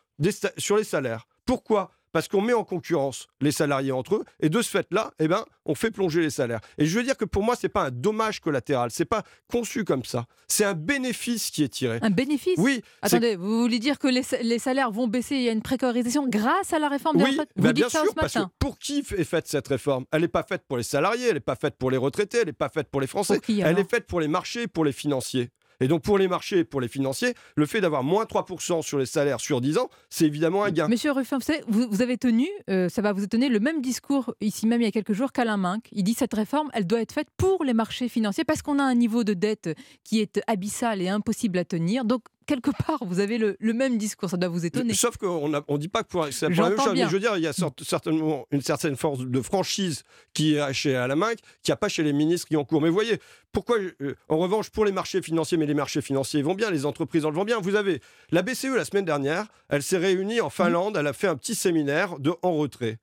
sur 0.59 0.77
les 0.77 0.85
salaires. 0.85 1.27
Pourquoi? 1.47 1.93
Parce 2.13 2.29
qu'on 2.29 2.41
met 2.41 2.53
en 2.53 2.65
concurrence 2.65 3.27
les 3.41 3.53
salariés 3.53 3.93
entre 3.93 4.17
eux, 4.17 4.25
et 4.41 4.49
de 4.49 4.63
ce 4.63 4.71
fait-là, 4.71 5.13
eh 5.19 5.29
ben, 5.29 5.45
on 5.65 5.75
fait 5.75 5.91
plonger 5.91 6.21
les 6.21 6.31
salaires. 6.31 6.61
Et 6.79 6.87
je 6.87 6.97
veux 6.97 7.05
dire 7.05 7.17
que 7.17 7.25
pour 7.25 7.43
moi, 7.43 7.57
c'est 7.59 7.69
pas 7.69 7.85
un 7.87 7.91
dommage 7.91 8.41
collatéral, 8.41 8.91
c'est 8.91 9.05
pas 9.05 9.23
conçu 9.51 9.85
comme 9.85 10.05
ça, 10.05 10.27
c'est 10.49 10.65
un 10.65 10.75
bénéfice 10.75 11.51
qui 11.51 11.65
est 11.65 11.69
tiré. 11.69 11.99
Un 12.03 12.11
bénéfice? 12.11 12.59
Oui. 12.59 12.83
Attendez, 13.01 13.37
vous 13.37 13.63
voulez 13.63 13.79
dire 13.79 13.99
que 13.99 14.09
les, 14.09 14.59
salaires 14.59 14.91
vont 14.91 15.09
baisser, 15.09 15.37
il 15.37 15.43
y 15.43 15.49
a 15.49 15.53
une 15.53 15.63
précarisation 15.63 16.29
grâce 16.29 16.73
à 16.73 16.79
la 16.79 16.89
réforme 16.89 17.17
des 17.17 17.25
retraites? 17.25 17.51
Vous 17.57 17.63
bah 17.63 17.73
bien 17.73 17.89
sûr, 17.89 18.15
parce 18.15 18.35
que 18.35 18.41
pour 18.59 18.79
qui 18.79 19.05
est 19.17 19.25
faite 19.25 19.49
cette 19.49 19.69
réforme? 19.69 20.05
Elle 20.13 20.23
n'est 20.23 20.29
pas 20.29 20.43
faite 20.43 20.63
pour 20.69 20.77
les 20.77 20.83
salariés, 20.83 21.29
elle 21.29 21.35
n'est 21.35 21.41
pas 21.41 21.57
faite 21.57 21.77
pour 21.79 21.91
les 21.91 21.97
retraités, 21.97 22.39
elle 22.39 22.47
n'est 22.47 22.53
pas 22.53 22.69
faite 22.69 22.89
pour 22.89 23.01
les 23.01 23.07
Français, 23.07 23.41
elle 23.49 23.79
est 23.79 23.91
faite 23.91 24.07
pour 24.07 24.21
les 24.21 24.29
marchés, 24.29 24.67
pour 24.67 24.85
les 24.85 24.93
financiers. 24.93 25.51
Et 25.83 25.89
donc 25.89 26.03
pour 26.03 26.17
les 26.17 26.29
marchés, 26.29 26.63
pour 26.63 26.81
les 26.81 26.87
financiers, 26.87 27.35
le 27.57 27.67
fait 27.67 27.81
d'avoir 27.81 28.05
moins 28.05 28.25
3% 28.25 28.83
sur 28.83 28.99
les 28.99 29.07
salaires 29.07 29.41
sur 29.41 29.61
10 29.61 29.79
ans, 29.79 29.91
c'est 30.11 30.27
évidemment 30.27 30.63
un 30.63 30.71
gain. 30.71 30.87
Monsieur 30.87 31.11
Ruffin, 31.11 31.39
vous, 31.67 31.89
vous 31.91 32.03
avez 32.03 32.17
tenu, 32.19 32.49
euh, 32.71 32.89
ça 32.89 33.03
va 33.03 33.13
vous 33.13 33.25
étonner, 33.25 33.49
le 33.49 33.59
même 33.59 33.83
discours 33.83 34.33
ici 34.41 34.67
même 34.67 34.81
il 34.81 34.85
y 34.85 34.89
a 34.89 34.93
quelques 34.93 35.13
jours 35.13 35.33
qu'Alain 35.33 35.57
Minck. 35.57 35.89
Il 35.91 36.05
dit 36.05 36.15
cette 36.15 36.35
réforme, 36.35 36.71
elle 36.73 36.87
doit 36.87 37.01
être 37.01 37.13
faite 37.13 37.27
pour 37.37 37.65
les 37.65 37.75
marchés 37.75 38.09
financiers 38.09 38.45
parce 38.45 38.63
qu'on 38.63 38.79
a 38.79 38.85
un 38.85 38.95
niveau 38.95 39.25
de 39.25 39.35
dette 39.35 39.77
qui 40.05 40.21
est 40.21 40.41
abyssal 40.47 41.03
et 41.03 41.09
impossible 41.09 41.59
à 41.59 41.65
tenir. 41.65 42.05
Donc 42.05 42.23
quelque 42.47 42.71
part, 42.71 42.99
vous 43.05 43.21
avez 43.21 43.39
le, 43.39 43.57
même 43.73 43.99
discours. 43.99 44.31
Ça 44.31 44.37
doit 44.37 44.49
vous 44.49 44.65
étonner. 44.67 44.95
Sauf 44.95 45.17
qu'on 45.17 45.49
ne 45.49 45.61
on 45.69 45.79
dit 45.79 45.89
pas 45.89 46.03
que 46.03 46.09
pour, 46.09 46.27
c'est 46.31 46.49
la 46.49 46.69
même 46.69 46.79
chose. 46.79 46.93
Mais 46.95 47.03
je 47.03 47.07
veux 47.09 47.21
dire, 47.21 47.37
il 47.37 47.43
y 47.43 47.47
a 47.47 47.53
certainement 47.53 48.47
une 48.51 48.63
certaine 48.63 48.97
force 48.97 49.21
de 49.21 49.41
franchise 49.41 50.03
qui 50.35 50.55
est 50.55 50.73
chez 50.73 50.97
Alain 50.97 51.17
qui 51.63 51.71
n'y 51.71 51.73
a 51.73 51.77
pas 51.77 51.89
chez 51.89 52.03
les 52.03 52.13
ministres 52.13 52.49
qui 52.49 52.57
ont 52.57 52.65
cours. 52.65 52.81
Mais 52.81 52.91
voyez, 52.91 53.19
pourquoi, 53.53 53.77
euh, 53.79 54.15
en 54.29 54.39
revanche, 54.39 54.71
pour 54.71 54.85
les 54.85 54.93
marchés 54.93 55.23
financiers, 55.23 55.59
mais 55.59 55.67
les 55.67 55.75
marchés 55.75 56.03
financiers 56.03 56.43
vont 56.43 56.55
bien, 56.55 56.71
les 56.71 56.87
entreprises 56.87 57.25
en 57.25 57.31
vont 57.31 57.45
bien. 57.45 57.61
Vous 57.61 57.75
avez 57.75 58.01
la 58.31 58.43
BCE 58.43 58.75
la 58.75 58.85
semaine 58.85 59.05
dernière, 59.05 59.47
elle 59.69 59.83
s'est 59.83 59.99
réunie 59.99 60.41
en 60.41 60.51
Finlande, 60.51 60.97
elle 60.97 61.07
a 61.07 61.13
fait 61.13 61.29
un 61.29 61.37
petit 61.37 61.55
séminaire 61.55 62.19
de 62.19 62.33
en 62.43 62.55
retrait. 62.55 62.99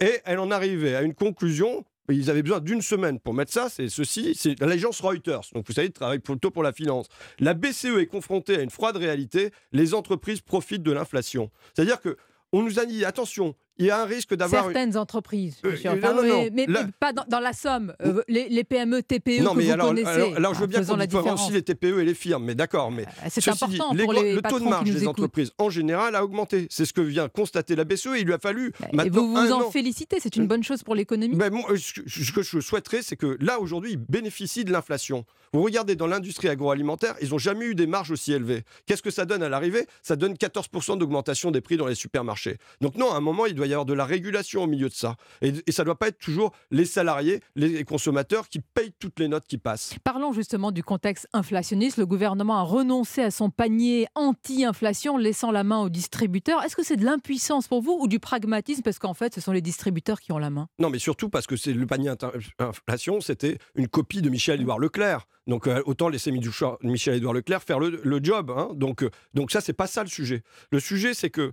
Et 0.00 0.20
elle 0.24 0.38
en 0.40 0.50
arrivait 0.50 0.96
à 0.96 1.02
une 1.02 1.14
conclusion 1.14 1.84
ils 2.08 2.30
avaient 2.30 2.42
besoin 2.42 2.60
d'une 2.60 2.82
semaine 2.82 3.18
pour 3.18 3.34
mettre 3.34 3.52
ça. 3.52 3.68
C'est 3.68 3.88
ceci, 3.88 4.34
c'est 4.34 4.60
l'agence 4.60 5.00
Reuters. 5.00 5.40
Donc 5.54 5.66
vous 5.66 5.72
savez, 5.72 5.88
ils 5.88 5.92
travaillent 5.92 6.18
plutôt 6.18 6.50
pour 6.50 6.62
la 6.62 6.72
finance. 6.72 7.06
La 7.38 7.54
BCE 7.54 7.98
est 7.98 8.06
confrontée 8.06 8.56
à 8.56 8.62
une 8.62 8.70
froide 8.70 8.96
réalité. 8.96 9.50
Les 9.72 9.94
entreprises 9.94 10.40
profitent 10.40 10.82
de 10.82 10.92
l'inflation. 10.92 11.50
C'est-à-dire 11.74 12.00
que 12.00 12.16
on 12.52 12.62
nous 12.62 12.78
a 12.78 12.86
dit 12.86 13.04
attention, 13.04 13.56
il 13.78 13.86
y 13.86 13.90
a 13.90 14.00
un 14.00 14.04
risque 14.04 14.34
d'avoir. 14.34 14.64
Certaines 14.64 14.96
entreprises, 14.96 15.56
euh, 15.64 15.76
euh, 15.84 16.50
mais, 16.52 16.66
pas 17.00 17.12
dans, 17.12 17.40
la 17.40 17.52
somme. 17.52 17.92
Euh, 18.02 18.22
les, 18.28 18.64
PME, 18.64 19.02
TPE, 19.02 19.42
non, 19.42 19.52
que 19.52 19.58
mais 19.58 19.64
vous 19.64 19.72
alors, 19.72 19.88
connaissez. 19.88 20.34
Alors, 20.36 20.54
je 20.54 20.60
veux 20.60 20.66
bien 20.66 20.84
qu'on 20.84 20.96
différencie 20.96 21.52
les 21.52 21.62
TPE 21.62 22.00
et 22.00 22.04
les 22.04 22.14
firmes, 22.14 22.44
mais 22.44 22.54
d'accord. 22.54 22.90
Mais 22.90 23.04
c'est 23.28 23.48
important 23.48 23.94
pour 23.96 24.12
les 24.12 24.34
Le 24.34 24.42
taux 24.42 24.60
de 24.60 24.64
marge 24.64 24.90
des 24.90 25.08
entreprises, 25.08 25.52
en 25.58 25.70
général, 25.70 26.14
a 26.14 26.24
augmenté. 26.24 26.66
C'est 26.70 26.84
ce 26.84 26.92
que 26.92 27.00
vient 27.00 27.28
constater 27.28 27.74
la 27.74 27.84
BCE. 27.84 28.10
Il 28.18 28.26
lui 28.26 28.34
a 28.34 28.38
fallu. 28.38 28.72
Et 29.04 29.10
vous 29.10 29.34
vous 29.34 29.52
en 29.52 29.70
félicitez, 29.70 30.18
c'est 30.20 30.36
une 30.36 30.46
bonne 30.46 30.62
chose 30.62 30.82
pour 30.82 30.94
l'économie. 30.94 31.34
Ben, 31.34 31.52
ce 31.76 32.32
que 32.32 32.42
je 32.42 32.60
souhaiterais, 32.60 33.02
c'est 33.02 33.16
que 33.16 33.36
là, 33.40 33.60
aujourd'hui, 33.60 33.92
ils 33.92 33.96
bénéficient 33.96 34.64
de 34.64 34.72
l'inflation. 34.72 35.24
Vous 35.52 35.62
regardez 35.62 35.94
dans 35.94 36.08
l'industrie 36.08 36.48
agroalimentaire, 36.48 37.14
ils 37.22 37.30
n'ont 37.30 37.38
jamais 37.38 37.66
eu 37.66 37.74
des 37.76 37.86
marges 37.86 38.10
aussi 38.10 38.32
élevées. 38.32 38.64
Qu'est-ce 38.86 39.02
que 39.02 39.10
ça 39.10 39.24
donne 39.24 39.40
à 39.42 39.48
l'arrivée? 39.48 39.86
Ça 40.02 40.16
donne 40.16 40.34
14% 40.34 40.98
d'augmentation 40.98 41.52
des 41.52 41.60
prix 41.60 41.76
dans 41.76 41.86
les 41.86 41.94
supermarchés. 41.94 42.56
Donc 42.80 42.96
non, 42.96 43.12
à 43.12 43.16
un 43.16 43.20
moment, 43.20 43.46
il 43.46 43.54
doit 43.54 43.63
y 43.66 43.72
avoir 43.72 43.84
de 43.84 43.94
la 43.94 44.04
régulation 44.04 44.64
au 44.64 44.66
milieu 44.66 44.88
de 44.88 44.94
ça. 44.94 45.16
Et, 45.42 45.52
ça 45.70 45.82
ne 45.82 45.86
doit 45.86 45.98
pas 45.98 46.08
être 46.08 46.18
toujours 46.18 46.52
les 46.70 46.84
salariés, 46.84 47.40
les 47.56 47.84
consommateurs 47.84 48.48
qui 48.48 48.60
payent 48.60 48.92
toutes 48.98 49.18
les 49.18 49.28
notes 49.28 49.46
qui 49.46 49.58
passent. 49.58 49.94
Parlons 50.04 50.32
justement 50.32 50.70
du 50.70 50.82
contexte 50.82 51.28
inflationniste. 51.32 51.96
Le 51.96 52.06
gouvernement 52.06 52.58
a 52.58 52.62
renoncé 52.62 53.22
à 53.22 53.30
son 53.30 53.50
panier 53.50 54.06
anti-inflation, 54.14 55.16
laissant 55.16 55.50
la 55.50 55.64
main 55.64 55.80
aux 55.80 55.88
distributeurs. 55.88 56.62
Est-ce 56.62 56.76
que 56.76 56.84
c'est 56.84 56.96
de 56.96 57.04
l'impuissance 57.04 57.68
pour 57.68 57.82
vous 57.82 57.98
ou 58.00 58.08
du 58.08 58.20
pragmatisme? 58.20 58.82
Parce 58.82 58.98
qu'en 58.98 59.14
fait, 59.14 59.34
ce 59.34 59.40
sont 59.40 59.52
les 59.52 59.60
distributeurs 59.60 60.20
qui 60.20 60.32
ont 60.32 60.38
la 60.38 60.50
main. 60.50 60.68
Non, 60.78 60.90
mais 60.90 60.98
surtout 60.98 61.28
parce 61.28 61.46
que 61.46 61.56
c'est 61.56 61.72
le 61.72 61.86
panier 61.86 62.12
inflation, 62.58 63.20
c'était 63.20 63.58
une 63.74 63.88
copie 63.88 64.22
de 64.22 64.30
Michel-Édouard 64.30 64.78
Leclerc. 64.78 65.26
Donc 65.46 65.66
euh, 65.66 65.82
autant 65.86 66.08
laisser 66.08 66.32
Michel-Édouard 66.82 67.34
Leclerc 67.34 67.62
faire 67.62 67.78
le, 67.78 68.20
job. 68.22 68.50
Hein. 68.50 68.70
Donc, 68.74 69.02
euh, 69.02 69.10
donc 69.34 69.50
ça, 69.50 69.60
c'est 69.60 69.72
pas 69.72 69.86
ça 69.86 70.02
le 70.02 70.08
sujet. 70.08 70.42
Le 70.70 70.80
sujet, 70.80 71.14
c'est 71.14 71.30
que 71.30 71.52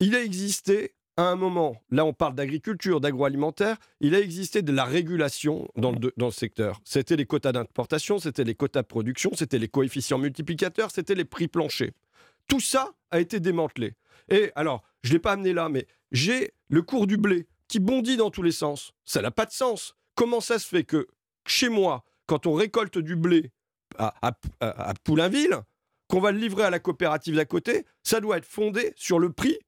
il 0.00 0.14
a 0.14 0.22
existé 0.22 0.94
à 1.16 1.28
un 1.28 1.36
moment, 1.36 1.80
là 1.90 2.04
on 2.04 2.12
parle 2.12 2.34
d'agriculture, 2.34 3.00
d'agroalimentaire, 3.00 3.76
il 4.00 4.14
a 4.14 4.20
existé 4.20 4.62
de 4.62 4.72
la 4.72 4.84
régulation 4.84 5.68
dans 5.76 5.92
le, 5.92 6.30
secteur. 6.30 6.80
C'était 6.84 7.16
les 7.16 7.26
quotas 7.26 7.52
d'importation, 7.52 8.18
c'était 8.18 8.44
les 8.44 8.54
quotas 8.54 8.82
de 8.82 8.86
production, 8.86 9.30
c'était 9.34 9.58
les 9.58 9.68
coefficients 9.68 10.18
multiplicateurs, 10.18 10.90
c'était 10.90 11.14
les 11.14 11.24
prix 11.24 11.48
planchers. 11.48 11.92
Tout 12.48 12.60
ça 12.60 12.92
a 13.10 13.20
été 13.20 13.40
démantelé. 13.40 13.94
Et 14.28 14.50
alors, 14.54 14.82
je 15.02 15.10
ne 15.10 15.14
l'ai 15.14 15.18
pas 15.20 15.32
amené 15.32 15.52
là, 15.52 15.68
mais 15.68 15.86
j'ai 16.10 16.52
le 16.68 16.82
cours 16.82 17.06
du 17.06 17.16
blé 17.16 17.46
qui 17.68 17.78
bondit 17.78 18.16
dans 18.16 18.30
tous 18.30 18.42
les 18.42 18.52
sens. 18.52 18.92
Ça 19.04 19.22
n'a 19.22 19.30
pas 19.30 19.46
de 19.46 19.52
sens. 19.52 19.94
Comment 20.14 20.40
ça 20.40 20.58
se 20.58 20.66
fait 20.66 20.84
que 20.84 21.06
chez 21.46 21.68
moi, 21.68 22.04
quand 22.26 22.46
on 22.46 22.54
récolte 22.54 22.98
du 22.98 23.16
blé 23.16 23.50
à, 23.98 24.14
à, 24.60 24.94
Poulainville, 25.04 25.60
qu'on 26.08 26.20
va 26.20 26.32
le 26.32 26.38
livrer 26.38 26.64
à 26.64 26.70
la 26.70 26.78
coopérative 26.78 27.36
d'à 27.36 27.44
côté, 27.44 27.86
ça 28.02 28.20
doit 28.20 28.38
être 28.38 28.44
fondé 28.44 28.92
sur 28.96 29.18
le 29.18 29.32
prix 29.32 29.58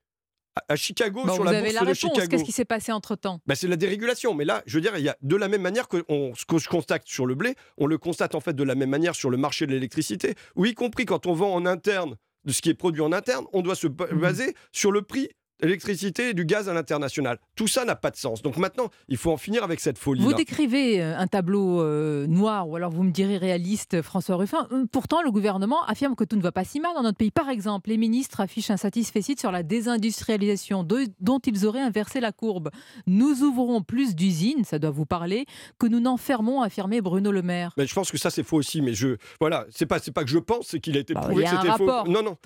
à 0.68 0.76
Chicago, 0.76 1.22
sur 1.32 1.44
la 1.44 1.60
bourse 1.60 1.86
de 1.86 1.94
Chicago. 1.94 2.28
Qu'est-ce 2.28 2.44
qui 2.44 2.52
s'est 2.52 2.64
passé 2.64 2.92
entre-temps? 2.92 3.40
Bah, 3.46 3.54
C'est 3.54 3.68
la 3.68 3.76
dérégulation. 3.76 4.34
Mais 4.34 4.44
là, 4.44 4.62
je 4.66 4.76
veux 4.76 4.80
dire, 4.80 4.96
il 4.96 5.04
y 5.04 5.08
a 5.08 5.16
de 5.22 5.36
la 5.36 5.48
même 5.48 5.62
manière 5.62 5.88
que 5.88 5.98
ce 6.08 6.44
que 6.44 6.58
je 6.58 6.68
constate 6.68 7.02
sur 7.06 7.26
le 7.26 7.34
blé, 7.34 7.54
on 7.78 7.86
le 7.86 7.98
constate 7.98 8.34
en 8.34 8.40
fait 8.40 8.54
de 8.54 8.64
la 8.64 8.74
même 8.74 8.90
manière 8.90 9.14
sur 9.14 9.30
le 9.30 9.36
marché 9.36 9.66
de 9.66 9.72
l'électricité, 9.72 10.34
ou 10.54 10.66
y 10.66 10.74
compris 10.74 11.04
quand 11.04 11.26
on 11.26 11.34
vend 11.34 11.52
en 11.54 11.66
interne 11.66 12.16
de 12.44 12.52
ce 12.52 12.62
qui 12.62 12.70
est 12.70 12.74
produit 12.74 13.02
en 13.02 13.12
interne, 13.12 13.44
on 13.52 13.60
doit 13.60 13.74
se 13.74 13.88
mmh 13.88 14.20
baser 14.20 14.54
sur 14.72 14.92
le 14.92 15.02
prix 15.02 15.28
l'électricité 15.60 16.30
et 16.30 16.34
du 16.34 16.44
gaz 16.44 16.68
à 16.68 16.74
l'international. 16.74 17.38
Tout 17.56 17.68
ça 17.68 17.84
n'a 17.84 17.96
pas 17.96 18.10
de 18.10 18.16
sens. 18.16 18.42
Donc 18.42 18.56
maintenant, 18.56 18.90
il 19.08 19.16
faut 19.16 19.32
en 19.32 19.36
finir 19.36 19.64
avec 19.64 19.80
cette 19.80 19.98
folie. 19.98 20.22
Vous 20.22 20.34
décrivez 20.34 21.02
euh, 21.02 21.18
un 21.18 21.26
tableau 21.26 21.80
euh, 21.82 22.26
noir, 22.26 22.68
ou 22.68 22.76
alors 22.76 22.90
vous 22.90 23.02
me 23.02 23.10
direz 23.10 23.38
réaliste, 23.38 24.02
François 24.02 24.36
Ruffin. 24.36 24.66
Hum, 24.70 24.88
pourtant, 24.88 25.20
le 25.22 25.30
gouvernement 25.30 25.84
affirme 25.84 26.14
que 26.14 26.24
tout 26.24 26.36
ne 26.36 26.42
va 26.42 26.52
pas 26.52 26.64
si 26.64 26.80
mal 26.80 26.94
dans 26.94 27.02
notre 27.02 27.18
pays. 27.18 27.30
Par 27.30 27.48
exemple, 27.48 27.90
les 27.90 27.96
ministres 27.96 28.40
affichent 28.40 28.70
un 28.70 28.76
satisfait 28.76 29.16
sur 29.36 29.50
la 29.50 29.62
désindustrialisation 29.62 30.86
dont 31.20 31.38
ils 31.38 31.66
auraient 31.66 31.80
inversé 31.80 32.20
la 32.20 32.32
courbe. 32.32 32.70
Nous 33.06 33.42
ouvrons 33.42 33.82
plus 33.82 34.14
d'usines, 34.14 34.64
ça 34.64 34.78
doit 34.78 34.90
vous 34.90 35.06
parler, 35.06 35.46
que 35.78 35.86
nous 35.86 36.00
n'en 36.00 36.16
fermons, 36.16 36.62
affirmé 36.62 37.00
Bruno 37.00 37.32
Le 37.32 37.42
Maire. 37.42 37.72
Mais 37.76 37.86
je 37.86 37.94
pense 37.94 38.10
que 38.10 38.18
ça 38.18 38.30
c'est 38.30 38.42
faux 38.42 38.58
aussi. 38.58 38.82
Mais 38.82 38.94
je 38.94 39.16
voilà, 39.40 39.66
c'est 39.70 39.86
pas 39.86 39.98
c'est 39.98 40.12
pas 40.12 40.22
que 40.22 40.30
je 40.30 40.38
pense, 40.38 40.68
c'est 40.68 40.80
qu'il 40.80 40.96
a 40.96 41.00
été 41.00 41.14
bah, 41.14 41.20
prouvé 41.22 41.44
que 41.44 41.50
c'était 41.50 41.76
faux. 41.76 42.06
Non 42.06 42.22
non. 42.22 42.36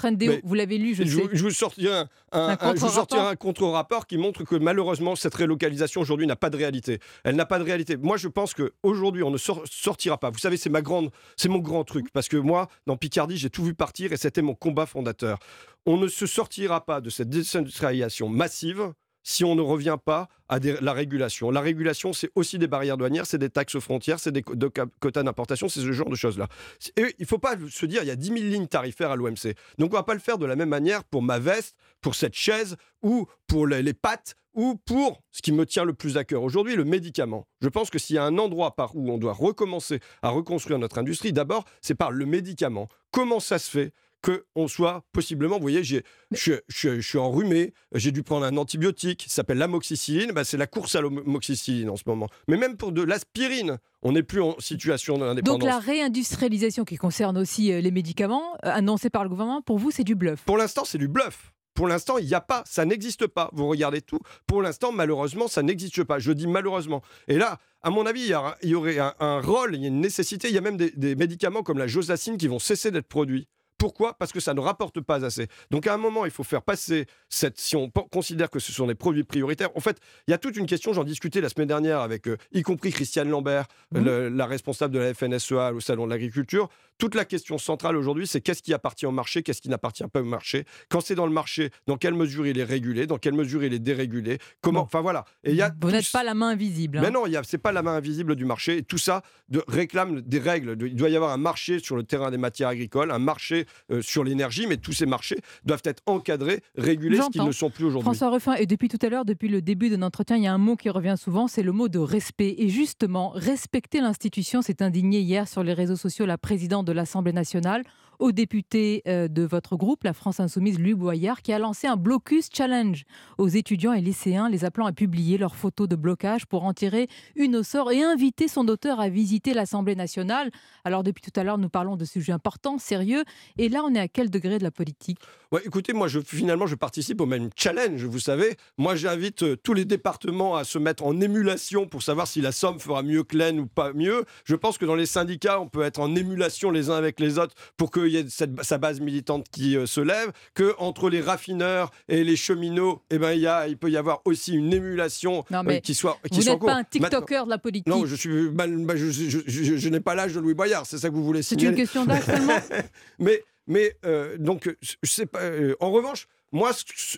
vous 0.44 0.54
l'avez 0.54 0.78
lu, 0.78 0.94
je, 0.94 1.04
je 1.04 1.16
sais. 1.16 1.28
Je 1.32 1.42
vous 1.42 1.50
sortirai 1.50 1.98
un, 1.98 2.08
un, 2.32 2.56
un, 2.60 2.74
sortir 3.00 3.24
un 3.24 3.36
contre-rapport 3.36 4.06
qui 4.06 4.18
montre 4.18 4.44
que 4.44 4.56
malheureusement, 4.56 5.16
cette 5.16 5.34
relocalisation 5.34 6.00
aujourd'hui 6.00 6.26
n'a 6.26 6.36
pas 6.36 6.50
de 6.50 6.56
réalité. 6.56 6.98
Elle 7.24 7.36
n'a 7.36 7.46
pas 7.46 7.58
de 7.58 7.64
réalité. 7.64 7.96
Moi, 7.96 8.16
je 8.16 8.28
pense 8.28 8.54
qu'aujourd'hui, 8.54 9.22
on 9.22 9.30
ne 9.30 9.38
sortira 9.38 10.18
pas. 10.18 10.30
Vous 10.30 10.38
savez, 10.38 10.56
c'est 10.56 10.70
ma 10.70 10.82
grande, 10.82 11.10
c'est 11.36 11.48
mon 11.48 11.58
grand 11.58 11.84
truc. 11.84 12.10
Parce 12.12 12.28
que 12.28 12.36
moi, 12.36 12.68
dans 12.86 12.96
Picardie, 12.96 13.36
j'ai 13.36 13.50
tout 13.50 13.64
vu 13.64 13.74
partir 13.74 14.12
et 14.12 14.16
c'était 14.16 14.42
mon 14.42 14.54
combat 14.54 14.86
fondateur. 14.86 15.38
On 15.86 15.96
ne 15.96 16.08
se 16.08 16.26
sortira 16.26 16.84
pas 16.84 17.00
de 17.00 17.10
cette 17.10 17.30
désindustrialisation 17.30 18.28
massive 18.28 18.92
si 19.22 19.44
on 19.44 19.54
ne 19.54 19.62
revient 19.62 19.98
pas 20.02 20.28
à 20.48 20.58
la 20.58 20.92
régulation. 20.92 21.50
La 21.50 21.60
régulation, 21.60 22.12
c'est 22.12 22.30
aussi 22.34 22.58
des 22.58 22.66
barrières 22.66 22.96
douanières, 22.96 23.26
c'est 23.26 23.38
des 23.38 23.50
taxes 23.50 23.74
aux 23.76 23.80
frontières, 23.80 24.18
c'est 24.18 24.32
des 24.32 24.42
quotas 24.42 25.22
d'importation, 25.22 25.68
c'est 25.68 25.80
ce 25.80 25.92
genre 25.92 26.10
de 26.10 26.16
choses-là. 26.16 26.48
il 26.96 27.12
ne 27.18 27.26
faut 27.26 27.38
pas 27.38 27.54
se 27.70 27.86
dire, 27.86 28.02
il 28.02 28.08
y 28.08 28.10
a 28.10 28.16
10 28.16 28.26
000 28.26 28.38
lignes 28.40 28.66
tarifaires 28.66 29.10
à 29.10 29.16
l'OMC. 29.16 29.54
Donc 29.78 29.90
on 29.92 29.96
ne 29.96 30.00
va 30.00 30.02
pas 30.02 30.14
le 30.14 30.20
faire 30.20 30.38
de 30.38 30.46
la 30.46 30.56
même 30.56 30.68
manière 30.68 31.04
pour 31.04 31.22
ma 31.22 31.38
veste, 31.38 31.76
pour 32.00 32.14
cette 32.14 32.34
chaise, 32.34 32.76
ou 33.02 33.26
pour 33.46 33.66
les, 33.66 33.82
les 33.82 33.94
pattes, 33.94 34.34
ou 34.54 34.76
pour 34.84 35.22
ce 35.30 35.42
qui 35.42 35.52
me 35.52 35.64
tient 35.64 35.84
le 35.84 35.92
plus 35.92 36.16
à 36.16 36.24
cœur 36.24 36.42
aujourd'hui, 36.42 36.74
le 36.74 36.84
médicament. 36.84 37.46
Je 37.60 37.68
pense 37.68 37.90
que 37.90 37.98
s'il 37.98 38.16
y 38.16 38.18
a 38.18 38.24
un 38.24 38.38
endroit 38.38 38.74
par 38.74 38.96
où 38.96 39.10
on 39.10 39.18
doit 39.18 39.32
recommencer 39.32 40.00
à 40.22 40.30
reconstruire 40.30 40.78
notre 40.78 40.98
industrie, 40.98 41.32
d'abord, 41.32 41.64
c'est 41.80 41.94
par 41.94 42.10
le 42.10 42.26
médicament. 42.26 42.88
Comment 43.12 43.40
ça 43.40 43.58
se 43.58 43.70
fait 43.70 43.92
qu'on 44.22 44.68
soit 44.68 45.04
possiblement, 45.12 45.56
vous 45.56 45.62
voyez, 45.62 45.82
je, 45.82 45.98
je, 46.30 47.00
suis 47.00 47.18
enrhumé, 47.18 47.72
j'ai 47.94 48.12
dû 48.12 48.22
prendre 48.22 48.44
un 48.44 48.56
antibiotique, 48.56 49.24
ça 49.28 49.36
s'appelle 49.36 49.58
l'amoxicilline, 49.58 50.32
bah, 50.32 50.44
c'est 50.44 50.56
la 50.56 50.66
course 50.66 50.94
à 50.94 51.02
l'amoxicilline 51.02 51.90
en 51.90 51.96
ce 51.96 52.04
moment. 52.06 52.28
Mais 52.48 52.56
même 52.56 52.76
pour 52.76 52.92
de 52.92 53.02
l'aspirine, 53.02 53.78
on 54.02 54.12
n'est 54.12 54.22
plus 54.22 54.42
en 54.42 54.56
situation 54.58 55.18
d'indépendance. 55.18 55.60
Donc 55.60 55.68
la 55.68 55.78
réindustrialisation 55.78 56.84
qui 56.84 56.96
concerne 56.96 57.38
aussi 57.38 57.72
euh, 57.72 57.80
les 57.80 57.90
médicaments, 57.90 58.54
euh, 58.64 58.70
annoncée 58.70 59.10
par 59.10 59.22
le 59.22 59.30
gouvernement, 59.30 59.62
pour 59.62 59.78
vous, 59.78 59.90
c'est 59.90 60.04
du 60.04 60.14
bluff 60.14 60.42
Pour 60.44 60.58
l'instant, 60.58 60.84
c'est 60.84 60.98
du 60.98 61.08
bluff. 61.08 61.52
Pour 61.74 61.86
l'instant, 61.88 62.18
il 62.18 62.26
n'y 62.26 62.34
a 62.34 62.40
pas, 62.40 62.62
ça 62.66 62.84
n'existe 62.84 63.26
pas. 63.26 63.48
Vous 63.52 63.68
regardez 63.68 64.02
tout. 64.02 64.18
Pour 64.46 64.60
l'instant, 64.60 64.92
malheureusement, 64.92 65.48
ça 65.48 65.62
n'existe 65.62 66.02
pas. 66.04 66.18
Je 66.18 66.32
dis 66.32 66.46
malheureusement. 66.46 67.00
Et 67.28 67.38
là, 67.38 67.58
à 67.82 67.90
mon 67.90 68.04
avis, 68.06 68.22
il 68.22 68.68
y, 68.68 68.74
aurait 68.74 68.98
un, 68.98 69.40
rôle, 69.40 69.76
il 69.76 69.82
y 69.82 69.84
a 69.84 69.88
une 69.88 70.00
nécessité. 70.00 70.48
Il 70.48 70.54
y 70.54 70.58
a 70.58 70.62
même 70.62 70.76
des, 70.76 70.90
des 70.90 71.14
médicaments 71.14 71.62
comme 71.62 71.78
la 71.78 71.86
josacine 71.86 72.36
qui 72.36 72.48
vont 72.48 72.58
cesser 72.58 72.90
d'être 72.90 73.08
produits. 73.08 73.48
Pourquoi? 73.80 74.12
Parce 74.12 74.30
que 74.30 74.40
ça 74.40 74.52
ne 74.52 74.60
rapporte 74.60 75.00
pas 75.00 75.24
assez. 75.24 75.48
Donc 75.70 75.86
à 75.86 75.94
un 75.94 75.96
moment, 75.96 76.26
il 76.26 76.30
faut 76.30 76.44
faire 76.44 76.60
passer 76.60 77.06
cette. 77.30 77.58
Si 77.58 77.76
on 77.76 77.88
considère 77.88 78.50
que 78.50 78.58
ce 78.58 78.72
sont 78.72 78.86
des 78.86 78.94
produits 78.94 79.24
prioritaires, 79.24 79.70
en 79.74 79.80
fait, 79.80 79.96
il 80.28 80.32
y 80.32 80.34
a 80.34 80.38
toute 80.38 80.58
une 80.58 80.66
question. 80.66 80.92
J'en 80.92 81.02
discutais 81.02 81.40
la 81.40 81.48
semaine 81.48 81.68
dernière 81.68 82.00
avec, 82.00 82.28
euh, 82.28 82.36
y 82.52 82.60
compris 82.60 82.92
Christiane 82.92 83.30
Lambert, 83.30 83.64
mmh. 83.92 84.26
la 84.28 84.46
responsable 84.46 84.92
de 84.92 84.98
la 84.98 85.14
FNSEA 85.14 85.72
au 85.72 85.80
salon 85.80 86.04
de 86.04 86.10
l'agriculture. 86.10 86.68
Toute 87.00 87.14
la 87.14 87.24
question 87.24 87.56
centrale 87.56 87.96
aujourd'hui, 87.96 88.26
c'est 88.26 88.42
qu'est-ce 88.42 88.62
qui 88.62 88.74
appartient 88.74 89.06
au 89.06 89.10
marché, 89.10 89.42
qu'est-ce 89.42 89.62
qui 89.62 89.70
n'appartient 89.70 90.04
pas 90.12 90.20
au 90.20 90.24
marché. 90.24 90.66
Quand 90.90 91.00
c'est 91.00 91.14
dans 91.14 91.24
le 91.24 91.32
marché, 91.32 91.70
dans 91.86 91.96
quelle 91.96 92.12
mesure 92.12 92.46
il 92.46 92.58
est 92.58 92.64
régulé, 92.64 93.06
dans 93.06 93.16
quelle 93.16 93.32
mesure 93.32 93.64
il 93.64 93.72
est 93.72 93.78
dérégulé. 93.78 94.38
Comment 94.60 94.82
Enfin 94.82 95.00
voilà. 95.00 95.24
Et 95.42 95.54
y 95.54 95.62
a 95.62 95.72
Vous 95.80 95.90
n'êtes 95.90 96.12
pas 96.12 96.22
la 96.22 96.34
main 96.34 96.48
invisible. 96.48 96.98
Hein. 96.98 97.02
Mais 97.02 97.10
non, 97.10 97.24
c'est 97.42 97.56
pas 97.56 97.72
la 97.72 97.82
main 97.82 97.94
invisible 97.94 98.36
du 98.36 98.44
marché. 98.44 98.76
Et 98.76 98.82
tout 98.82 98.98
ça 98.98 99.22
de, 99.48 99.64
réclame 99.66 100.20
des 100.20 100.38
règles. 100.38 100.76
il 100.86 100.94
doit 100.94 101.08
y 101.08 101.16
avoir 101.16 101.32
un 101.32 101.38
marché 101.38 101.78
sur 101.78 101.96
le 101.96 102.02
terrain 102.02 102.30
des 102.30 102.36
matières 102.36 102.68
agricoles, 102.68 103.10
un 103.10 103.18
marché 103.18 103.64
euh, 103.90 104.02
sur 104.02 104.22
l'énergie, 104.22 104.66
mais 104.66 104.76
tous 104.76 104.92
ces 104.92 105.06
marchés 105.06 105.38
doivent 105.64 105.82
être 105.84 106.02
encadrés, 106.04 106.62
régulés, 106.76 107.16
ce 107.16 107.30
qu'ils 107.30 107.44
ne 107.44 107.52
sont 107.52 107.70
plus 107.70 107.86
aujourd'hui. 107.86 108.04
François 108.04 108.30
Ruffin, 108.30 108.54
et 108.56 108.66
depuis 108.66 108.88
tout 108.88 108.98
à 109.00 109.08
l'heure, 109.08 109.24
depuis 109.24 109.48
le 109.48 109.62
début 109.62 109.88
de 109.88 109.96
notre 109.96 110.10
entretien, 110.20 110.36
il 110.36 110.42
y 110.42 110.46
a 110.48 110.52
un 110.52 110.58
mot 110.58 110.76
qui 110.76 110.90
revient 110.90 111.14
souvent, 111.16 111.46
c'est 111.46 111.62
le 111.62 111.72
mot 111.72 111.88
de 111.88 111.98
respect. 111.98 112.56
Et 112.58 112.68
justement, 112.68 113.30
respecter 113.30 114.00
l'institution 114.00 114.60
s'est 114.60 114.82
indigné 114.82 115.20
hier 115.20 115.48
sur 115.48 115.62
les 115.62 115.72
réseaux 115.72 115.96
sociaux 115.96 116.26
la 116.26 116.36
présidente 116.36 116.84
de 116.84 116.89
l'Assemblée 116.92 117.32
nationale 117.32 117.84
au 118.20 118.32
député 118.32 119.02
euh, 119.08 119.28
de 119.28 119.42
votre 119.42 119.76
groupe, 119.76 120.04
la 120.04 120.12
France 120.12 120.40
Insoumise, 120.40 120.78
Louis 120.78 120.94
Boyard, 120.94 121.42
qui 121.42 121.52
a 121.52 121.58
lancé 121.58 121.86
un 121.86 121.96
blocus 121.96 122.48
challenge 122.52 123.04
aux 123.38 123.48
étudiants 123.48 123.94
et 123.94 124.00
lycéens, 124.00 124.48
les 124.48 124.64
appelant 124.64 124.86
à 124.86 124.92
publier 124.92 125.38
leurs 125.38 125.56
photos 125.56 125.88
de 125.88 125.96
blocage 125.96 126.46
pour 126.46 126.64
en 126.64 126.74
tirer 126.74 127.08
une 127.34 127.56
au 127.56 127.62
sort 127.62 127.90
et 127.90 128.02
inviter 128.02 128.46
son 128.46 128.68
auteur 128.68 129.00
à 129.00 129.08
visiter 129.08 129.54
l'Assemblée 129.54 129.96
nationale. 129.96 130.50
Alors 130.84 131.02
depuis 131.02 131.22
tout 131.22 131.40
à 131.40 131.44
l'heure, 131.44 131.58
nous 131.58 131.70
parlons 131.70 131.96
de 131.96 132.04
sujets 132.04 132.32
importants, 132.32 132.78
sérieux, 132.78 133.24
et 133.58 133.68
là 133.68 133.82
on 133.84 133.94
est 133.94 134.00
à 134.00 134.08
quel 134.08 134.30
degré 134.30 134.58
de 134.58 134.64
la 134.64 134.70
politique? 134.70 135.18
Écoutez, 135.64 135.92
moi, 135.92 136.06
je, 136.06 136.20
finalement, 136.20 136.68
je 136.68 136.76
participe 136.76 137.20
au 137.20 137.26
même 137.26 137.50
challenge, 137.56 138.04
vous 138.04 138.20
savez. 138.20 138.56
Moi, 138.78 138.94
j'invite 138.94 139.42
euh, 139.42 139.56
tous 139.56 139.74
les 139.74 139.84
départements 139.84 140.54
à 140.54 140.62
se 140.62 140.78
mettre 140.78 141.04
en 141.04 141.20
émulation 141.20 141.88
pour 141.88 142.04
savoir 142.04 142.28
si 142.28 142.40
la 142.40 142.52
Somme 142.52 142.78
fera 142.78 143.02
mieux 143.02 143.24
que 143.24 143.36
l'Aisne 143.36 143.58
ou 143.58 143.66
pas 143.66 143.92
mieux. 143.92 144.24
Je 144.44 144.54
pense 144.54 144.78
que 144.78 144.84
dans 144.84 144.94
les 144.94 145.06
syndicats, 145.06 145.60
on 145.60 145.66
peut 145.66 145.82
être 145.82 145.98
en 145.98 146.14
émulation 146.14 146.70
les 146.70 146.88
uns 146.88 146.94
avec 146.94 147.18
les 147.18 147.40
autres 147.40 147.56
pour 147.76 147.90
qu'il 148.10 148.20
y 148.20 148.22
ait 148.22 148.28
cette, 148.28 148.62
sa 148.62 148.78
base 148.78 149.00
militante 149.00 149.46
qui 149.50 149.76
euh, 149.76 149.86
se 149.86 150.00
lève. 150.00 150.32
Que 150.54 150.74
entre 150.78 151.08
les 151.10 151.20
raffineurs 151.20 151.90
et 152.08 152.24
les 152.24 152.36
cheminots, 152.36 153.02
eh 153.10 153.18
ben, 153.18 153.32
il, 153.32 153.40
y 153.40 153.46
a, 153.46 153.68
il 153.68 153.76
peut 153.76 153.90
y 153.90 153.96
avoir 153.96 154.20
aussi 154.24 154.54
une 154.54 154.72
émulation 154.72 155.44
euh, 155.52 155.80
qui 155.80 155.94
soit 155.94 156.18
qui 156.30 156.40
Vous 156.40 156.50
n'êtes 156.50 156.60
pas 156.60 156.74
un 156.74 156.84
TikToker 156.84 157.44
de 157.44 157.50
la 157.50 157.58
politique. 157.58 157.86
Non, 157.86 158.06
je, 158.06 158.14
suis 158.14 158.48
bah, 158.50 158.66
je, 158.96 159.10
je, 159.10 159.88
n'ai 159.88 160.00
pas 160.00 160.14
l'âge 160.14 160.34
de 160.34 160.40
Louis 160.40 160.54
Boyard, 160.54 160.86
c'est 160.86 160.98
ça 160.98 161.08
que 161.08 161.14
vous 161.14 161.24
voulez 161.24 161.42
signaler. 161.42 161.66
C'est 161.66 161.70
une 161.70 161.76
question 161.76 162.04
d'âge 162.04 162.24
seulement 162.24 162.58
Mais 163.18 163.42
mais 163.66 163.96
euh, 164.04 164.36
donc, 164.38 164.74
je 164.80 165.10
sais 165.10 165.26
pas. 165.26 165.40
En 165.78 165.92
revanche, 165.92 166.26
moi, 166.50 166.72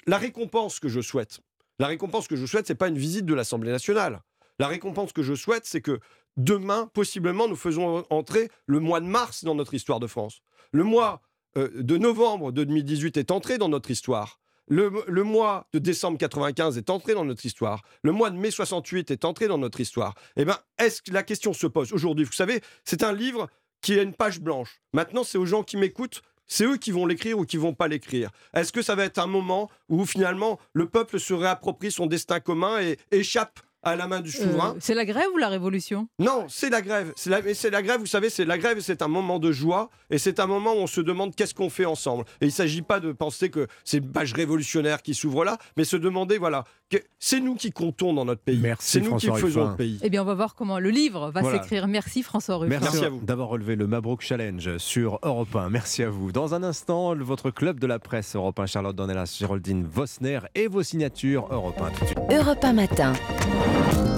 la 0.06 0.18
récompense 0.18 0.80
que 0.80 0.88
je 0.88 1.00
souhaite, 1.00 1.40
la 1.78 1.86
récompense 1.86 2.28
que 2.28 2.36
je 2.36 2.44
souhaite, 2.44 2.66
c'est 2.66 2.74
pas 2.74 2.88
une 2.88 2.98
visite 2.98 3.24
de 3.24 3.34
l'Assemblée 3.34 3.70
nationale. 3.70 4.20
La 4.58 4.68
récompense 4.68 5.12
que 5.12 5.22
je 5.22 5.34
souhaite, 5.34 5.64
c'est 5.64 5.80
que 5.80 5.98
demain, 6.36 6.88
possiblement, 6.92 7.48
nous 7.48 7.56
faisons 7.56 8.04
entrer 8.10 8.50
le 8.66 8.80
mois 8.80 9.00
de 9.00 9.06
mars 9.06 9.44
dans 9.44 9.54
notre 9.54 9.74
histoire 9.74 10.00
de 10.00 10.06
France. 10.06 10.42
Le 10.72 10.84
mois 10.84 11.22
euh, 11.56 11.70
de 11.74 11.98
novembre 11.98 12.50
de 12.50 12.64
2018 12.64 13.16
est 13.18 13.30
entré 13.30 13.58
dans 13.58 13.68
notre 13.68 13.90
histoire. 13.90 14.40
Le, 14.68 15.22
mois 15.22 15.66
de 15.74 15.78
décembre 15.78 16.16
95 16.16 16.78
est 16.78 16.88
entré 16.88 17.12
dans 17.12 17.26
notre 17.26 17.44
histoire. 17.44 17.82
Le 18.02 18.12
mois 18.12 18.30
de 18.30 18.36
mai 18.36 18.50
68 18.50 19.10
est 19.10 19.24
entré 19.26 19.46
dans 19.46 19.58
notre 19.58 19.80
histoire. 19.80 20.14
Eh 20.36 20.46
bien, 20.46 20.56
est-ce 20.78 21.02
que 21.02 21.12
la 21.12 21.22
question 21.22 21.52
se 21.52 21.66
pose 21.66 21.92
aujourd'hui? 21.92 22.24
Vous 22.24 22.32
savez, 22.32 22.62
c'est 22.84 23.02
un 23.02 23.12
livre 23.12 23.50
qui 23.82 23.98
a 23.98 24.02
une 24.02 24.14
page 24.14 24.40
blanche. 24.40 24.80
Maintenant, 24.94 25.24
c'est 25.24 25.36
aux 25.36 25.44
gens 25.44 25.62
qui 25.62 25.76
m'écoutent 25.76 26.22
c'est 26.52 26.64
eux 26.66 26.76
qui 26.76 26.90
vont 26.90 27.06
l'écrire 27.06 27.38
ou 27.38 27.46
qui 27.46 27.56
vont 27.56 27.72
pas 27.72 27.88
l'écrire. 27.88 28.30
Est-ce 28.52 28.72
que 28.72 28.82
ça 28.82 28.94
va 28.94 29.04
être 29.04 29.18
un 29.18 29.26
moment 29.26 29.70
où 29.88 30.04
finalement 30.04 30.58
le 30.74 30.86
peuple 30.86 31.18
se 31.18 31.32
réapproprie 31.32 31.90
son 31.90 32.04
destin 32.04 32.40
commun 32.40 32.78
et 32.80 32.98
échappe 33.10 33.60
à 33.82 33.96
la 33.96 34.06
main 34.06 34.20
du 34.20 34.30
euh, 34.30 34.32
souverain. 34.32 34.76
c'est 34.80 34.94
la 34.94 35.04
grève 35.04 35.26
ou 35.34 35.38
la 35.38 35.48
révolution? 35.48 36.08
Non, 36.18 36.46
c'est 36.48 36.70
la 36.70 36.82
grève. 36.82 37.12
C'est 37.16 37.30
la, 37.30 37.40
c'est 37.54 37.70
la 37.70 37.82
grève, 37.82 38.00
vous 38.00 38.06
savez, 38.06 38.30
c'est 38.30 38.44
la 38.44 38.58
grève, 38.58 38.80
c'est 38.80 39.02
un 39.02 39.08
moment 39.08 39.38
de 39.38 39.52
joie 39.52 39.90
et 40.10 40.18
c'est 40.18 40.40
un 40.40 40.46
moment 40.46 40.72
où 40.74 40.78
on 40.78 40.86
se 40.86 41.00
demande 41.00 41.34
qu'est-ce 41.34 41.54
qu'on 41.54 41.70
fait 41.70 41.84
ensemble. 41.84 42.24
Et 42.40 42.46
il 42.46 42.48
ne 42.48 42.52
s'agit 42.52 42.82
pas 42.82 43.00
de 43.00 43.12
penser 43.12 43.50
que 43.50 43.66
c'est 43.84 43.98
une 43.98 44.10
page 44.10 44.32
révolutionnaire 44.32 45.02
qui 45.02 45.14
s'ouvre 45.14 45.44
là, 45.44 45.58
mais 45.76 45.84
se 45.84 45.96
demander, 45.96 46.38
voilà, 46.38 46.64
que 46.90 46.98
c'est 47.18 47.40
nous 47.40 47.54
qui 47.54 47.72
comptons 47.72 48.12
dans 48.12 48.24
notre 48.24 48.42
pays. 48.42 48.58
Merci, 48.60 48.90
c'est 48.90 49.00
nous 49.00 49.16
qui 49.16 49.28
faisons 49.28 49.70
le 49.70 49.76
pays. 49.76 49.98
Eh 50.02 50.10
bien, 50.10 50.22
on 50.22 50.26
va 50.26 50.34
voir 50.34 50.54
comment 50.54 50.78
le 50.78 50.90
livre 50.90 51.30
va 51.30 51.42
s'écrire. 51.42 51.88
Merci 51.88 52.22
François 52.22 52.56
Ruffin. 52.56 52.78
Merci, 52.80 53.04
à 53.04 53.08
vous 53.08 53.20
d'avoir 53.20 53.48
relevé 53.48 53.76
le 53.76 53.86
Mabrouk 53.86 54.20
Challenge 54.20 54.76
sur 54.78 55.18
Europe 55.22 55.54
1. 55.54 55.70
Merci 55.70 56.02
à 56.02 56.10
vous. 56.10 56.32
Dans 56.32 56.54
un 56.54 56.62
instant, 56.62 57.14
votre 57.16 57.50
club 57.50 57.80
de 57.80 57.86
la 57.86 57.98
presse 57.98 58.36
Europe 58.36 58.58
1, 58.58 58.66
Charlotte 58.66 58.94
Dornelas, 58.94 59.36
Géraldine 59.38 59.84
Vosner 59.84 60.40
et 60.54 60.68
vos 60.68 60.82
signatures 60.82 61.48
Europe 61.50 61.80
1 61.80 61.90
tout 61.90 62.00
de 62.00 62.06
suite. 62.06 62.18
Europe 62.30 62.62
1 62.62 62.72
matin. 62.72 63.12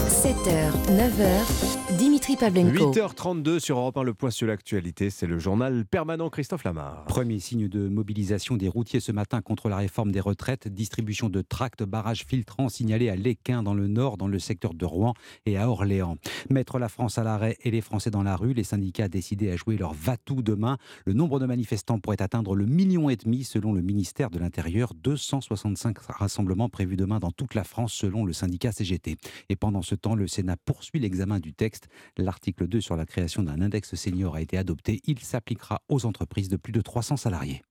7h, 0.08 0.72
9h, 0.88 1.98
Dimitri 2.24 2.36
Pavlenko. 2.36 2.92
8h32 2.92 3.58
sur 3.58 3.78
Europe 3.78 3.98
1, 3.98 4.02
le 4.02 4.14
point 4.14 4.30
sur 4.30 4.46
l'actualité, 4.46 5.10
c'est 5.10 5.26
le 5.26 5.38
journal 5.38 5.84
permanent 5.84 6.30
Christophe 6.30 6.64
Lamar. 6.64 7.04
Premier 7.04 7.38
signe 7.38 7.68
de 7.68 7.86
mobilisation 7.88 8.56
des 8.56 8.68
routiers 8.68 9.00
ce 9.00 9.12
matin 9.12 9.42
contre 9.42 9.68
la 9.68 9.76
réforme 9.76 10.10
des 10.10 10.20
retraites, 10.20 10.68
distribution 10.68 11.28
de 11.28 11.42
tracts, 11.42 11.82
barrages 11.82 12.24
filtrants 12.26 12.70
signalés 12.70 13.10
à 13.10 13.16
Léquin 13.16 13.62
dans 13.62 13.74
le 13.74 13.88
nord, 13.88 14.16
dans 14.16 14.26
le 14.26 14.38
secteur 14.38 14.72
de 14.72 14.86
Rouen 14.86 15.12
et 15.44 15.58
à 15.58 15.68
Orléans. 15.68 16.16
Mettre 16.48 16.78
la 16.78 16.88
France 16.88 17.18
à 17.18 17.24
l'arrêt 17.24 17.58
et 17.62 17.70
les 17.70 17.82
Français 17.82 18.10
dans 18.10 18.22
la 18.22 18.36
rue, 18.36 18.54
les 18.54 18.64
syndicats 18.64 19.08
décidé 19.08 19.50
à 19.50 19.56
jouer 19.56 19.76
leur 19.76 19.92
va-tout 19.92 20.40
demain. 20.40 20.78
Le 21.04 21.12
nombre 21.12 21.38
de 21.40 21.46
manifestants 21.46 21.98
pourrait 21.98 22.22
atteindre 22.22 22.56
le 22.56 22.64
million 22.64 23.10
et 23.10 23.16
demi 23.16 23.44
selon 23.44 23.74
le 23.74 23.82
ministère 23.82 24.30
de 24.30 24.38
l'Intérieur. 24.38 24.94
265 24.94 25.98
rassemblements 25.98 26.70
prévus 26.70 26.96
demain 26.96 27.18
dans 27.18 27.32
toute 27.32 27.54
la 27.54 27.64
France 27.64 27.92
selon 27.92 28.24
le 28.24 28.32
syndicat 28.32 28.72
CGT. 28.72 29.16
Et 29.50 29.56
pendant 29.56 29.82
ce 29.82 29.94
temps, 29.94 30.14
le 30.14 30.26
Sénat 30.26 30.56
poursuit 30.64 31.00
l'examen 31.00 31.38
du 31.38 31.52
texte. 31.52 31.88
L'article 32.16 32.68
2 32.68 32.80
sur 32.80 32.96
la 32.96 33.06
création 33.06 33.42
d'un 33.42 33.60
index 33.60 33.96
senior 33.96 34.36
a 34.36 34.40
été 34.40 34.56
adopté. 34.56 35.00
Il 35.04 35.18
s'appliquera 35.18 35.82
aux 35.88 36.06
entreprises 36.06 36.48
de 36.48 36.56
plus 36.56 36.72
de 36.72 36.80
300 36.80 37.16
salariés. 37.16 37.62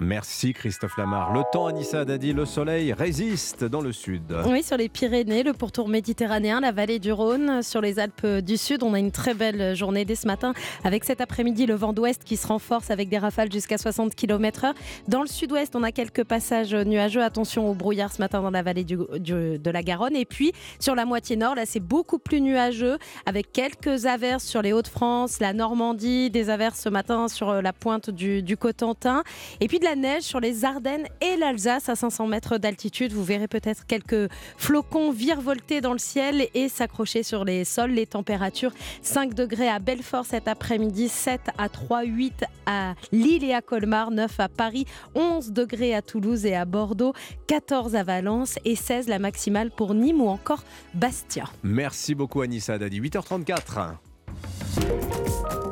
Merci 0.00 0.52
Christophe 0.52 0.96
Lamar. 0.96 1.32
Le 1.32 1.42
temps, 1.50 1.66
Anissa 1.66 2.04
Dadi, 2.04 2.32
le 2.32 2.44
soleil 2.44 2.92
résiste 2.92 3.64
dans 3.64 3.80
le 3.80 3.90
sud. 3.90 4.32
Oui, 4.46 4.62
sur 4.62 4.76
les 4.76 4.88
Pyrénées, 4.88 5.42
le 5.42 5.52
pourtour 5.52 5.88
méditerranéen, 5.88 6.60
la 6.60 6.70
vallée 6.70 7.00
du 7.00 7.10
Rhône, 7.10 7.64
sur 7.64 7.80
les 7.80 7.98
Alpes 7.98 8.24
du 8.24 8.56
Sud, 8.56 8.84
on 8.84 8.94
a 8.94 9.00
une 9.00 9.10
très 9.10 9.34
belle 9.34 9.74
journée 9.74 10.04
dès 10.04 10.14
ce 10.14 10.28
matin 10.28 10.54
avec 10.84 11.02
cet 11.02 11.20
après-midi 11.20 11.66
le 11.66 11.74
vent 11.74 11.92
d'ouest 11.92 12.22
qui 12.22 12.36
se 12.36 12.46
renforce 12.46 12.92
avec 12.92 13.08
des 13.08 13.18
rafales 13.18 13.50
jusqu'à 13.50 13.76
60 13.76 14.14
km/h. 14.14 14.72
Dans 15.08 15.20
le 15.20 15.26
sud-ouest, 15.26 15.74
on 15.74 15.82
a 15.82 15.90
quelques 15.90 16.22
passages 16.22 16.74
nuageux. 16.74 17.24
Attention 17.24 17.68
au 17.68 17.74
brouillard 17.74 18.12
ce 18.12 18.22
matin 18.22 18.40
dans 18.40 18.50
la 18.50 18.62
vallée 18.62 18.84
de 18.84 19.70
la 19.70 19.82
Garonne. 19.82 20.14
Et 20.14 20.26
puis 20.26 20.52
sur 20.78 20.94
la 20.94 21.06
moitié 21.06 21.34
nord, 21.34 21.56
là 21.56 21.64
c'est 21.66 21.80
beaucoup 21.80 22.20
plus 22.20 22.40
nuageux 22.40 22.98
avec 23.26 23.50
quelques 23.50 24.06
averses 24.06 24.44
sur 24.44 24.62
les 24.62 24.72
Hauts-de-France, 24.72 25.40
la 25.40 25.52
Normandie, 25.52 26.30
des 26.30 26.50
averses 26.50 26.82
ce 26.82 26.88
matin 26.88 27.26
sur 27.26 27.60
la 27.60 27.72
pointe 27.72 28.10
du, 28.10 28.56
Cotentin. 28.56 29.24
Et 29.60 29.66
puis 29.66 29.80
la 29.88 29.96
neige 29.96 30.24
sur 30.24 30.38
les 30.38 30.66
Ardennes 30.66 31.06
et 31.22 31.36
l'Alsace 31.38 31.88
à 31.88 31.96
500 31.96 32.26
mètres 32.26 32.58
d'altitude. 32.58 33.12
Vous 33.14 33.24
verrez 33.24 33.48
peut-être 33.48 33.86
quelques 33.86 34.30
flocons 34.58 35.12
virevolter 35.12 35.80
dans 35.80 35.94
le 35.94 35.98
ciel 35.98 36.46
et 36.52 36.68
s'accrocher 36.68 37.22
sur 37.22 37.42
les 37.46 37.64
sols. 37.64 37.92
Les 37.92 38.06
températures 38.06 38.72
5 39.00 39.32
degrés 39.32 39.68
à 39.68 39.78
Belfort 39.78 40.26
cet 40.26 40.46
après-midi, 40.46 41.08
7 41.08 41.40
à 41.56 41.70
3, 41.70 42.02
8 42.02 42.44
à 42.66 42.94
Lille 43.12 43.44
et 43.44 43.54
à 43.54 43.62
Colmar, 43.62 44.10
9 44.10 44.40
à 44.40 44.48
Paris, 44.48 44.84
11 45.14 45.52
degrés 45.52 45.94
à 45.94 46.02
Toulouse 46.02 46.44
et 46.44 46.54
à 46.54 46.66
Bordeaux, 46.66 47.14
14 47.46 47.96
à 47.96 48.02
Valence 48.02 48.58
et 48.66 48.76
16 48.76 49.08
la 49.08 49.18
maximale 49.18 49.70
pour 49.70 49.94
Nîmes 49.94 50.20
ou 50.20 50.28
encore 50.28 50.64
Bastia. 50.92 51.44
Merci 51.62 52.14
beaucoup 52.14 52.42
Anissa 52.42 52.76
Dadi. 52.76 53.00
8h34. 53.00 53.94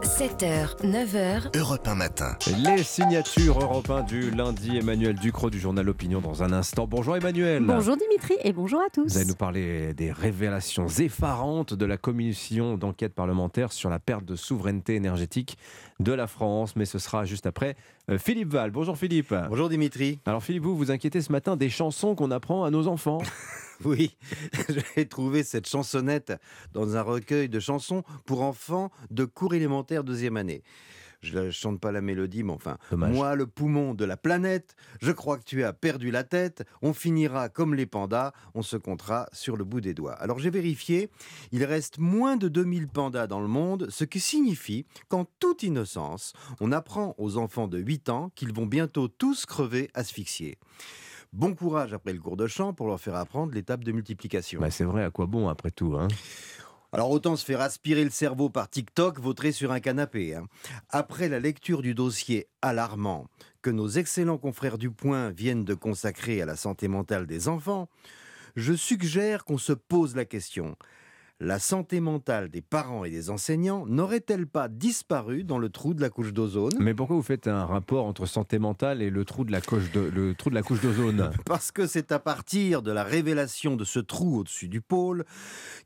7h, 0.06 0.76
9h. 0.84 1.58
Europe 1.58 1.88
1 1.88 1.94
matin. 1.96 2.36
Les 2.62 2.84
signatures 2.84 3.58
Europe 3.60 3.90
1 3.90 4.04
du 4.04 4.30
lundi. 4.30 4.76
Emmanuel 4.76 5.16
Ducrot 5.16 5.50
du 5.50 5.58
journal 5.58 5.88
Opinion 5.88 6.20
dans 6.20 6.44
un 6.44 6.52
instant. 6.52 6.86
Bonjour 6.86 7.16
Emmanuel. 7.16 7.64
Bonjour 7.66 7.96
Dimitri 7.96 8.34
et 8.44 8.52
bonjour 8.52 8.80
à 8.80 8.88
tous. 8.88 9.08
Vous 9.08 9.16
allez 9.16 9.26
nous 9.26 9.34
parler 9.34 9.94
des 9.94 10.12
révélations 10.12 10.86
effarantes 10.86 11.74
de 11.74 11.84
la 11.84 11.96
commission 11.96 12.76
d'enquête 12.76 13.14
parlementaire 13.14 13.72
sur 13.72 13.90
la 13.90 13.98
perte 13.98 14.24
de 14.24 14.36
souveraineté 14.36 14.94
énergétique 14.94 15.58
de 15.98 16.12
la 16.12 16.28
France. 16.28 16.76
Mais 16.76 16.84
ce 16.84 17.00
sera 17.00 17.24
juste 17.24 17.46
après 17.46 17.74
euh, 18.08 18.16
Philippe 18.16 18.52
Val. 18.52 18.70
Bonjour 18.70 18.96
Philippe. 18.96 19.34
Bonjour 19.48 19.68
Dimitri. 19.68 20.20
Alors 20.24 20.42
Philippe, 20.42 20.62
vous 20.62 20.76
vous 20.76 20.92
inquiétez 20.92 21.20
ce 21.20 21.32
matin 21.32 21.56
des 21.56 21.68
chansons 21.68 22.14
qu'on 22.14 22.30
apprend 22.30 22.62
à 22.62 22.70
nos 22.70 22.86
enfants. 22.86 23.18
Oui, 23.85 24.16
j'ai 24.97 25.07
trouvé 25.07 25.43
cette 25.43 25.69
chansonnette 25.69 26.32
dans 26.73 26.97
un 26.97 27.03
recueil 27.03 27.48
de 27.48 27.61
chansons 27.61 28.03
pour 28.24 28.43
enfants 28.43 28.90
de 29.11 29.24
cours 29.24 29.55
élémentaire 29.55 30.05
deuxième 30.05 30.36
année. 30.36 30.62
Je 31.23 31.39
ne 31.39 31.51
chante 31.51 31.81
pas 31.81 31.93
la 31.93 32.03
mélodie, 32.03 32.43
mais 32.44 32.53
enfin, 32.53 32.77
moi, 32.93 33.35
le 33.35 33.47
poumon 33.47 33.94
de 33.94 34.05
la 34.05 34.16
planète, 34.16 34.77
je 35.01 35.11
crois 35.12 35.39
que 35.39 35.44
tu 35.44 35.65
as 35.65 35.73
perdu 35.73 36.11
la 36.11 36.24
tête, 36.24 36.65
on 36.82 36.93
finira 36.93 37.48
comme 37.48 37.74
les 37.74 37.86
pandas, 37.86 38.32
on 38.55 38.62
se 38.62 38.77
comptera 38.77 39.28
sur 39.32 39.57
le 39.57 39.65
bout 39.65 39.81
des 39.81 39.94
doigts. 39.94 40.12
Alors 40.12 40.39
j'ai 40.39 40.51
vérifié, 40.51 41.11
il 41.53 41.65
reste 41.65 41.98
moins 41.98 42.36
de 42.36 42.48
2000 42.48 42.86
pandas 42.86 43.27
dans 43.27 43.40
le 43.40 43.48
monde, 43.48 43.89
ce 43.90 44.05
qui 44.05 44.20
signifie 44.20 44.86
qu'en 45.09 45.24
toute 45.40 45.62
innocence, 45.62 46.32
on 46.61 46.70
apprend 46.70 47.15
aux 47.19 47.39
enfants 47.39 47.66
de 47.66 47.78
8 47.78 48.09
ans 48.11 48.31
qu'ils 48.35 48.53
vont 48.53 48.66
bientôt 48.66 49.09
tous 49.09 49.47
crever 49.47 49.90
asphyxiés. 49.94 50.59
Bon 51.32 51.55
courage 51.55 51.93
après 51.93 52.12
le 52.12 52.20
cours 52.20 52.36
de 52.36 52.47
chant 52.47 52.73
pour 52.73 52.86
leur 52.86 53.01
faire 53.01 53.16
apprendre 53.16 53.53
l'étape 53.53 53.85
de 53.85 53.93
multiplication. 53.93 54.61
Bah 54.61 54.70
c'est 54.70 54.85
vrai, 54.85 55.05
à 55.05 55.11
quoi 55.11 55.27
bon 55.27 55.48
après 55.48 55.70
tout 55.70 55.97
hein? 55.97 56.09
Alors 56.93 57.11
autant 57.11 57.36
se 57.36 57.44
faire 57.44 57.61
aspirer 57.61 58.05
le 58.05 58.11
cerveau 58.11 58.48
par 58.48 58.70
TikTok, 58.70 59.20
vautrer 59.20 59.53
sur 59.53 59.73
un 59.73 59.81
canapé. 59.81 60.35
Hein. 60.35 60.47
Après 60.89 61.28
la 61.28 61.40
lecture 61.40 61.82
du 61.82 61.94
dossier 61.94 62.47
alarmant 62.62 63.27
que 63.61 63.70
nos 63.70 63.89
excellents 63.89 64.39
confrères 64.39 64.78
du 64.78 64.90
Point 64.90 65.31
viennent 65.31 65.65
de 65.65 65.74
consacrer 65.74 66.40
à 66.40 66.47
la 66.47 66.57
santé 66.57 66.89
mentale 66.89 67.27
des 67.27 67.48
enfants, 67.48 67.89
je 68.55 68.73
suggère 68.73 69.44
qu'on 69.44 69.59
se 69.59 69.73
pose 69.73 70.16
la 70.16 70.24
question. 70.24 70.77
La 71.40 71.58
santé 71.58 72.00
mentale 72.00 72.48
des 72.48 72.62
parents 72.62 73.04
et 73.04 73.10
des 73.10 73.28
enseignants 73.28 73.84
n'aurait-elle 73.86 74.46
pas 74.46 74.68
disparu 74.68 75.44
dans 75.44 75.58
le 75.58 75.68
trou 75.68 75.92
de 75.92 76.00
la 76.00 76.08
couche 76.08 76.32
d'ozone? 76.32 76.72
Mais 76.80 76.94
pourquoi 76.94 77.16
vous 77.16 77.22
faites 77.22 77.46
un 77.46 77.66
rapport 77.66 78.06
entre 78.06 78.24
santé 78.24 78.58
mentale 78.58 79.02
et 79.02 79.10
le 79.10 79.24
trou 79.24 79.44
de 79.44 79.52
la 79.52 79.60
couche 79.60 79.92
de, 79.92 80.00
le 80.00 80.34
trou 80.34 80.48
de 80.48 80.54
la 80.54 80.62
couche 80.62 80.80
d'ozone? 80.80 81.30
Parce 81.44 81.72
que 81.72 81.86
c'est 81.86 82.10
à 82.10 82.18
partir 82.18 82.80
de 82.80 82.90
la 82.90 83.04
révélation 83.04 83.76
de 83.76 83.84
ce 83.84 83.98
trou 83.98 84.38
au-dessus 84.38 84.68
du 84.68 84.80
pôle 84.80 85.24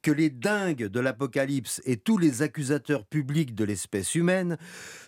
que 0.03 0.13
les 0.13 0.31
dingues 0.31 0.87
de 0.87 1.01
l'apocalypse 1.01 1.81
et 1.85 1.97
tous 1.97 2.19
les 2.19 2.43
accusateurs 2.43 3.05
publics 3.05 3.55
de 3.55 3.65
l'espèce 3.65 4.15
humaine 4.15 4.57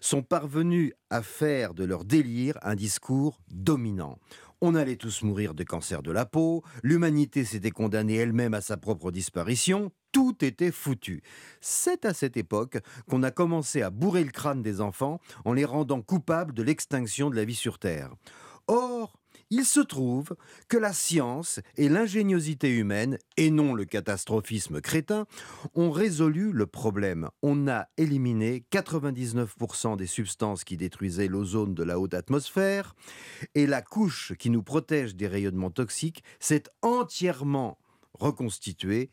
sont 0.01 0.23
parvenus 0.23 0.93
à 1.11 1.23
faire 1.23 1.75
de 1.75 1.85
leur 1.85 2.05
délire 2.05 2.59
un 2.63 2.75
discours 2.75 3.41
dominant. 3.51 4.19
On 4.65 4.77
allait 4.77 4.97
tous 4.97 5.23
mourir 5.23 5.55
de 5.55 5.65
cancer 5.65 6.03
de 6.03 6.13
la 6.13 6.25
peau, 6.25 6.63
l'humanité 6.85 7.45
s'était 7.45 7.73
condamnée 7.73 8.15
elle-même 8.15 8.55
à 8.55 8.61
sa 8.61 8.77
propre 8.77 9.11
disparition, 9.11 9.91
tout 10.13 10.45
était 10.45 10.71
foutu. 10.71 11.23
C'est 11.61 12.05
à 12.05 12.15
cette 12.15 12.37
époque 12.37 12.79
qu'on 13.09 13.23
a 13.23 13.31
commencé 13.31 13.83
à 13.83 13.91
bourrer 13.91 14.25
le 14.25 14.31
crâne 14.31 14.63
des 14.63 14.81
enfants 14.81 15.21
en 15.45 15.53
les 15.53 15.65
rendant 15.65 16.03
coupables 16.03 16.55
de 16.55 16.63
l'extinction 16.63 17.31
de 17.31 17.37
la 17.37 17.45
vie 17.45 17.55
sur 17.55 17.79
Terre. 17.79 18.13
Or, 18.69 19.19
il 19.55 19.67
se 19.67 19.81
trouve 19.81 20.35
que 20.69 20.79
la 20.79 20.95
science 20.95 21.61
et 21.77 21.91
l'ingéniosité 21.91 22.71
humaine, 22.71 23.19
et 23.37 23.51
non 23.51 23.75
le 23.75 23.85
catastrophisme 23.85 24.81
crétin, 24.81 25.27
ont 25.75 25.91
résolu 25.91 26.53
le 26.53 26.67
problème. 26.67 27.29
On 27.43 27.69
a 27.69 27.87
éliminé 27.99 28.65
99% 28.73 29.99
des 29.99 30.07
substances 30.07 30.65
qui 30.65 30.79
détruisaient 30.79 31.29
l'ozone 31.29 31.75
de 31.75 31.83
la 31.83 31.99
haute 31.99 32.15
atmosphère, 32.15 32.95
et 33.55 33.67
la 33.67 33.83
couche 33.83 34.33
qui 34.39 34.49
nous 34.49 34.63
protège 34.63 35.17
des 35.17 35.27
rayonnements 35.27 35.71
toxiques 35.71 36.25
s'est 36.41 36.65
entièrement 36.81 37.79
reconstituée 38.15 39.11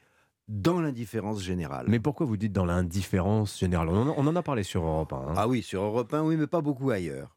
dans 0.50 0.82
l'indifférence 0.82 1.44
générale. 1.44 1.86
Mais 1.88 2.00
pourquoi 2.00 2.26
vous 2.26 2.36
dites 2.36 2.52
dans 2.52 2.66
l'indifférence 2.66 3.60
générale? 3.60 3.88
On 3.90 4.28
en, 4.28 4.36
a 4.36 4.44
parlé 4.44 4.64
sur 4.64 4.84
Europe 4.84 5.14
1. 5.14 5.16
Hein. 5.16 5.34
Ah 5.38 5.48
oui, 5.48 5.62
sur 5.62 5.84
Europe 5.84 6.14
1, 6.14 6.24
oui, 6.24 6.36
mais 6.36 6.48
pas 6.48 6.62
beaucoup 6.62 6.90
ailleurs. 6.90 7.36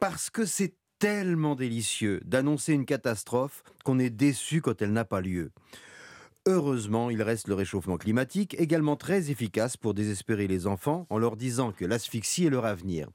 Parce 0.00 0.28
que 0.28 0.44
c'est 0.44 0.74
tellement 0.98 1.54
délicieux 1.54 2.20
d'annoncer 2.24 2.72
une 2.72 2.84
catastrophe 2.84 3.62
qu'on 3.84 3.98
est 3.98 4.10
déçu 4.10 4.60
quand 4.60 4.82
elle 4.82 4.92
n'a 4.92 5.04
pas 5.04 5.20
lieu. 5.20 5.52
Heureusement, 6.46 7.10
il 7.10 7.22
reste 7.22 7.46
le 7.46 7.54
réchauffement 7.54 7.96
climatique, 7.96 8.56
également 8.58 8.96
très 8.96 9.30
efficace 9.30 9.76
pour 9.76 9.94
désespérer 9.94 10.48
les 10.48 10.66
enfants 10.66 11.06
en 11.10 11.18
leur 11.18 11.36
disant 11.36 11.70
que 11.70 11.84
l'asphyxie 11.84 12.46
est 12.46 12.50
leur 12.50 12.66
avenir. 12.66 13.08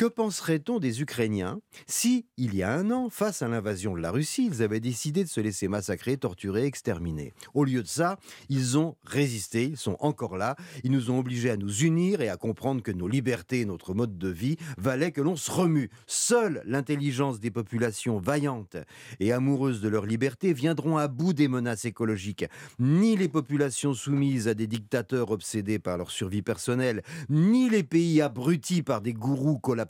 Que 0.00 0.06
penserait-on 0.06 0.78
des 0.78 1.02
Ukrainiens 1.02 1.60
si, 1.86 2.24
il 2.38 2.54
y 2.54 2.62
a 2.62 2.72
un 2.72 2.90
an, 2.90 3.10
face 3.10 3.42
à 3.42 3.48
l'invasion 3.48 3.94
de 3.94 4.00
la 4.00 4.10
Russie, 4.10 4.48
ils 4.50 4.62
avaient 4.62 4.80
décidé 4.80 5.24
de 5.24 5.28
se 5.28 5.42
laisser 5.42 5.68
massacrer, 5.68 6.16
torturer, 6.16 6.64
exterminer? 6.64 7.34
Au 7.52 7.64
lieu 7.64 7.82
de 7.82 7.86
ça, 7.86 8.18
ils 8.48 8.78
ont 8.78 8.96
résisté, 9.04 9.64
ils 9.64 9.76
sont 9.76 9.98
encore 10.00 10.38
là, 10.38 10.56
ils 10.84 10.90
nous 10.90 11.10
ont 11.10 11.18
obligés 11.18 11.50
à 11.50 11.58
nous 11.58 11.82
unir 11.82 12.22
et 12.22 12.30
à 12.30 12.38
comprendre 12.38 12.82
que 12.82 12.90
nos 12.90 13.08
libertés 13.08 13.60
et 13.60 13.64
notre 13.66 13.92
mode 13.92 14.16
de 14.16 14.28
vie 14.28 14.56
valaient 14.78 15.12
que 15.12 15.20
l'on 15.20 15.36
se 15.36 15.50
remue. 15.50 15.90
Seule 16.06 16.62
l'intelligence 16.64 17.38
des 17.38 17.50
populations 17.50 18.18
vaillantes 18.18 18.78
et 19.18 19.32
amoureuses 19.32 19.82
de 19.82 19.88
leur 19.90 20.06
liberté 20.06 20.54
viendront 20.54 20.96
à 20.96 21.08
bout 21.08 21.34
des 21.34 21.48
menaces 21.48 21.84
écologiques. 21.84 22.46
Ni 22.78 23.16
les 23.16 23.28
populations 23.28 23.92
soumises 23.92 24.48
à 24.48 24.54
des 24.54 24.66
dictateurs 24.66 25.30
obsédés 25.30 25.78
par 25.78 25.98
leur 25.98 26.10
survie 26.10 26.42
personnelle, 26.42 27.02
ni 27.28 27.68
les 27.68 27.82
pays 27.82 28.22
abrutis 28.22 28.82
par 28.82 29.02
des 29.02 29.12
gourous 29.12 29.58
collapsés 29.58 29.89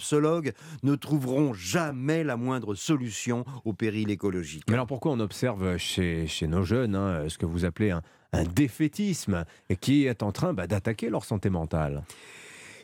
ne 0.83 0.95
trouveront 0.95 1.53
jamais 1.53 2.25
la 2.25 2.37
moindre 2.37 2.75
solution 2.75 3.45
au 3.65 3.73
péril 3.73 4.11
écologique. 4.11 4.65
Mais 4.69 4.75
alors 4.75 4.87
pourquoi 4.87 5.13
on 5.13 5.21
observe 5.21 5.77
chez, 5.77 6.27
chez 6.27 6.47
nos 6.47 6.63
jeunes 6.63 6.95
hein, 6.95 7.29
ce 7.29 7.39
que 7.39 7.47
vous 7.47 7.65
appelez 7.65 7.91
un, 7.91 8.03
défaitisme 8.55 9.45
qui 9.81 10.07
est 10.07 10.23
en 10.23 10.33
train 10.33 10.55
bah, 10.55 10.67
d'attaquer 10.67 11.11
leur 11.11 11.25
santé 11.25 11.51
mentale? 11.51 12.05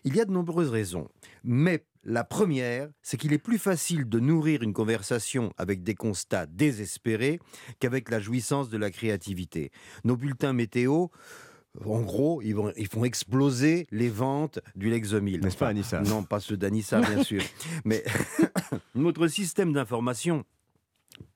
Il 0.05 0.14
y 0.14 0.20
a 0.20 0.24
de 0.24 0.30
nombreuses 0.30 0.70
raisons, 0.70 1.09
mais 1.43 1.84
la 2.09 2.22
première, 2.22 2.88
c'est 3.02 3.16
qu'il 3.16 3.32
est 3.32 3.38
plus 3.38 3.59
facile 3.59 4.09
de 4.09 4.20
nourrir 4.20 4.62
une 4.62 4.72
conversation 4.72 5.52
avec 5.59 5.82
des 5.82 5.97
constats 5.97 6.47
désespérés 6.47 7.40
qu'avec 7.80 8.10
la 8.10 8.20
jouissance 8.20 8.68
de 8.68 8.78
la 8.78 8.93
créativité. 8.93 9.72
Nos 10.05 10.16
bulletins 10.16 10.52
météo 10.52 11.09
en 11.84 12.00
gros, 12.00 12.40
ils, 12.42 12.54
vont, 12.54 12.72
ils 12.76 12.88
font 12.88 13.04
exploser 13.04 13.86
les 13.90 14.08
ventes 14.08 14.58
du 14.74 14.90
Lexomil. 14.90 15.40
N'est-ce 15.40 15.56
pas, 15.56 15.68
Anissa 15.68 16.00
Non, 16.00 16.22
pas 16.22 16.40
ceux 16.40 16.56
d'Anissa, 16.56 17.00
bien 17.00 17.22
sûr. 17.22 17.42
Mais 17.84 18.04
notre 18.94 19.26
système 19.28 19.72
d'information 19.72 20.44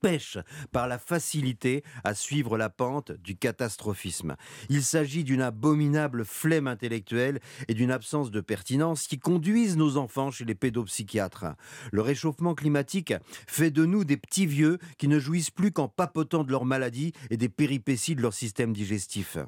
pêche 0.01 0.39
par 0.73 0.89
la 0.89 0.98
facilité 0.98 1.82
à 2.05 2.15
suivre 2.15 2.57
la 2.57 2.70
pente 2.70 3.12
du 3.12 3.36
catastrophisme. 3.36 4.36
Il 4.69 4.82
s'agit 4.82 5.24
d'une 5.24 5.43
abominable 5.43 6.24
flemme 6.24 6.66
intellectuelle 6.66 7.40
et 7.69 7.74
d'une 7.74 7.90
absence 7.90 8.31
de 8.31 8.40
pertinence 8.40 9.07
qui 9.07 9.19
conduisent 9.19 9.77
nos 9.77 9.97
enfants 9.97 10.31
chez 10.31 10.44
les 10.44 10.55
pédopsychiatres. 10.55 11.47
Le 11.93 12.02
réchauffement 12.02 12.55
climatique 12.55 13.15
fait 13.47 13.70
de 13.70 13.85
nous 13.85 14.05
des 14.05 14.16
petits 14.16 14.47
vieux 14.47 14.78
qui 14.98 15.09
ne 15.09 15.19
jouissent 15.19 15.51
plus 15.51 15.73
qu'en 15.73 15.89
papotant 15.89 16.44
de 16.44 16.51
leur 16.51 16.65
maladie 16.65 17.12
et 17.31 17.36
des 17.36 17.48
péripéties 17.48 18.15
de 18.15 18.23
leur 18.23 18.35
système 18.35 18.73
digestif. 18.73 19.39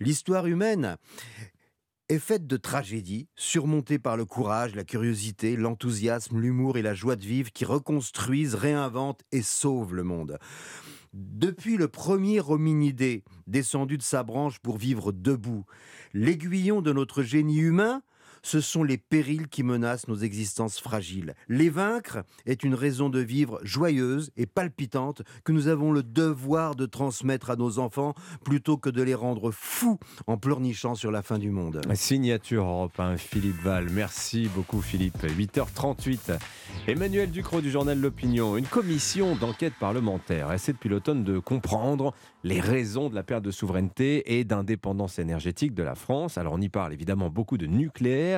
L'histoire 0.00 0.46
humaine 0.46 0.96
est 2.10 2.18
faite 2.18 2.48
de 2.48 2.56
tragédies, 2.56 3.28
surmontées 3.36 4.00
par 4.00 4.16
le 4.16 4.24
courage, 4.24 4.74
la 4.74 4.82
curiosité, 4.82 5.56
l'enthousiasme, 5.56 6.40
l'humour 6.40 6.76
et 6.76 6.82
la 6.82 6.92
joie 6.92 7.14
de 7.14 7.24
vivre 7.24 7.52
qui 7.52 7.64
reconstruisent, 7.64 8.56
réinventent 8.56 9.22
et 9.30 9.42
sauvent 9.42 9.94
le 9.94 10.02
monde. 10.02 10.38
Depuis 11.12 11.76
le 11.76 11.86
premier 11.86 12.40
hominidé 12.40 13.22
descendu 13.46 13.96
de 13.96 14.02
sa 14.02 14.24
branche 14.24 14.58
pour 14.58 14.76
vivre 14.76 15.12
debout, 15.12 15.64
l'aiguillon 16.12 16.82
de 16.82 16.92
notre 16.92 17.22
génie 17.22 17.58
humain 17.58 18.02
ce 18.42 18.60
sont 18.60 18.82
les 18.82 18.98
périls 18.98 19.48
qui 19.48 19.62
menacent 19.62 20.08
nos 20.08 20.16
existences 20.16 20.80
fragiles. 20.80 21.34
Les 21.48 21.70
vaincre 21.70 22.24
est 22.46 22.64
une 22.64 22.74
raison 22.74 23.08
de 23.08 23.20
vivre 23.20 23.60
joyeuse 23.62 24.30
et 24.36 24.46
palpitante 24.46 25.22
que 25.44 25.52
nous 25.52 25.68
avons 25.68 25.92
le 25.92 26.02
devoir 26.02 26.74
de 26.74 26.86
transmettre 26.86 27.50
à 27.50 27.56
nos 27.56 27.78
enfants 27.78 28.14
plutôt 28.44 28.76
que 28.76 28.90
de 28.90 29.02
les 29.02 29.14
rendre 29.14 29.50
fous 29.50 29.98
en 30.26 30.36
pleurnichant 30.36 30.94
sur 30.94 31.10
la 31.10 31.22
fin 31.22 31.38
du 31.38 31.50
monde. 31.50 31.80
Signature 31.94 32.64
Europe 32.64 32.98
1, 32.98 33.16
Philippe 33.16 33.62
Val. 33.62 33.88
Merci 33.90 34.48
beaucoup 34.54 34.80
Philippe. 34.80 35.22
8h38. 35.24 36.38
Emmanuel 36.86 37.30
Ducrot 37.30 37.60
du 37.60 37.70
journal 37.70 38.00
L'Opinion. 38.00 38.56
Une 38.56 38.66
commission 38.66 39.36
d'enquête 39.36 39.74
parlementaire 39.78 40.52
essaie 40.52 40.72
depuis 40.72 40.88
l'automne 40.88 41.24
de 41.24 41.38
comprendre 41.38 42.14
les 42.42 42.60
raisons 42.60 43.08
de 43.10 43.14
la 43.14 43.22
perte 43.22 43.44
de 43.44 43.50
souveraineté 43.50 44.38
et 44.38 44.44
d'indépendance 44.44 45.18
énergétique 45.18 45.74
de 45.74 45.82
la 45.82 45.94
France. 45.94 46.38
Alors 46.38 46.54
on 46.54 46.60
y 46.60 46.68
parle 46.68 46.92
évidemment 46.92 47.28
beaucoup 47.28 47.58
de 47.58 47.66
nucléaire. 47.66 48.29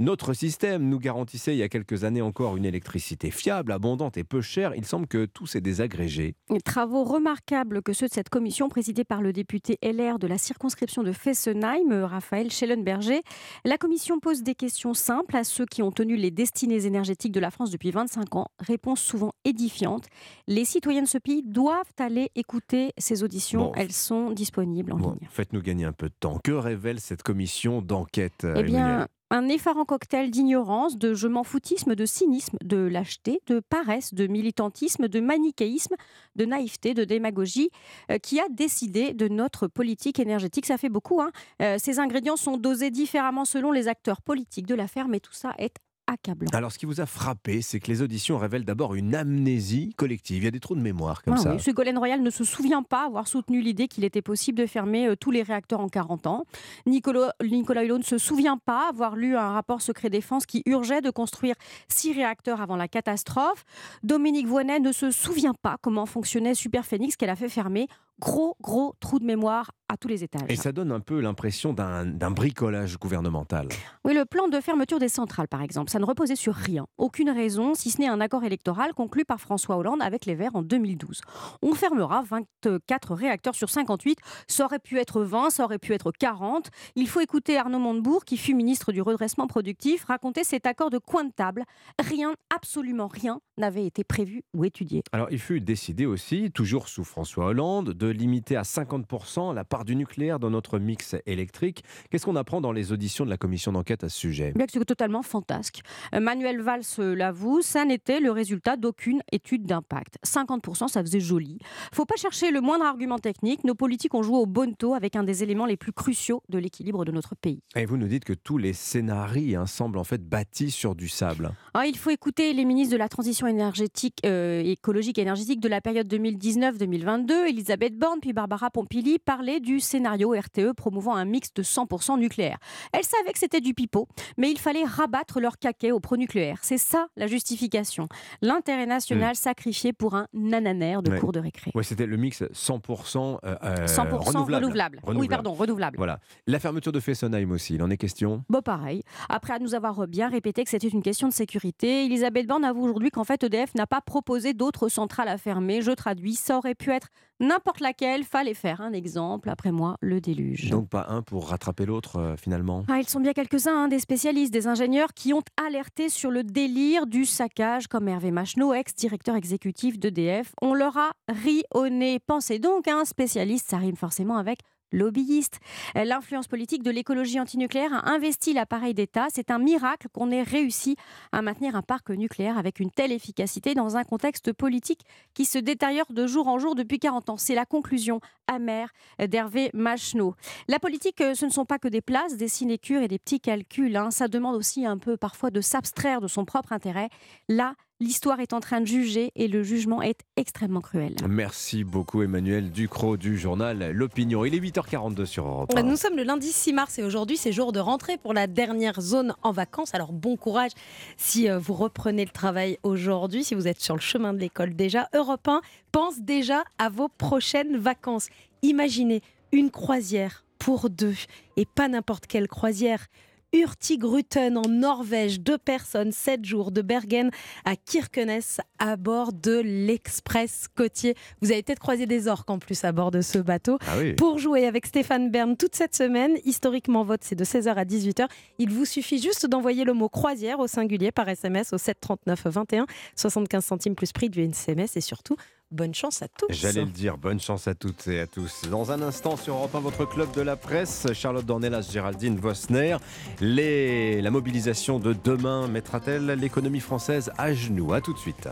Notre 0.00 0.32
système 0.32 0.88
nous 0.88 0.98
garantissait 0.98 1.54
il 1.54 1.58
y 1.58 1.62
a 1.62 1.68
quelques 1.68 2.02
années 2.02 2.20
encore 2.20 2.56
une 2.56 2.64
électricité 2.64 3.30
fiable, 3.30 3.70
abondante 3.70 4.16
et 4.16 4.24
peu 4.24 4.40
chère. 4.40 4.74
Il 4.74 4.84
semble 4.84 5.06
que 5.06 5.24
tout 5.24 5.46
s'est 5.46 5.60
désagrégé. 5.60 6.34
travaux 6.64 7.04
remarquables 7.04 7.80
que 7.80 7.92
ceux 7.92 8.08
de 8.08 8.12
cette 8.12 8.28
commission 8.28 8.68
présidée 8.68 9.04
par 9.04 9.22
le 9.22 9.32
député 9.32 9.78
LR 9.84 10.18
de 10.18 10.26
la 10.26 10.36
circonscription 10.36 11.04
de 11.04 11.12
Fessenheim, 11.12 11.92
Raphaël 12.04 12.50
Schellenberger. 12.50 13.22
La 13.64 13.78
commission 13.78 14.18
pose 14.18 14.42
des 14.42 14.56
questions 14.56 14.94
simples 14.94 15.36
à 15.36 15.44
ceux 15.44 15.64
qui 15.64 15.80
ont 15.80 15.92
tenu 15.92 16.16
les 16.16 16.32
destinées 16.32 16.86
énergétiques 16.86 17.32
de 17.32 17.40
la 17.40 17.52
France 17.52 17.70
depuis 17.70 17.92
25 17.92 18.34
ans. 18.34 18.48
Réponse 18.58 19.00
souvent 19.00 19.32
édifiante. 19.44 20.06
Les 20.48 20.64
citoyens 20.64 21.02
de 21.02 21.08
ce 21.08 21.18
pays 21.18 21.44
doivent 21.44 21.84
aller 22.00 22.30
écouter 22.34 22.92
ces 22.98 23.22
auditions. 23.22 23.72
Elles 23.76 23.92
sont 23.92 24.32
disponibles 24.32 24.92
en 24.92 24.98
ligne. 24.98 25.28
Faites-nous 25.30 25.62
gagner 25.62 25.84
un 25.84 25.92
peu 25.92 26.08
de 26.08 26.14
temps. 26.18 26.40
Que 26.42 26.50
révèle 26.50 26.98
cette 26.98 27.22
commission 27.22 27.80
d'enquête 27.80 28.44
Eh 28.56 28.64
bien, 28.64 29.06
un 29.30 29.48
effarant 29.48 29.84
cocktail 29.84 30.30
d'ignorance, 30.30 30.96
de 30.96 31.14
je 31.14 31.28
m'en 31.28 31.44
foutisme, 31.44 31.94
de 31.94 32.06
cynisme, 32.06 32.56
de 32.62 32.76
lâcheté, 32.76 33.40
de 33.46 33.60
paresse, 33.60 34.14
de 34.14 34.26
militantisme, 34.26 35.08
de 35.08 35.20
manichéisme, 35.20 35.94
de 36.36 36.44
naïveté, 36.44 36.94
de 36.94 37.04
démagogie, 37.04 37.70
euh, 38.10 38.18
qui 38.18 38.40
a 38.40 38.48
décidé 38.50 39.12
de 39.12 39.28
notre 39.28 39.66
politique 39.66 40.20
énergétique. 40.20 40.66
Ça 40.66 40.78
fait 40.78 40.88
beaucoup. 40.88 41.20
Hein 41.20 41.32
euh, 41.62 41.76
ces 41.78 41.98
ingrédients 41.98 42.36
sont 42.36 42.56
dosés 42.56 42.90
différemment 42.90 43.44
selon 43.44 43.72
les 43.72 43.88
acteurs 43.88 44.22
politiques 44.22 44.66
de 44.66 44.74
l'affaire, 44.74 45.08
mais 45.08 45.20
tout 45.20 45.32
ça 45.32 45.54
est 45.58 45.78
accablant. 46.14 46.48
Alors, 46.52 46.72
ce 46.72 46.78
qui 46.78 46.86
vous 46.86 47.00
a 47.00 47.06
frappé, 47.06 47.62
c'est 47.62 47.80
que 47.80 47.88
les 47.88 48.02
auditions 48.02 48.38
révèlent 48.38 48.64
d'abord 48.64 48.94
une 48.94 49.14
amnésie 49.14 49.92
collective. 49.96 50.42
Il 50.42 50.44
y 50.44 50.48
a 50.48 50.50
des 50.50 50.60
trous 50.60 50.74
de 50.74 50.80
mémoire 50.80 51.22
comme 51.22 51.34
ah 51.34 51.38
ça. 51.38 51.52
Oui. 51.54 51.60
Ségolène 51.60 51.98
Royal 51.98 52.22
ne 52.22 52.30
se 52.30 52.44
souvient 52.44 52.82
pas 52.82 53.04
avoir 53.04 53.28
soutenu 53.28 53.60
l'idée 53.60 53.88
qu'il 53.88 54.04
était 54.04 54.22
possible 54.22 54.58
de 54.58 54.66
fermer 54.66 55.08
euh, 55.08 55.16
tous 55.16 55.30
les 55.30 55.42
réacteurs 55.42 55.80
en 55.80 55.88
40 55.88 56.26
ans. 56.26 56.44
Nicolas, 56.86 57.34
Nicolas 57.42 57.84
Hulot 57.84 57.98
ne 57.98 58.02
se 58.02 58.18
souvient 58.18 58.58
pas 58.58 58.88
avoir 58.88 59.16
lu 59.16 59.36
un 59.36 59.50
rapport 59.50 59.82
secret 59.82 60.10
défense 60.10 60.46
qui 60.46 60.62
urgeait 60.66 61.00
de 61.00 61.10
construire 61.10 61.54
six 61.88 62.12
réacteurs 62.12 62.60
avant 62.60 62.76
la 62.76 62.88
catastrophe. 62.88 63.64
Dominique 64.02 64.46
Voynet 64.46 64.80
ne 64.80 64.92
se 64.92 65.10
souvient 65.10 65.54
pas 65.54 65.76
comment 65.80 66.06
fonctionnait 66.06 66.54
Superphénix 66.54 67.16
qu'elle 67.16 67.30
a 67.30 67.36
fait 67.36 67.48
fermer 67.48 67.88
Gros, 68.20 68.56
gros 68.60 68.94
trou 69.00 69.18
de 69.18 69.24
mémoire 69.24 69.72
à 69.88 69.96
tous 69.96 70.08
les 70.08 70.24
étages. 70.24 70.48
Et 70.48 70.56
ça 70.56 70.72
donne 70.72 70.92
un 70.92 71.00
peu 71.00 71.20
l'impression 71.20 71.72
d'un 71.72 72.30
bricolage 72.30 72.98
gouvernemental. 72.98 73.68
Oui, 74.04 74.14
le 74.14 74.24
plan 74.24 74.48
de 74.48 74.60
fermeture 74.60 74.98
des 74.98 75.08
centrales, 75.08 75.48
par 75.48 75.62
exemple, 75.62 75.90
ça 75.90 75.98
ne 75.98 76.04
reposait 76.04 76.36
sur 76.36 76.54
rien. 76.54 76.86
Aucune 76.96 77.28
raison, 77.28 77.74
si 77.74 77.90
ce 77.90 78.00
n'est 78.00 78.08
un 78.08 78.20
accord 78.20 78.44
électoral 78.44 78.94
conclu 78.94 79.24
par 79.24 79.40
François 79.40 79.76
Hollande 79.76 80.00
avec 80.00 80.26
les 80.26 80.34
Verts 80.34 80.54
en 80.54 80.62
2012. 80.62 81.20
On 81.62 81.74
fermera 81.74 82.22
24 82.22 83.14
réacteurs 83.14 83.54
sur 83.54 83.68
58. 83.68 84.18
Ça 84.48 84.64
aurait 84.64 84.78
pu 84.78 84.98
être 84.98 85.22
20, 85.22 85.50
ça 85.50 85.64
aurait 85.64 85.78
pu 85.78 85.92
être 85.92 86.12
40. 86.12 86.70
Il 86.96 87.08
faut 87.08 87.20
écouter 87.20 87.58
Arnaud 87.58 87.78
Montebourg, 87.78 88.24
qui 88.24 88.36
fut 88.36 88.54
ministre 88.54 88.92
du 88.92 89.02
redressement 89.02 89.46
productif, 89.46 90.04
raconter 90.04 90.44
cet 90.44 90.66
accord 90.66 90.90
de 90.90 90.98
coin 90.98 91.24
de 91.24 91.32
table. 91.32 91.64
Rien, 92.00 92.32
absolument 92.54 93.08
rien, 93.08 93.40
n'avait 93.58 93.86
été 93.86 94.02
prévu 94.02 94.44
ou 94.54 94.64
étudié. 94.64 95.02
Alors, 95.12 95.28
il 95.30 95.38
fut 95.38 95.60
décidé 95.60 96.06
aussi, 96.06 96.50
toujours 96.52 96.88
sous 96.88 97.04
François 97.04 97.46
Hollande, 97.46 97.90
de 97.90 98.03
limiter 98.06 98.56
à 98.56 98.62
50% 98.62 99.54
la 99.54 99.64
part 99.64 99.84
du 99.84 99.96
nucléaire 99.96 100.38
dans 100.38 100.50
notre 100.50 100.78
mix 100.78 101.16
électrique. 101.26 101.84
Qu'est-ce 102.10 102.24
qu'on 102.24 102.36
apprend 102.36 102.60
dans 102.60 102.72
les 102.72 102.92
auditions 102.92 103.24
de 103.24 103.30
la 103.30 103.36
commission 103.36 103.72
d'enquête 103.72 104.04
à 104.04 104.08
ce 104.08 104.18
sujet? 104.18 104.52
C'est 104.68 104.84
totalement 104.84 105.22
fantasque. 105.22 105.80
Euh, 106.14 106.20
Manuel 106.20 106.60
Valls 106.60 106.82
l'avoue, 106.98 107.62
ça 107.62 107.84
n'était 107.84 108.20
le 108.20 108.30
résultat 108.30 108.76
d'aucune 108.76 109.22
étude 109.32 109.64
d'impact. 109.64 110.16
50%, 110.26 110.88
ça 110.88 111.00
faisait 111.00 111.20
joli. 111.20 111.58
Faut 111.92 112.04
pas 112.04 112.16
chercher 112.16 112.50
le 112.50 112.60
moindre 112.60 112.84
argument 112.84 113.18
technique. 113.18 113.64
Nos 113.64 113.74
politiques 113.74 114.14
ont 114.14 114.22
joué 114.22 114.36
au 114.36 114.46
bonneto 114.46 114.94
avec 114.94 115.16
un 115.16 115.22
des 115.22 115.42
éléments 115.42 115.66
les 115.66 115.76
plus 115.76 115.92
cruciaux 115.92 116.42
de 116.48 116.58
l'équilibre 116.58 117.04
de 117.04 117.12
notre 117.12 117.34
pays. 117.34 117.60
Et 117.76 117.86
vous 117.86 117.96
nous 117.96 118.08
dites 118.08 118.24
que 118.24 118.32
tous 118.32 118.58
les 118.58 118.72
scénarios 118.72 119.60
hein, 119.60 119.66
semblent 119.66 119.98
en 119.98 120.04
fait 120.04 120.22
bâtis 120.22 120.70
sur 120.70 120.94
du 120.94 121.08
sable. 121.08 121.52
Ah, 121.74 121.86
il 121.86 121.96
faut 121.96 122.10
écouter 122.10 122.52
les 122.52 122.64
ministres 122.64 122.92
de 122.92 122.98
la 122.98 123.08
transition 123.08 123.46
énergétique, 123.46 124.18
euh, 124.26 124.62
écologique 124.64 125.18
et 125.18 125.22
énergétique 125.22 125.60
de 125.60 125.68
la 125.68 125.80
période 125.80 126.06
2019-2022, 126.12 127.48
Elisabeth 127.48 127.93
Borne 127.94 128.20
puis 128.20 128.32
Barbara 128.32 128.70
Pompili, 128.70 129.18
parler 129.18 129.60
du 129.60 129.80
scénario 129.80 130.32
RTE 130.32 130.72
promouvant 130.76 131.14
un 131.14 131.24
mix 131.24 131.52
de 131.54 131.62
100% 131.62 132.18
nucléaire. 132.18 132.58
Elle 132.92 133.04
savait 133.04 133.32
que 133.32 133.38
c'était 133.38 133.60
du 133.60 133.74
pipeau, 133.74 134.08
mais 134.36 134.50
il 134.50 134.58
fallait 134.58 134.84
rabattre 134.84 135.40
leur 135.40 135.58
caquet 135.58 135.92
au 135.92 136.00
pro-nucléaire. 136.00 136.58
C'est 136.62 136.78
ça 136.78 137.06
la 137.16 137.26
justification. 137.26 138.08
L'intérêt 138.42 138.86
national 138.86 139.32
hmm. 139.32 139.34
sacrifié 139.34 139.92
pour 139.92 140.14
un 140.14 140.26
nananaire 140.32 141.02
de 141.02 141.18
cours 141.18 141.32
de 141.32 141.40
récré. 141.40 141.70
Oui, 141.74 141.84
c'était 141.84 142.06
le 142.06 142.16
mix 142.16 142.42
100%, 142.42 143.38
euh, 143.44 143.86
100 143.86 144.06
euh, 144.06 144.16
renouvelable. 144.16 145.00
Oui, 145.06 145.28
pardon, 145.28 145.52
renouvelable. 145.52 145.96
Voilà. 145.96 146.20
La 146.46 146.58
fermeture 146.58 146.92
de 146.92 147.00
Fessenheim 147.00 147.50
aussi, 147.50 147.74
il 147.74 147.82
en 147.82 147.90
est 147.90 147.96
question 147.96 148.44
Bon, 148.48 148.60
pareil. 148.60 149.02
Après, 149.28 149.58
nous 149.58 149.74
avoir 149.74 150.06
bien 150.06 150.28
répété 150.28 150.64
que 150.64 150.70
c'était 150.70 150.88
une 150.88 151.02
question 151.02 151.28
de 151.28 151.32
sécurité, 151.32 152.04
Elisabeth 152.06 152.46
Borne 152.46 152.64
avoue 152.64 152.84
aujourd'hui 152.84 153.10
qu'en 153.10 153.24
fait, 153.24 153.42
EDF 153.42 153.74
n'a 153.74 153.86
pas 153.86 154.00
proposé 154.00 154.54
d'autres 154.54 154.88
centrales 154.88 155.28
à 155.28 155.38
fermer. 155.38 155.82
Je 155.82 155.90
traduis, 155.90 156.34
ça 156.34 156.58
aurait 156.58 156.74
pu 156.74 156.90
être 156.90 157.08
n'importe 157.40 157.80
laquelle, 157.80 158.24
fallait 158.24 158.54
faire 158.54 158.80
un 158.80 158.92
exemple. 158.92 159.48
Après 159.48 159.72
moi, 159.72 159.96
le 160.00 160.20
déluge. 160.20 160.70
Donc 160.70 160.88
pas 160.88 161.06
un 161.08 161.22
pour 161.22 161.48
rattraper 161.48 161.86
l'autre 161.86 162.16
euh, 162.16 162.36
finalement 162.36 162.84
ah, 162.88 162.98
Ils 162.98 163.08
sont 163.08 163.20
bien 163.20 163.32
quelques-uns, 163.32 163.84
hein, 163.84 163.88
des 163.88 163.98
spécialistes, 163.98 164.52
des 164.52 164.66
ingénieurs 164.66 165.12
qui 165.14 165.32
ont 165.32 165.42
alerté 165.64 166.08
sur 166.08 166.30
le 166.30 166.44
délire 166.44 167.06
du 167.06 167.24
saccage, 167.24 167.88
comme 167.88 168.08
Hervé 168.08 168.30
Macheneau, 168.30 168.74
ex-directeur 168.74 169.36
exécutif 169.36 169.98
d'EDF. 169.98 170.52
On 170.62 170.74
leur 170.74 170.96
a 170.96 171.12
ri 171.28 171.62
au 171.72 171.88
nez. 171.88 172.18
Pensez 172.20 172.58
donc, 172.58 172.88
un 172.88 173.04
spécialiste, 173.04 173.70
ça 173.70 173.78
rime 173.78 173.96
forcément 173.96 174.36
avec 174.36 174.60
lobbyiste. 174.94 175.60
L'influence 175.94 176.46
politique 176.46 176.82
de 176.82 176.90
l'écologie 176.90 177.40
antinucléaire 177.40 177.92
a 177.92 178.10
investi 178.10 178.52
l'appareil 178.52 178.94
d'État. 178.94 179.26
C'est 179.30 179.50
un 179.50 179.58
miracle 179.58 180.08
qu'on 180.12 180.30
ait 180.30 180.42
réussi 180.42 180.96
à 181.32 181.42
maintenir 181.42 181.76
un 181.76 181.82
parc 181.82 182.10
nucléaire 182.10 182.58
avec 182.58 182.80
une 182.80 182.90
telle 182.90 183.12
efficacité 183.12 183.74
dans 183.74 183.96
un 183.96 184.04
contexte 184.04 184.52
politique 184.52 185.00
qui 185.34 185.44
se 185.44 185.58
détériore 185.58 186.10
de 186.10 186.26
jour 186.26 186.48
en 186.48 186.58
jour 186.58 186.74
depuis 186.74 186.98
40 186.98 187.30
ans. 187.30 187.36
C'est 187.36 187.54
la 187.54 187.66
conclusion 187.66 188.20
amère 188.46 188.90
d'Hervé 189.18 189.70
Macheneau. 189.74 190.34
La 190.68 190.78
politique, 190.78 191.20
euh, 191.20 191.34
ce 191.34 191.46
ne 191.46 191.50
sont 191.50 191.64
pas 191.64 191.78
que 191.78 191.88
des 191.88 192.00
places, 192.00 192.36
des 192.36 192.48
sinécures 192.48 193.02
et 193.02 193.08
des 193.08 193.18
petits 193.18 193.40
calculs. 193.40 193.96
Hein. 193.96 194.10
Ça 194.10 194.28
demande 194.28 194.54
aussi 194.54 194.86
un 194.86 194.98
peu 194.98 195.16
parfois 195.16 195.50
de 195.50 195.60
s'abstraire 195.60 196.20
de 196.20 196.28
son 196.28 196.44
propre 196.44 196.72
intérêt. 196.72 197.08
Là, 197.48 197.74
L'histoire 198.04 198.40
est 198.40 198.52
en 198.52 198.60
train 198.60 198.82
de 198.82 198.86
juger 198.86 199.32
et 199.34 199.48
le 199.48 199.62
jugement 199.62 200.02
est 200.02 200.20
extrêmement 200.36 200.82
cruel. 200.82 201.14
Merci 201.26 201.84
beaucoup 201.84 202.22
Emmanuel 202.22 202.70
Ducrot 202.70 203.16
du 203.16 203.38
journal 203.38 203.92
L'Opinion. 203.92 204.44
Il 204.44 204.54
est 204.54 204.58
8h42 204.58 205.24
sur 205.24 205.46
Europe 205.46 205.72
1. 205.74 205.82
Nous 205.84 205.96
sommes 205.96 206.18
le 206.18 206.22
lundi 206.22 206.52
6 206.52 206.74
mars 206.74 206.98
et 206.98 207.02
aujourd'hui 207.02 207.38
c'est 207.38 207.50
jour 207.50 207.72
de 207.72 207.80
rentrée 207.80 208.18
pour 208.18 208.34
la 208.34 208.46
dernière 208.46 209.00
zone 209.00 209.34
en 209.42 209.52
vacances. 209.52 209.94
Alors 209.94 210.12
bon 210.12 210.36
courage 210.36 210.72
si 211.16 211.48
euh, 211.48 211.58
vous 211.58 211.72
reprenez 211.72 212.26
le 212.26 212.30
travail 212.30 212.78
aujourd'hui, 212.82 213.42
si 213.42 213.54
vous 213.54 213.66
êtes 213.66 213.80
sur 213.80 213.94
le 213.94 214.02
chemin 214.02 214.34
de 214.34 214.38
l'école 214.38 214.76
déjà. 214.76 215.08
Europe 215.14 215.48
1 215.48 215.62
pense 215.90 216.20
déjà 216.20 216.62
à 216.76 216.90
vos 216.90 217.08
prochaines 217.08 217.78
vacances. 217.78 218.28
Imaginez 218.60 219.22
une 219.50 219.70
croisière 219.70 220.44
pour 220.58 220.90
deux 220.90 221.16
et 221.56 221.64
pas 221.64 221.88
n'importe 221.88 222.26
quelle 222.26 222.48
croisière 222.48 223.06
Hurtigruten 223.54 224.58
en 224.58 224.68
Norvège. 224.68 225.40
Deux 225.40 225.58
personnes, 225.58 226.10
sept 226.10 226.44
jours 226.44 226.72
de 226.72 226.82
Bergen 226.82 227.30
à 227.64 227.76
Kirkenes 227.76 228.60
à 228.80 228.96
bord 228.96 229.32
de 229.32 229.62
l'Express 229.64 230.66
côtier. 230.74 231.14
Vous 231.40 231.52
avez 231.52 231.62
peut-être 231.62 231.78
croisé 231.78 232.06
des 232.06 232.26
orques 232.26 232.50
en 232.50 232.58
plus 232.58 232.82
à 232.82 232.90
bord 232.90 233.12
de 233.12 233.20
ce 233.20 233.38
bateau. 233.38 233.78
Ah 233.86 233.94
Pour 234.16 234.38
jouer 234.38 234.66
avec 234.66 234.86
Stéphane 234.86 235.30
Bern 235.30 235.56
toute 235.56 235.76
cette 235.76 235.94
semaine, 235.94 236.36
historiquement 236.44 237.04
vote, 237.04 237.20
c'est 237.22 237.36
de 237.36 237.44
16h 237.44 237.74
à 237.74 237.84
18h. 237.84 238.26
Il 238.58 238.70
vous 238.70 238.84
suffit 238.84 239.22
juste 239.22 239.46
d'envoyer 239.46 239.84
le 239.84 239.92
mot 239.92 240.08
croisière 240.08 240.58
au 240.58 240.66
singulier 240.66 241.12
par 241.12 241.28
SMS 241.28 241.72
au 241.72 241.78
739 241.78 242.46
21, 242.46 242.86
75 243.14 243.64
centimes 243.64 243.94
plus 243.94 244.12
prix 244.12 244.30
du 244.30 244.42
SMS 244.42 244.96
et 244.96 245.00
surtout 245.00 245.36
bonne 245.74 245.94
chance 245.94 246.22
à 246.22 246.28
tous. 246.28 246.46
J'allais 246.50 246.84
le 246.84 246.90
dire, 246.90 247.18
bonne 247.18 247.40
chance 247.40 247.68
à 247.68 247.74
toutes 247.74 248.06
et 248.06 248.20
à 248.20 248.26
tous. 248.26 248.62
Dans 248.70 248.92
un 248.92 249.02
instant, 249.02 249.36
sur 249.36 249.54
Europe 249.54 249.74
1, 249.74 249.80
votre 249.80 250.04
club 250.06 250.32
de 250.32 250.40
la 250.40 250.56
presse, 250.56 251.06
Charlotte 251.12 251.44
Dornelas, 251.44 251.88
Géraldine 251.92 252.36
Vosner. 252.38 252.96
Les... 253.40 254.22
La 254.22 254.30
mobilisation 254.30 254.98
de 254.98 255.12
demain 255.12 255.66
mettra-t-elle 255.68 256.26
l'économie 256.26 256.80
française 256.80 257.32
à 257.36 257.52
genoux? 257.52 257.92
A 257.92 258.00
tout 258.00 258.12
de 258.12 258.18
suite. 258.18 258.48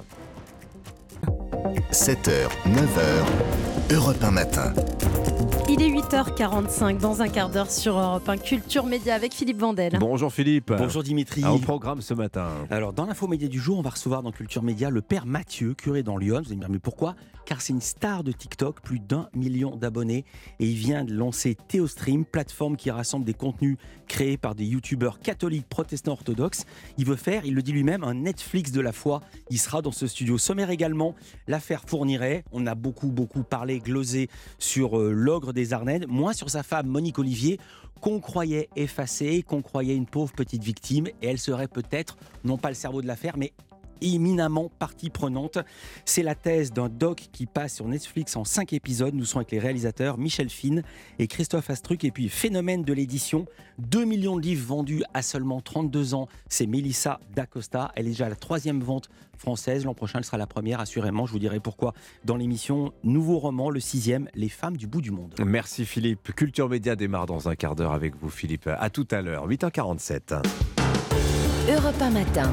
7h, 1.92 2.48
9h, 2.66 3.94
Europe 3.94 4.22
1 4.22 4.30
matin. 4.30 4.72
Il 5.74 5.80
est 5.80 5.88
8h45 5.88 6.98
dans 6.98 7.22
un 7.22 7.30
quart 7.30 7.48
d'heure 7.48 7.70
sur 7.70 7.98
Europe 7.98 8.28
1 8.28 8.36
Culture 8.36 8.84
Média 8.84 9.14
avec 9.14 9.32
Philippe 9.32 9.56
Vandel. 9.56 9.96
Bonjour 9.98 10.30
Philippe. 10.30 10.70
Bonjour 10.76 11.02
Dimitri. 11.02 11.42
Au 11.46 11.56
programme 11.56 12.02
ce 12.02 12.12
matin. 12.12 12.48
Alors 12.68 12.92
dans 12.92 13.06
l'info 13.06 13.26
média 13.26 13.48
du 13.48 13.58
jour, 13.58 13.78
on 13.78 13.82
va 13.82 13.88
recevoir 13.88 14.22
dans 14.22 14.32
Culture 14.32 14.62
Média 14.62 14.90
le 14.90 15.00
père 15.00 15.24
Mathieu, 15.24 15.72
curé 15.72 16.02
dans 16.02 16.18
Lyon. 16.18 16.42
Vous 16.42 16.48
allez 16.48 16.56
me 16.56 16.60
dire 16.60 16.68
mais 16.68 16.78
pourquoi? 16.78 17.14
Car 17.46 17.62
c'est 17.62 17.72
une 17.72 17.80
star 17.80 18.22
de 18.22 18.32
TikTok, 18.32 18.82
plus 18.82 19.00
d'un 19.00 19.30
million 19.34 19.74
d'abonnés 19.74 20.26
et 20.60 20.66
il 20.66 20.76
vient 20.76 21.04
de 21.04 21.14
lancer 21.14 21.56
Theostream, 21.68 22.26
plateforme 22.26 22.76
qui 22.76 22.90
rassemble 22.90 23.24
des 23.24 23.32
contenus 23.32 23.78
créés 24.08 24.36
par 24.36 24.54
des 24.54 24.66
youtubeurs 24.66 25.20
catholiques 25.20 25.68
protestants 25.70 26.12
orthodoxes. 26.12 26.66
Il 26.98 27.06
veut 27.06 27.16
faire, 27.16 27.46
il 27.46 27.54
le 27.54 27.62
dit 27.62 27.72
lui-même, 27.72 28.04
un 28.04 28.14
Netflix 28.14 28.72
de 28.72 28.82
la 28.82 28.92
foi. 28.92 29.22
Il 29.48 29.58
sera 29.58 29.80
dans 29.80 29.90
ce 29.90 30.06
studio 30.06 30.36
sommaire 30.36 30.68
également. 30.68 31.14
L'affaire 31.48 31.84
Fourniret, 31.86 32.44
on 32.52 32.66
a 32.66 32.74
beaucoup 32.74 33.10
beaucoup 33.10 33.42
parlé, 33.42 33.78
glosé 33.78 34.28
sur 34.58 34.98
euh, 34.98 35.12
l'ogre 35.12 35.54
des 35.54 35.61
Ardennes, 35.70 36.06
moins 36.08 36.32
sur 36.32 36.50
sa 36.50 36.62
femme 36.62 36.86
Monique 36.86 37.18
Olivier, 37.18 37.58
qu'on 38.00 38.18
croyait 38.18 38.68
effacée, 38.74 39.42
qu'on 39.42 39.62
croyait 39.62 39.94
une 39.94 40.06
pauvre 40.06 40.32
petite 40.32 40.64
victime, 40.64 41.06
et 41.06 41.28
elle 41.28 41.38
serait 41.38 41.68
peut-être, 41.68 42.16
non 42.44 42.58
pas 42.58 42.68
le 42.68 42.74
cerveau 42.74 43.00
de 43.00 43.06
l'affaire, 43.06 43.36
mais 43.36 43.52
éminemment 44.02 44.70
partie 44.78 45.10
prenante. 45.10 45.58
C'est 46.04 46.22
la 46.22 46.34
thèse 46.34 46.72
d'un 46.72 46.88
doc 46.88 47.28
qui 47.32 47.46
passe 47.46 47.74
sur 47.76 47.88
Netflix 47.88 48.36
en 48.36 48.44
5 48.44 48.72
épisodes. 48.72 49.14
Nous 49.14 49.24
sommes 49.24 49.40
avec 49.40 49.52
les 49.52 49.58
réalisateurs 49.58 50.18
Michel 50.18 50.48
Fine 50.48 50.82
et 51.18 51.26
Christophe 51.26 51.70
Astruc. 51.70 52.04
Et 52.04 52.10
puis, 52.10 52.28
phénomène 52.28 52.82
de 52.82 52.92
l'édition, 52.92 53.46
2 53.78 54.04
millions 54.04 54.36
de 54.36 54.42
livres 54.42 54.66
vendus 54.66 55.02
à 55.14 55.22
seulement 55.22 55.60
32 55.60 56.14
ans. 56.14 56.28
C'est 56.48 56.66
Melissa 56.66 57.20
D'Acosta. 57.34 57.92
Elle 57.96 58.06
est 58.06 58.10
déjà 58.10 58.26
à 58.26 58.28
la 58.28 58.36
troisième 58.36 58.80
vente 58.80 59.08
française. 59.36 59.84
L'an 59.84 59.94
prochain, 59.94 60.18
elle 60.18 60.24
sera 60.24 60.38
la 60.38 60.46
première, 60.46 60.80
assurément. 60.80 61.26
Je 61.26 61.32
vous 61.32 61.38
dirai 61.38 61.60
pourquoi 61.60 61.94
dans 62.24 62.36
l'émission. 62.36 62.92
Nouveau 63.02 63.38
roman, 63.38 63.70
le 63.70 63.80
sixième, 63.80 64.28
Les 64.34 64.48
femmes 64.48 64.76
du 64.76 64.86
bout 64.86 65.00
du 65.00 65.10
monde. 65.10 65.34
Merci 65.44 65.84
Philippe. 65.84 66.32
Culture 66.34 66.68
Média 66.68 66.96
démarre 66.96 67.26
dans 67.26 67.48
un 67.48 67.54
quart 67.54 67.74
d'heure 67.74 67.92
avec 67.92 68.16
vous, 68.16 68.30
Philippe. 68.30 68.68
À 68.68 68.90
tout 68.90 69.06
à 69.10 69.22
l'heure, 69.22 69.48
8h47. 69.48 70.42
Europe 71.68 72.00
1 72.00 72.10
matin. 72.10 72.52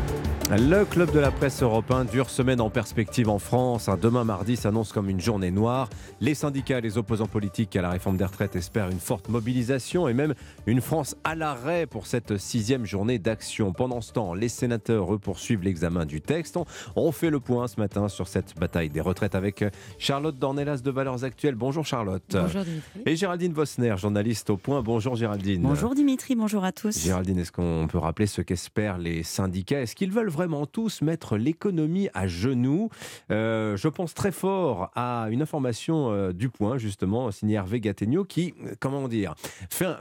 Le 0.52 0.84
club 0.84 1.12
de 1.12 1.20
la 1.20 1.30
presse 1.30 1.62
européen 1.62 2.06
dure 2.06 2.32
semaine 2.32 2.60
en 2.60 2.72
perspective 2.72 3.30
en 3.30 3.38
France. 3.38 3.88
Demain 4.02 4.24
mardi 4.24 4.56
s'annonce 4.56 4.92
comme 4.92 5.08
une 5.08 5.20
journée 5.20 5.52
noire. 5.52 5.90
Les 6.22 6.34
syndicats 6.34 6.80
et 6.80 6.82
les 6.82 6.98
opposants 6.98 7.28
politiques 7.28 7.76
à 7.76 7.84
la 7.84 7.92
réforme 7.92 8.18
des 8.18 8.26
retraites 8.26 8.56
espèrent 8.56 8.90
une 8.90 9.00
forte 9.00 9.30
mobilisation 9.30 10.08
et 10.08 10.16
même 10.16 10.34
une 10.66 10.82
France 10.82 11.16
à 11.24 11.36
l'arrêt 11.36 11.86
pour 11.86 12.08
cette 12.08 12.38
sixième 12.38 12.84
journée 12.84 13.20
d'action. 13.20 13.74
Pendant 13.74 14.02
ce 14.02 14.12
temps, 14.12 14.34
les 14.34 14.50
sénateurs 14.50 15.14
eux, 15.14 15.20
poursuivent 15.20 15.62
l'examen 15.62 16.08
du 16.08 16.20
texte. 16.20 16.58
On 16.96 17.12
fait 17.12 17.30
le 17.30 17.40
point 17.40 17.68
ce 17.68 17.80
matin 17.80 18.08
sur 18.08 18.28
cette 18.28 18.58
bataille 18.58 18.90
des 18.90 19.02
retraites 19.02 19.36
avec 19.36 19.64
Charlotte 20.00 20.40
Dornelas 20.40 20.78
de 20.78 20.90
Valeurs 20.90 21.24
Actuelles. 21.24 21.54
Bonjour 21.54 21.86
Charlotte. 21.86 22.24
Bonjour 22.32 22.64
Dimitri. 22.64 23.02
Et 23.06 23.16
Géraldine 23.16 23.54
Vosner, 23.54 23.94
journaliste 23.98 24.50
au 24.50 24.58
point. 24.58 24.82
Bonjour 24.82 25.16
Géraldine. 25.16 25.62
Bonjour 25.62 25.94
Dimitri, 25.94 26.36
bonjour 26.36 26.64
à 26.64 26.72
tous. 26.72 27.04
Géraldine, 27.04 27.38
est-ce 27.38 27.52
qu'on 27.52 27.88
peut 27.88 28.00
rappeler 28.00 28.26
ce 28.26 28.42
qu'espèrent 28.42 28.98
les 28.98 29.22
syndicats? 29.22 29.82
Est-ce 29.82 29.94
qu'ils 29.96 30.12
veulent 30.12 30.30
vraiment 30.40 30.66
tous 30.66 31.02
mettre 31.02 31.36
l'économie 31.36 32.08
à 32.14 32.26
genoux 32.26 32.88
euh, 33.30 33.76
Je 33.76 33.90
pense 33.90 34.14
très 34.14 34.32
fort 34.32 34.90
à 34.96 35.28
une 35.32 35.42
information 35.42 36.14
euh, 36.14 36.32
du 36.32 36.48
Point, 36.48 36.78
justement, 36.78 37.30
signée 37.30 37.56
Hervé 37.56 37.82
Gattegno, 37.82 38.24
qui, 38.24 38.54
comment 38.80 39.10
dire, 39.10 39.36
fait 39.70 39.98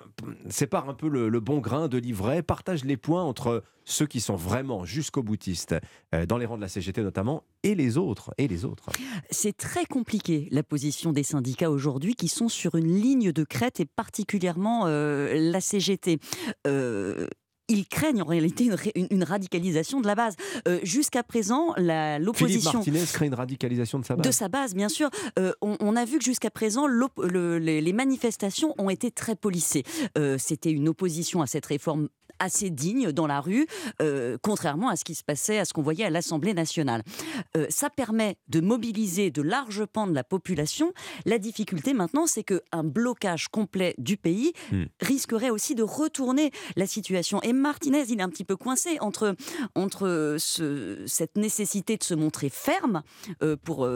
sépare 0.49 0.89
un 0.89 0.95
peu 0.95 1.09
le, 1.09 1.41
bon 1.41 1.59
grain 1.59 1.89
de 1.89 1.99
l'ivraie, 1.99 2.43
partage 2.43 2.85
les 2.85 2.97
points 2.97 3.25
entre 3.25 3.65
ceux 3.85 4.07
qui 4.07 4.21
sont 4.21 4.37
vraiment 4.37 4.85
jusqu'au 4.85 5.25
boutiste, 5.25 5.75
euh, 6.15 6.25
dans 6.25 6.39
les 6.39 6.47
rangs 6.47 6.57
de 6.57 6.63
la 6.63 6.69
CGT 6.69 7.03
notamment, 7.03 7.43
et 7.65 7.75
les 7.75 7.97
autres, 7.97 8.33
et 8.39 8.47
les 8.47 8.65
autres. 8.65 8.91
C'est 9.31 9.57
très 9.57 9.87
compliqué 9.87 10.47
la 10.53 10.63
position 10.63 11.13
des 11.13 11.25
syndicats 11.25 11.71
aujourd'hui 11.71 12.15
qui 12.15 12.29
sont 12.29 12.49
sur 12.49 12.77
une 12.77 12.93
ligne 12.93 13.33
de 13.33 13.45
crête 13.45 13.81
et 13.81 13.87
particulièrement 13.87 14.87
euh, 14.87 15.51
la 15.51 15.61
CGT. 15.61 16.19
Euh, 16.67 17.27
ils 17.69 17.87
craignent 17.87 18.23
en 18.23 18.27
réalité 18.27 18.71
une, 18.95 19.25
radicalisation 19.25 20.01
de 20.01 20.07
la 20.07 20.15
base. 20.15 20.37
Jusqu'à 20.83 21.23
présent, 21.23 21.75
l'opposition. 21.77 22.83
Philippe 22.83 22.95
Martinez 22.95 23.13
crée 23.13 23.27
une 23.27 23.35
radicalisation 23.35 23.99
de 23.99 24.05
sa 24.05 24.17
base. 24.17 24.27
De 24.27 24.33
sa 24.33 24.49
base, 24.49 24.75
bien 24.75 24.89
sûr. 24.89 25.11
on, 25.61 25.97
a 25.97 26.05
vu 26.05 26.19
que 26.19 26.25
jusqu'à 26.25 26.51
présent, 26.51 26.87
les, 26.87 27.81
les, 27.81 27.93
manifestations 27.93 28.75
ont 28.79 28.91
été 28.91 29.11
très 29.11 29.37
policées. 29.37 29.85
C'était 30.39 30.73
une 30.73 30.89
opposition 30.89 31.43
à 31.43 31.47
cette 31.47 31.67
réforme 31.67 32.09
assez 32.39 32.71
digne 32.71 33.13
dans 33.13 33.27
la 33.27 33.41
rue, 33.41 33.67
euh, 34.01 34.37
contrairement 34.43 34.89
à 34.89 34.97
ce 34.97 35.05
qui 35.05 35.15
se 35.15 35.25
passait, 35.25 35.59
à 35.59 35.65
ce 35.65 35.73
qu'on 35.73 35.83
voyait 35.83 36.05
à 36.05 36.11
l'Assemblée 36.11 36.55
nationale. 36.55 37.03
Euh, 37.57 37.67
ça 37.69 37.91
permet 37.91 38.37
de 38.49 38.61
mobiliser 38.61 39.31
de 39.31 39.43
larges 39.43 39.85
pans 39.87 40.07
de 40.07 40.15
la 40.15 40.25
population. 40.25 40.93
La 41.25 41.39
difficulté 41.39 41.95
maintenant, 41.95 42.27
c'est 42.27 42.45
qu'un 42.45 42.85
blocage 42.85 43.49
complet 43.49 43.95
du 43.99 44.17
pays 44.17 44.53
hmm. 44.73 44.85
risquerait 45.01 45.51
aussi 45.51 45.75
de 45.75 45.83
retourner 45.83 46.51
la 46.77 46.87
situation. 46.87 47.43
Et 47.43 47.53
Martinez, 47.53 48.05
il 48.09 48.21
est 48.21 48.23
un 48.23 48.29
petit 48.29 48.45
peu 48.45 48.57
coincé 48.57 48.99
entre, 49.01 49.35
entre 49.75 50.37
ce, 50.39 51.03
cette 51.07 51.37
nécessité 51.37 51.97
de 51.97 52.05
se 52.05 52.15
montrer 52.15 52.49
ferme 52.49 53.03
euh, 53.43 53.57
pour 53.57 53.89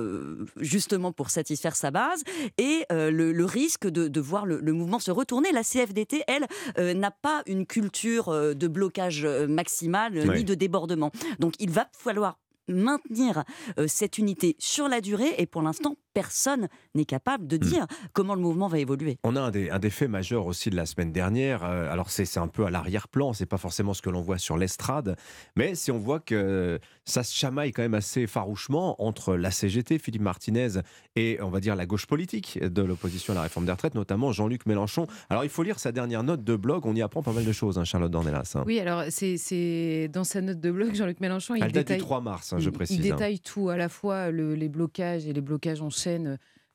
justement 0.57 1.13
pour 1.13 1.31
satisfaire 1.31 1.77
sa 1.77 1.91
base 1.91 2.23
et 2.59 2.85
le, 2.91 3.45
risque 3.45 3.87
de, 3.87 4.09
de 4.09 4.21
voir 4.21 4.47
le, 4.47 4.61
le, 4.61 4.73
mouvement 4.73 4.99
se 4.99 5.11
retourner. 5.11 5.53
La 5.53 5.63
CFDT, 5.63 6.25
elle, 6.27 6.99
n'a 6.99 7.11
pas 7.11 7.43
une 7.47 7.67
culture 7.67 8.22
euh, 8.29 8.55
de 8.55 8.69
blocage 8.69 9.25
euh, 9.25 9.47
maximal 9.47 10.17
euh, 10.17 10.37
ni 10.37 10.45
de 10.45 10.55
débordement. 10.55 11.11
Donc 11.39 11.55
il 11.59 11.71
va 11.71 11.89
falloir 11.93 12.39
maintenir 12.69 13.43
cette 13.89 14.19
unité 14.19 14.55
sur 14.61 14.89
la 14.89 15.01
durée 15.01 15.35
et 15.37 15.47
pour 15.47 15.63
l'instant 15.63 15.97
personne 16.13 16.69
n'est 16.95 17.05
capable 17.05 17.47
de 17.47 17.57
hmm. 17.57 17.61
dire 17.61 17.87
comment 18.13 18.35
le 18.35 18.41
mouvement 18.41 18.69
va 18.69 18.79
évoluer. 18.79 19.19
On 19.25 19.37
a 19.37 19.41
un 19.41 19.51
des, 19.51 19.71
un 19.71 19.79
des 19.79 19.91
faits 19.91 20.11
majeurs 20.11 20.47
aussi 20.47 20.71
de 20.71 20.77
la 20.77 20.87
semaine 20.87 21.13
dernière. 21.13 21.65
Euh, 21.65 21.91
alors 21.91 22.11
c'est 22.11 22.39
un 22.39 22.49
peu 22.49 22.65
à 22.65 22.71
l'arrière-plan, 22.71 23.33
c'est 23.33 23.47
pas 23.47 23.59
forcément 23.59 23.95
ce 23.95 24.03
que 24.03 24.11
l'on 24.11 24.23
voit 24.23 24.39
sur 24.39 24.57
l'estrade, 24.57 25.17
mais 25.57 25.75
si 25.75 25.91
on 25.91 25.99
voit 25.99 26.21
que 26.21 26.79
ça 27.05 27.23
se 27.23 27.35
chamaille 27.35 27.73
quand 27.73 27.83
même 27.83 27.95
assez 27.95 28.27
farouchement 28.27 29.03
entre 29.03 29.37
la 29.37 29.51
CGT, 29.51 29.99
Philippe 29.99 30.23
Martinez, 30.23 30.81
et 31.17 31.39
on 31.43 31.51
va 31.51 31.61
dire 31.61 31.77
la 31.77 31.87
gauche 31.87 32.07
politique 32.07 32.63
de 32.63 32.83
l'opposition 32.83 33.33
à 33.33 33.37
la 33.37 33.43
réforme 33.43 33.67
des 33.67 33.73
retraites, 33.73 33.95
notamment 33.95 34.33
Jean-Luc 34.33 34.67
Mélenchon. 34.67 35.07
Alors 35.31 35.45
il 35.45 35.51
faut 35.51 35.63
lire 35.63 35.79
sa 35.79 35.93
dernière 35.93 36.23
note 36.23 36.45
de 36.45 36.57
blog, 36.57 36.87
on 36.87 36.95
y 36.95 37.03
apprend 37.03 37.23
pas 37.23 37.33
mal 37.33 37.45
de 37.45 37.53
choses, 37.53 37.79
hein, 37.79 37.85
Charlotte 37.85 38.11
Dornelas. 38.11 38.53
Hein. 38.55 38.65
Oui, 38.67 38.79
alors 38.79 39.05
c'est 39.11 40.09
dans 40.13 40.25
sa 40.25 40.41
note 40.41 40.61
de 40.61 40.71
blog, 40.71 40.95
Jean-Luc 40.95 41.21
Mélenchon, 41.21 41.55
il 41.55 41.63
Elle 41.63 41.73
détaille, 41.73 41.97
date 41.97 41.99
du 41.99 42.05
3 42.05 42.21
mars, 42.21 42.53
hein, 42.53 42.59
je 42.59 42.71
précise. 42.71 42.97
Il 42.97 43.03
détaille 43.03 43.41
tout, 43.41 43.69
à 43.69 43.77
la 43.77 43.89
fois 43.89 44.31
les 44.31 44.69
blocages 44.69 45.27
et 45.27 45.33
les 45.33 45.41
blocages 45.41 45.83
en 45.83 45.91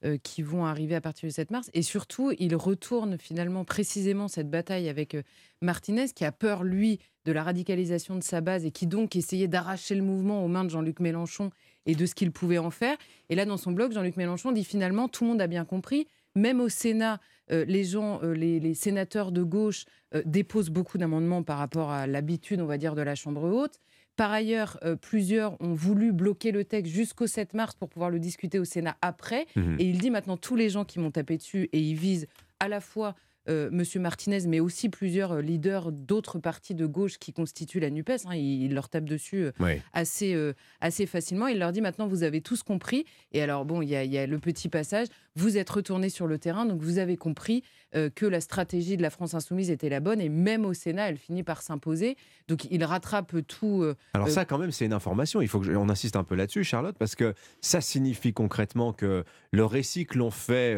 euh, 0.05 0.15
qui 0.21 0.43
vont 0.43 0.63
arriver 0.63 0.93
à 0.93 1.01
partir 1.01 1.27
du 1.27 1.33
7 1.33 1.49
mars. 1.49 1.71
Et 1.73 1.81
surtout, 1.81 2.31
il 2.37 2.55
retourne 2.55 3.17
finalement 3.17 3.65
précisément 3.65 4.27
cette 4.27 4.47
bataille 4.47 4.89
avec 4.89 5.15
euh, 5.15 5.23
Martinez, 5.63 6.09
qui 6.15 6.23
a 6.23 6.31
peur, 6.31 6.63
lui, 6.63 6.99
de 7.25 7.31
la 7.31 7.41
radicalisation 7.41 8.15
de 8.15 8.21
sa 8.21 8.39
base 8.39 8.63
et 8.63 8.69
qui 8.69 8.85
donc 8.85 9.15
essayait 9.15 9.47
d'arracher 9.47 9.95
le 9.95 10.03
mouvement 10.03 10.45
aux 10.45 10.47
mains 10.47 10.65
de 10.65 10.69
Jean-Luc 10.69 10.99
Mélenchon 10.99 11.49
et 11.87 11.95
de 11.95 12.05
ce 12.05 12.13
qu'il 12.13 12.31
pouvait 12.31 12.59
en 12.59 12.69
faire. 12.69 12.95
Et 13.29 13.35
là, 13.35 13.45
dans 13.45 13.57
son 13.57 13.71
blog, 13.71 13.91
Jean-Luc 13.91 14.17
Mélenchon 14.17 14.51
dit 14.51 14.63
finalement, 14.63 15.07
tout 15.07 15.23
le 15.23 15.31
monde 15.31 15.41
a 15.41 15.47
bien 15.47 15.65
compris, 15.65 16.07
même 16.35 16.61
au 16.61 16.69
Sénat, 16.69 17.19
euh, 17.51 17.65
les 17.65 17.83
gens, 17.83 18.21
les, 18.21 18.75
sénateurs 18.75 19.31
de 19.31 19.41
gauche 19.41 19.85
déposent 20.25 20.69
beaucoup 20.69 20.99
d'amendements 20.99 21.41
par 21.41 21.57
rapport 21.57 21.89
à 21.89 22.05
l'habitude, 22.05 22.61
on 22.61 22.67
va 22.67 22.77
dire, 22.77 22.93
de 22.93 23.01
la 23.01 23.15
Chambre 23.15 23.41
haute. 23.51 23.79
Par 24.17 24.31
ailleurs, 24.31 24.79
euh, 24.83 24.95
plusieurs 24.95 25.61
ont 25.61 25.75
voulu 25.75 26.11
bloquer 26.11 26.51
le 26.51 26.65
texte 26.65 26.91
jusqu'au 26.91 27.27
7 27.27 27.53
mars 27.53 27.75
pour 27.75 27.87
pouvoir 27.87 28.09
le 28.09 28.19
discuter 28.19 28.57
au 28.57 28.65
Sénat 28.65 28.97
après. 29.01 29.45
Mmh 29.55 29.75
et 29.79 29.85
il 29.85 29.99
dit 29.99 30.09
maintenant 30.09 30.37
tous 30.37 30.55
les 30.55 30.69
gens 30.69 30.85
qui 30.85 30.97
m'ont 30.97 31.11
tapé 31.11 31.37
dessus 31.37 31.69
et 31.71 31.79
ils 31.79 31.95
visent 31.95 32.25
à 32.59 32.67
la 32.67 32.81
fois 32.81 33.13
euh, 33.47 33.69
Monsieur 33.71 33.99
Martinez, 33.99 34.39
mais 34.47 34.59
aussi 34.59 34.89
plusieurs 34.89 35.33
euh, 35.33 35.41
leaders 35.41 35.91
d'autres 35.91 36.39
partis 36.39 36.73
de 36.73 36.87
gauche 36.87 37.19
qui 37.19 37.31
constituent 37.31 37.79
la 37.79 37.91
NUPES. 37.91 38.25
Hein, 38.25 38.35
il, 38.35 38.73
leur 38.73 38.89
tape 38.89 39.05
dessus 39.05 39.49
assez, 39.93 40.35
assez 40.81 41.05
facilement. 41.05 41.45
Il 41.47 41.59
leur 41.59 41.71
dit 41.71 41.81
maintenant, 41.81 42.07
vous 42.07 42.23
avez 42.23 42.41
tous 42.41 42.63
compris. 42.63 43.05
Et 43.33 43.41
alors, 43.41 43.65
bon, 43.65 43.83
il 43.83 43.89
y, 43.89 43.91
y, 43.91 44.17
a 44.17 44.25
le 44.25 44.39
petit 44.39 44.67
passage. 44.67 45.07
Vous 45.35 45.57
êtes 45.57 45.69
retourné 45.69 46.09
sur 46.09 46.25
le 46.25 46.39
terrain, 46.39 46.65
donc 46.65 46.81
vous 46.81 46.97
avez 46.97 47.17
compris. 47.17 47.63
Euh, 47.95 48.09
que 48.13 48.25
la 48.25 48.41
stratégie 48.41 48.97
de 48.97 49.01
la 49.01 49.09
France 49.09 49.33
insoumise 49.33 49.71
était 49.71 49.87
la 49.87 50.01
bonne 50.01 50.19
et 50.19 50.27
même 50.27 50.65
au 50.65 50.73
Sénat, 50.73 51.07
elle 51.07 51.17
finit 51.17 51.43
par 51.43 51.61
s'imposer. 51.61 52.17
Donc 52.49 52.67
il 52.69 52.83
rattrape 52.83 53.33
tout. 53.47 53.81
Euh, 53.81 53.95
Alors 54.13 54.27
euh, 54.27 54.29
ça, 54.29 54.43
quand 54.43 54.57
même, 54.57 54.71
c'est 54.71 54.85
une 54.85 54.91
information. 54.91 55.41
Il 55.41 55.47
faut 55.47 55.61
qu'on 55.61 55.87
insiste 55.87 56.17
un 56.17 56.25
peu 56.25 56.35
là-dessus, 56.35 56.65
Charlotte, 56.65 56.97
parce 56.99 57.15
que 57.15 57.33
ça 57.61 57.79
signifie 57.79 58.33
concrètement 58.33 58.91
que 58.91 59.23
le 59.51 59.65
récit 59.65 60.05
que 60.05 60.17
l'on 60.17 60.31
fait, 60.31 60.77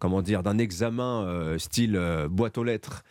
comment 0.00 0.20
dire, 0.20 0.42
d'un 0.42 0.58
examen 0.58 1.56
style 1.56 1.98
boîte 2.28 2.58
aux 2.58 2.64
lettres 2.64 3.04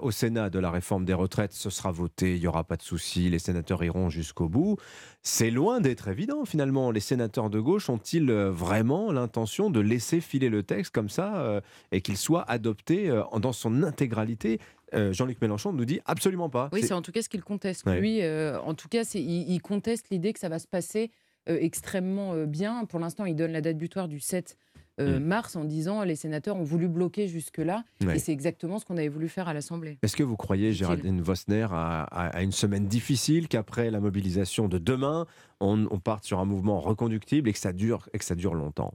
au 0.00 0.10
Sénat 0.12 0.48
de 0.50 0.58
la 0.60 0.70
réforme 0.70 1.04
des 1.04 1.12
retraites, 1.12 1.52
ce 1.52 1.68
sera 1.68 1.90
voté, 1.90 2.36
il 2.36 2.40
n'y 2.40 2.46
aura 2.46 2.62
pas 2.62 2.76
de 2.76 2.82
souci, 2.82 3.28
les 3.28 3.40
sénateurs 3.40 3.82
iront 3.82 4.08
jusqu'au 4.08 4.48
bout. 4.48 4.76
C'est 5.22 5.50
loin 5.50 5.80
d'être 5.80 6.08
évident 6.08 6.44
finalement. 6.44 6.92
Les 6.92 7.00
sénateurs 7.00 7.50
de 7.50 7.58
gauche 7.58 7.90
ont-ils 7.90 8.30
vraiment 8.30 9.10
l'intention 9.10 9.68
de 9.68 9.80
laisser 9.80 10.20
filer 10.20 10.48
le 10.48 10.62
texte 10.62 10.94
comme 10.94 11.08
ça 11.08 11.60
et 11.90 12.00
qu'il 12.00 12.16
soit 12.16 12.48
adopté 12.48 12.69
euh, 12.90 13.22
dans 13.38 13.52
son 13.52 13.82
intégralité. 13.82 14.58
Euh, 14.94 15.12
Jean-Luc 15.12 15.40
Mélenchon 15.40 15.72
nous 15.72 15.84
dit 15.84 16.00
absolument 16.04 16.48
pas. 16.48 16.68
Oui, 16.72 16.82
c'est 16.82 16.94
en 16.94 17.02
tout 17.02 17.12
cas 17.12 17.22
ce 17.22 17.28
qu'il 17.28 17.42
conteste. 17.42 17.86
Lui, 17.86 18.22
euh, 18.22 18.60
en 18.60 18.74
tout 18.74 18.88
cas, 18.88 19.02
il, 19.14 19.50
il, 19.50 19.60
conteste 19.60 20.06
l'idée 20.10 20.32
que 20.32 20.40
ça 20.40 20.48
va 20.48 20.58
se 20.58 20.66
passer 20.66 21.10
extrêmement 21.46 22.44
bien. 22.44 22.84
Pour 22.84 23.00
l'instant, 23.00 23.24
il 23.24 23.34
donne 23.34 23.52
la 23.52 23.60
date 23.60 23.76
butoir 23.76 24.08
du 24.08 24.20
7 24.20 24.56
mm. 24.98 25.18
mars 25.18 25.56
en 25.56 25.64
disant 25.64 26.04
les 26.04 26.14
sénateurs 26.14 26.56
ont 26.56 26.64
voulu 26.64 26.86
bloquer 26.86 27.28
jusque-là. 27.28 27.82
Et 28.12 28.18
c'est 28.18 28.30
exactement 28.30 28.78
ce 28.78 28.84
qu'on 28.84 28.96
avait 28.96 29.08
voulu 29.08 29.28
faire 29.28 29.48
à 29.48 29.54
l'Assemblée. 29.54 29.98
Est-ce 30.02 30.16
que 30.16 30.22
vous 30.22 30.36
croyez, 30.36 30.72
Géraldine 30.72 31.20
Vosner, 31.20 31.66
à, 31.70 32.42
une 32.42 32.52
semaine 32.52 32.86
difficile, 32.86 33.48
qu'après 33.48 33.90
la 33.90 34.00
mobilisation 34.00 34.68
de 34.68 34.78
demain, 34.78 35.26
on, 35.60 35.88
on 35.90 35.98
parte 35.98 36.24
sur 36.24 36.38
un 36.38 36.44
mouvement 36.44 36.78
reconductible 36.78 37.48
et 37.48 37.52
que 37.52 37.58
ça 37.58 37.72
dure, 37.72 38.08
et 38.12 38.18
que 38.18 38.24
ça 38.24 38.34
dure 38.34 38.54
longtemps? 38.54 38.92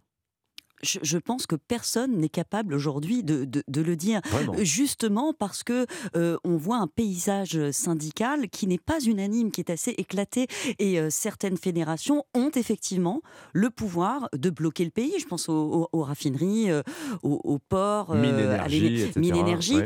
Je, 0.82 1.18
pense 1.18 1.48
que 1.48 1.56
personne 1.56 2.18
n'est 2.18 2.30
capable 2.30 2.74
aujourd'hui 2.74 3.24
de, 3.24 3.64
le 3.82 3.96
dire. 3.96 4.22
Justement 4.60 5.34
parce 5.34 5.64
que 5.64 5.86
euh, 6.16 6.38
on 6.44 6.58
voit 6.58 6.78
un 6.78 6.88
paysage 6.88 7.72
syndical 7.72 8.50
qui 8.50 8.68
n'est 8.68 8.78
pas 8.78 9.00
unanime, 9.00 9.52
qui 9.52 9.62
est 9.62 9.72
assez 9.72 9.92
éclaté. 9.92 10.48
Et 10.80 11.00
euh, 11.00 11.10
certaines 11.10 11.58
fédérations 11.58 12.26
ont 12.34 12.52
effectivement 12.52 13.22
le 13.54 13.70
pouvoir 13.70 14.30
de 14.34 14.50
bloquer 14.50 14.86
le 14.86 14.92
pays. 14.92 15.14
Je 15.20 15.26
pense 15.26 15.50
aux, 15.50 15.90
raffineries, 15.94 16.72
euh, 16.72 16.82
aux, 17.24 17.60
ports, 17.60 18.12
à 18.12 18.16
mine 18.16 19.36
énergie. 19.36 19.80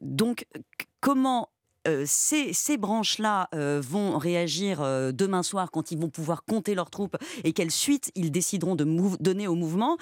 donc, 0.00 0.46
comment 1.00 1.51
euh, 1.88 2.04
ces, 2.06 2.76
branches-là 2.76 3.48
euh, 3.54 3.80
vont 3.84 4.16
réagir 4.16 4.80
euh, 4.80 5.12
demain 5.12 5.42
soir 5.42 5.70
quand 5.70 5.90
ils 5.90 5.98
vont 5.98 6.10
pouvoir 6.10 6.44
compter 6.44 6.74
leurs 6.74 6.90
troupes 6.90 7.16
et 7.44 7.52
quelle 7.52 7.70
suite 7.70 8.10
ils 8.14 8.30
décideront 8.30 8.76
de 8.76 8.84
donner 9.20 9.48
au 9.48 9.54
mouvement, 9.54 9.96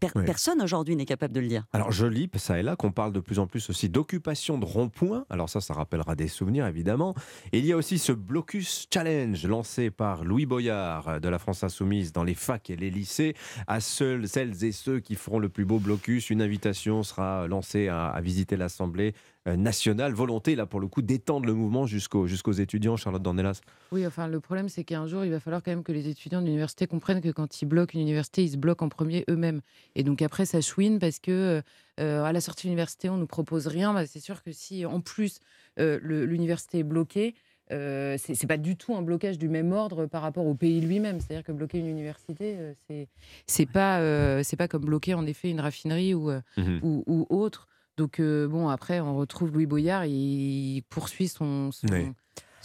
personne 0.00 0.60
aujourd'hui 0.62 0.96
n'est 0.96 1.04
capable 1.04 1.34
de 1.34 1.40
le 1.40 1.48
dire. 1.48 1.64
Alors 1.72 1.92
je 1.92 2.06
lis 2.06 2.28
ça 2.36 2.58
et 2.58 2.62
là 2.62 2.76
qu'on 2.76 2.92
parle 2.92 3.12
de 3.12 3.20
plus 3.20 3.38
en 3.38 3.46
plus 3.46 3.70
aussi 3.70 3.88
d'occupation 3.88 4.58
de 4.58 4.64
ronds-points. 4.64 5.24
Alors 5.30 5.48
ça, 5.48 5.60
ça 5.60 5.74
rappellera 5.74 6.14
des 6.14 6.28
souvenirs 6.28 6.66
évidemment. 6.66 7.14
Et 7.52 7.58
il 7.58 7.66
y 7.66 7.72
a 7.72 7.76
aussi 7.76 7.98
ce 7.98 8.12
blocus 8.12 8.86
challenge 8.92 9.46
lancé 9.46 9.90
par 9.90 10.24
Louis 10.24 10.46
Boyard 10.46 11.20
de 11.20 11.28
la 11.28 11.38
France 11.38 11.62
Insoumise 11.62 12.12
dans 12.12 12.24
les 12.24 12.34
facs 12.34 12.70
et 12.70 12.76
les 12.76 12.90
lycées. 12.90 13.34
À 13.66 13.80
seuls 13.80 14.28
celles 14.28 14.64
et 14.64 14.72
ceux 14.72 15.00
qui 15.00 15.14
feront 15.14 15.38
le 15.38 15.48
plus 15.48 15.64
beau 15.64 15.78
blocus, 15.78 16.30
une 16.30 16.42
invitation 16.42 17.02
sera 17.02 17.46
lancée 17.46 17.88
à 17.88 18.20
visiter 18.20 18.56
l'Assemblée 18.56 19.14
nationale, 19.46 20.12
volonté 20.12 20.56
là 20.56 20.66
pour 20.66 20.80
le 20.80 20.88
coup 20.88 21.02
d'étendre 21.02 21.46
le 21.46 21.54
mouvement 21.54 21.86
jusqu'aux 21.86 22.26
jusqu'aux 22.26 22.52
étudiants, 22.52 22.96
Charlotte 22.96 23.22
Dornelas? 23.22 23.60
Oui, 23.92 24.06
enfin 24.06 24.26
le 24.26 24.40
problème 24.40 24.68
c'est 24.68 24.84
qu'un 24.84 25.06
jour 25.06 25.24
il 25.24 25.30
va 25.30 25.40
falloir 25.40 25.62
quand 25.62 25.70
même 25.70 25.84
que 25.84 25.92
les 25.92 26.08
étudiants 26.08 26.40
de 26.40 26.46
l'université 26.46 26.86
comprennent 26.86 27.20
que 27.20 27.30
quand 27.30 27.62
ils 27.62 27.66
bloquent 27.66 27.92
une 27.94 28.00
université, 28.00 28.42
ils 28.42 28.50
se 28.50 28.56
bloquent 28.56 28.84
en 28.84 28.88
premier 28.88 29.24
eux-mêmes. 29.30 29.60
Et 29.94 30.02
donc 30.02 30.22
après 30.22 30.46
ça 30.46 30.60
chouine 30.60 30.98
parce 30.98 31.20
que 31.20 31.62
euh, 32.00 32.24
à 32.24 32.32
la 32.32 32.40
sortie 32.40 32.66
de 32.66 32.70
l'université 32.70 33.08
on 33.08 33.16
nous 33.16 33.26
propose 33.26 33.66
rien. 33.66 33.94
Bah, 33.94 34.06
c'est 34.06 34.20
sûr 34.20 34.42
que 34.42 34.52
si 34.52 34.84
en 34.84 35.00
plus 35.00 35.40
euh, 35.78 35.98
l'université 36.02 36.78
est 36.78 36.84
bloquée, 36.84 37.34
euh, 37.72 38.16
c'est 38.18 38.46
pas 38.46 38.56
du 38.56 38.76
tout 38.76 38.94
un 38.94 39.02
blocage 39.02 39.38
du 39.38 39.48
même 39.48 39.72
ordre 39.72 40.06
par 40.06 40.22
rapport 40.22 40.46
au 40.46 40.54
pays 40.54 40.80
lui-même. 40.80 41.20
C'est-à-dire 41.20 41.44
que 41.44 41.52
bloquer 41.52 41.78
une 41.78 41.88
université, 41.88 42.56
euh, 42.90 43.04
c'est 43.46 43.66
pas 43.66 44.42
c'est 44.42 44.56
pas 44.56 44.68
comme 44.68 44.84
bloquer 44.84 45.14
en 45.14 45.26
effet 45.26 45.50
une 45.50 45.60
raffinerie 45.60 46.14
ou, 46.14 46.30
mmh 46.30 46.78
ou, 46.82 47.04
ou, 47.06 47.26
autre. 47.30 47.68
Donc, 47.96 48.20
euh, 48.20 48.46
bon, 48.46 48.68
après, 48.68 49.00
on 49.00 49.16
retrouve 49.16 49.52
Louis 49.52 49.66
Boyard, 49.66 50.04
il 50.04 50.82
poursuit 50.90 51.28
son, 51.28 51.72
son 51.72 51.86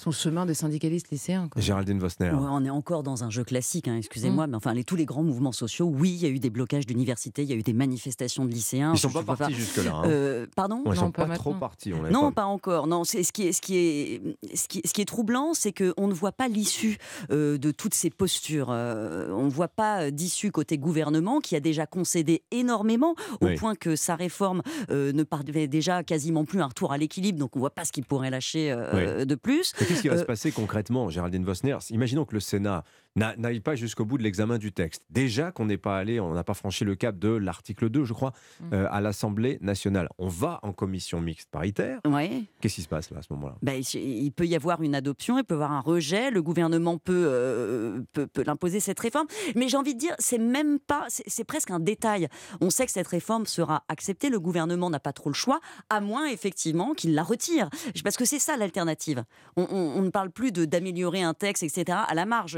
chemin 0.10 0.48
de 0.48 0.54
syndicaliste 0.54 1.12
lycéen. 1.12 1.50
Géraldine 1.58 2.00
Vosner. 2.00 2.32
on 2.34 2.66
est 2.66 2.72
encore 2.72 3.04
dans 3.04 3.24
un 3.24 3.30
jeu 3.30 3.44
classique, 3.44 3.88
hein, 3.88 3.98
excusez-moi, 3.98 4.48
mm. 4.48 4.50
mais 4.50 4.58
enfin, 4.58 4.74
les, 4.74 4.84
tous 4.84 4.96
les 4.96 5.06
grands 5.06 5.22
mouvements 5.22 5.52
sociaux, 5.52 5.86
oui, 5.86 6.10
il 6.10 6.24
y 6.24 6.26
a 6.26 6.30
eu 6.30 6.40
des 6.40 6.50
blocages 6.50 6.88
d'universités, 6.88 7.44
il 7.44 7.50
y 7.50 7.54
a 7.54 7.56
eu 7.56 7.62
des 7.62 7.74
manifestations 7.74 8.46
de 8.46 8.52
lycéens. 8.52 8.90
Ils 8.90 8.94
ne 8.94 8.98
sont 8.98 9.12
pas 9.12 9.24
partis 9.24 9.54
jusque-là. 9.54 9.94
Hein. 9.94 10.04
Euh, 10.08 10.48
pardon? 10.56 10.82
Ils 10.86 10.90
ne 10.90 10.96
sont 10.96 11.12
pas, 11.12 11.28
trop 11.36 11.54
partis. 11.54 11.92
non, 12.12 12.32
pas... 12.32 12.46
encore. 12.46 12.88
Non, 12.88 13.04
c'est 13.04 13.22
ce 13.22 13.32
qui 13.32 13.48
est, 13.48 13.52
ce 13.52 13.62
qui 13.62 13.78
est, 13.78 14.22
ce 14.56 14.68
qui, 14.68 14.82
ce 14.84 14.94
qui 14.94 15.02
est 15.02 15.06
troublant, 15.06 15.54
c'est 15.54 15.72
qu'on 15.72 16.08
ne 16.08 16.14
voit 16.14 16.32
pas 16.32 16.48
l'issue 16.48 16.98
euh, 17.32 17.58
de 17.58 17.70
toutes 17.72 17.94
ces 17.94 18.10
postures. 18.10 18.70
Euh, 18.72 19.30
on 19.32 19.46
ne 19.46 19.52
voit 19.52 19.68
pas 19.68 20.10
d'issue 20.10 20.52
côté 20.52 20.78
gouvernement 20.78 21.40
qui 21.40 21.56
a 21.56 21.60
déjà 21.60 21.86
concédé 21.86 22.44
énormément 22.50 23.16
au 23.42 23.48
point 23.58 23.76
que 23.76 23.96
sa 23.96 24.16
réforme 24.16 24.62
ne 24.90 25.24
parlait 25.24 25.68
déjà 25.68 26.04
quasiment 26.04 26.46
plus 26.46 26.62
un 26.62 26.68
retour 26.68 26.92
à 26.92 26.98
l'équilibre. 26.98 27.38
Donc 27.38 27.56
on 27.56 27.60
ne 27.60 27.62
voit 27.62 27.70
pas 27.70 27.86
ce 27.86 27.92
qu'il 27.92 28.06
pourrait 28.06 28.30
lâcher 28.30 28.72
de 28.72 29.36
plus. 29.36 29.74
Qu'est-ce 29.92 30.02
qui 30.02 30.10
va 30.10 30.18
se 30.18 30.24
passer 30.24 30.52
concrètement, 30.52 31.10
Géraldine 31.10 31.44
Vosner? 31.44 31.78
Imaginons 31.90 32.26
que 32.26 32.34
le 32.34 32.40
Sénat 32.40 32.84
n'aille 33.16 33.60
pas 33.60 33.76
jusqu'au 33.76 34.06
bout 34.06 34.18
de 34.18 34.24
l'examen 34.24 34.58
du 34.58 34.72
texte. 34.72 35.04
Déjà 35.10 35.52
qu'on 35.52 35.66
n'est 35.66 35.78
pas 35.78 35.98
allé, 35.98 36.20
on 36.20 36.34
n'a 36.34 36.44
pas 36.44 36.54
franchi 36.54 36.86
le 36.86 36.96
cap 36.96 37.20
de 37.20 37.30
l'article 37.30 37.90
2, 37.90 38.06
je 38.06 38.14
crois, 38.14 38.32
mmh. 38.32 38.74
euh, 38.74 38.88
à 38.90 39.02
l'Assemblée 39.02 39.58
nationale. 39.62 40.08
On 40.18 40.28
va 40.28 40.60
en 40.64 40.72
commission 40.72 41.20
mixte 41.20 41.50
paritaire. 41.50 42.00
Ouais. 42.06 42.44
Qu'est-ce 42.62 42.76
qui 42.76 42.82
se 42.82 42.88
passe 42.88 43.12
là 43.12 43.20
à 43.20 43.22
ce 43.22 43.34
moment-là? 43.34 43.56
Ben, 43.62 43.82
Il 43.94 44.32
peut 44.32 44.46
y 44.46 44.56
avoir 44.56 44.82
une 44.82 44.96
adoption, 44.96 45.38
il 45.38 45.44
peut 45.44 45.56
y 45.56 45.58
avoir 45.58 45.74
un 45.74 45.82
rejet. 45.82 46.32
Le 46.32 46.42
gouvernement 46.42 46.98
peut, 46.98 47.26
euh, 47.28 48.02
peut, 48.14 48.28
peut 48.28 48.44
l'imposer 48.46 48.80
cette 48.80 49.00
réforme. 49.00 49.28
Mais 49.56 49.68
j'ai 49.68 49.78
envie 49.78 49.94
de 49.94 50.00
dire, 50.00 50.16
c'est 50.20 50.38
même 50.38 50.80
pas, 50.80 51.06
c'est 51.10 51.44
presque 51.44 51.72
un 51.72 51.80
détail. 51.80 52.30
On 52.62 52.70
sait 52.70 52.86
que 52.86 52.92
cette 52.92 53.08
réforme 53.08 53.46
sera 53.46 53.84
acceptée. 53.90 54.30
Le 54.30 54.40
gouvernement 54.40 54.90
n'a 54.90 55.00
pas 55.00 55.14
trop 55.14 55.30
le 55.30 55.36
choix, 55.36 55.60
à 55.90 56.00
moins 56.00 56.28
effectivement 56.28 56.94
qu'il 56.94 57.14
la 57.14 57.24
retire. 57.24 57.70
Parce 58.04 58.16
que 58.16 58.26
c'est 58.26 58.40
ça 58.40 58.56
l'alternative. 58.56 59.24
On, 59.58 59.68
on, 59.70 59.81
ne 60.02 60.10
parle 60.10 60.32
plus 60.32 60.52
d'améliorer 60.52 61.22
un 61.22 61.34
texte, 61.34 61.64
etc. 61.64 61.98
À 62.08 62.14
la 62.14 62.26
marge, 62.26 62.58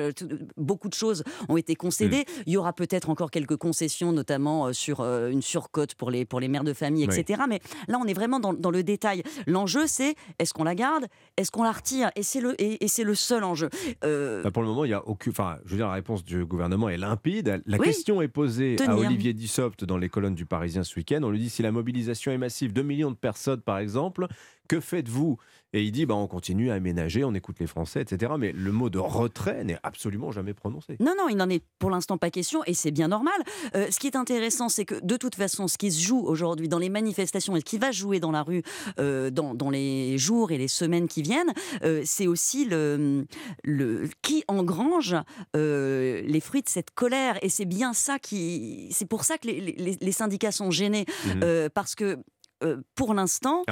beaucoup 0.57 0.89
de 0.89 0.93
choses 0.93 1.23
ont 1.49 1.57
été 1.57 1.75
concédées. 1.75 2.21
Mm. 2.21 2.43
Il 2.47 2.53
y 2.53 2.57
aura 2.57 2.73
peut-être 2.73 3.09
encore 3.09 3.31
quelques 3.31 3.57
concessions, 3.57 4.11
notamment 4.11 4.67
euh, 4.67 4.73
sur 4.73 5.01
euh, 5.01 5.29
une 5.29 5.41
surcote 5.41 5.95
pour 5.95 6.11
les, 6.11 6.25
pour 6.25 6.39
les 6.39 6.47
mères 6.47 6.63
de 6.63 6.73
famille, 6.73 7.03
etc. 7.03 7.43
Mais 7.47 7.59
là, 7.87 7.99
on 8.01 8.05
est 8.05 8.13
vraiment 8.13 8.39
dans, 8.39 8.53
dans 8.53 8.71
le 8.71 8.83
détail. 8.83 9.23
L'enjeu, 9.47 9.87
c'est 9.87 10.15
est-ce 10.39 10.53
qu'on 10.53 10.63
la 10.63 10.75
garde? 10.75 11.05
Est-ce 11.37 11.51
qu'on 11.51 11.63
la 11.63 11.71
retire? 11.71 12.11
Et 12.15 12.23
c'est 12.23 12.41
le, 12.41 12.55
et, 12.61 12.87
c'est 12.87 13.03
le 13.03 13.15
seul 13.15 13.43
enjeu. 13.43 13.69
Euh, 14.03 14.43
bah, 14.43 14.51
pour 14.51 14.61
le 14.61 14.67
moment, 14.67 14.85
il 14.85 14.91
y 14.91 14.93
a 14.93 15.05
aucune. 15.07 15.31
Enfin, 15.31 15.57
je 15.65 15.71
veux 15.71 15.77
dire, 15.77 15.87
la 15.87 15.93
réponse 15.93 16.23
du 16.23 16.45
gouvernement 16.45 16.89
est 16.89 16.97
limpide. 16.97 17.61
La 17.65 17.77
question 17.77 18.21
est 18.21 18.27
posée 18.27 18.75
à 18.85 18.95
Olivier 18.95 19.33
Dussopt 19.33 19.83
dans 19.85 19.97
les 19.97 20.09
colonnes 20.09 20.35
du 20.35 20.45
Parisien 20.45 20.83
ce 20.83 20.95
week-end. 20.95 21.21
On 21.23 21.29
lui 21.29 21.39
dit 21.39 21.49
si 21.49 21.61
la 21.61 21.71
mobilisation 21.71 22.31
est 22.31 22.37
massive, 22.37 22.73
2 22.73 22.81
millions 22.81 23.11
de 23.11 23.15
personnes 23.15 23.61
par 23.61 23.77
exemple, 23.77 24.27
que 24.67 24.79
faites-vous 24.79 25.37
Et 25.73 25.83
il 25.83 25.91
dit, 25.91 26.05
bah, 26.05 26.15
on 26.15 26.27
continue 26.27 26.69
à 26.69 26.75
aménager, 26.75 27.23
on 27.23 27.33
écoute 27.33 27.57
les 27.59 27.67
Français, 27.67 28.01
etc. 28.01 28.33
Mais 28.37 28.51
le 28.51 28.71
mot 28.71 28.91
de 28.91 28.99
retrait 28.99 29.63
n'est 29.63 29.79
absolument 29.81 30.31
jamais 30.31 30.53
prononcé. 30.53 30.97
Non, 30.99 31.13
non, 31.17 31.29
il 31.29 31.35
n'en 31.35 31.49
est 31.49 31.63
pour 31.79 31.89
l'instant 31.89 32.17
pas 32.19 32.29
question, 32.29 32.63
et 32.65 32.75
c'est 32.75 32.91
bien 32.91 33.07
normal. 33.07 33.33
Euh, 33.75 33.87
ce 33.89 33.99
qui 33.99 34.07
est 34.07 34.15
intéressant, 34.15 34.69
c'est 34.69 34.85
que 34.85 35.03
de 35.03 35.17
toute 35.17 35.35
façon, 35.35 35.67
ce 35.67 35.77
qui 35.77 35.91
se 35.91 36.01
joue 36.01 36.19
aujourd'hui 36.19 36.67
dans 36.67 36.77
les 36.77 36.89
manifestations 36.89 37.55
et 37.55 37.59
ce 37.59 37.65
qui 37.65 37.79
va 37.79 37.91
jouer 37.91 38.19
dans 38.19 38.31
la 38.31 38.43
rue 38.43 38.61
euh, 38.99 39.31
dans, 39.31 39.55
dans, 39.55 39.71
les 39.71 40.17
jours 40.19 40.51
et 40.51 40.59
les 40.59 40.67
semaines 40.67 41.07
qui 41.07 41.23
viennent, 41.23 41.53
euh, 41.83 42.03
c'est 42.05 42.27
aussi 42.27 42.65
le, 42.65 43.25
le, 43.63 44.09
qui 44.21 44.43
engrange 44.47 45.15
les 45.55 46.39
fruits 46.39 46.61
de 46.61 46.69
cette 46.69 46.91
colère. 46.91 47.37
Et 47.41 47.49
c'est 47.49 47.65
bien 47.65 47.93
ça 47.93 48.19
qui... 48.19 48.89
C'est 48.91 49.07
pour 49.07 49.23
ça 49.23 49.37
que 49.37 49.47
les, 49.47 49.59
les, 49.59 49.97
les 49.99 50.11
syndicats 50.11 50.51
sont 50.51 50.69
gênés, 50.69 51.05
mmh. 51.25 51.69
parce 51.73 51.95
que 51.95 52.19
euh, 52.64 52.81
pour 52.95 53.14
l'instant, 53.14 53.64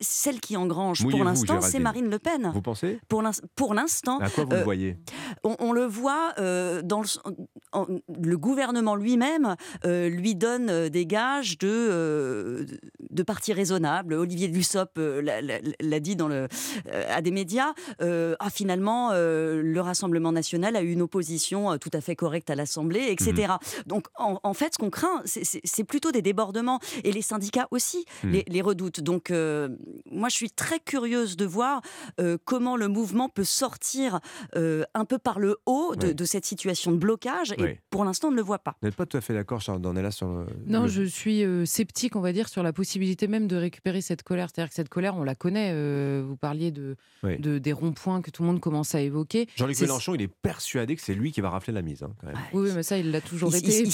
celle, 0.00 0.40
qui 0.40 0.56
engrange 0.56 1.06
pour 1.08 1.24
l'instant, 1.24 1.60
c'est 1.60 1.78
Marine 1.78 2.08
Le 2.08 2.18
Pen. 2.18 2.50
Vous 2.54 2.62
pensez? 2.62 3.00
Pour 3.08 3.74
l'instant. 3.74 4.18
À 4.18 4.30
quoi 4.30 4.44
vous 4.44 4.50
le 4.50 4.56
euh, 4.56 4.64
voyez? 4.64 4.96
on, 5.44 5.72
le 5.72 5.84
voit 5.84 6.32
euh, 6.38 6.82
dans 6.82 7.00
le, 7.00 8.02
le 8.22 8.38
gouvernement 8.38 8.94
lui-même 8.94 9.56
lui 9.84 10.34
donne 10.34 10.88
des 10.88 11.06
gages 11.06 11.58
de, 11.58 12.66
de 13.10 13.22
parti 13.22 13.52
raisonnable. 13.52 14.14
Olivier 14.14 14.48
Dussopt 14.48 14.98
l'a 14.98 16.00
dit 16.00 16.16
dans 16.16 16.28
le, 16.28 16.48
à 17.08 17.20
des 17.20 17.30
médias. 17.30 17.72
ah, 18.00 18.50
finalement, 18.50 19.12
le 19.12 19.78
Rassemblement 19.80 20.32
national 20.32 20.76
a 20.76 20.82
eu 20.82 20.92
une 20.92 21.02
opposition 21.02 21.78
tout 21.78 21.90
à 21.92 22.00
fait 22.00 22.16
correcte 22.16 22.50
à 22.50 22.54
l'Assemblée, 22.54 23.06
etc. 23.08 23.32
Mmh. 23.48 23.82
Donc, 23.86 24.06
en, 24.16 24.38
en 24.42 24.54
fait, 24.54 24.74
ce 24.74 24.78
qu'on 24.78 24.90
craint, 24.90 25.22
c'est 25.24 25.84
plutôt 25.84 26.12
des 26.12 26.22
débordements. 26.22 26.80
Et 27.04 27.12
les 27.12 27.22
syndicats 27.22 27.68
aussi 27.70 27.97
Hmm. 28.24 28.36
les, 28.46 28.62
redoutent. 28.62 29.00
Donc, 29.00 29.30
euh, 29.30 29.68
moi, 30.10 30.28
je 30.28 30.34
suis 30.34 30.50
très 30.50 30.80
curieuse 30.80 31.36
de 31.36 31.44
voir 31.44 31.80
euh, 32.20 32.36
comment 32.44 32.76
le 32.76 32.88
mouvement 32.88 33.28
peut 33.28 33.44
sortir 33.44 34.20
euh, 34.56 34.84
un 34.94 35.04
peu 35.04 35.18
par 35.18 35.38
le 35.38 35.58
haut 35.66 35.94
de, 35.96 36.24
cette 36.24 36.44
situation 36.44 36.92
de 36.92 36.96
blocage. 36.96 37.52
Et 37.52 37.78
pour 37.90 38.04
l'instant, 38.04 38.28
on 38.28 38.30
ne 38.32 38.36
le 38.36 38.42
voit 38.42 38.58
pas. 38.58 38.76
Vous 38.82 38.88
n'êtes 38.88 38.96
pas 38.96 39.06
tout 39.06 39.16
à 39.16 39.20
fait 39.20 39.34
d'accord, 39.34 39.60
Charles 39.60 39.82
là 39.82 40.10
sur 40.10 40.46
Non, 40.66 40.86
je 40.86 41.02
suis 41.02 41.44
sceptique, 41.66 42.16
on 42.16 42.20
va 42.20 42.32
dire, 42.32 42.48
sur 42.48 42.62
la 42.62 42.72
possibilité 42.72 43.28
même 43.28 43.46
de 43.46 43.56
récupérer 43.56 44.00
cette 44.00 44.22
colère. 44.22 44.48
C'est-à-dire 44.52 44.68
que 44.68 44.74
cette 44.74 44.88
colère, 44.88 45.16
on 45.16 45.24
la 45.24 45.34
connaît. 45.34 45.72
vous 46.22 46.36
parliez 46.36 46.70
de, 46.70 46.96
de 47.22 47.58
des 47.58 47.72
ronds-points 47.72 48.22
que 48.22 48.30
tout 48.30 48.42
le 48.42 48.48
monde 48.48 48.60
commence 48.60 48.94
à 48.94 49.00
évoquer. 49.00 49.48
Jean-Luc 49.56 49.80
Mélenchon, 49.80 50.14
il 50.14 50.22
est 50.22 50.28
persuadé 50.28 50.96
que 50.96 51.02
c'est 51.02 51.14
lui 51.14 51.32
qui 51.32 51.40
va 51.40 51.50
rafler 51.50 51.72
la 51.72 51.82
mise. 51.82 52.02
Hein, 52.02 52.12
Oui, 52.52 52.70
mais 52.74 52.82
ça, 52.82 52.98
il 52.98 53.10
l'a 53.10 53.20
toujours 53.20 53.54
été. 53.54 53.84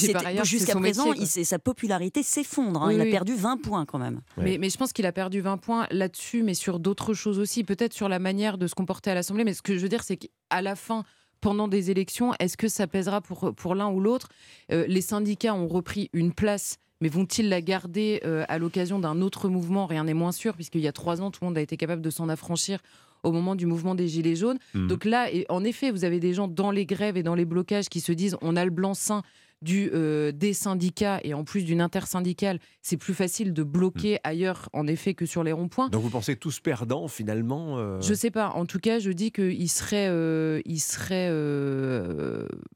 Jusqu'à 0.44 0.74
présent, 0.74 1.12
sa 1.24 1.58
popularité 1.58 2.22
s'effondre. 2.22 2.82
Hein. 2.82 2.92
il 2.92 3.00
a 3.00 3.04
perdu 3.04 3.34
20 3.34 3.60
points 3.60 3.83
même. 3.98 4.20
Mais, 4.36 4.58
mais, 4.58 4.70
je 4.70 4.76
pense 4.76 4.92
qu'il 4.92 5.06
a 5.06 5.12
perdu 5.12 5.40
20 5.40 5.58
points 5.58 5.86
là-dessus, 5.90 6.42
mais 6.42 6.54
sur 6.54 6.78
d'autres 6.78 7.14
choses 7.14 7.38
aussi, 7.38 7.64
peut-être 7.64 7.92
sur 7.92 8.08
la 8.08 8.18
manière 8.18 8.58
de 8.58 8.66
se 8.66 8.74
comporter 8.74 9.10
à 9.10 9.14
l'Assemblée. 9.14 9.44
Mais 9.44 9.54
ce 9.54 9.62
que 9.62 9.76
je 9.76 9.80
veux 9.80 9.88
dire, 9.88 10.02
c'est 10.02 10.16
qu'à 10.16 10.62
la 10.62 10.76
fin, 10.76 11.04
pendant 11.40 11.68
des 11.68 11.90
élections, 11.90 12.32
est-ce 12.38 12.56
que 12.56 12.68
ça 12.68 12.86
pèsera 12.86 13.20
pour, 13.20 13.54
pour 13.54 13.74
l'un 13.74 13.90
ou 13.90 14.00
l'autre? 14.00 14.28
Euh, 14.72 14.86
Les 14.88 15.02
syndicats 15.02 15.54
ont 15.54 15.68
repris 15.68 16.10
une 16.12 16.32
place 16.32 16.78
mais 17.00 17.10
vont-ils 17.10 17.50
la 17.50 17.60
garder 17.60 18.20
euh, 18.24 18.44
à 18.48 18.56
l'occasion 18.56 18.98
d'un 18.98 19.20
autre 19.20 19.50
mouvement? 19.50 19.84
Rien 19.84 20.04
n'est 20.04 20.14
moins 20.14 20.32
sûr, 20.32 20.54
puisqu'il 20.54 20.80
y 20.80 20.88
a 20.88 20.92
trois 20.92 21.20
ans, 21.20 21.30
tout 21.30 21.40
le 21.42 21.48
monde 21.48 21.58
a 21.58 21.60
été 21.60 21.76
capable 21.76 22.00
de 22.00 22.08
s'en 22.08 22.30
affranchir 22.30 22.78
au 23.22 23.32
moment 23.32 23.54
du 23.54 23.66
mouvement 23.66 23.94
des 23.94 24.08
Gilets 24.08 24.36
jaunes. 24.36 24.58
Mmh. 24.72 24.86
Donc 24.86 25.04
là, 25.04 25.28
en 25.48 25.64
effet, 25.64 25.90
vous 25.90 26.04
avez 26.04 26.20
des 26.20 26.32
gens 26.32 26.48
dans 26.48 26.70
les 26.70 26.86
grèves 26.86 27.18
et 27.18 27.22
dans 27.22 27.34
les 27.34 27.44
blocages 27.44 27.90
qui 27.90 28.00
se 28.00 28.12
disent 28.12 28.36
on 28.40 28.56
a 28.56 28.64
le 28.64 28.70
blanc-seing 28.70 29.22
du, 29.64 29.90
euh, 29.94 30.30
des 30.30 30.52
syndicats 30.52 31.18
et 31.24 31.34
en 31.34 31.42
plus 31.42 31.64
d'une 31.64 31.80
intersyndicale, 31.80 32.60
c'est 32.82 32.98
plus 32.98 33.14
facile 33.14 33.52
de 33.52 33.62
bloquer 33.62 34.14
mm. 34.14 34.18
ailleurs, 34.22 34.68
en 34.72 34.86
effet, 34.86 35.14
que 35.14 35.26
sur 35.26 35.42
les 35.42 35.52
ronds-points. 35.52 35.88
Donc 35.88 36.02
vous 36.02 36.10
pensez 36.10 36.36
tous 36.36 36.60
perdants, 36.60 37.08
finalement 37.08 37.78
euh 37.78 38.00
Je 38.00 38.14
sais 38.14 38.30
pas. 38.30 38.50
En 38.50 38.66
tout 38.66 38.78
cas, 38.78 38.98
je 38.98 39.10
dis 39.10 39.32
qu'il 39.32 39.68
serait, 39.70 40.08
euh, 40.08 40.60
il 40.66 40.78
serait 40.78 41.28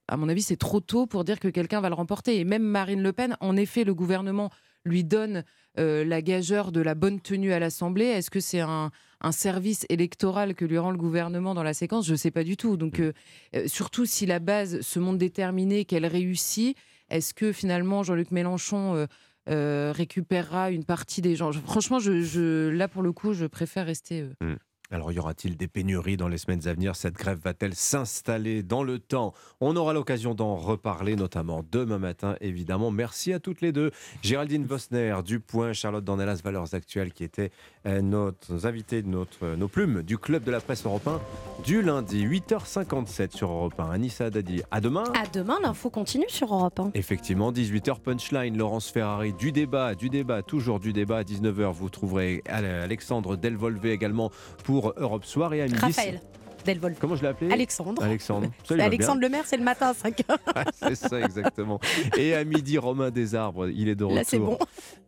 à 0.08 0.16
mon 0.16 0.28
avis, 0.28 0.42
c'est 0.42 0.56
trop 0.56 0.80
tôt 0.80 1.06
pour 1.06 1.24
dire 1.24 1.38
que 1.38 1.48
quelqu'un 1.48 1.80
va 1.80 1.90
le 1.90 1.94
remporter. 1.94 2.38
Et 2.38 2.44
même 2.44 2.62
Marine 2.62 3.02
Le 3.02 3.12
Pen, 3.12 3.36
en 3.40 3.56
effet, 3.56 3.84
le 3.84 3.94
gouvernement 3.94 4.50
lui 4.84 5.04
donne 5.04 5.44
la 5.76 6.22
gageure 6.22 6.72
de 6.72 6.80
la 6.80 6.94
bonne 6.94 7.20
tenue 7.20 7.52
à 7.52 7.58
l'Assemblée. 7.58 8.06
Est-ce 8.06 8.30
que 8.30 8.40
c'est 8.40 8.60
un, 8.60 8.90
un 9.20 9.32
service 9.32 9.84
électoral 9.88 10.54
que 10.54 10.64
lui 10.64 10.78
rend 10.78 10.90
le 10.90 10.96
gouvernement 10.96 11.54
dans 11.54 11.62
la 11.62 11.74
séquence, 11.74 12.06
je 12.06 12.12
ne 12.12 12.16
sais 12.16 12.30
pas 12.30 12.44
du 12.44 12.56
tout. 12.56 12.76
Donc, 12.76 12.98
mm. 12.98 13.02
euh, 13.02 13.12
euh, 13.56 13.68
surtout 13.68 14.06
si 14.06 14.26
la 14.26 14.38
base 14.38 14.80
se 14.80 14.98
montre 14.98 15.18
déterminée, 15.18 15.84
qu'elle 15.84 16.06
réussit, 16.06 16.76
est-ce 17.10 17.34
que 17.34 17.52
finalement 17.52 18.02
Jean-Luc 18.02 18.30
Mélenchon 18.30 19.06
euh, 19.48 19.92
récupérera 19.94 20.70
une 20.70 20.84
partie 20.84 21.22
des 21.22 21.36
gens? 21.36 21.52
Franchement, 21.52 21.98
je, 21.98 22.68
là 22.68 22.88
pour 22.88 23.02
le 23.02 23.12
coup, 23.12 23.32
je 23.32 23.46
préfère 23.46 23.86
rester. 23.86 24.26
Mm. 24.40 24.54
Alors 24.90 25.12
y 25.12 25.18
aura-t-il 25.18 25.58
des 25.58 25.68
pénuries 25.68 26.16
dans 26.16 26.28
les 26.28 26.38
semaines 26.38 26.66
à 26.66 26.72
venir? 26.72 26.96
Cette 26.96 27.12
grève 27.12 27.38
va-t-elle 27.44 27.74
s'installer 27.74 28.62
dans 28.62 28.82
le 28.82 28.98
temps? 28.98 29.34
On 29.60 29.76
aura 29.76 29.92
l'occasion 29.92 30.34
d'en 30.34 30.56
reparler, 30.56 31.14
notamment 31.14 31.62
demain 31.70 31.98
matin, 31.98 32.36
évidemment. 32.40 32.90
Merci 32.90 33.34
à 33.34 33.38
toutes 33.38 33.60
les 33.60 33.70
deux. 33.70 33.90
Géraldine 34.22 34.64
Vosner, 34.64 35.16
du 35.22 35.40
Point, 35.40 35.74
Charlotte 35.74 36.02
Dornelas, 36.02 36.40
Valeurs 36.42 36.74
Actuelles, 36.74 37.12
qui 37.12 37.22
étaient 37.22 37.50
euh, 37.84 38.00
nos 38.00 38.32
invités, 38.64 39.02
notre, 39.02 39.56
nos 39.56 39.68
plumes 39.68 40.02
du 40.02 40.16
Club 40.16 40.44
de 40.44 40.50
la 40.50 40.60
Presse 40.60 40.86
Européen 40.86 41.20
du 41.66 41.82
lundi, 41.82 42.26
8h57 42.26 43.36
sur 43.36 43.50
Europe 43.50 43.78
1. 43.78 43.90
Anissa 43.90 44.30
Dadi, 44.30 44.62
à 44.70 44.80
demain. 44.80 45.04
À 45.14 45.26
demain, 45.26 45.58
l'info 45.62 45.90
continue 45.90 46.28
sur 46.28 46.54
Europe 46.54 46.80
1. 46.80 46.90
Effectivement, 46.94 47.52
18h 47.52 48.00
Punchline, 48.00 48.56
Laurence 48.56 48.88
Ferrari, 48.88 49.34
du 49.34 49.52
débat, 49.52 49.94
du 49.94 50.08
débat, 50.08 50.42
toujours 50.42 50.80
du 50.80 50.94
débat. 50.94 51.18
À 51.18 51.22
19h, 51.24 51.72
vous 51.72 51.90
trouverez 51.90 52.42
Alexandre 52.46 53.36
Delvolvé 53.36 53.92
également 53.92 54.30
pour 54.64 54.77
Europe 54.96 55.24
Soir 55.24 55.54
et 55.54 55.62
à 55.62 55.66
midi. 55.66 55.78
Raphaël. 55.78 56.20
Delvol. 56.64 56.94
Comment 57.00 57.16
je 57.16 57.22
l'ai 57.22 57.28
appelé 57.28 57.50
Alexandre. 57.50 58.02
Alexandre. 58.02 58.48
Alexandre 58.78 59.20
Le 59.20 59.28
Maire, 59.28 59.44
c'est 59.46 59.56
le 59.56 59.64
matin 59.64 59.88
à 59.88 59.94
5 59.94 60.20
h 60.20 60.64
c'est 60.74 60.94
ça, 60.94 61.20
exactement. 61.20 61.80
Et 62.16 62.34
à 62.34 62.44
midi, 62.44 62.78
Romain 62.78 63.10
Desarbres, 63.10 63.68
il 63.68 63.88
est 63.88 63.94
de 63.94 64.04
retour. 64.04 64.16
Là, 64.16 64.24
c'est 64.24 64.38
bon. 64.38 64.58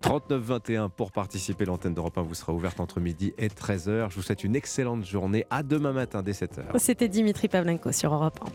39-21 0.03 0.89
pour 0.89 1.13
participer. 1.13 1.65
L'antenne 1.65 1.95
d'Europe 1.95 2.17
1 2.17 2.23
vous 2.23 2.35
sera 2.35 2.53
ouverte 2.53 2.81
entre 2.81 3.01
midi 3.01 3.35
et 3.37 3.49
13h. 3.49 4.11
Je 4.11 4.15
vous 4.15 4.23
souhaite 4.23 4.45
une 4.45 4.57
excellente 4.57 5.05
journée. 5.05 5.45
À 5.51 5.63
demain 5.63 5.93
matin 5.93 6.23
dès 6.23 6.33
7h. 6.33 6.79
C'était 6.79 7.09
Dimitri 7.09 7.49
Pavlenko 7.49 7.93
sur 7.93 8.15
Europe 8.15 8.41
1. 8.43 8.51